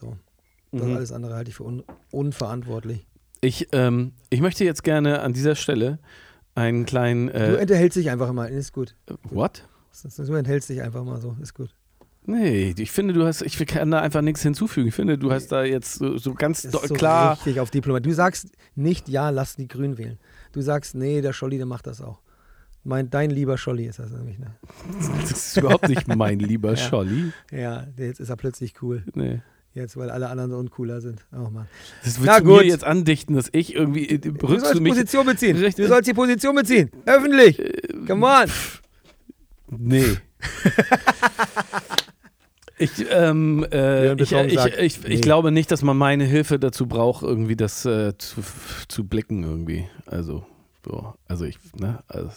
So. 0.00 0.16
Das 0.70 0.86
Mhm. 0.86 0.94
alles 0.94 1.10
andere 1.12 1.34
halte 1.34 1.50
ich 1.50 1.56
für 1.56 1.64
un 1.64 1.82
unverantwortlich. 2.12 3.06
Ich, 3.40 3.68
ähm, 3.72 4.12
ich 4.30 4.40
möchte 4.40 4.64
jetzt 4.64 4.82
gerne 4.82 5.20
an 5.20 5.32
dieser 5.32 5.54
Stelle 5.54 5.98
einen 6.54 6.86
kleinen. 6.86 7.28
Du 7.28 7.32
Äh, 7.34 7.56
enthältst 7.56 7.96
dich 7.96 8.10
einfach 8.10 8.32
mal, 8.32 8.46
ist 8.46 8.72
gut. 8.72 8.96
what? 9.30 9.64
Du 10.16 10.34
enthältst 10.34 10.68
dich 10.68 10.82
einfach 10.82 11.04
mal 11.04 11.20
so, 11.20 11.36
ist 11.40 11.54
gut. 11.54 11.74
Nee, 12.24 12.74
ich 12.76 12.90
finde, 12.92 13.14
du 13.14 13.24
hast, 13.26 13.40
ich 13.42 13.56
kann 13.66 13.90
da 13.90 14.00
einfach 14.00 14.20
nichts 14.20 14.42
hinzufügen. 14.42 14.88
Ich 14.88 14.94
finde, 14.94 15.16
du 15.16 15.32
hast 15.32 15.48
da 15.48 15.64
jetzt 15.64 15.94
so, 15.94 16.18
so 16.18 16.34
ganz 16.34 16.62
Ist 16.64 16.72
so 16.72 16.94
klar. 16.94 17.32
richtig 17.32 17.58
auf 17.58 17.70
Diplomat. 17.70 18.04
Du 18.04 18.12
sagst 18.12 18.48
nicht, 18.74 19.08
ja, 19.08 19.30
lass 19.30 19.56
die 19.56 19.66
Grünen 19.66 19.96
wählen. 19.96 20.18
Du 20.52 20.60
sagst, 20.60 20.94
nee, 20.94 21.22
der 21.22 21.32
Scholli, 21.32 21.56
der 21.56 21.64
macht 21.66 21.86
das 21.86 22.02
auch. 22.02 22.20
Mein, 22.84 23.08
dein 23.08 23.30
lieber 23.30 23.56
Scholli 23.56 23.86
ist 23.86 23.98
das 23.98 24.10
nämlich, 24.12 24.38
ne? 24.38 24.54
Das 25.22 25.30
ist 25.30 25.56
überhaupt 25.56 25.88
nicht 25.88 26.06
mein 26.06 26.38
lieber 26.38 26.70
Ja. 26.74 26.76
Scholli. 26.76 27.32
Ja, 27.50 27.86
jetzt 27.96 28.20
ist 28.20 28.28
er 28.28 28.36
plötzlich 28.36 28.74
cool. 28.82 29.04
Nee. 29.14 29.40
Jetzt, 29.74 29.96
weil 29.96 30.10
alle 30.10 30.28
anderen 30.28 30.50
so 30.50 30.58
uncooler 30.58 31.00
sind. 31.00 31.24
Oh 31.32 31.50
Mann. 31.50 31.68
Das 32.04 32.18
Na 32.18 32.24
willst 32.26 32.40
du 32.40 32.44
gut. 32.44 32.62
mir 32.62 32.66
jetzt 32.66 32.84
andichten, 32.84 33.36
dass 33.36 33.48
ich 33.52 33.74
irgendwie. 33.74 34.08
äh, 34.08 34.18
Du 34.18 34.46
sollst 34.48 34.74
du 34.74 34.80
mich? 34.80 34.92
Position 34.92 35.26
beziehen. 35.26 35.56
Richtig. 35.56 35.84
Du 35.84 35.88
sollst 35.88 36.08
die 36.08 36.14
Position 36.14 36.54
beziehen. 36.56 36.90
Öffentlich. 37.06 37.62
Come 38.06 38.26
on. 38.26 38.50
Nee. 39.70 40.04
Ich, 42.80 42.92
ähm, 43.10 43.66
äh, 43.72 44.12
ich, 44.22 44.30
ich, 44.30 44.56
ich, 44.56 44.78
ich 44.78 44.98
nee. 45.04 45.20
glaube 45.20 45.50
nicht, 45.50 45.70
dass 45.72 45.82
man 45.82 45.96
meine 45.96 46.22
Hilfe 46.24 46.60
dazu 46.60 46.86
braucht, 46.86 47.24
irgendwie 47.24 47.56
das 47.56 47.84
äh, 47.84 48.16
zu, 48.18 48.40
zu 48.86 49.02
blicken 49.04 49.42
irgendwie. 49.42 49.88
Also, 50.06 50.46
so. 50.84 51.14
Also 51.26 51.44
ich, 51.44 51.58
ne? 51.74 51.98
Also, 52.06 52.30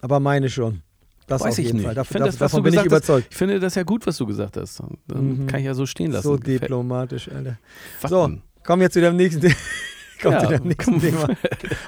Aber 0.00 0.20
meine 0.20 0.48
schon. 0.48 0.80
Das 1.26 1.40
Weiß 1.40 1.52
auf 1.52 1.58
ich 1.58 1.66
jeden 1.66 1.78
nicht. 1.78 1.84
Fall. 1.84 1.92
Ich 1.92 1.96
Davon, 1.96 2.12
finde 2.12 2.26
das, 2.28 2.36
davon 2.38 2.62
bin 2.62 2.72
ich 2.74 2.78
hast, 2.80 2.86
überzeugt. 2.86 3.28
ich 3.30 3.36
finde 3.36 3.60
das 3.60 3.74
ja 3.74 3.82
gut, 3.84 4.06
was 4.06 4.16
du 4.18 4.26
gesagt 4.26 4.56
hast. 4.56 4.80
Dann 5.06 5.42
Mhm. 5.42 5.46
kann 5.46 5.60
ich 5.60 5.66
ja 5.66 5.74
so 5.74 5.86
stehen 5.86 6.10
lassen. 6.12 6.24
So 6.24 6.36
Gefällt- 6.36 6.62
diplomatisch, 6.62 7.28
Alter. 7.30 7.58
Fakten. 8.00 8.08
So, 8.08 8.38
kommen 8.64 8.82
wir 8.82 8.90
zu 8.90 9.00
dem 9.00 9.16
nächsten, 9.16 9.40
kommen 10.22 10.34
Ja, 10.34 10.40
zu 10.40 10.46
dem 10.48 10.64
nächsten 10.64 10.92
komm. 10.92 11.00
Thema. 11.00 11.28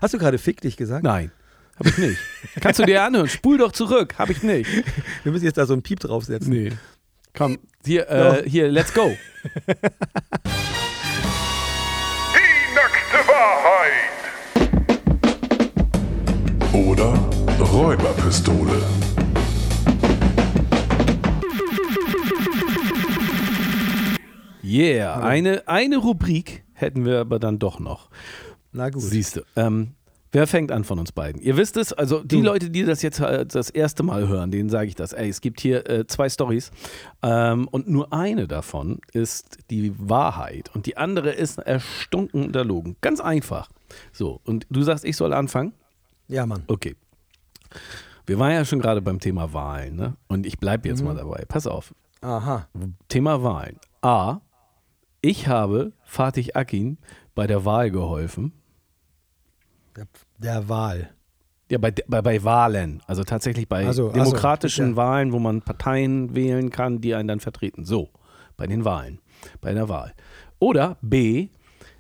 Hast 0.01 0.15
du 0.15 0.19
gerade 0.19 0.39
fick 0.39 0.61
dich 0.61 0.77
gesagt? 0.77 1.03
Nein, 1.05 1.31
habe 1.79 1.89
ich 1.89 1.99
nicht. 1.99 2.19
Kannst 2.61 2.79
du 2.81 2.85
dir 2.85 3.03
anhören? 3.03 3.29
Spul 3.29 3.59
doch 3.59 3.73
zurück. 3.73 4.15
Habe 4.19 4.33
ich 4.33 4.43
nicht. 4.43 4.71
Wir 5.25 5.33
müssen 5.33 5.45
jetzt 5.45 5.59
da 5.59 5.67
so 5.67 5.73
einen 5.73 5.83
Piep 5.83 6.01
draufsetzen. 6.01 6.51
Nee. 6.53 6.73
Komm, 7.37 7.59
hier, 7.85 8.09
äh, 8.09 8.49
hier, 8.49 8.71
let's 8.71 8.95
go. 8.95 9.17
Wahrheit. 13.27 13.93
Oder 16.73 17.15
Räuberpistole. 17.59 18.83
Yeah, 24.65 25.23
eine, 25.23 25.69
eine 25.69 25.99
Rubrik 25.99 26.65
hätten 26.73 27.05
wir 27.05 27.21
aber 27.21 27.39
dann 27.39 27.59
doch 27.59 27.81
noch. 27.81 28.09
Na 28.73 28.89
gut. 28.89 29.03
Siehst 29.03 29.37
du. 29.37 29.43
Ähm, 29.57 29.93
wer 30.33 30.47
fängt 30.47 30.73
an 30.73 30.85
von 30.85 30.99
uns 30.99 31.13
beiden? 31.13 31.41
Ihr 31.43 31.57
wisst 31.57 31.77
es, 31.77 31.93
also 31.93 32.25
die 32.25 32.41
Leute, 32.41 32.71
die 32.71 32.83
das 32.85 33.03
jetzt 33.03 33.21
äh, 33.21 33.45
das 33.45 33.69
erste 33.69 34.03
Mal 34.03 34.27
hören, 34.27 34.51
denen 34.51 34.71
sage 34.71 34.89
ich 34.89 34.95
das. 34.95 35.13
Ey, 35.13 35.29
es 35.29 35.41
gibt 35.43 35.61
hier 35.61 35.89
äh, 35.89 36.07
zwei 36.07 36.29
Stories 36.31 36.73
ähm, 37.23 37.69
und 37.69 37.89
nur 37.89 38.13
eine 38.13 38.49
davon 38.49 39.01
ist 39.13 39.59
die 39.71 39.95
Wahrheit 39.99 40.71
und 40.75 40.87
die 40.87 40.97
andere 40.97 41.31
ist 41.31 41.59
erstunken 41.59 42.45
und 42.45 42.57
erlogen. 42.57 42.97
Ganz 43.03 43.21
einfach. 43.21 43.69
So, 44.13 44.41
und 44.45 44.67
du 44.71 44.83
sagst, 44.83 45.05
ich 45.05 45.17
soll 45.17 45.35
anfangen? 45.35 45.75
Ja, 46.27 46.47
Mann. 46.47 46.63
Okay. 46.69 46.97
Wir 48.27 48.39
waren 48.39 48.53
ja 48.53 48.65
schon 48.65 48.81
gerade 48.81 49.03
beim 49.03 49.21
Thema 49.21 49.53
Wahlen, 49.53 49.97
ne? 49.97 50.17
Und 50.29 50.47
ich 50.47 50.59
bleibe 50.59 50.89
jetzt 50.89 51.05
mal 51.05 51.15
dabei. 51.15 51.45
Pass 51.47 51.67
auf. 51.67 51.95
Aha. 52.23 52.67
Thema 53.09 53.43
Wahlen. 53.43 53.79
A. 54.01 54.41
Ich 55.25 55.49
habe 55.49 55.95
Fatih 56.03 56.55
Akin 56.55 56.99
bei 57.35 57.47
der 57.47 57.65
Wahl 57.65 57.91
geholfen. 57.91 58.53
Der, 59.97 60.07
der 60.37 60.69
Wahl. 60.69 61.15
Ja, 61.71 61.79
bei, 61.79 61.93
bei, 61.93 62.21
bei 62.21 62.45
Wahlen. 62.45 63.03
Also 63.07 63.25
tatsächlich 63.25 63.67
bei 63.67 63.87
Also, 63.87 64.09
ach 64.09 64.13
so, 64.13 64.21
demokratischen 64.21 64.91
ja. 64.91 64.97
Wahlen, 64.97 65.33
wo 65.33 65.39
man 65.39 65.63
Parteien 65.63 66.35
wählen 66.35 66.69
kann, 66.69 67.01
die 67.01 67.15
einen 67.15 67.27
dann 67.27 67.41
vertreten. 67.41 67.87
So, 67.87 68.11
bei 68.59 68.67
den 68.67 68.85
Wahlen. 68.85 69.19
Bei 69.63 69.73
der 69.73 69.89
Wahl. 69.89 70.13
Oder 70.59 70.99
B. 71.01 71.49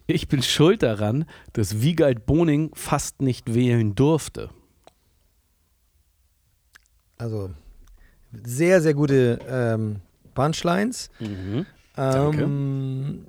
Ich 0.07 0.29
bin 0.29 0.43
schuld 0.43 0.83
daran, 0.83 1.25
dass 1.55 1.81
Wiegald 1.81 2.27
Boning 2.27 2.73
fast 2.75 3.23
nicht 3.23 3.55
wählen 3.55 3.95
durfte. 3.95 4.51
Also 7.17 7.55
sehr, 8.45 8.83
sehr 8.83 8.93
gute 8.93 9.39
ähm, 9.49 10.03
Punchlines. 10.35 11.09
Danke. 11.19 11.65
Ähm, 11.97 13.27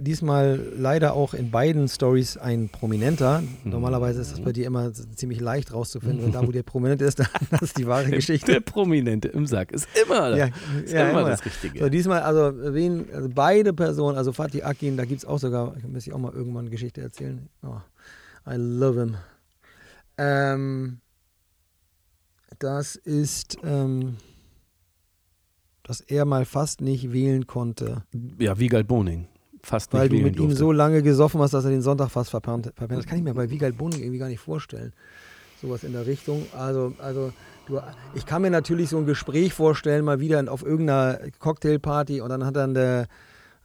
diesmal 0.00 0.60
leider 0.76 1.14
auch 1.14 1.34
in 1.34 1.50
beiden 1.50 1.88
Stories 1.88 2.36
ein 2.36 2.68
Prominenter. 2.68 3.40
Mhm. 3.40 3.70
Normalerweise 3.70 4.20
ist 4.20 4.32
das 4.32 4.40
bei 4.40 4.52
dir 4.52 4.66
immer 4.66 4.92
ziemlich 4.92 5.40
leicht 5.40 5.72
rauszufinden. 5.72 6.24
Und 6.24 6.34
da, 6.34 6.46
wo 6.46 6.52
der 6.52 6.62
prominent 6.62 7.02
ist, 7.02 7.18
dann 7.18 7.28
das 7.50 7.62
ist 7.62 7.78
die 7.78 7.86
wahre 7.86 8.04
Der 8.04 8.16
Geschichte. 8.16 8.60
Prominente 8.60 9.28
im 9.28 9.46
Sack 9.46 9.72
ist 9.72 9.88
immer, 10.02 10.36
Ja, 10.36 10.48
ist 10.82 10.92
ja, 10.92 11.10
immer, 11.10 11.20
immer. 11.20 11.30
das 11.30 11.44
Richtige. 11.44 11.80
So, 11.80 11.88
diesmal, 11.88 12.22
also, 12.22 12.52
wen, 12.74 13.06
also 13.12 13.28
beide 13.34 13.72
Personen, 13.72 14.16
also 14.16 14.32
Fatih 14.32 14.62
Akin, 14.62 14.96
da 14.96 15.04
gibt 15.04 15.18
es 15.18 15.24
auch 15.24 15.38
sogar, 15.38 15.74
ich 15.76 15.84
muss 15.86 16.06
ich 16.06 16.12
auch 16.12 16.18
mal 16.18 16.32
irgendwann 16.32 16.62
eine 16.62 16.70
Geschichte 16.70 17.00
erzählen. 17.00 17.48
Oh, 17.62 17.76
I 18.48 18.56
love 18.56 19.00
him. 19.00 19.16
Ähm, 20.16 21.00
das 22.60 22.94
ist, 22.94 23.58
ähm, 23.64 24.16
dass 25.84 26.00
er 26.00 26.24
mal 26.24 26.44
fast 26.44 26.80
nicht 26.80 27.12
wählen 27.12 27.46
konnte, 27.46 28.02
ja, 28.38 28.58
Wiegald 28.58 28.88
Boning. 28.88 29.28
Fast 29.62 29.92
weil 29.92 30.02
nicht 30.02 30.12
du 30.12 30.16
wählen 30.16 30.24
mit 30.24 30.36
ihm 30.36 30.48
durfte. 30.48 30.56
so 30.56 30.72
lange 30.72 31.02
gesoffen 31.02 31.40
hast, 31.40 31.54
dass 31.54 31.64
er 31.64 31.70
den 31.70 31.82
Sonntag 31.82 32.10
fast 32.10 32.30
verpennt 32.30 32.66
hat. 32.66 32.90
Das 32.90 33.06
kann 33.06 33.18
ich 33.18 33.24
mir 33.24 33.34
bei 33.34 33.48
Wiegald 33.50 33.78
Boning 33.78 34.00
irgendwie 34.00 34.18
gar 34.18 34.28
nicht 34.28 34.40
vorstellen. 34.40 34.92
Sowas 35.62 35.84
in 35.84 35.92
der 35.92 36.06
Richtung. 36.06 36.44
Also, 36.58 36.94
also 36.98 37.32
du, 37.66 37.80
ich 38.14 38.26
kann 38.26 38.42
mir 38.42 38.50
natürlich 38.50 38.88
so 38.90 38.98
ein 38.98 39.06
Gespräch 39.06 39.52
vorstellen, 39.52 40.04
mal 40.04 40.20
wieder 40.20 40.50
auf 40.50 40.64
irgendeiner 40.64 41.18
Cocktailparty 41.38 42.20
und 42.20 42.30
dann 42.30 42.44
hat 42.44 42.56
dann 42.56 42.74
der, 42.74 43.06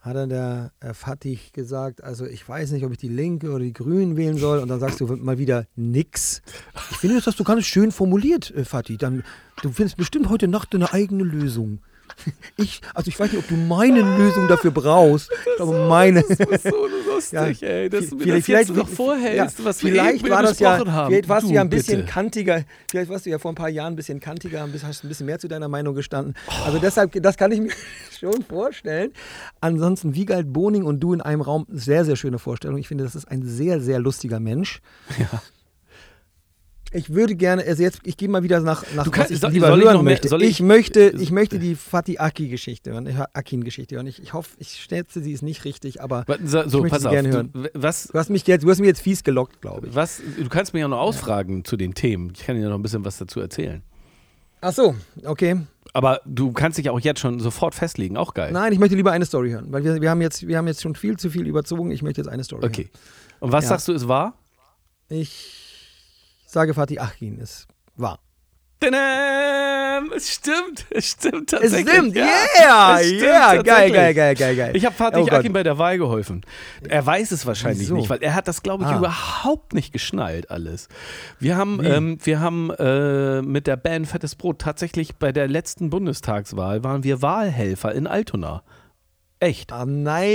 hat 0.00 0.16
dann 0.16 0.28
der 0.28 0.72
äh, 0.80 0.94
Fatih 0.94 1.38
gesagt, 1.52 2.02
also 2.02 2.26
ich 2.26 2.46
weiß 2.46 2.70
nicht, 2.72 2.84
ob 2.84 2.92
ich 2.92 2.98
die 2.98 3.08
Linke 3.08 3.50
oder 3.50 3.64
die 3.64 3.74
Grünen 3.74 4.16
wählen 4.16 4.38
soll 4.38 4.60
und 4.60 4.68
dann 4.68 4.80
sagst 4.80 5.00
du 5.00 5.06
mal 5.06 5.38
wieder 5.38 5.66
nix. 5.76 6.40
Ich 6.90 6.98
finde, 6.98 7.16
das 7.16 7.26
hast 7.26 7.40
du 7.40 7.44
ganz 7.44 7.64
schön 7.64 7.92
formuliert, 7.92 8.50
äh, 8.54 8.64
Fatih. 8.64 8.96
Dann, 8.96 9.22
du 9.62 9.70
findest 9.70 9.96
bestimmt 9.98 10.28
heute 10.30 10.48
Nacht 10.48 10.74
eine 10.74 10.92
eigene 10.92 11.24
Lösung. 11.24 11.80
Ich, 12.56 12.80
also 12.94 13.08
ich 13.08 13.18
weiß 13.18 13.32
nicht, 13.32 13.40
ob 13.42 13.48
du 13.48 13.54
meine 13.56 14.00
Lösung 14.18 14.48
dafür 14.48 14.70
brauchst. 14.70 15.30
Ich 15.50 15.56
glaube, 15.56 15.86
meine. 15.88 16.22
Das 16.22 16.38
ist 16.38 16.62
so 16.64 16.86
lustig, 17.12 17.60
Ja, 17.60 17.68
ey, 17.68 17.88
dass 17.88 18.08
du 18.10 18.16
mir 18.16 18.22
vielleicht- 18.24 18.48
das 18.48 18.68
jetzt 18.68 18.76
noch 18.76 18.88
vorhältst, 18.88 19.58
ja, 19.58 19.64
was 19.64 19.82
wir 19.82 19.90
vielleicht 19.92 20.24
eben 20.24 20.30
war 20.30 20.42
das 20.42 20.58
ja, 20.58 20.78
haben. 20.86 21.10
vielleicht 21.10 21.28
warst 21.28 21.48
du, 21.48 21.52
ja 21.52 21.60
ein 21.60 21.70
bisschen 21.70 22.00
bitte. 22.00 22.10
kantiger, 22.12 22.64
vielleicht 22.90 23.10
warst 23.10 23.26
du 23.26 23.30
ja 23.30 23.38
vor 23.38 23.52
ein 23.52 23.54
paar 23.54 23.68
Jahren 23.68 23.92
ein 23.92 23.96
bisschen 23.96 24.20
kantiger, 24.20 24.66
hast 24.82 25.04
ein 25.04 25.08
bisschen 25.08 25.26
mehr 25.26 25.38
zu 25.38 25.48
deiner 25.48 25.68
Meinung 25.68 25.94
gestanden. 25.94 26.34
Also 26.64 26.78
deshalb, 26.78 27.12
das 27.22 27.36
kann 27.36 27.52
ich 27.52 27.60
mir 27.60 27.72
schon 28.18 28.42
vorstellen. 28.42 29.12
Ansonsten 29.60 30.14
Wiegald 30.14 30.52
Boning 30.52 30.84
und 30.84 31.00
du 31.00 31.12
in 31.12 31.20
einem 31.20 31.40
Raum, 31.40 31.66
sehr, 31.70 32.04
sehr 32.04 32.16
schöne 32.16 32.38
Vorstellung. 32.38 32.78
Ich 32.78 32.88
finde, 32.88 33.04
das 33.04 33.14
ist 33.14 33.26
ein 33.28 33.42
sehr, 33.46 33.80
sehr 33.80 33.98
lustiger 33.98 34.40
Mensch. 34.40 34.80
Ja. 35.18 35.42
Ich 36.92 37.10
würde 37.14 37.36
gerne, 37.36 37.62
also 37.64 37.82
jetzt, 37.84 38.00
ich 38.02 38.16
gehe 38.16 38.28
mal 38.28 38.42
wieder 38.42 38.58
nach, 38.60 38.84
nach 38.96 39.04
Du 39.04 39.10
kannst- 39.12 39.30
was 39.30 39.36
ich 39.36 39.40
soll- 39.40 39.52
lieber 39.52 39.68
soll 39.68 39.78
ich 39.78 39.84
hören 39.84 39.94
noch 39.94 40.02
mehr- 40.02 40.12
möchte. 40.20 40.36
ich, 40.38 40.42
ich- 40.50 40.60
möchte, 40.60 41.00
ich 41.20 41.30
möchte 41.30 41.58
die 41.60 41.76
Fatih 41.76 42.18
Aki-Geschichte 42.18 42.90
hören, 42.92 43.06
äh, 43.06 43.14
Akin-Geschichte 43.32 43.94
hören. 43.94 44.08
Ich, 44.08 44.20
ich 44.20 44.32
hoffe, 44.34 44.50
ich 44.58 44.70
schätze, 44.88 45.22
sie 45.22 45.32
ist 45.32 45.42
nicht 45.42 45.64
richtig, 45.64 46.02
aber 46.02 46.24
So, 46.44 46.58
ich 46.62 46.72
möchte 46.72 46.88
pass 46.88 47.02
sie 47.02 47.06
auf. 47.06 47.12
gerne 47.12 47.28
Du, 47.30 47.34
hören. 47.36 47.68
was, 47.74 48.08
Du 48.08 48.18
hast 48.18 48.28
mich 48.30 48.44
jetzt, 48.46 48.64
du 48.64 48.70
hast 48.70 48.80
mich 48.80 48.88
jetzt 48.88 49.02
fies 49.02 49.22
gelockt, 49.22 49.60
glaube 49.60 49.86
ich. 49.86 49.94
was, 49.94 50.20
du 50.36 50.48
kannst 50.48 50.72
mich 50.74 50.80
ja 50.80 50.88
noch 50.88 50.98
ausfragen 50.98 51.64
zu 51.64 51.76
den 51.76 51.94
Themen. 51.94 52.32
Ich 52.34 52.44
kann 52.44 52.56
dir 52.56 52.68
noch 52.68 52.74
ein 52.76 52.82
bisschen 52.82 53.04
was 53.04 53.18
dazu 53.18 53.38
erzählen. 53.38 53.82
Ach 54.60 54.72
so, 54.72 54.94
okay. 55.24 55.60
Aber 55.92 56.20
du 56.26 56.52
kannst 56.52 56.76
dich 56.76 56.90
auch 56.90 57.00
jetzt 57.00 57.20
schon 57.20 57.38
sofort 57.40 57.74
festlegen. 57.74 58.16
Auch 58.16 58.34
geil. 58.34 58.52
Nein, 58.52 58.72
ich 58.72 58.78
möchte 58.80 58.94
lieber 58.96 59.12
eine 59.12 59.24
Story 59.26 59.50
hören, 59.52 59.66
weil 59.70 59.82
wir, 59.84 60.00
wir, 60.00 60.10
haben, 60.10 60.20
jetzt, 60.20 60.46
wir 60.46 60.56
haben 60.58 60.66
jetzt 60.66 60.82
schon 60.82 60.94
viel 60.96 61.16
zu 61.16 61.30
viel 61.30 61.46
überzogen. 61.46 61.90
Ich 61.92 62.02
möchte 62.02 62.20
jetzt 62.20 62.28
eine 62.28 62.42
Story 62.44 62.64
Okay. 62.66 62.90
Und 63.38 63.52
was 63.52 63.64
Ja. 63.64 63.70
sagst 63.70 63.86
du, 63.88 63.92
ist 63.92 64.06
wahr? 64.08 64.34
hören. 65.08 65.20
Ich 65.20 65.59
sage 66.52 66.74
Fatih 66.74 67.00
Akin, 67.00 67.38
ist 67.38 67.66
wahr. 67.96 68.18
Tadam! 68.80 70.10
Es 70.16 70.30
stimmt, 70.32 70.86
es 70.90 71.10
stimmt 71.10 71.52
Es 71.52 71.60
tatsächlich. 71.60 71.90
stimmt, 71.94 72.16
ja. 72.16 72.24
yeah, 72.58 72.98
Es 73.00 73.06
stimmt 73.08 73.22
yeah, 73.22 73.62
geil, 73.62 73.90
geil, 73.92 74.14
geil, 74.14 74.34
geil, 74.34 74.56
geil. 74.56 74.76
Ich 74.76 74.86
habe 74.86 74.94
Fatih 74.94 75.20
Oh. 75.30 75.34
Akin 75.34 75.52
bei 75.52 75.62
der 75.62 75.76
Wahl 75.76 75.98
geholfen. 75.98 76.40
Er 76.88 77.04
weiß 77.04 77.30
es 77.32 77.44
wahrscheinlich 77.44 77.80
Wieso? 77.82 77.96
nicht, 77.96 78.08
weil 78.08 78.22
er 78.22 78.34
hat 78.34 78.48
das, 78.48 78.62
glaube 78.62 78.84
ich, 78.84 78.90
Ah. 78.90 78.96
überhaupt 78.96 79.74
nicht 79.74 79.92
geschnallt 79.92 80.50
alles. 80.50 80.88
Wir 81.38 81.56
haben, 81.58 81.80
ähm, 81.84 82.18
wir 82.24 82.40
haben 82.40 82.70
äh, 82.70 83.42
mit 83.42 83.66
der 83.66 83.76
Band 83.76 84.06
Fettes 84.08 84.34
Brot 84.34 84.60
tatsächlich 84.60 85.16
bei 85.16 85.30
der 85.32 85.46
letzten 85.46 85.90
Bundestagswahl 85.90 86.82
waren 86.82 87.04
wir 87.04 87.20
Wahlhelfer 87.20 87.92
in 87.94 88.06
Altona. 88.06 88.62
Echt. 89.42 89.72
Ah, 89.72 89.86
nein. 89.86 90.28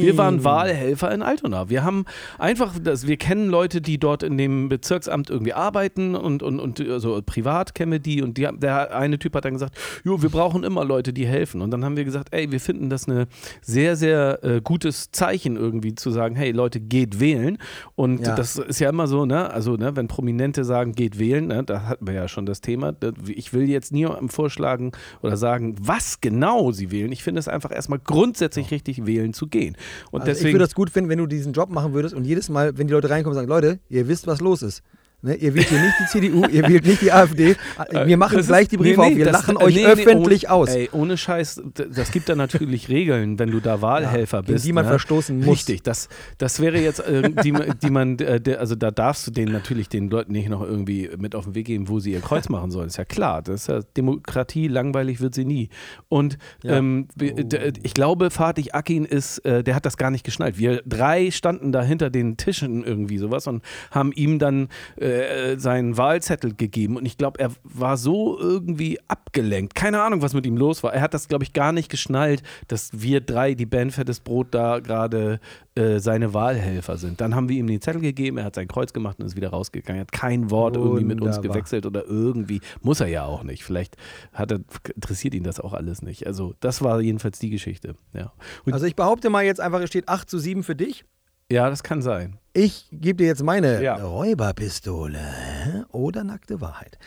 Wir 0.00 0.16
waren 0.16 0.42
Wahlhelfer 0.42 1.12
in 1.12 1.20
Altona. 1.20 1.68
Wir 1.68 1.84
haben 1.84 2.06
einfach, 2.38 2.72
das, 2.82 3.06
wir 3.06 3.18
kennen 3.18 3.50
Leute, 3.50 3.82
die 3.82 3.98
dort 3.98 4.22
in 4.22 4.38
dem 4.38 4.70
Bezirksamt 4.70 5.28
irgendwie 5.28 5.52
arbeiten 5.52 6.14
und, 6.14 6.42
und, 6.42 6.58
und 6.58 6.80
also 6.80 7.20
privat 7.24 7.74
kennen 7.74 7.92
wir 7.92 7.98
die 7.98 8.22
und 8.22 8.38
die, 8.38 8.48
der 8.56 8.96
eine 8.96 9.18
Typ 9.18 9.34
hat 9.34 9.44
dann 9.44 9.52
gesagt, 9.52 9.76
jo, 10.04 10.22
wir 10.22 10.30
brauchen 10.30 10.64
immer 10.64 10.86
Leute, 10.86 11.12
die 11.12 11.26
helfen. 11.26 11.60
Und 11.60 11.70
dann 11.70 11.84
haben 11.84 11.98
wir 11.98 12.06
gesagt, 12.06 12.28
ey, 12.30 12.50
wir 12.50 12.58
finden 12.58 12.88
das 12.88 13.06
eine 13.06 13.26
sehr, 13.60 13.94
sehr 13.94 14.42
äh, 14.42 14.62
gutes 14.62 15.10
Zeichen 15.10 15.56
irgendwie 15.56 15.94
zu 15.94 16.10
sagen, 16.10 16.34
hey 16.34 16.52
Leute, 16.52 16.80
geht 16.80 17.20
wählen. 17.20 17.58
Und 17.94 18.26
Ja. 18.26 18.36
das 18.36 18.56
ist 18.56 18.78
ja 18.80 18.88
immer 18.88 19.06
so, 19.06 19.26
ne, 19.26 19.50
also 19.50 19.74
ne, 19.76 19.96
wenn 19.96 20.08
Prominente 20.08 20.64
sagen, 20.64 20.92
geht 20.92 21.18
wählen, 21.18 21.46
ne, 21.48 21.62
da 21.62 21.82
hatten 21.82 22.06
wir 22.06 22.14
ja 22.14 22.26
schon 22.26 22.46
das 22.46 22.62
Thema. 22.62 22.94
Ich 23.26 23.52
will 23.52 23.68
jetzt 23.68 23.92
niemandem 23.92 24.30
vorschlagen 24.30 24.92
oder 25.20 25.36
sagen, 25.36 25.74
was 25.78 26.22
genau 26.22 26.72
sie 26.72 26.90
wählen. 26.90 27.12
Ich 27.12 27.22
finde 27.22 27.40
es 27.40 27.48
einfach 27.48 27.70
erstmal 27.70 27.98
grundsätzlich 27.98 28.45
richtig 28.70 29.06
wählen 29.06 29.32
zu 29.32 29.46
gehen. 29.46 29.76
Und 30.10 30.20
Also 30.20 30.32
ich 30.32 30.38
deswegen 30.38 30.54
würde 30.54 30.64
das 30.64 30.74
gut 30.74 30.90
finden, 30.90 31.10
wenn 31.10 31.18
du 31.18 31.26
diesen 31.26 31.52
Job 31.52 31.70
machen 31.70 31.92
würdest 31.92 32.14
und 32.14 32.24
jedes 32.24 32.48
Mal, 32.48 32.76
wenn 32.78 32.86
die 32.86 32.92
Leute 32.92 33.10
reinkommen, 33.10 33.34
sagen, 33.34 33.48
Leute, 33.48 33.80
ihr 33.88 34.08
wisst, 34.08 34.26
was 34.26 34.40
los 34.40 34.62
ist. 34.62 34.82
Ne, 35.26 35.34
ihr 35.34 35.54
wählt 35.54 35.68
hier 35.68 35.80
nicht 35.80 35.94
die 35.98 36.06
CDU, 36.06 36.46
ihr 36.46 36.68
wählt 36.68 36.86
nicht 36.86 37.02
die 37.02 37.10
AfD. 37.10 37.56
Wir 38.06 38.16
machen 38.16 38.34
Äh, 38.34 38.36
Das 38.38 38.46
gleich 38.46 38.62
ist- 38.62 38.72
die 38.72 38.76
Briefe 38.76 39.00
nee, 39.00 39.06
auf, 39.06 39.12
nee, 39.12 39.16
wir 39.18 39.24
das- 39.24 39.32
lachen 39.46 39.56
äh, 39.56 39.64
euch 39.64 39.74
nee, 39.74 39.80
nee, 39.82 39.86
öffentlich 40.06 40.44
ohne, 40.46 40.52
aus. 40.54 40.68
Ey, 40.68 40.88
ohne 40.92 41.16
Scheiß, 41.16 41.62
das 41.90 42.12
gibt 42.12 42.28
da 42.28 42.36
natürlich 42.36 42.88
Regeln, 42.90 43.36
wenn 43.38 43.50
du 43.50 43.58
da 43.60 43.82
Wahlhelfer 43.82 44.42
gegen 44.42 44.52
bist. 44.54 44.64
die 44.66 44.72
man 44.72 44.84
ne? 44.84 44.90
verstoßen 44.90 45.36
muss. 45.38 45.48
Richtig, 45.48 45.82
das, 45.82 46.08
das 46.38 46.60
wäre 46.60 46.78
jetzt, 46.80 47.00
äh, 47.00 47.30
die, 47.42 47.52
die 47.82 47.90
man, 47.90 48.18
äh, 48.20 48.40
der, 48.40 48.60
also 48.60 48.76
da 48.76 48.90
darfst 48.92 49.26
du 49.26 49.30
denen 49.32 49.50
natürlich 49.52 49.88
den 49.88 50.08
Leuten 50.10 50.30
nicht 50.32 50.48
noch 50.48 50.62
irgendwie 50.62 51.10
mit 51.18 51.34
auf 51.34 51.44
den 51.46 51.54
Weg 51.56 51.66
geben, 51.66 51.88
wo 51.88 51.98
sie 51.98 52.12
ihr 52.12 52.20
Kreuz 52.20 52.48
machen 52.48 52.70
sollen. 52.70 52.86
Ist 52.86 52.98
ja 52.98 53.04
klar, 53.04 53.42
das 53.42 53.62
ist 53.62 53.66
ja 53.68 53.80
Demokratie, 53.96 54.68
langweilig 54.68 55.20
wird 55.20 55.34
sie 55.34 55.44
nie. 55.44 55.70
Und 56.08 56.38
Ja. 56.62 56.76
ähm, 56.76 57.08
d- 57.16 57.72
ich 57.82 57.94
glaube, 57.94 58.30
Fatih 58.30 58.72
Akin 58.74 59.04
ist, 59.04 59.38
äh, 59.40 59.64
der 59.64 59.74
hat 59.74 59.86
das 59.86 59.96
gar 59.96 60.10
nicht 60.12 60.24
geschnallt. 60.24 60.56
Wir 60.58 60.82
drei 60.86 61.30
standen 61.32 61.72
da 61.72 61.82
hinter 61.82 62.10
den 62.10 62.36
Tischen 62.36 62.84
irgendwie 62.84 63.18
sowas 63.18 63.46
und 63.48 63.62
haben 63.90 64.12
ihm 64.12 64.38
dann 64.38 64.68
äh, 65.16 65.58
seinen 65.58 65.96
Wahlzettel 65.96 66.54
gegeben 66.54 66.96
und 66.96 67.06
ich 67.06 67.18
glaube, 67.18 67.40
er 67.40 67.50
war 67.62 67.96
so 67.96 68.38
irgendwie 68.38 68.98
abgelenkt. 69.08 69.74
Keine 69.74 70.02
Ahnung, 70.02 70.22
was 70.22 70.34
mit 70.34 70.46
ihm 70.46 70.56
los 70.56 70.82
war. 70.82 70.94
Er 70.94 71.00
hat 71.00 71.14
das, 71.14 71.28
glaube 71.28 71.44
ich, 71.44 71.52
gar 71.52 71.72
nicht 71.72 71.90
geschnallt, 71.90 72.42
dass 72.68 72.90
wir 72.92 73.20
drei, 73.20 73.54
die 73.54 73.66
Band 73.66 73.92
Fettes 73.92 74.20
Brot, 74.20 74.48
da 74.50 74.80
gerade 74.80 75.40
äh, 75.74 75.98
seine 75.98 76.34
Wahlhelfer 76.34 76.96
sind. 76.96 77.20
Dann 77.20 77.34
haben 77.34 77.48
wir 77.48 77.58
ihm 77.58 77.66
den 77.66 77.80
Zettel 77.80 78.00
gegeben, 78.00 78.38
er 78.38 78.44
hat 78.44 78.54
sein 78.54 78.68
Kreuz 78.68 78.92
gemacht 78.92 79.18
und 79.18 79.26
ist 79.26 79.36
wieder 79.36 79.50
rausgegangen. 79.50 79.98
Er 79.98 80.02
hat 80.02 80.12
kein 80.12 80.50
Wort 80.50 80.76
irgendwie 80.76 81.04
mit 81.04 81.20
uns 81.20 81.36
Wunderbar. 81.36 81.56
gewechselt 81.56 81.86
oder 81.86 82.04
irgendwie. 82.06 82.60
Muss 82.80 83.00
er 83.00 83.08
ja 83.08 83.24
auch 83.24 83.42
nicht. 83.42 83.64
Vielleicht 83.64 83.96
hat 84.32 84.50
er, 84.52 84.60
interessiert 84.94 85.34
ihn 85.34 85.42
das 85.42 85.60
auch 85.60 85.72
alles 85.72 86.02
nicht. 86.02 86.26
Also, 86.26 86.54
das 86.60 86.82
war 86.82 87.00
jedenfalls 87.00 87.38
die 87.38 87.50
Geschichte. 87.50 87.94
Ja. 88.12 88.32
Also 88.70 88.86
ich 88.86 88.96
behaupte 88.96 89.30
mal 89.30 89.44
jetzt 89.44 89.60
einfach, 89.60 89.80
es 89.80 89.88
steht 89.88 90.08
8 90.08 90.28
zu 90.28 90.38
7 90.38 90.62
für 90.62 90.76
dich. 90.76 91.04
Ja, 91.50 91.70
das 91.70 91.82
kann 91.84 92.02
sein. 92.02 92.38
Ich 92.54 92.88
gebe 92.90 93.18
dir 93.18 93.26
jetzt 93.26 93.42
meine 93.42 93.82
Ja. 93.82 93.96
Räuberpistole 93.96 95.86
oder 95.92 96.24
nackte 96.24 96.60
Wahrheit. 96.60 96.98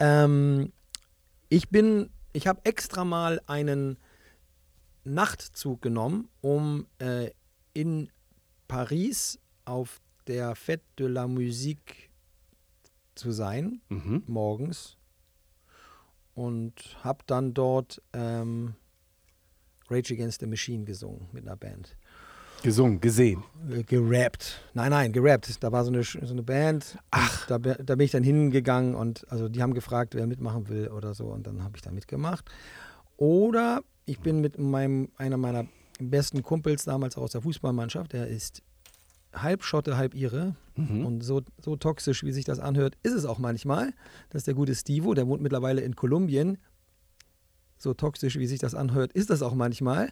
Ähm, 0.00 0.72
ich 1.48 1.68
bin, 1.68 2.10
ich 2.32 2.46
habe 2.48 2.60
extra 2.64 3.04
mal 3.04 3.40
einen 3.46 3.98
Nachtzug 5.04 5.80
genommen, 5.82 6.28
um 6.40 6.86
äh, 6.98 7.30
in 7.72 8.10
Paris 8.66 9.38
auf 9.64 10.00
der 10.26 10.56
Fête 10.56 10.80
de 10.98 11.06
la 11.06 11.28
Musique 11.28 12.10
zu 13.14 13.30
sein, 13.30 13.80
Mhm. 13.90 14.24
morgens. 14.26 14.96
Und 16.34 16.96
habe 17.04 17.22
dann 17.26 17.54
dort 17.54 18.02
ähm, 18.12 18.74
Rage 19.88 20.14
Against 20.14 20.40
the 20.40 20.46
Machine 20.46 20.84
gesungen 20.84 21.28
mit 21.30 21.46
einer 21.46 21.56
Band. 21.56 21.96
Gesungen, 22.64 22.98
gesehen. 23.00 23.44
Äh, 23.70 23.82
gerappt. 23.82 24.60
Nein, 24.72 24.90
nein, 24.90 25.12
gerappt. 25.12 25.62
Da 25.62 25.70
war 25.70 25.84
so 25.84 25.92
eine, 25.92 26.02
so 26.02 26.18
eine 26.18 26.42
Band. 26.42 26.96
Ach. 27.10 27.46
Da, 27.46 27.58
da 27.58 27.94
bin 27.94 28.04
ich 28.06 28.10
dann 28.10 28.22
hingegangen 28.22 28.94
und 28.94 29.30
also 29.30 29.48
die 29.50 29.62
haben 29.62 29.74
gefragt, 29.74 30.14
wer 30.14 30.26
mitmachen 30.26 30.68
will 30.68 30.88
oder 30.88 31.12
so 31.14 31.26
und 31.26 31.46
dann 31.46 31.62
habe 31.62 31.76
ich 31.76 31.82
da 31.82 31.90
mitgemacht. 31.90 32.50
Oder 33.18 33.82
ich 34.06 34.18
bin 34.20 34.40
mit 34.40 34.58
meinem, 34.58 35.10
einer 35.16 35.36
meiner 35.36 35.66
besten 36.00 36.42
Kumpels 36.42 36.84
damals 36.84 37.16
aus 37.18 37.32
der 37.32 37.42
Fußballmannschaft, 37.42 38.14
der 38.14 38.28
ist 38.28 38.62
halb 39.34 39.62
Schotte, 39.62 39.96
halb 39.96 40.14
Ire 40.14 40.56
Mhm. 40.76 41.06
und 41.06 41.20
so, 41.20 41.42
so 41.62 41.76
toxisch, 41.76 42.24
wie 42.24 42.32
sich 42.32 42.44
das 42.44 42.58
anhört, 42.58 42.96
ist 43.04 43.12
es 43.12 43.26
auch 43.26 43.38
manchmal. 43.38 43.92
Das 44.30 44.40
ist 44.40 44.46
der 44.48 44.54
gute 44.54 44.74
Stivo, 44.74 45.14
der 45.14 45.28
wohnt 45.28 45.40
mittlerweile 45.40 45.82
in 45.82 45.94
Kolumbien. 45.94 46.58
So 47.78 47.94
toxisch, 47.94 48.38
wie 48.40 48.46
sich 48.46 48.58
das 48.58 48.74
anhört, 48.74 49.12
ist 49.12 49.30
das 49.30 49.42
auch 49.42 49.54
manchmal. 49.54 50.10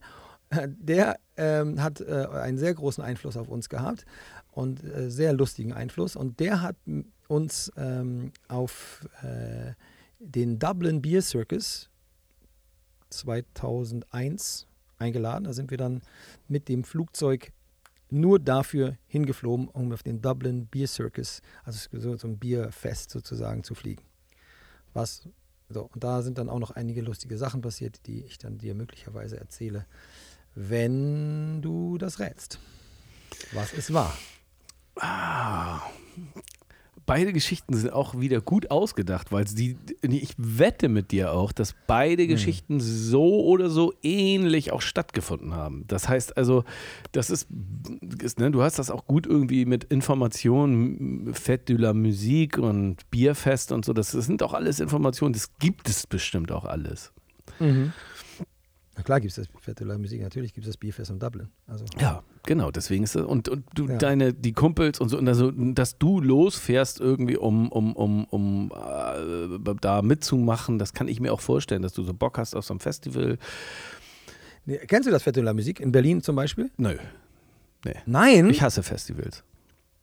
Der 0.78 1.18
ähm, 1.36 1.82
hat 1.82 2.00
äh, 2.00 2.26
einen 2.30 2.58
sehr 2.58 2.74
großen 2.74 3.02
Einfluss 3.02 3.36
auf 3.36 3.48
uns 3.48 3.68
gehabt 3.68 4.04
und 4.50 4.82
äh, 4.84 5.10
sehr 5.10 5.32
lustigen 5.32 5.72
Einfluss. 5.72 6.16
Und 6.16 6.40
der 6.40 6.60
hat 6.62 6.76
uns 7.28 7.72
ähm, 7.76 8.32
auf 8.48 9.06
äh, 9.22 9.72
den 10.18 10.58
Dublin 10.58 11.02
Beer 11.02 11.22
Circus 11.22 11.90
2001 13.10 14.66
eingeladen. 14.98 15.44
Da 15.44 15.52
sind 15.52 15.70
wir 15.70 15.78
dann 15.78 16.02
mit 16.48 16.68
dem 16.68 16.84
Flugzeug 16.84 17.52
nur 18.10 18.38
dafür 18.38 18.98
hingeflogen, 19.06 19.68
um 19.68 19.92
auf 19.92 20.02
den 20.02 20.20
Dublin 20.20 20.66
Beer 20.66 20.86
Circus, 20.86 21.40
also 21.64 21.88
so, 21.92 22.16
so 22.16 22.28
Bierfest 22.28 23.10
sozusagen, 23.10 23.64
zu 23.64 23.74
fliegen. 23.74 24.02
Was, 24.92 25.26
so, 25.70 25.88
und 25.92 26.04
da 26.04 26.20
sind 26.20 26.36
dann 26.36 26.50
auch 26.50 26.58
noch 26.58 26.72
einige 26.72 27.00
lustige 27.00 27.38
Sachen 27.38 27.62
passiert, 27.62 28.06
die 28.06 28.22
ich 28.22 28.36
dann 28.36 28.58
dir 28.58 28.74
möglicherweise 28.74 29.38
erzähle, 29.38 29.86
wenn 30.54 31.62
du 31.62 31.98
das 31.98 32.18
rätst. 32.18 32.58
Was 33.52 33.72
es 33.72 33.92
war. 33.92 34.16
Beide 37.04 37.32
Geschichten 37.32 37.74
sind 37.74 37.92
auch 37.92 38.20
wieder 38.20 38.40
gut 38.40 38.70
ausgedacht, 38.70 39.32
weil 39.32 39.44
die, 39.44 39.76
ich 40.02 40.34
wette 40.36 40.88
mit 40.88 41.10
dir 41.10 41.32
auch, 41.32 41.50
dass 41.50 41.74
beide 41.88 42.28
Geschichten 42.28 42.78
so 42.78 43.44
oder 43.44 43.70
so 43.70 43.92
ähnlich 44.02 44.72
auch 44.72 44.82
stattgefunden 44.82 45.52
haben. 45.52 45.84
Das 45.88 46.08
heißt 46.08 46.36
also, 46.36 46.64
das 47.10 47.30
ist, 47.30 47.48
ist 48.22 48.38
ne, 48.38 48.52
du 48.52 48.62
hast 48.62 48.78
das 48.78 48.90
auch 48.90 49.06
gut 49.06 49.26
irgendwie 49.26 49.64
mit 49.64 49.84
Informationen, 49.84 51.34
Fête 51.34 51.64
de 51.64 51.76
la 51.76 51.92
Musique 51.92 52.58
und 52.58 53.10
Bierfest 53.10 53.72
und 53.72 53.84
so, 53.84 53.92
das, 53.92 54.12
das 54.12 54.26
sind 54.26 54.42
auch 54.42 54.54
alles 54.54 54.78
Informationen, 54.78 55.32
das 55.32 55.58
gibt 55.58 55.88
es 55.88 56.06
bestimmt 56.06 56.52
auch 56.52 56.64
alles. 56.64 57.12
Na 58.96 59.02
klar 59.02 59.20
gibt 59.20 59.36
es 59.36 59.48
das 59.64 59.80
la 59.80 59.96
Musique, 59.96 60.22
natürlich 60.22 60.52
gibt 60.52 60.66
es 60.66 60.72
das 60.72 60.76
Bierfest 60.76 61.10
in 61.10 61.18
Dublin. 61.18 61.48
Also, 61.66 61.86
Ja, 61.98 62.22
genau, 62.44 62.70
deswegen 62.70 63.04
ist 63.04 63.14
das, 63.14 63.24
und, 63.24 63.48
und 63.48 63.64
du, 63.74 63.86
Ja. 63.88 63.96
deine, 63.96 64.34
die 64.34 64.52
Kumpels 64.52 65.00
und 65.00 65.08
so, 65.08 65.16
und 65.18 65.26
also, 65.28 65.50
dass 65.50 65.96
du 65.98 66.20
losfährst 66.20 67.00
irgendwie, 67.00 67.38
um, 67.38 67.72
um, 67.72 67.96
um, 67.96 68.24
um 68.26 68.70
äh, 68.72 69.74
da 69.80 70.02
mitzumachen, 70.02 70.78
das 70.78 70.92
kann 70.92 71.08
ich 71.08 71.20
mir 71.20 71.32
auch 71.32 71.40
vorstellen, 71.40 71.80
dass 71.80 71.94
du 71.94 72.02
so 72.02 72.12
Bock 72.12 72.36
hast 72.36 72.54
auf 72.54 72.66
so 72.66 72.74
ein 72.74 72.80
Festival. 72.80 73.38
nee, 74.66 74.76
kennst 74.86 75.06
du 75.08 75.10
das 75.10 75.24
la 75.24 75.54
Musique 75.54 75.80
in 75.82 75.90
Berlin 75.90 76.20
zum 76.22 76.36
Beispiel? 76.36 76.70
Nö, 76.76 76.96
Nein. 78.04 78.50
ich 78.50 78.62
hasse 78.62 78.82
Festivals. 78.82 79.42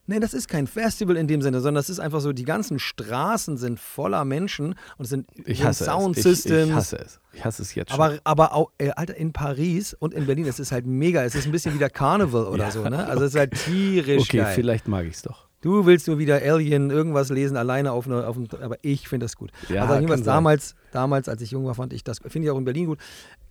Nee, 0.10 0.20
das 0.20 0.34
ist 0.34 0.47
kein 0.47 0.66
Festival 0.66 1.18
in 1.18 1.28
dem 1.28 1.43
Sinne, 1.43 1.62
sondern 1.62 1.76
das 1.76 1.88
ist 1.88 1.99
einfach 1.99 2.20
so, 2.20 2.34
die 2.34 2.43
ganzen 2.43 2.80
Straßen 2.80 3.57
sind 3.57 3.80
voller 3.80 4.26
Menschen 4.26 4.74
und 4.97 5.03
es 5.03 5.10
sind 5.10 5.28
Ich 5.45 5.64
hasse 5.64 5.86
Sound 5.86 6.18
es. 6.18 6.26
Ich, 6.26 6.51
ich 6.51 6.74
hasse 6.74 6.97
es. 6.97 7.20
Ich 7.32 7.45
hasse 7.45 7.62
es 7.62 7.76
jetzt 7.76 7.91
schon. 7.91 8.01
Aber, 8.01 8.18
aber 8.24 8.55
auch, 8.55 8.72
äh, 8.80 8.89
Alter, 8.89 9.16
in 9.16 9.34
Paris 9.34 9.93
und 9.93 10.16
in 10.16 10.26
Berlin, 10.26 10.47
es 10.47 10.60
ist 10.60 10.72
halt 10.72 10.88
mega. 10.88 11.24
Es 11.24 11.36
ist 11.36 11.45
ein 11.45 11.51
bisschen 11.51 11.76
wie 11.76 11.78
der 11.78 11.91
Carnival 11.91 12.47
oder 12.47 12.64
Ja, 12.64 12.72
so, 12.72 12.89
ne? 12.89 13.05
Also 13.05 13.24
es 13.24 13.36
ist 13.36 13.39
halt 13.39 13.53
tierisch 13.53 14.24
okay, 14.24 14.38
geil. 14.38 14.55
vielleicht 14.55 14.88
mag 14.88 15.05
ich 15.05 15.14
es 15.14 15.22
doch. 15.22 15.49
Du 15.62 15.86
willst 15.86 16.07
nur 16.07 16.20
wieder 16.20 16.36
Alien 16.36 16.89
irgendwas 16.89 17.30
lesen, 17.30 17.57
alleine 17.57 17.91
auf, 17.91 18.05
eine, 18.05 18.26
auf 18.26 18.38
einem, 18.38 18.47
aber 18.62 18.78
ich 18.82 19.10
finde 19.10 19.26
das 19.26 19.36
gut. 19.36 19.51
Ja, 19.68 19.82
also 19.82 19.95
jedenfalls 19.95 20.24
damals, 20.24 20.76
damals, 20.93 21.28
als 21.28 21.41
ich 21.41 21.51
jung 21.51 21.66
war, 21.66 21.76
fand 21.76 21.91
ich 21.91 22.03
das, 22.03 22.20
finde 22.20 22.47
ich 22.47 22.51
auch 22.51 22.57
in 22.57 22.64
Berlin 22.64 22.86
gut. 22.86 22.99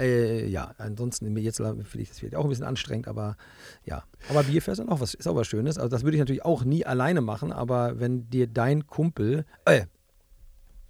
Äh, 0.00 0.46
ja, 0.46 0.74
ansonsten 0.78 1.36
jetzt 1.36 1.58
finde 1.58 1.84
ich 1.98 2.08
das 2.08 2.18
vielleicht 2.18 2.34
auch 2.34 2.44
ein 2.44 2.48
bisschen 2.48 2.64
anstrengend, 2.64 3.08
aber 3.08 3.36
ja. 3.84 4.04
Aber 4.30 4.42
Bierfest 4.42 4.80
ist 4.80 4.88
auch 4.88 5.00
was, 5.00 5.12
ist 5.12 5.26
auch 5.26 5.36
was 5.36 5.46
Schönes. 5.46 5.76
Also 5.76 5.90
das 5.90 6.02
würde 6.02 6.16
ich 6.16 6.20
natürlich 6.20 6.44
auch 6.44 6.64
nie 6.64 6.86
alleine 6.86 7.20
machen, 7.20 7.52
aber 7.52 8.00
wenn 8.00 8.30
dir 8.30 8.46
dein 8.46 8.86
Kumpel, 8.86 9.44
äh, 9.66 9.84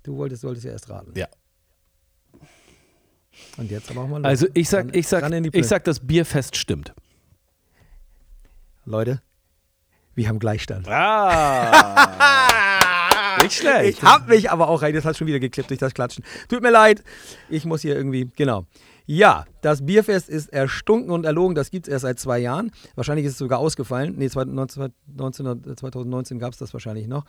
du 0.04 0.16
wolltest, 0.16 0.42
solltest 0.42 0.66
ja 0.66 0.72
erst 0.72 0.88
raten. 0.88 1.12
Ja. 1.16 1.26
Und 3.56 3.70
jetzt 3.72 3.90
aber 3.90 4.02
auch 4.02 4.08
mal 4.08 4.18
los. 4.18 4.26
Also 4.26 4.46
ich 4.54 4.68
sag, 4.68 4.94
ich 4.94 5.08
sag, 5.08 5.32
ich 5.32 5.66
sag, 5.66 5.82
das 5.84 6.00
Bierfest 6.00 6.56
stimmt. 6.56 6.94
Leute, 8.84 9.20
wir 10.18 10.28
haben 10.28 10.40
Gleichstand. 10.40 10.86
Ah, 10.88 12.48
nicht 13.42 13.54
schlecht. 13.54 13.98
Ich 13.98 14.04
hab 14.04 14.28
mich 14.28 14.50
aber 14.50 14.68
auch 14.68 14.82
rein, 14.82 14.92
das 14.92 15.04
hat 15.04 15.16
schon 15.16 15.28
wieder 15.28 15.38
geklippt 15.38 15.70
durch 15.70 15.78
das 15.78 15.94
Klatschen. 15.94 16.24
Tut 16.48 16.60
mir 16.60 16.70
leid, 16.70 17.04
ich 17.48 17.64
muss 17.64 17.82
hier 17.82 17.94
irgendwie, 17.94 18.28
genau. 18.36 18.66
Ja, 19.10 19.46
das 19.62 19.86
Bierfest 19.86 20.28
ist 20.28 20.52
erstunken 20.52 21.10
und 21.12 21.24
erlogen, 21.24 21.54
das 21.54 21.70
gibt 21.70 21.88
es 21.88 21.92
erst 21.92 22.02
seit 22.02 22.18
zwei 22.18 22.40
Jahren. 22.40 22.70
Wahrscheinlich 22.94 23.24
ist 23.24 23.32
es 23.32 23.38
sogar 23.38 23.58
ausgefallen. 23.58 24.16
Nee, 24.18 24.28
19, 24.28 24.92
19, 25.16 25.76
2019 25.78 26.38
gab 26.38 26.52
es 26.52 26.58
das 26.58 26.74
wahrscheinlich 26.74 27.06
noch. 27.06 27.24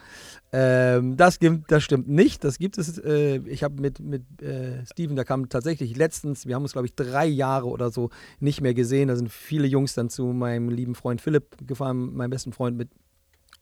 Ähm, 0.51 1.15
das, 1.15 1.39
das 1.69 1.81
stimmt 1.81 2.09
nicht, 2.09 2.43
das 2.43 2.59
gibt 2.59 2.77
es. 2.77 2.97
Äh, 2.97 3.37
ich 3.45 3.63
habe 3.63 3.81
mit, 3.81 4.01
mit 4.01 4.41
äh, 4.41 4.85
Steven, 4.87 5.15
da 5.15 5.23
kam 5.23 5.47
tatsächlich 5.47 5.95
letztens, 5.95 6.45
wir 6.45 6.55
haben 6.55 6.63
uns 6.63 6.73
glaube 6.73 6.87
ich 6.87 6.95
drei 6.95 7.27
Jahre 7.27 7.67
oder 7.67 7.91
so 7.91 8.09
nicht 8.41 8.59
mehr 8.59 8.73
gesehen. 8.73 9.07
Da 9.07 9.15
sind 9.15 9.31
viele 9.31 9.65
Jungs 9.65 9.93
dann 9.93 10.09
zu 10.09 10.25
meinem 10.25 10.67
lieben 10.67 10.95
Freund 10.95 11.21
Philipp 11.21 11.65
gefahren, 11.65 12.13
meinem 12.13 12.31
besten 12.31 12.51
Freund 12.51 12.75
mit 12.75 12.89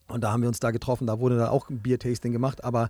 und 0.08 0.24
da 0.24 0.32
haben 0.32 0.42
wir 0.42 0.48
uns 0.48 0.60
da 0.60 0.72
getroffen, 0.72 1.06
da 1.06 1.20
wurde 1.20 1.38
dann 1.38 1.50
auch 1.50 1.70
ein 1.70 1.80
Biertasting 1.80 2.32
gemacht, 2.32 2.64
aber, 2.64 2.90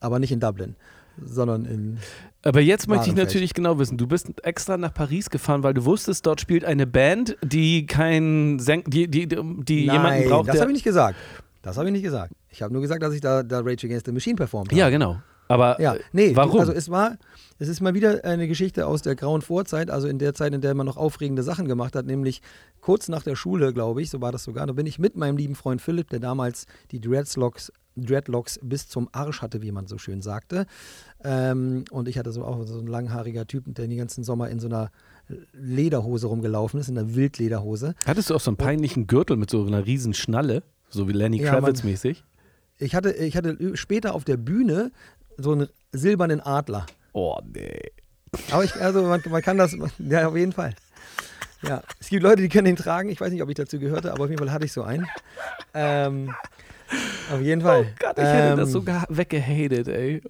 aber 0.00 0.18
nicht 0.18 0.32
in 0.32 0.40
Dublin, 0.40 0.76
sondern 1.22 1.64
in. 1.64 1.98
Aber 2.42 2.60
jetzt 2.60 2.88
möchte 2.88 3.10
ich 3.10 3.16
natürlich 3.16 3.52
genau 3.52 3.78
wissen, 3.78 3.98
du 3.98 4.06
bist 4.06 4.28
extra 4.44 4.76
nach 4.76 4.94
Paris 4.94 5.28
gefahren, 5.28 5.62
weil 5.62 5.74
du 5.74 5.84
wusstest, 5.84 6.24
dort 6.24 6.40
spielt 6.40 6.64
eine 6.64 6.86
Band, 6.86 7.36
die 7.42 7.86
keinen 7.86 8.58
die, 8.58 9.08
die, 9.08 9.26
die 9.26 9.84
jemanden 9.84 10.28
braucht, 10.28 10.48
das 10.48 10.60
habe 10.60 10.70
ich 10.70 10.76
nicht 10.76 10.84
gesagt. 10.84 11.16
Das 11.62 11.76
habe 11.76 11.88
ich 11.88 11.92
nicht 11.92 12.04
gesagt. 12.04 12.32
Ich 12.50 12.62
habe 12.62 12.72
nur 12.72 12.80
gesagt, 12.80 13.02
dass 13.02 13.12
ich 13.12 13.20
da, 13.20 13.42
da 13.42 13.58
Rage 13.58 13.86
Against 13.86 14.06
the 14.06 14.12
Machine 14.12 14.36
performt 14.36 14.70
habe. 14.70 14.78
Ja, 14.78 14.88
genau. 14.88 15.18
Aber 15.48 15.80
Ja, 15.80 15.96
nee, 16.12 16.36
warum? 16.36 16.60
also 16.60 16.72
es 16.72 16.90
war, 16.90 17.16
es 17.58 17.68
ist 17.68 17.80
mal 17.80 17.94
wieder 17.94 18.24
eine 18.24 18.46
Geschichte 18.46 18.86
aus 18.86 19.02
der 19.02 19.16
grauen 19.16 19.42
Vorzeit, 19.42 19.90
also 19.90 20.06
in 20.06 20.18
der 20.18 20.34
Zeit, 20.34 20.52
in 20.54 20.60
der 20.60 20.74
man 20.74 20.86
noch 20.86 20.98
aufregende 20.98 21.42
Sachen 21.42 21.66
gemacht 21.66 21.96
hat, 21.96 22.06
nämlich 22.06 22.42
kurz 22.80 23.08
nach 23.08 23.22
der 23.22 23.34
Schule, 23.34 23.72
glaube 23.72 24.02
ich, 24.02 24.10
so 24.10 24.20
war 24.20 24.30
das 24.30 24.44
sogar, 24.44 24.66
da 24.66 24.74
bin 24.74 24.86
ich 24.86 24.98
mit 24.98 25.16
meinem 25.16 25.36
lieben 25.36 25.54
Freund 25.54 25.80
Philipp, 25.80 26.10
der 26.10 26.20
damals 26.20 26.66
die 26.90 27.00
Dreadlocks, 27.00 27.72
Dreadlocks 28.04 28.58
bis 28.62 28.88
zum 28.88 29.08
Arsch 29.12 29.42
hatte, 29.42 29.62
wie 29.62 29.72
man 29.72 29.86
so 29.86 29.98
schön 29.98 30.22
sagte. 30.22 30.66
Ähm, 31.24 31.84
und 31.90 32.08
ich 32.08 32.18
hatte 32.18 32.32
so 32.32 32.44
auch 32.44 32.64
so 32.66 32.78
ein 32.78 32.86
langhaariger 32.86 33.46
Typ, 33.46 33.64
der 33.66 33.86
den 33.86 33.98
ganzen 33.98 34.24
Sommer 34.24 34.48
in 34.50 34.60
so 34.60 34.68
einer 34.68 34.90
Lederhose 35.52 36.26
rumgelaufen 36.26 36.80
ist, 36.80 36.88
in 36.88 36.98
einer 36.98 37.14
Wildlederhose. 37.14 37.94
Hattest 38.06 38.30
du 38.30 38.34
auch 38.34 38.40
so 38.40 38.50
einen 38.50 38.56
peinlichen 38.56 39.06
Gürtel 39.06 39.36
mit 39.36 39.50
so 39.50 39.64
einer 39.66 39.84
riesen 39.84 40.14
Schnalle, 40.14 40.62
so 40.88 41.08
wie 41.08 41.12
Lenny 41.12 41.40
Ja, 41.42 41.50
Kravitz 41.50 41.82
mäßig? 41.82 42.24
Ich 42.78 42.94
hatte, 42.94 43.12
ich 43.12 43.36
hatte 43.36 43.76
später 43.76 44.14
auf 44.14 44.24
der 44.24 44.36
Bühne 44.36 44.92
so 45.36 45.52
einen 45.52 45.68
silbernen 45.92 46.40
Adler. 46.40 46.86
Oh, 47.12 47.38
nee. 47.52 47.80
Aber 48.50 48.64
ich, 48.64 48.74
also 48.76 49.02
man, 49.02 49.22
man 49.28 49.42
kann 49.42 49.58
das, 49.58 49.76
ja, 49.98 50.28
auf 50.28 50.36
jeden 50.36 50.52
Fall. 50.52 50.74
Ja, 51.62 51.82
es 51.98 52.08
gibt 52.08 52.22
Leute, 52.22 52.42
die 52.42 52.48
können 52.48 52.66
den 52.66 52.76
tragen. 52.76 53.08
Ich 53.08 53.20
weiß 53.20 53.32
nicht, 53.32 53.42
ob 53.42 53.48
ich 53.48 53.56
dazu 53.56 53.78
gehörte, 53.78 54.12
aber 54.12 54.24
auf 54.24 54.30
jeden 54.30 54.38
Fall 54.38 54.52
hatte 54.52 54.64
ich 54.64 54.72
so 54.72 54.82
einen. 54.84 55.08
Ähm, 55.74 56.34
auf 57.32 57.40
jeden 57.40 57.62
Fall. 57.62 57.82
Oh 57.82 57.94
Gott, 57.98 58.18
ich 58.18 58.24
hätte 58.24 58.56
das 58.56 58.68
Ähm, 58.68 58.72
so 58.72 58.80
geha- 58.80 59.06
weggehatet, 59.08 59.88
ey. 59.88 60.22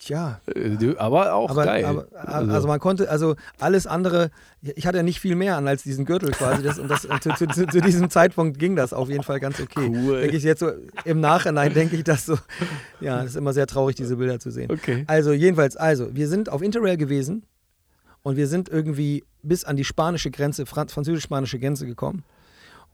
Tja, 0.00 0.40
Äh, 0.54 0.94
Aber 0.96 1.34
auch 1.34 1.50
aber, 1.50 1.64
geil. 1.64 1.84
aber 1.84 2.06
also 2.52 2.68
man 2.68 2.78
konnte, 2.78 3.10
also 3.10 3.34
alles 3.58 3.88
andere, 3.88 4.30
ich 4.62 4.86
hatte 4.86 4.98
ja 4.98 5.02
nicht 5.02 5.18
viel 5.18 5.34
mehr 5.34 5.56
an 5.56 5.66
als 5.66 5.82
diesen 5.82 6.04
Gürtel 6.04 6.30
quasi. 6.30 6.62
Das, 6.62 6.78
und 6.78 6.88
das, 6.88 7.02
zu, 7.02 7.30
zu, 7.34 7.46
zu, 7.48 7.66
zu 7.66 7.80
diesem 7.80 8.08
Zeitpunkt 8.08 8.60
ging 8.60 8.76
das 8.76 8.92
auf 8.92 9.08
jeden 9.10 9.24
Fall 9.24 9.40
ganz 9.40 9.58
okay. 9.60 9.88
Cool. 9.92 10.20
Denke 10.20 10.36
ich 10.36 10.44
jetzt 10.44 10.60
so, 10.60 10.70
im 11.04 11.18
Nachhinein 11.18 11.74
denke 11.74 11.96
ich 11.96 12.04
das 12.04 12.26
so, 12.26 12.38
ja, 13.00 13.16
das 13.22 13.30
ist 13.30 13.36
immer 13.36 13.52
sehr 13.52 13.66
traurig, 13.66 13.96
diese 13.96 14.16
Bilder 14.16 14.38
zu 14.38 14.52
sehen. 14.52 14.70
Okay. 14.70 15.02
Also 15.08 15.32
jedenfalls, 15.32 15.76
also 15.76 16.14
wir 16.14 16.28
sind 16.28 16.48
auf 16.48 16.62
Interrail 16.62 16.96
gewesen 16.96 17.42
und 18.22 18.36
wir 18.36 18.46
sind 18.46 18.68
irgendwie 18.68 19.24
bis 19.42 19.64
an 19.64 19.74
die 19.76 19.84
spanische 19.84 20.30
Grenze, 20.30 20.64
Franz 20.64 20.92
französisch-spanische 20.92 21.58
Grenze 21.58 21.86
gekommen. 21.86 22.22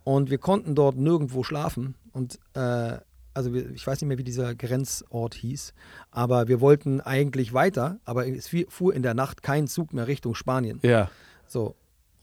Und 0.05 0.30
wir 0.30 0.38
konnten 0.38 0.74
dort 0.74 0.96
nirgendwo 0.96 1.42
schlafen. 1.42 1.94
Und 2.12 2.38
äh, 2.55 2.98
also 3.34 3.52
wir, 3.52 3.70
ich 3.70 3.86
weiß 3.86 4.00
nicht 4.00 4.09
mehr, 4.09 4.18
wie 4.18 4.24
dieser 4.24 4.55
Grenzort 4.55 5.34
hieß, 5.34 5.74
aber 6.12 6.46
wir 6.46 6.61
wollten 6.61 7.00
eigentlich 7.00 7.52
weiter, 7.52 7.98
aber 8.05 8.28
es 8.28 8.48
fuhr 8.68 8.94
in 8.94 9.02
der 9.02 9.14
Nacht 9.14 9.42
kein 9.42 9.66
Zug 9.66 9.92
mehr 9.92 10.07
Richtung 10.07 10.34
Spanien. 10.34 10.78
Ja. 10.82 11.11
So. 11.46 11.74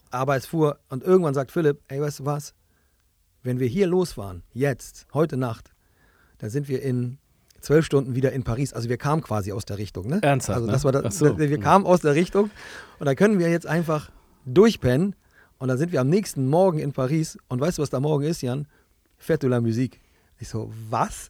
Aber 0.10 0.36
es 0.38 0.46
fuhr, 0.46 0.80
und 0.90 1.04
irgendwann 1.04 1.34
sagt 1.34 1.52
Philipp, 1.52 1.82
ey, 1.90 2.02
weißt 2.02 2.20
du 2.20 2.26
was? 2.26 2.54
Wenn 3.44 3.60
wir 3.60 3.68
hier 3.68 3.88
losfahren, 3.88 4.44
jetzt, 4.54 5.08
heute 5.14 5.36
Nacht, 5.36 5.72
dann 6.38 6.50
sind 6.50 6.68
wir 6.68 6.82
in 6.82 7.18
zwölf 7.60 7.86
Stunden 7.86 8.16
wieder 8.16 8.32
in 8.32 8.44
Paris. 8.44 8.74
Also 8.74 8.90
wir 8.90 8.98
kamen 8.98 9.22
quasi 9.22 9.52
aus 9.52 9.66
der 9.66 9.78
Richtung, 9.78 10.08
ne? 10.08 10.20
Ernsthaft, 10.22 10.56
Also 10.58 10.66
ne? 10.68 10.72
das 10.74 10.84
war 10.84 10.92
das, 10.92 11.18
so. 11.18 11.38
wir 11.38 11.60
kamen 11.60 11.86
aus 11.86 12.02
der 12.02 12.16
Richtung 12.16 12.50
und 13.00 13.06
da 13.06 13.16
können 13.16 13.40
wir 13.40 13.50
jetzt 13.50 13.68
einfach 13.68 14.12
durchpennen 14.46 15.16
und 15.62 15.68
dann 15.68 15.78
sind 15.78 15.92
wir 15.92 16.02
am 16.02 16.10
nächsten 16.10 16.48
Morgen 16.48 16.80
in 16.80 16.92
Paris 16.92 17.38
und 17.48 17.62
weißt 17.62 17.78
du, 17.78 17.84
was 17.84 17.92
da 17.92 18.00
morgen 18.00 18.24
ist, 18.24 18.42
Jan? 18.42 18.68
Fête 19.20 19.42
de 19.42 19.50
la 19.52 19.62
Musique. 19.62 20.00
Ich 20.40 20.50
so, 20.50 20.74
was? 20.90 21.30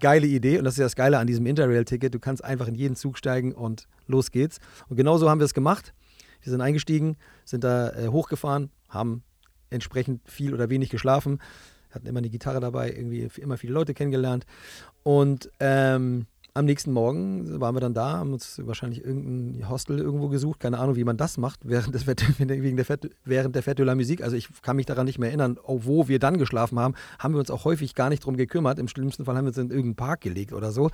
Geile 0.00 0.26
Idee 0.26 0.56
und 0.56 0.64
das 0.64 0.74
ist 0.74 0.78
ja 0.78 0.86
das 0.86 0.96
Geile 0.96 1.18
an 1.18 1.26
diesem 1.26 1.44
Interrail-Ticket. 1.44 2.14
Du 2.14 2.18
kannst 2.18 2.42
einfach 2.42 2.66
in 2.66 2.74
jeden 2.74 2.96
Zug 2.96 3.18
steigen 3.18 3.52
und 3.52 3.86
los 4.06 4.30
geht's. 4.30 4.58
Und 4.88 4.96
genauso 4.96 5.28
haben 5.28 5.38
wir 5.38 5.44
es 5.44 5.52
gemacht. 5.52 5.92
Wir 6.40 6.50
sind 6.50 6.62
eingestiegen, 6.62 7.18
sind 7.44 7.62
da 7.62 7.90
äh, 7.90 8.08
hochgefahren, 8.08 8.70
haben 8.88 9.22
entsprechend 9.68 10.26
viel 10.26 10.54
oder 10.54 10.70
wenig 10.70 10.88
geschlafen, 10.88 11.38
hatten 11.90 12.06
immer 12.06 12.20
eine 12.20 12.30
Gitarre 12.30 12.60
dabei, 12.60 12.90
irgendwie 12.90 13.28
immer 13.36 13.58
viele 13.58 13.74
Leute 13.74 13.92
kennengelernt. 13.92 14.46
Und 15.02 15.50
ähm, 15.60 16.24
am 16.54 16.64
nächsten 16.64 16.92
Morgen 16.92 17.60
waren 17.60 17.74
wir 17.76 17.80
dann 17.80 17.94
da, 17.94 18.18
haben 18.18 18.32
uns 18.32 18.60
wahrscheinlich 18.64 19.04
irgendein 19.04 19.68
Hostel 19.68 19.98
irgendwo 19.98 20.28
gesucht, 20.28 20.58
keine 20.60 20.78
Ahnung, 20.78 20.96
wie 20.96 21.04
man 21.04 21.16
das 21.16 21.38
macht 21.38 21.60
während, 21.68 21.94
des 21.94 22.04
Fête, 22.06 22.22
wegen 22.38 22.76
der 22.76 22.86
Fête, 22.86 23.10
während 23.24 23.54
der 23.54 23.62
Fête 23.62 23.74
de 23.76 23.84
la 23.86 23.94
Musique. 23.94 24.22
Also 24.22 24.34
ich 24.36 24.48
kann 24.62 24.76
mich 24.76 24.86
daran 24.86 25.06
nicht 25.06 25.18
mehr 25.18 25.28
erinnern, 25.28 25.58
wo 25.64 26.08
wir 26.08 26.18
dann 26.18 26.38
geschlafen 26.38 26.78
haben, 26.78 26.94
haben 27.18 27.34
wir 27.34 27.38
uns 27.40 27.50
auch 27.50 27.64
häufig 27.64 27.94
gar 27.94 28.08
nicht 28.08 28.24
drum 28.24 28.36
gekümmert. 28.36 28.78
Im 28.78 28.88
schlimmsten 28.88 29.24
Fall 29.24 29.36
haben 29.36 29.44
wir 29.44 29.48
uns 29.50 29.58
in 29.58 29.70
irgendeinen 29.70 29.96
Park 29.96 30.22
gelegt 30.22 30.52
oder 30.52 30.72
so. 30.72 30.90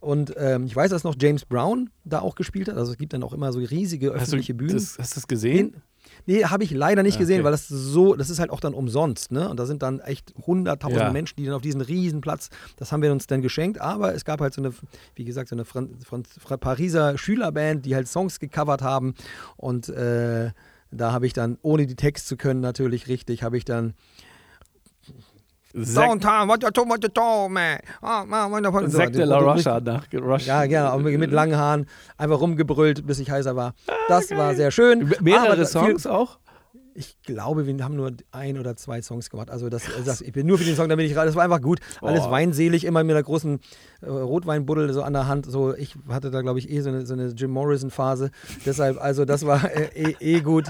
Und 0.00 0.34
ähm, 0.36 0.64
ich 0.64 0.74
weiß, 0.74 0.90
dass 0.90 1.04
noch 1.04 1.14
James 1.20 1.44
Brown 1.44 1.90
da 2.04 2.20
auch 2.20 2.34
gespielt 2.34 2.68
hat. 2.68 2.76
Also 2.76 2.92
es 2.92 2.98
gibt 2.98 3.12
dann 3.12 3.22
auch 3.22 3.32
immer 3.32 3.52
so 3.52 3.60
riesige 3.60 4.08
Hast 4.08 4.14
du 4.14 4.22
öffentliche 4.22 4.54
Bühnen. 4.54 4.74
das, 4.74 4.98
hast 4.98 5.12
du 5.12 5.20
das 5.20 5.28
gesehen? 5.28 5.72
Den- 5.72 5.82
Nee, 6.26 6.44
habe 6.44 6.64
ich 6.64 6.70
leider 6.70 7.02
nicht 7.02 7.16
Ah, 7.16 7.18
gesehen, 7.18 7.36
okay. 7.40 7.44
weil 7.44 7.52
das 7.52 7.68
so, 7.68 8.14
das 8.14 8.30
ist 8.30 8.38
halt 8.38 8.50
auch 8.50 8.60
dann 8.60 8.74
umsonst, 8.74 9.30
ne? 9.32 9.48
Und 9.48 9.58
da 9.60 9.66
sind 9.66 9.82
dann 9.82 10.00
echt 10.00 10.32
hunderttausende 10.46 11.04
Ja. 11.04 11.10
Menschen, 11.12 11.36
die 11.36 11.44
dann 11.44 11.54
auf 11.54 11.62
diesen 11.62 11.80
riesen 11.80 12.20
Platz, 12.20 12.48
das 12.76 12.92
haben 12.92 13.02
wir 13.02 13.12
uns 13.12 13.26
dann 13.26 13.42
geschenkt, 13.42 13.80
aber 13.80 14.14
es 14.14 14.24
gab 14.24 14.40
halt 14.40 14.54
so 14.54 14.62
eine, 14.62 14.72
wie 15.14 15.24
gesagt, 15.24 15.48
so 15.50 15.56
eine 15.56 15.64
Fran 15.64 15.90
Fran 16.04 16.24
Fra 16.24 16.56
Pariser 16.56 17.18
Schülerband, 17.18 17.84
die 17.84 17.94
halt 17.94 18.08
Songs 18.08 18.40
gecovert 18.40 18.82
haben 18.82 19.14
und 19.56 19.88
äh, 19.88 20.50
da 20.90 21.10
habe 21.12 21.26
ich 21.26 21.32
dann, 21.32 21.58
ohne 21.62 21.86
die 21.86 21.96
Text 21.96 22.28
zu 22.28 22.36
können 22.36 22.60
natürlich 22.60 23.08
richtig, 23.08 23.42
habe 23.42 23.56
ich 23.56 23.64
dann 23.64 23.94
Zack, 25.82 26.06
Downtown, 26.08 26.48
what 26.48 26.62
you 26.62 26.70
talking, 26.70 26.88
what 26.90 27.02
you 27.02 27.08
talking, 27.08 27.52
man? 27.52 27.78
Ah, 28.00 28.24
man, 28.24 28.50
wonderful. 28.52 28.88
So, 28.88 28.96
Zack 28.98 29.12
de 29.12 29.24
la 29.24 29.38
Rocha 29.38 29.80
nach 29.80 30.04
Roche. 30.14 30.46
Ja, 30.46 30.64
gerne, 30.66 30.92
auch 30.92 30.98
mit 31.00 31.32
langen 31.32 31.56
Haaren, 31.56 31.86
einfach 32.16 32.40
rumgebrüllt, 32.40 33.04
bis 33.06 33.18
ich 33.18 33.28
heißer 33.30 33.56
war. 33.56 33.74
Das 34.08 34.30
war 34.30 34.54
sehr 34.54 34.70
schön. 34.70 35.12
Mehrere 35.20 35.56
viel- 35.56 35.66
Songs 35.66 36.06
auch? 36.06 36.38
Ich 36.96 37.20
glaube, 37.24 37.66
wir 37.66 37.76
haben 37.84 37.96
nur 37.96 38.12
ein 38.30 38.56
oder 38.56 38.76
zwei 38.76 39.02
Songs 39.02 39.28
gemacht. 39.28 39.50
Also 39.50 39.68
das, 39.68 39.82
das 40.04 40.20
ich 40.20 40.30
bin 40.32 40.46
nur 40.46 40.58
für 40.58 40.64
den 40.64 40.76
Song, 40.76 40.88
da 40.88 40.94
bin 40.94 41.04
ich 41.06 41.12
gerade. 41.12 41.26
Das 41.26 41.34
war 41.34 41.42
einfach 41.42 41.60
gut. 41.60 41.80
Alles 42.00 42.22
Oh. 42.26 42.30
weinselig, 42.30 42.84
immer 42.84 43.02
mit 43.02 43.16
einer 43.16 43.22
großen 43.24 43.58
äh, 44.02 44.06
Rotweinbuddel 44.08 44.92
so 44.92 45.02
an 45.02 45.12
der 45.12 45.26
Hand. 45.26 45.46
So, 45.50 45.74
ich 45.74 45.96
hatte 46.08 46.30
da, 46.30 46.40
glaube 46.42 46.60
ich, 46.60 46.70
eh 46.70 46.80
so 46.82 46.90
eine, 46.90 47.04
so 47.04 47.14
eine 47.14 47.28
Jim 47.30 47.50
Morrison-Phase. 47.50 48.30
Deshalb, 48.64 49.02
also 49.02 49.24
das 49.24 49.44
war 49.44 49.64
äh, 49.74 49.88
eh, 49.94 50.16
eh 50.20 50.40
gut. 50.40 50.66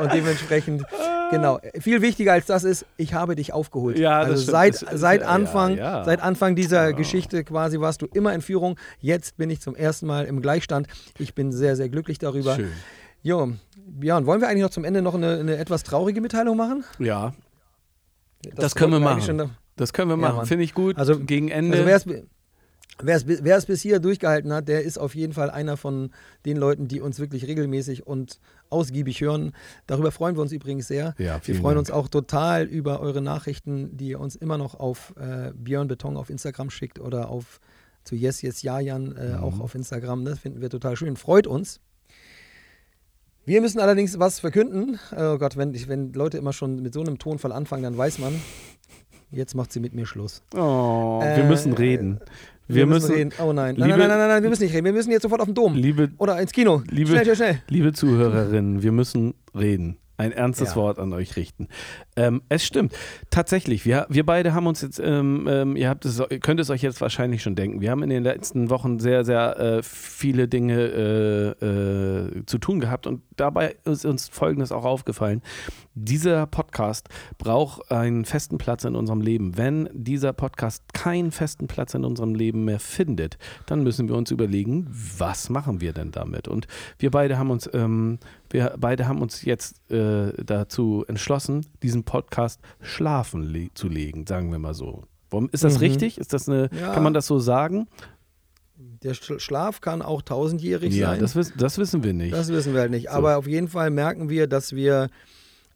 Und 0.00 0.12
dementsprechend, 0.12 0.84
genau. 1.32 1.58
Viel 1.80 2.02
wichtiger 2.02 2.34
als 2.34 2.46
das 2.46 2.62
ist, 2.62 2.86
ich 2.96 3.12
habe 3.14 3.34
dich 3.34 3.52
aufgeholt. 3.52 3.98
Ja, 3.98 4.20
das 4.20 4.28
also 4.30 4.42
stimmt. 4.42 4.52
seit, 4.52 4.74
Das 4.74 4.82
ist- 4.94 5.00
seit 5.00 5.20
ja, 5.22 5.26
Anfang, 5.28 5.76
ja. 5.76 6.04
seit 6.04 6.20
Anfang 6.22 6.54
dieser 6.54 6.92
Geschichte 6.92 7.42
quasi 7.42 7.80
warst 7.80 8.00
du 8.00 8.06
immer 8.06 8.32
in 8.32 8.42
Führung. 8.42 8.78
Jetzt 9.00 9.36
bin 9.38 9.50
ich 9.50 9.60
zum 9.60 9.74
ersten 9.74 10.06
Mal 10.06 10.26
im 10.26 10.40
Gleichstand. 10.40 10.86
Ich 11.18 11.34
bin 11.34 11.50
sehr, 11.50 11.74
sehr 11.74 11.88
glücklich 11.88 12.18
darüber. 12.18 12.54
Schön. 12.54 12.70
Jo, 13.24 13.52
Björn, 13.86 14.26
wollen 14.26 14.40
wir 14.42 14.48
eigentlich 14.48 14.62
noch 14.62 14.70
zum 14.70 14.84
Ende 14.84 15.00
noch 15.02 15.14
eine, 15.14 15.38
eine 15.40 15.56
etwas 15.56 15.82
traurige 15.82 16.20
Mitteilung 16.20 16.56
machen? 16.58 16.84
Ja, 16.98 17.32
Das 18.54 18.74
können 18.74 18.92
wir 18.92 19.00
machen. 19.00 19.50
das 19.76 19.92
können 19.94 20.10
wir 20.10 20.16
Ja, 20.16 20.20
machen. 20.20 20.36
Mann. 20.36 20.46
Finde 20.46 20.62
ich 20.64 20.74
gut. 20.74 20.98
Also- 20.98 21.18
Gegen 21.18 21.48
Ende. 21.48 21.78
Also 21.78 22.10
wer 23.02 23.56
es, 23.56 23.66
bis 23.66 23.80
hier 23.82 23.98
durchgehalten 23.98 24.52
hat, 24.52 24.68
der 24.68 24.82
ist 24.82 24.98
auf 24.98 25.14
jeden 25.14 25.32
Fall 25.32 25.50
einer 25.50 25.76
von 25.78 26.10
den 26.44 26.58
Leuten, 26.58 26.86
die 26.86 27.00
uns 27.00 27.18
wirklich 27.18 27.46
regelmäßig 27.46 28.06
und 28.06 28.38
ausgiebig 28.68 29.20
hören. 29.22 29.52
Darüber 29.86 30.12
freuen 30.12 30.36
wir 30.36 30.42
uns 30.42 30.52
übrigens 30.52 30.86
sehr. 30.86 31.14
Ja, 31.18 31.40
wir 31.42 31.54
freuen 31.54 31.76
Dank. 31.76 31.78
uns 31.78 31.90
auch 31.90 32.08
total 32.08 32.64
über 32.64 33.00
eure 33.00 33.22
Nachrichten, 33.22 33.96
die 33.96 34.08
ihr 34.10 34.20
uns 34.20 34.36
immer 34.36 34.58
noch 34.58 34.74
auf 34.78 35.14
äh, 35.16 35.52
Björn 35.54 35.88
Beton 35.88 36.16
auf 36.18 36.28
Instagram 36.30 36.68
schickt 36.70 37.00
oder 37.00 37.30
auf 37.30 37.58
zu 38.04 38.14
Yes 38.14 38.42
Yes 38.42 38.60
Jajan 38.62 39.16
äh, 39.16 39.38
Mhm. 39.38 39.42
auch 39.42 39.60
auf 39.60 39.74
Instagram. 39.74 40.24
Das 40.26 40.38
finden 40.38 40.60
wir 40.60 40.68
total 40.70 40.94
schön. 40.96 41.16
Freut 41.16 41.46
uns. 41.46 41.80
Wir 43.46 43.60
müssen 43.60 43.78
allerdings 43.80 44.18
was 44.18 44.40
verkünden. 44.40 44.98
Oh 45.16 45.36
Gott, 45.38 45.56
wenn, 45.56 45.74
ich, 45.74 45.88
wenn 45.88 46.12
Leute 46.12 46.38
immer 46.38 46.52
schon 46.52 46.80
mit 46.82 46.94
so 46.94 47.00
einem 47.00 47.18
Tonfall 47.18 47.52
anfangen, 47.52 47.82
dann 47.82 47.96
weiß 47.96 48.18
man, 48.18 48.34
jetzt 49.30 49.54
macht 49.54 49.72
sie 49.72 49.80
mit 49.80 49.94
mir 49.94 50.06
Schluss. 50.06 50.42
oh, 50.54 51.20
wir 51.20 51.26
Äh, 51.44 51.48
müssen 51.48 51.72
reden. 51.74 52.20
Wir, 52.66 52.86
müssen, 52.86 53.12
reden. 53.12 53.32
Oh 53.42 53.52
nein. 53.52 53.74
Nein, 53.76 53.88
Liebe- 53.90 53.98
nein, 53.98 54.08
nein, 54.08 54.18
nein, 54.18 54.28
nein, 54.28 54.42
wir 54.42 54.48
müssen 54.50 54.62
nicht 54.62 54.72
reden. 54.74 54.86
Wir 54.86 54.92
müssen 54.94 55.10
jetzt 55.10 55.22
sofort 55.22 55.42
auf 55.42 55.46
den 55.46 55.54
Dom. 55.54 55.74
liebe, 55.74 56.10
Oder 56.16 56.40
ins 56.40 56.52
Kino. 56.52 56.82
Liebe- 56.90 57.10
schnell, 57.10 57.24
schnell, 57.24 57.36
schnell. 57.36 57.62
liebe 57.68 57.92
Zuhörerinnen, 57.92 58.82
wir 58.82 58.92
müssen 58.92 59.34
reden. 59.54 59.98
Ein 60.16 60.30
ernstes 60.30 60.70
Ja. 60.70 60.76
Wort 60.76 60.98
an 61.00 61.12
euch 61.12 61.34
richten. 61.36 61.68
Ähm, 62.14 62.42
es 62.48 62.64
stimmt. 62.64 62.94
Tatsächlich, 63.30 63.84
wir, 63.84 64.06
wir 64.08 64.24
beide 64.24 64.54
haben 64.54 64.66
uns 64.68 64.80
jetzt, 64.80 65.00
ähm, 65.00 65.48
ähm, 65.50 65.76
ihr, 65.76 65.88
habt 65.88 66.04
es, 66.04 66.20
ihr 66.20 66.38
könnt 66.38 66.60
es 66.60 66.70
euch 66.70 66.82
jetzt 66.82 67.00
wahrscheinlich 67.00 67.42
schon 67.42 67.56
denken, 67.56 67.80
wir 67.80 67.90
haben 67.90 68.02
in 68.04 68.10
den 68.10 68.22
letzten 68.22 68.70
Wochen 68.70 69.00
sehr, 69.00 69.24
sehr 69.24 69.58
äh, 69.58 69.82
viele 69.82 70.46
Dinge 70.46 71.54
äh, 71.60 71.66
äh, 71.66 72.46
zu 72.46 72.58
tun 72.58 72.78
gehabt 72.78 73.08
und 73.08 73.22
dabei 73.36 73.74
ist 73.84 74.04
uns 74.04 74.28
Folgendes 74.28 74.70
auch 74.70 74.84
aufgefallen. 74.84 75.42
Dieser 75.94 76.46
Podcast 76.46 77.08
braucht 77.38 77.90
einen 77.90 78.24
festen 78.24 78.58
Platz 78.58 78.84
in 78.84 78.94
unserem 78.94 79.20
Leben. 79.20 79.56
Wenn 79.56 79.88
dieser 79.92 80.32
Podcast 80.32 80.82
keinen 80.92 81.32
festen 81.32 81.66
Platz 81.66 81.94
in 81.94 82.04
unserem 82.04 82.34
Leben 82.34 82.64
mehr 82.64 82.80
findet, 82.80 83.38
dann 83.66 83.82
müssen 83.82 84.08
wir 84.08 84.16
uns 84.16 84.30
überlegen, 84.30 84.88
was 84.90 85.50
machen 85.50 85.80
wir 85.80 85.92
denn 85.92 86.12
damit? 86.12 86.48
Und 86.48 86.66
wir 86.98 87.10
beide 87.10 87.38
haben 87.38 87.50
uns, 87.50 87.68
ähm, 87.72 88.18
wir 88.54 88.74
beide 88.78 89.06
haben 89.06 89.20
uns 89.20 89.42
jetzt 89.44 89.90
äh, 89.90 90.32
dazu 90.42 91.04
entschlossen, 91.08 91.66
diesen 91.82 92.04
Podcast 92.04 92.60
schlafen 92.80 93.42
le 93.42 93.68
zu 93.74 93.88
legen, 93.88 94.26
sagen 94.26 94.50
wir 94.50 94.58
mal 94.58 94.72
so. 94.74 95.02
Ist 95.52 95.64
das 95.64 95.74
Mhm. 95.74 95.80
richtig? 95.80 96.16
Ist 96.18 96.32
das 96.32 96.48
eine, 96.48 96.70
Ja. 96.80 96.94
kann 96.94 97.02
man 97.02 97.12
das 97.12 97.26
so 97.26 97.38
sagen? 97.40 97.88
Der 99.02 99.14
Sch- 99.14 99.38
Schlaf 99.40 99.80
kann 99.80 100.00
auch 100.00 100.22
tausendjährig 100.22 100.94
Ja, 100.94 101.10
sein. 101.10 101.20
das, 101.20 101.36
wiss, 101.36 101.52
das 101.56 101.76
wissen 101.78 102.02
wir 102.04 102.12
nicht. 102.14 102.32
Das 102.32 102.48
wissen 102.48 102.72
wir 102.72 102.80
halt 102.82 102.90
nicht. 102.90 103.08
So. 103.08 103.14
Aber 103.16 103.36
auf 103.36 103.46
jeden 103.46 103.68
Fall 103.68 103.90
merken 103.90 104.28
wir, 104.30 104.46
dass 104.46 104.72
wir, 104.74 105.08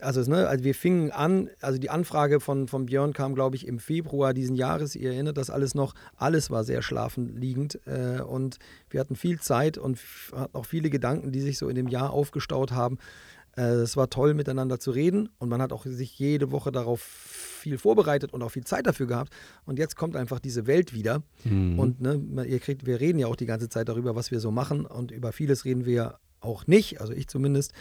also, 0.00 0.28
ne, 0.30 0.46
also 0.48 0.64
wir 0.64 0.74
fingen 0.74 1.10
an, 1.10 1.50
also 1.60 1.78
die 1.78 1.90
Anfrage 1.90 2.40
von, 2.40 2.68
von 2.68 2.86
Björn 2.86 3.12
kam, 3.12 3.34
glaube 3.34 3.56
ich, 3.56 3.66
im 3.66 3.78
Februar 3.78 4.32
diesen 4.32 4.54
Jahres. 4.54 4.94
Ihr 4.94 5.12
erinnert 5.12 5.36
das 5.36 5.50
alles 5.50 5.74
noch. 5.74 5.94
Alles 6.16 6.50
war 6.50 6.64
sehr 6.64 6.82
schlafenliegend 6.82 7.80
äh, 7.86 8.20
und 8.20 8.58
wir 8.90 9.00
hatten 9.00 9.16
viel 9.16 9.40
Zeit 9.40 9.78
und 9.78 9.98
hatten 10.34 10.54
auch 10.54 10.66
viele 10.66 10.90
Gedanken, 10.90 11.32
die 11.32 11.40
sich 11.40 11.58
so 11.58 11.68
in 11.68 11.74
dem 11.74 11.88
Jahr 11.88 12.10
aufgestaut 12.10 12.72
haben. 12.72 12.98
Äh, 13.56 13.62
es 13.62 13.96
war 13.96 14.08
toll, 14.08 14.34
miteinander 14.34 14.78
zu 14.78 14.92
reden 14.92 15.30
und 15.38 15.48
man 15.48 15.60
hat 15.60 15.72
auch 15.72 15.84
sich 15.84 16.18
jede 16.18 16.52
Woche 16.52 16.70
darauf 16.70 17.00
viel 17.00 17.76
vorbereitet 17.76 18.32
und 18.32 18.42
auch 18.42 18.50
viel 18.50 18.64
Zeit 18.64 18.86
dafür 18.86 19.08
gehabt. 19.08 19.34
Und 19.66 19.78
jetzt 19.78 19.96
kommt 19.96 20.14
einfach 20.14 20.38
diese 20.38 20.66
Welt 20.66 20.94
wieder. 20.94 21.22
Mhm. 21.44 21.78
Und 21.78 22.00
ne, 22.00 22.44
ihr 22.46 22.60
kriegt, 22.60 22.86
wir 22.86 23.00
reden 23.00 23.18
ja 23.18 23.26
auch 23.26 23.36
die 23.36 23.46
ganze 23.46 23.68
Zeit 23.68 23.88
darüber, 23.88 24.14
was 24.14 24.30
wir 24.30 24.38
so 24.38 24.52
machen 24.52 24.86
und 24.86 25.10
über 25.10 25.32
vieles 25.32 25.64
reden 25.64 25.84
wir 25.84 26.18
auch 26.40 26.66
nicht, 26.66 27.00
also 27.00 27.12
ich 27.12 27.28
zumindest, 27.28 27.72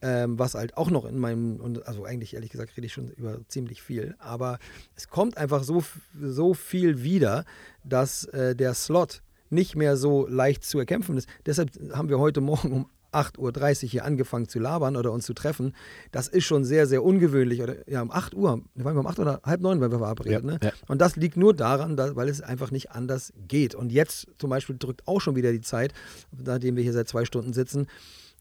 ähm, 0.00 0.38
was 0.38 0.54
halt 0.54 0.76
auch 0.76 0.90
noch 0.90 1.04
in 1.04 1.18
meinem, 1.18 1.80
also 1.84 2.04
eigentlich 2.04 2.34
ehrlich 2.34 2.50
gesagt 2.50 2.76
rede 2.76 2.86
ich 2.86 2.92
schon 2.92 3.10
über 3.10 3.40
ziemlich 3.48 3.82
viel, 3.82 4.14
aber 4.18 4.58
es 4.94 5.08
kommt 5.08 5.36
einfach 5.36 5.62
so, 5.62 5.84
so 6.20 6.54
viel 6.54 7.02
wieder, 7.02 7.44
dass 7.84 8.24
äh, 8.26 8.54
der 8.54 8.74
Slot 8.74 9.22
nicht 9.50 9.76
mehr 9.76 9.96
so 9.96 10.26
leicht 10.26 10.64
zu 10.64 10.78
erkämpfen 10.78 11.16
ist. 11.16 11.28
Deshalb 11.44 11.70
haben 11.92 12.08
wir 12.08 12.18
heute 12.18 12.40
Morgen 12.40 12.72
um 12.72 12.90
8.30 13.16 13.84
Uhr 13.84 13.88
hier 13.90 14.04
angefangen 14.04 14.48
zu 14.48 14.58
labern 14.58 14.96
oder 14.96 15.12
uns 15.12 15.26
zu 15.26 15.34
treffen. 15.34 15.74
Das 16.12 16.28
ist 16.28 16.44
schon 16.44 16.64
sehr, 16.64 16.86
sehr 16.86 17.02
ungewöhnlich. 17.02 17.62
Oder 17.62 17.88
ja, 17.88 18.02
um 18.02 18.10
8 18.10 18.34
Uhr, 18.34 18.62
waren 18.74 18.94
wir 18.94 19.00
um 19.00 19.06
8 19.06 19.18
oder 19.18 19.40
halb 19.44 19.60
neun, 19.60 19.80
weil 19.80 19.90
wir 19.90 19.98
verabredet. 19.98 20.44
Ja, 20.44 20.50
ne? 20.52 20.58
ja. 20.62 20.72
Und 20.88 21.00
das 21.00 21.16
liegt 21.16 21.36
nur 21.36 21.54
daran, 21.54 21.96
da, 21.96 22.14
weil 22.16 22.28
es 22.28 22.40
einfach 22.40 22.70
nicht 22.70 22.92
anders 22.92 23.32
geht. 23.48 23.74
Und 23.74 23.92
jetzt 23.92 24.28
zum 24.38 24.50
Beispiel 24.50 24.76
drückt 24.78 25.06
auch 25.06 25.20
schon 25.20 25.36
wieder 25.36 25.52
die 25.52 25.60
Zeit, 25.60 25.92
nachdem 26.30 26.76
wir 26.76 26.82
hier 26.82 26.92
seit 26.92 27.08
zwei 27.08 27.24
Stunden 27.24 27.52
sitzen, 27.52 27.86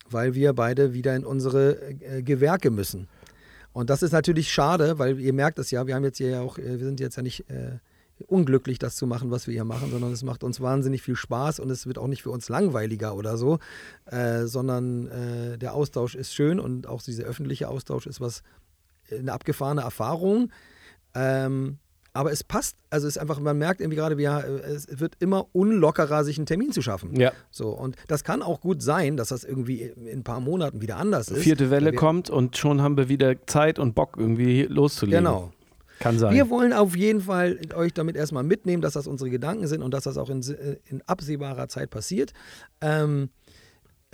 weil 0.09 0.35
wir 0.35 0.53
beide 0.53 0.93
wieder 0.93 1.15
in 1.15 1.25
unsere 1.25 1.79
äh, 2.01 2.21
Gewerke 2.21 2.71
müssen. 2.71 3.07
Und 3.73 3.89
das 3.89 4.03
ist 4.03 4.11
natürlich 4.11 4.51
schade, 4.51 4.99
weil 4.99 5.19
ihr 5.19 5.33
merkt 5.33 5.59
es 5.59 5.71
ja, 5.71 5.85
wir 5.85 5.95
haben 5.95 6.03
jetzt 6.03 6.17
hier 6.17 6.29
ja 6.29 6.41
auch, 6.41 6.57
äh, 6.57 6.79
wir 6.79 6.85
sind 6.85 6.99
jetzt 6.99 7.17
ja 7.17 7.23
nicht 7.23 7.49
äh, 7.49 7.79
unglücklich, 8.27 8.79
das 8.79 8.95
zu 8.95 9.07
machen, 9.07 9.31
was 9.31 9.47
wir 9.47 9.53
hier 9.53 9.65
machen, 9.65 9.91
sondern 9.91 10.11
es 10.11 10.23
macht 10.23 10.43
uns 10.43 10.61
wahnsinnig 10.61 11.01
viel 11.01 11.15
Spaß 11.15 11.59
und 11.59 11.69
es 11.69 11.85
wird 11.85 11.97
auch 11.97 12.07
nicht 12.07 12.23
für 12.23 12.31
uns 12.31 12.49
langweiliger 12.49 13.15
oder 13.15 13.37
so, 13.37 13.59
äh, 14.05 14.45
sondern 14.45 15.07
äh, 15.07 15.57
der 15.57 15.73
Austausch 15.73 16.15
ist 16.15 16.33
schön 16.33 16.59
und 16.59 16.87
auch 16.87 17.01
dieser 17.01 17.25
öffentliche 17.25 17.67
Austausch 17.67 18.07
ist 18.07 18.21
was, 18.21 18.41
äh, 19.09 19.19
eine 19.19 19.33
abgefahrene 19.33 19.81
Erfahrung. 19.81 20.51
Ähm, 21.13 21.79
aber 22.13 22.31
es 22.31 22.45
passt, 22.45 22.77
also 22.89 23.07
es 23.07 23.17
ist 23.17 23.21
einfach, 23.21 23.41
man 23.41 23.57
merkt 23.57 23.81
irgendwie 23.81 23.97
gerade, 23.97 24.17
wie, 24.17 24.23
ja, 24.23 24.39
es 24.39 24.87
wird 25.01 25.15
immer 25.19 25.47
unlockerer, 25.51 26.23
sich 26.23 26.37
einen 26.37 26.45
Termin 26.45 26.71
zu 26.71 26.81
schaffen. 26.81 27.19
Ja. 27.19 27.33
So, 27.51 27.71
und 27.71 27.97
das 28.07 28.23
kann 28.23 28.41
auch 28.41 28.61
gut 28.61 28.81
sein, 28.81 29.17
dass 29.17 29.27
das 29.27 29.43
irgendwie 29.43 29.81
in 29.81 30.19
ein 30.19 30.23
paar 30.23 30.39
Monaten 30.39 30.81
wieder 30.81 30.95
anders 30.95 31.27
ist. 31.27 31.43
Vierte 31.43 31.69
Welle 31.71 31.91
kommt 31.91 32.29
und 32.29 32.55
schon 32.55 32.81
haben 32.81 32.95
wir 32.95 33.09
wieder 33.09 33.45
Zeit 33.47 33.79
und 33.79 33.95
Bock, 33.95 34.15
irgendwie 34.17 34.63
loszulegen. 34.63 35.25
Genau. 35.25 35.51
Kann 35.99 36.19
sein. 36.19 36.33
Wir 36.33 36.49
wollen 36.49 36.73
auf 36.73 36.95
jeden 36.95 37.21
Fall 37.21 37.59
euch 37.75 37.93
damit 37.93 38.15
erstmal 38.15 38.43
mitnehmen, 38.43 38.81
dass 38.81 38.93
das 38.93 39.07
unsere 39.07 39.29
Gedanken 39.29 39.67
sind 39.67 39.81
und 39.81 39.93
dass 39.93 40.03
das 40.03 40.17
auch 40.17 40.29
in, 40.29 40.41
in 40.85 41.01
absehbarer 41.05 41.67
Zeit 41.67 41.89
passiert. 41.89 42.33
Ähm, 42.81 43.29
äh, 43.44 43.44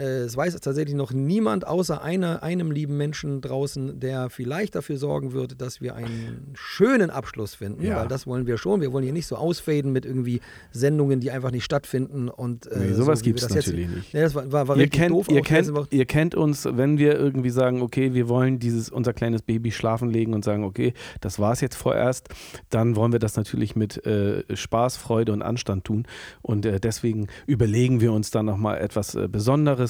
es 0.03 0.36
weiß 0.38 0.60
tatsächlich 0.61 0.95
noch 0.95 1.11
niemand 1.14 1.68
außer 1.68 2.02
einer, 2.02 2.44
einem 2.44 2.72
lieben 2.72 2.98
Menschen 2.98 3.41
draußen, 3.41 3.99
der 3.99 4.30
vielleicht 4.30 4.76
dafür 4.76 4.98
sorgen 4.98 5.34
würde, 5.34 5.56
dass 5.56 5.82
wir 5.82 5.95
einen 5.95 6.52
schönen 6.53 7.10
Abschluss 7.10 7.56
finden, 7.56 7.84
Ja. 7.84 7.98
weil 8.02 8.07
das 8.07 8.28
wollen 8.28 8.48
wir 8.48 8.57
schon. 8.57 8.82
Wir 8.82 8.91
wollen 8.94 9.03
hier 9.03 9.14
nicht 9.14 9.28
so 9.28 9.36
ausfaden 9.36 9.91
mit 9.91 10.06
irgendwie 10.06 10.41
Sendungen, 10.72 11.19
die 11.19 11.32
einfach 11.32 11.52
nicht 11.52 11.64
stattfinden 11.64 12.30
und 12.30 12.68
äh, 12.68 12.80
Nee, 12.80 12.94
sowas 12.94 13.19
so, 13.19 13.26
wir 13.26 13.32
gibt's 13.34 13.41
das 13.48 13.53
jetzt- 13.56 13.68
natürlich 13.68 13.90
nicht. 13.90 14.14
Nee, 14.14 14.22
das 14.22 14.36
war, 14.36 14.52
war, 14.52 14.68
war 14.68 14.78
ihr, 14.78 14.88
kennt, 14.88 15.11
doof. 15.11 15.28
ihr, 15.30 15.41
kennt, 15.41 15.72
ihr 15.91 16.06
kennt 16.06 16.36
uns, 16.36 16.65
wenn 16.65 16.98
wir 16.98 17.18
irgendwie 17.19 17.49
sagen, 17.49 17.82
okay, 17.82 18.14
wir 18.14 18.30
wollen 18.30 18.60
dieses 18.60 18.90
unser 18.90 19.14
kleines 19.14 19.41
Baby 19.41 19.72
schlafen 19.72 20.10
legen 20.10 20.34
und 20.34 20.44
sagen, 20.45 20.64
okay, 20.64 20.94
das 21.19 21.40
war 21.40 21.53
es 21.53 21.61
jetzt 21.61 21.76
vorerst, 21.76 22.30
dann 22.69 22.95
wollen 22.95 23.11
wir 23.11 23.19
das 23.19 23.36
natürlich 23.36 23.76
mit 23.76 24.06
äh, 24.06 24.44
Spaß, 24.56 24.98
Freude 24.98 25.34
und 25.34 25.41
Anstand 25.41 25.84
tun. 25.86 26.06
Und 26.41 26.65
äh, 26.65 26.80
deswegen 26.80 27.28
überlegen 27.48 28.02
wir 28.02 28.14
uns 28.14 28.32
dann 28.32 28.45
nochmal 28.45 28.80
etwas 28.80 29.15
äh, 29.15 29.28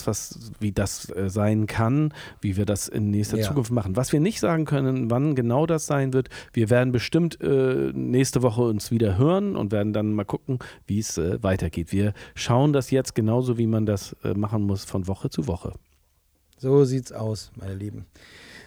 Besonderes, 0.05 0.07
was 0.07 0.51
wie 0.59 0.71
das 0.71 1.09
äh, 1.15 1.29
sein 1.29 1.67
kann, 1.67 2.13
wie 2.41 2.57
wir 2.57 2.65
das 2.65 2.87
in 2.87 3.11
nächster 3.11 3.37
Ja. 3.37 3.47
Zukunft 3.47 3.71
machen. 3.71 3.95
Was 3.95 4.11
wir 4.11 4.19
nicht 4.19 4.39
sagen 4.39 4.65
können, 4.65 5.09
wann 5.09 5.35
genau 5.35 5.65
das 5.65 5.85
sein 5.85 6.13
wird, 6.13 6.29
wir 6.53 6.69
werden 6.69 6.91
bestimmt 6.91 7.39
äh, 7.41 7.91
nächste 7.93 8.41
Woche 8.41 8.61
uns 8.61 8.91
wieder 8.91 9.17
hören 9.17 9.55
und 9.55 9.71
werden 9.71 9.93
dann 9.93 10.13
mal 10.13 10.25
gucken, 10.25 10.59
wie 10.87 10.99
es 10.99 11.17
äh, 11.17 11.41
weitergeht. 11.43 11.91
Wir 11.91 12.13
schauen 12.35 12.73
das 12.73 12.91
jetzt 12.91 13.15
genauso, 13.15 13.57
wie 13.57 13.67
man 13.67 13.85
das 13.85 14.15
äh, 14.23 14.33
machen 14.33 14.63
muss, 14.63 14.85
von 14.85 15.07
Woche 15.07 15.29
zu 15.29 15.47
Woche. 15.47 15.73
So 16.57 16.83
sieht's 16.85 17.11
aus, 17.11 17.51
meine 17.55 17.73
Lieben. 17.73 18.05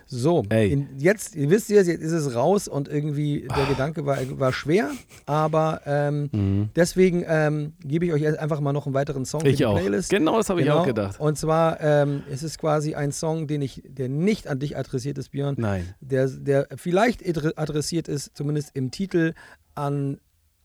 So, 0.06 0.42
in, 0.50 0.88
jetzt, 0.98 1.34
ihr 1.34 1.48
wisst 1.50 1.70
ihr, 1.70 1.76
jetzt 1.82 1.88
ist 1.88 2.12
es 2.12 2.34
raus 2.34 2.68
und 2.68 2.88
irgendwie 2.88 3.48
der 3.56 3.66
Gedanke 3.66 4.04
war, 4.06 4.18
war 4.38 4.52
schwer, 4.52 4.90
aber 5.26 5.80
ähm, 5.86 6.28
Mhm. 6.32 6.68
deswegen 6.76 7.24
ähm, 7.26 7.72
gebe 7.80 8.06
ich 8.06 8.12
euch 8.12 8.22
jetzt 8.22 8.38
einfach 8.38 8.60
mal 8.60 8.72
noch 8.72 8.86
einen 8.86 8.94
weiteren 8.94 9.24
Song 9.24 9.40
für 9.40 9.48
Ich 9.48 9.56
die 9.56 9.66
auch. 9.66 9.78
Playlist. 9.78 10.10
Genau 10.10 10.36
das 10.36 10.50
habe 10.50 10.60
ich 10.60 10.66
Genau. 10.66 10.80
auch 10.80 10.86
gedacht. 10.86 11.18
Und 11.18 11.38
zwar, 11.38 11.80
ähm, 11.80 12.22
es 12.30 12.42
ist 12.42 12.58
quasi 12.58 12.94
ein 12.94 13.12
Song, 13.12 13.46
den 13.46 13.62
ich, 13.62 13.82
der 13.86 14.08
nicht 14.08 14.46
an 14.46 14.58
dich 14.58 14.76
adressiert 14.76 15.18
ist, 15.18 15.30
Björn, 15.30 15.54
Nein. 15.58 15.94
der, 16.00 16.28
der 16.28 16.68
vielleicht 16.76 17.22
adre- 17.22 17.56
adressiert 17.56 18.08
ist, 18.08 18.36
zumindest 18.36 18.70
im 18.74 18.90
Titel, 18.90 19.32
an, 19.74 20.18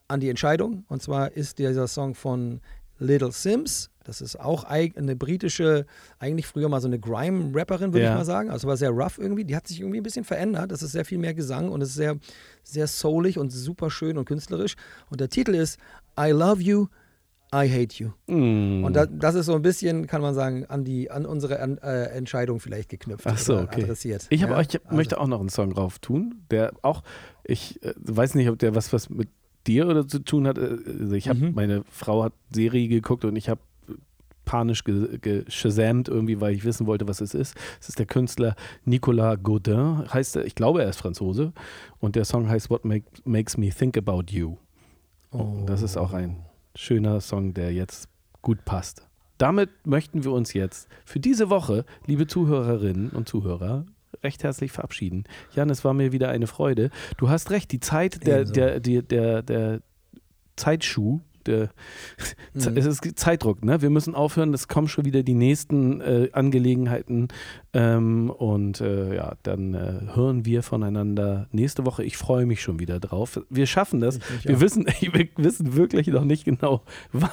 an 0.07 0.19
die 0.19 0.29
Entscheidung. 0.29 0.83
Und 0.87 1.01
zwar 1.01 1.31
ist 1.31 1.59
dieser 1.59 1.87
Song 1.87 2.13
von 2.15 2.61
Little 2.99 3.31
Sims. 3.31 3.89
Das 4.03 4.21
ist 4.21 4.39
auch 4.39 4.63
eine 4.63 5.15
britische, 5.15 5.85
eigentlich 6.17 6.47
früher 6.47 6.67
mal 6.67 6.81
so 6.81 6.87
eine 6.87 6.99
Grime-Rapperin, 6.99 7.93
würde 7.93 8.05
Ja. 8.05 8.11
ich 8.11 8.17
mal 8.17 8.25
sagen. 8.25 8.49
Also 8.49 8.67
war 8.67 8.75
sehr 8.77 8.89
rough 8.89 9.17
irgendwie. 9.19 9.45
Die 9.45 9.55
hat 9.55 9.67
sich 9.67 9.79
irgendwie 9.81 9.99
ein 9.99 10.03
bisschen 10.03 10.25
verändert. 10.25 10.71
Das 10.71 10.81
ist 10.81 10.93
sehr 10.93 11.05
viel 11.05 11.19
mehr 11.19 11.33
Gesang 11.35 11.69
und 11.69 11.81
es 11.81 11.89
ist 11.89 11.95
sehr, 11.95 12.17
sehr 12.63 12.87
soulig 12.87 13.37
und 13.37 13.51
super 13.51 13.89
schön 13.91 14.17
und 14.17 14.25
künstlerisch. 14.25 14.75
Und 15.11 15.21
der 15.21 15.29
Titel 15.29 15.53
ist 15.53 15.77
I 16.19 16.31
Love 16.31 16.61
You, 16.61 16.87
I 17.53 17.67
Hate 17.69 17.95
You. 18.03 18.09
Mm. 18.27 18.83
Und 18.83 18.93
da, 18.93 19.05
das 19.05 19.35
ist 19.35 19.45
so 19.47 19.53
ein 19.55 19.61
bisschen, 19.61 20.07
kann 20.07 20.21
man 20.21 20.33
sagen, 20.33 20.65
an, 20.67 20.83
die, 20.85 21.09
an 21.11 21.25
unsere 21.25 21.57
äh, 21.59 22.03
Entscheidung 22.15 22.59
vielleicht 22.59 22.89
geknüpft 22.89 23.25
Ach 23.27 23.37
so, 23.37 23.57
okay. 23.59 23.83
adressiert. 23.83 24.25
Ich, 24.29 24.41
Ja, 24.41 24.47
ich 24.59 24.79
also- 24.83 24.95
möchte 24.95 25.19
auch 25.19 25.27
noch 25.27 25.39
einen 25.39 25.49
Song 25.49 25.73
drauf 25.73 25.99
tun, 25.99 26.41
der 26.51 26.73
auch, 26.83 27.03
ich 27.43 27.81
äh, 27.83 27.93
weiß 27.97 28.35
nicht, 28.35 28.49
ob 28.49 28.57
der 28.59 28.75
was, 28.75 28.91
was 28.93 29.09
mit 29.09 29.29
dir 29.67 29.87
oder 29.87 30.07
zu 30.07 30.19
tun 30.19 30.47
hat. 30.47 30.57
Äh, 30.57 30.77
Also 31.01 31.13
ich 31.13 31.27
habe, 31.29 31.39
Mhm. 31.39 31.53
meine 31.55 31.83
Frau 31.89 32.23
hat 32.23 32.33
Serie 32.51 32.87
geguckt 32.87 33.25
und 33.25 33.35
ich 33.35 33.49
habe 33.49 33.61
panisch 34.45 34.83
ge- 34.83 35.19
geshazamt 35.19 36.07
irgendwie, 36.09 36.41
weil 36.41 36.55
ich 36.55 36.63
wissen 36.65 36.87
wollte, 36.87 37.07
was 37.07 37.21
es 37.21 37.33
ist. 37.35 37.55
Es 37.79 37.89
ist 37.89 37.99
der 37.99 38.07
Künstler 38.07 38.55
Nicolas 38.83 39.37
Godin, 39.43 40.11
heißt 40.11 40.37
er, 40.37 40.45
ich 40.45 40.55
glaube, 40.55 40.81
er 40.81 40.89
ist 40.89 40.97
Franzose 40.97 41.53
und 41.99 42.15
der 42.15 42.25
Song 42.25 42.49
heißt 42.49 42.69
What 42.71 42.83
Make, 42.83 43.05
Makes 43.25 43.57
Me 43.57 43.69
Think 43.69 43.95
About 43.97 44.23
You. 44.31 44.57
Und 45.29 45.67
das 45.67 45.83
ist 45.83 45.97
auch 45.97 46.13
ein 46.13 46.37
schöner 46.73 47.21
Song, 47.21 47.53
der 47.53 47.71
jetzt 47.73 48.09
gut 48.41 48.65
passt. 48.65 49.05
Damit 49.37 49.69
möchten 49.85 50.23
wir 50.23 50.31
uns 50.31 50.53
jetzt 50.53 50.87
für 51.05 51.19
diese 51.19 51.49
Woche, 51.51 51.85
liebe 52.07 52.25
Zuhörerinnen 52.25 53.09
und 53.11 53.29
Zuhörer, 53.29 53.85
recht 54.23 54.43
herzlich 54.43 54.71
verabschieden. 54.71 55.23
Jan, 55.55 55.69
es 55.69 55.83
war 55.83 55.93
mir 55.93 56.11
wieder 56.11 56.29
eine 56.29 56.47
Freude. 56.47 56.89
Du 57.17 57.29
hast 57.29 57.51
recht, 57.51 57.71
die 57.71 57.79
Zeit, 57.79 58.25
der, 58.25 58.41
Ebenso. 58.41 58.53
der, 58.53 58.79
der, 58.79 59.01
der, 59.01 59.41
der 59.43 59.79
Zeitschuh, 60.55 61.21
der, 61.47 61.69
Mhm. 62.53 62.77
es 62.77 62.85
ist 62.85 63.19
Zeitdruck, 63.19 63.63
ne? 63.63 63.81
Wir 63.81 63.89
müssen 63.89 64.15
aufhören, 64.15 64.53
es 64.53 64.67
kommen 64.67 64.87
schon 64.87 65.05
wieder 65.05 65.23
die 65.23 65.33
nächsten 65.35 66.01
äh, 66.01 66.29
Angelegenheiten 66.33 67.27
ähm, 67.73 68.29
und 68.29 68.81
äh, 68.81 69.15
ja, 69.15 69.33
dann 69.43 69.73
äh, 69.73 70.15
hören 70.15 70.45
wir 70.45 70.63
voneinander 70.63 71.47
nächste 71.51 71.85
Woche. 71.85 72.03
Ich 72.03 72.17
freue 72.17 72.45
mich 72.45 72.61
schon 72.61 72.79
wieder 72.79 72.99
drauf. 72.99 73.39
Wir 73.49 73.65
schaffen 73.67 73.99
das. 73.99 74.17
Ich 74.17 74.29
mich 74.31 74.45
Wir 74.47 74.55
auch. 74.57 74.61
wissen, 74.61 74.85
wir 75.13 75.27
wissen 75.37 75.75
wirklich 75.75 76.07
noch 76.07 76.23
nicht 76.25 76.45
genau, 76.45 76.81
wann, 77.11 77.29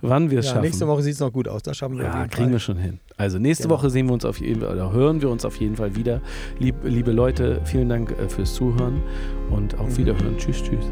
wann 0.00 0.30
wir 0.30 0.40
es 0.40 0.46
Ja, 0.46 0.52
schaffen. 0.52 0.64
nächste 0.64 0.86
Woche 0.88 1.02
sieht 1.02 1.14
es 1.14 1.20
noch 1.20 1.32
gut 1.32 1.46
aus. 1.48 1.62
Das 1.62 1.76
schaffen 1.76 1.96
wir 1.96 2.04
Ja, 2.04 2.26
kriegen 2.26 2.30
Fall. 2.44 2.50
wir 2.52 2.58
schon 2.58 2.76
hin. 2.76 2.98
Also 3.16 3.38
nächste 3.38 3.64
Genau. 3.68 3.74
Woche 3.76 3.90
sehen 3.90 4.06
wir 4.06 4.14
uns 4.14 4.24
auf 4.24 4.40
jeden 4.40 4.60
Fall 4.62 4.72
oder 4.74 4.92
hören 4.92 5.20
wir 5.22 5.30
uns 5.30 5.44
auf 5.44 5.56
jeden 5.56 5.76
Fall 5.76 5.94
wieder. 5.94 6.20
Lieb, 6.58 6.74
liebe 6.84 7.12
Leute, 7.12 7.60
vielen 7.64 7.88
Dank 7.88 8.10
äh, 8.12 8.28
fürs 8.28 8.54
Zuhören 8.54 9.02
und 9.50 9.78
auf 9.78 9.90
Mhm. 9.90 9.96
Wiederhören. 9.98 10.36
Tschüss, 10.38 10.62
tschüss. 10.62 10.86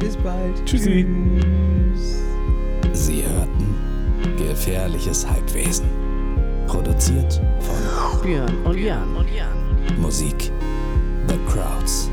Bis 0.00 0.16
bald. 0.16 0.64
Tschüssi. 0.66 1.06
Tschüss. 1.94 2.22
Sie 2.92 3.22
hörten 3.22 3.76
Gefährliches 4.36 5.28
Halbwesen. 5.28 5.86
Produziert 6.66 7.40
von 7.60 8.22
Björn 8.22 8.56
und 8.64 8.78
Jan. 8.78 9.14
Musik 10.00 10.50
The 11.28 11.36
Crowds. 11.46 12.10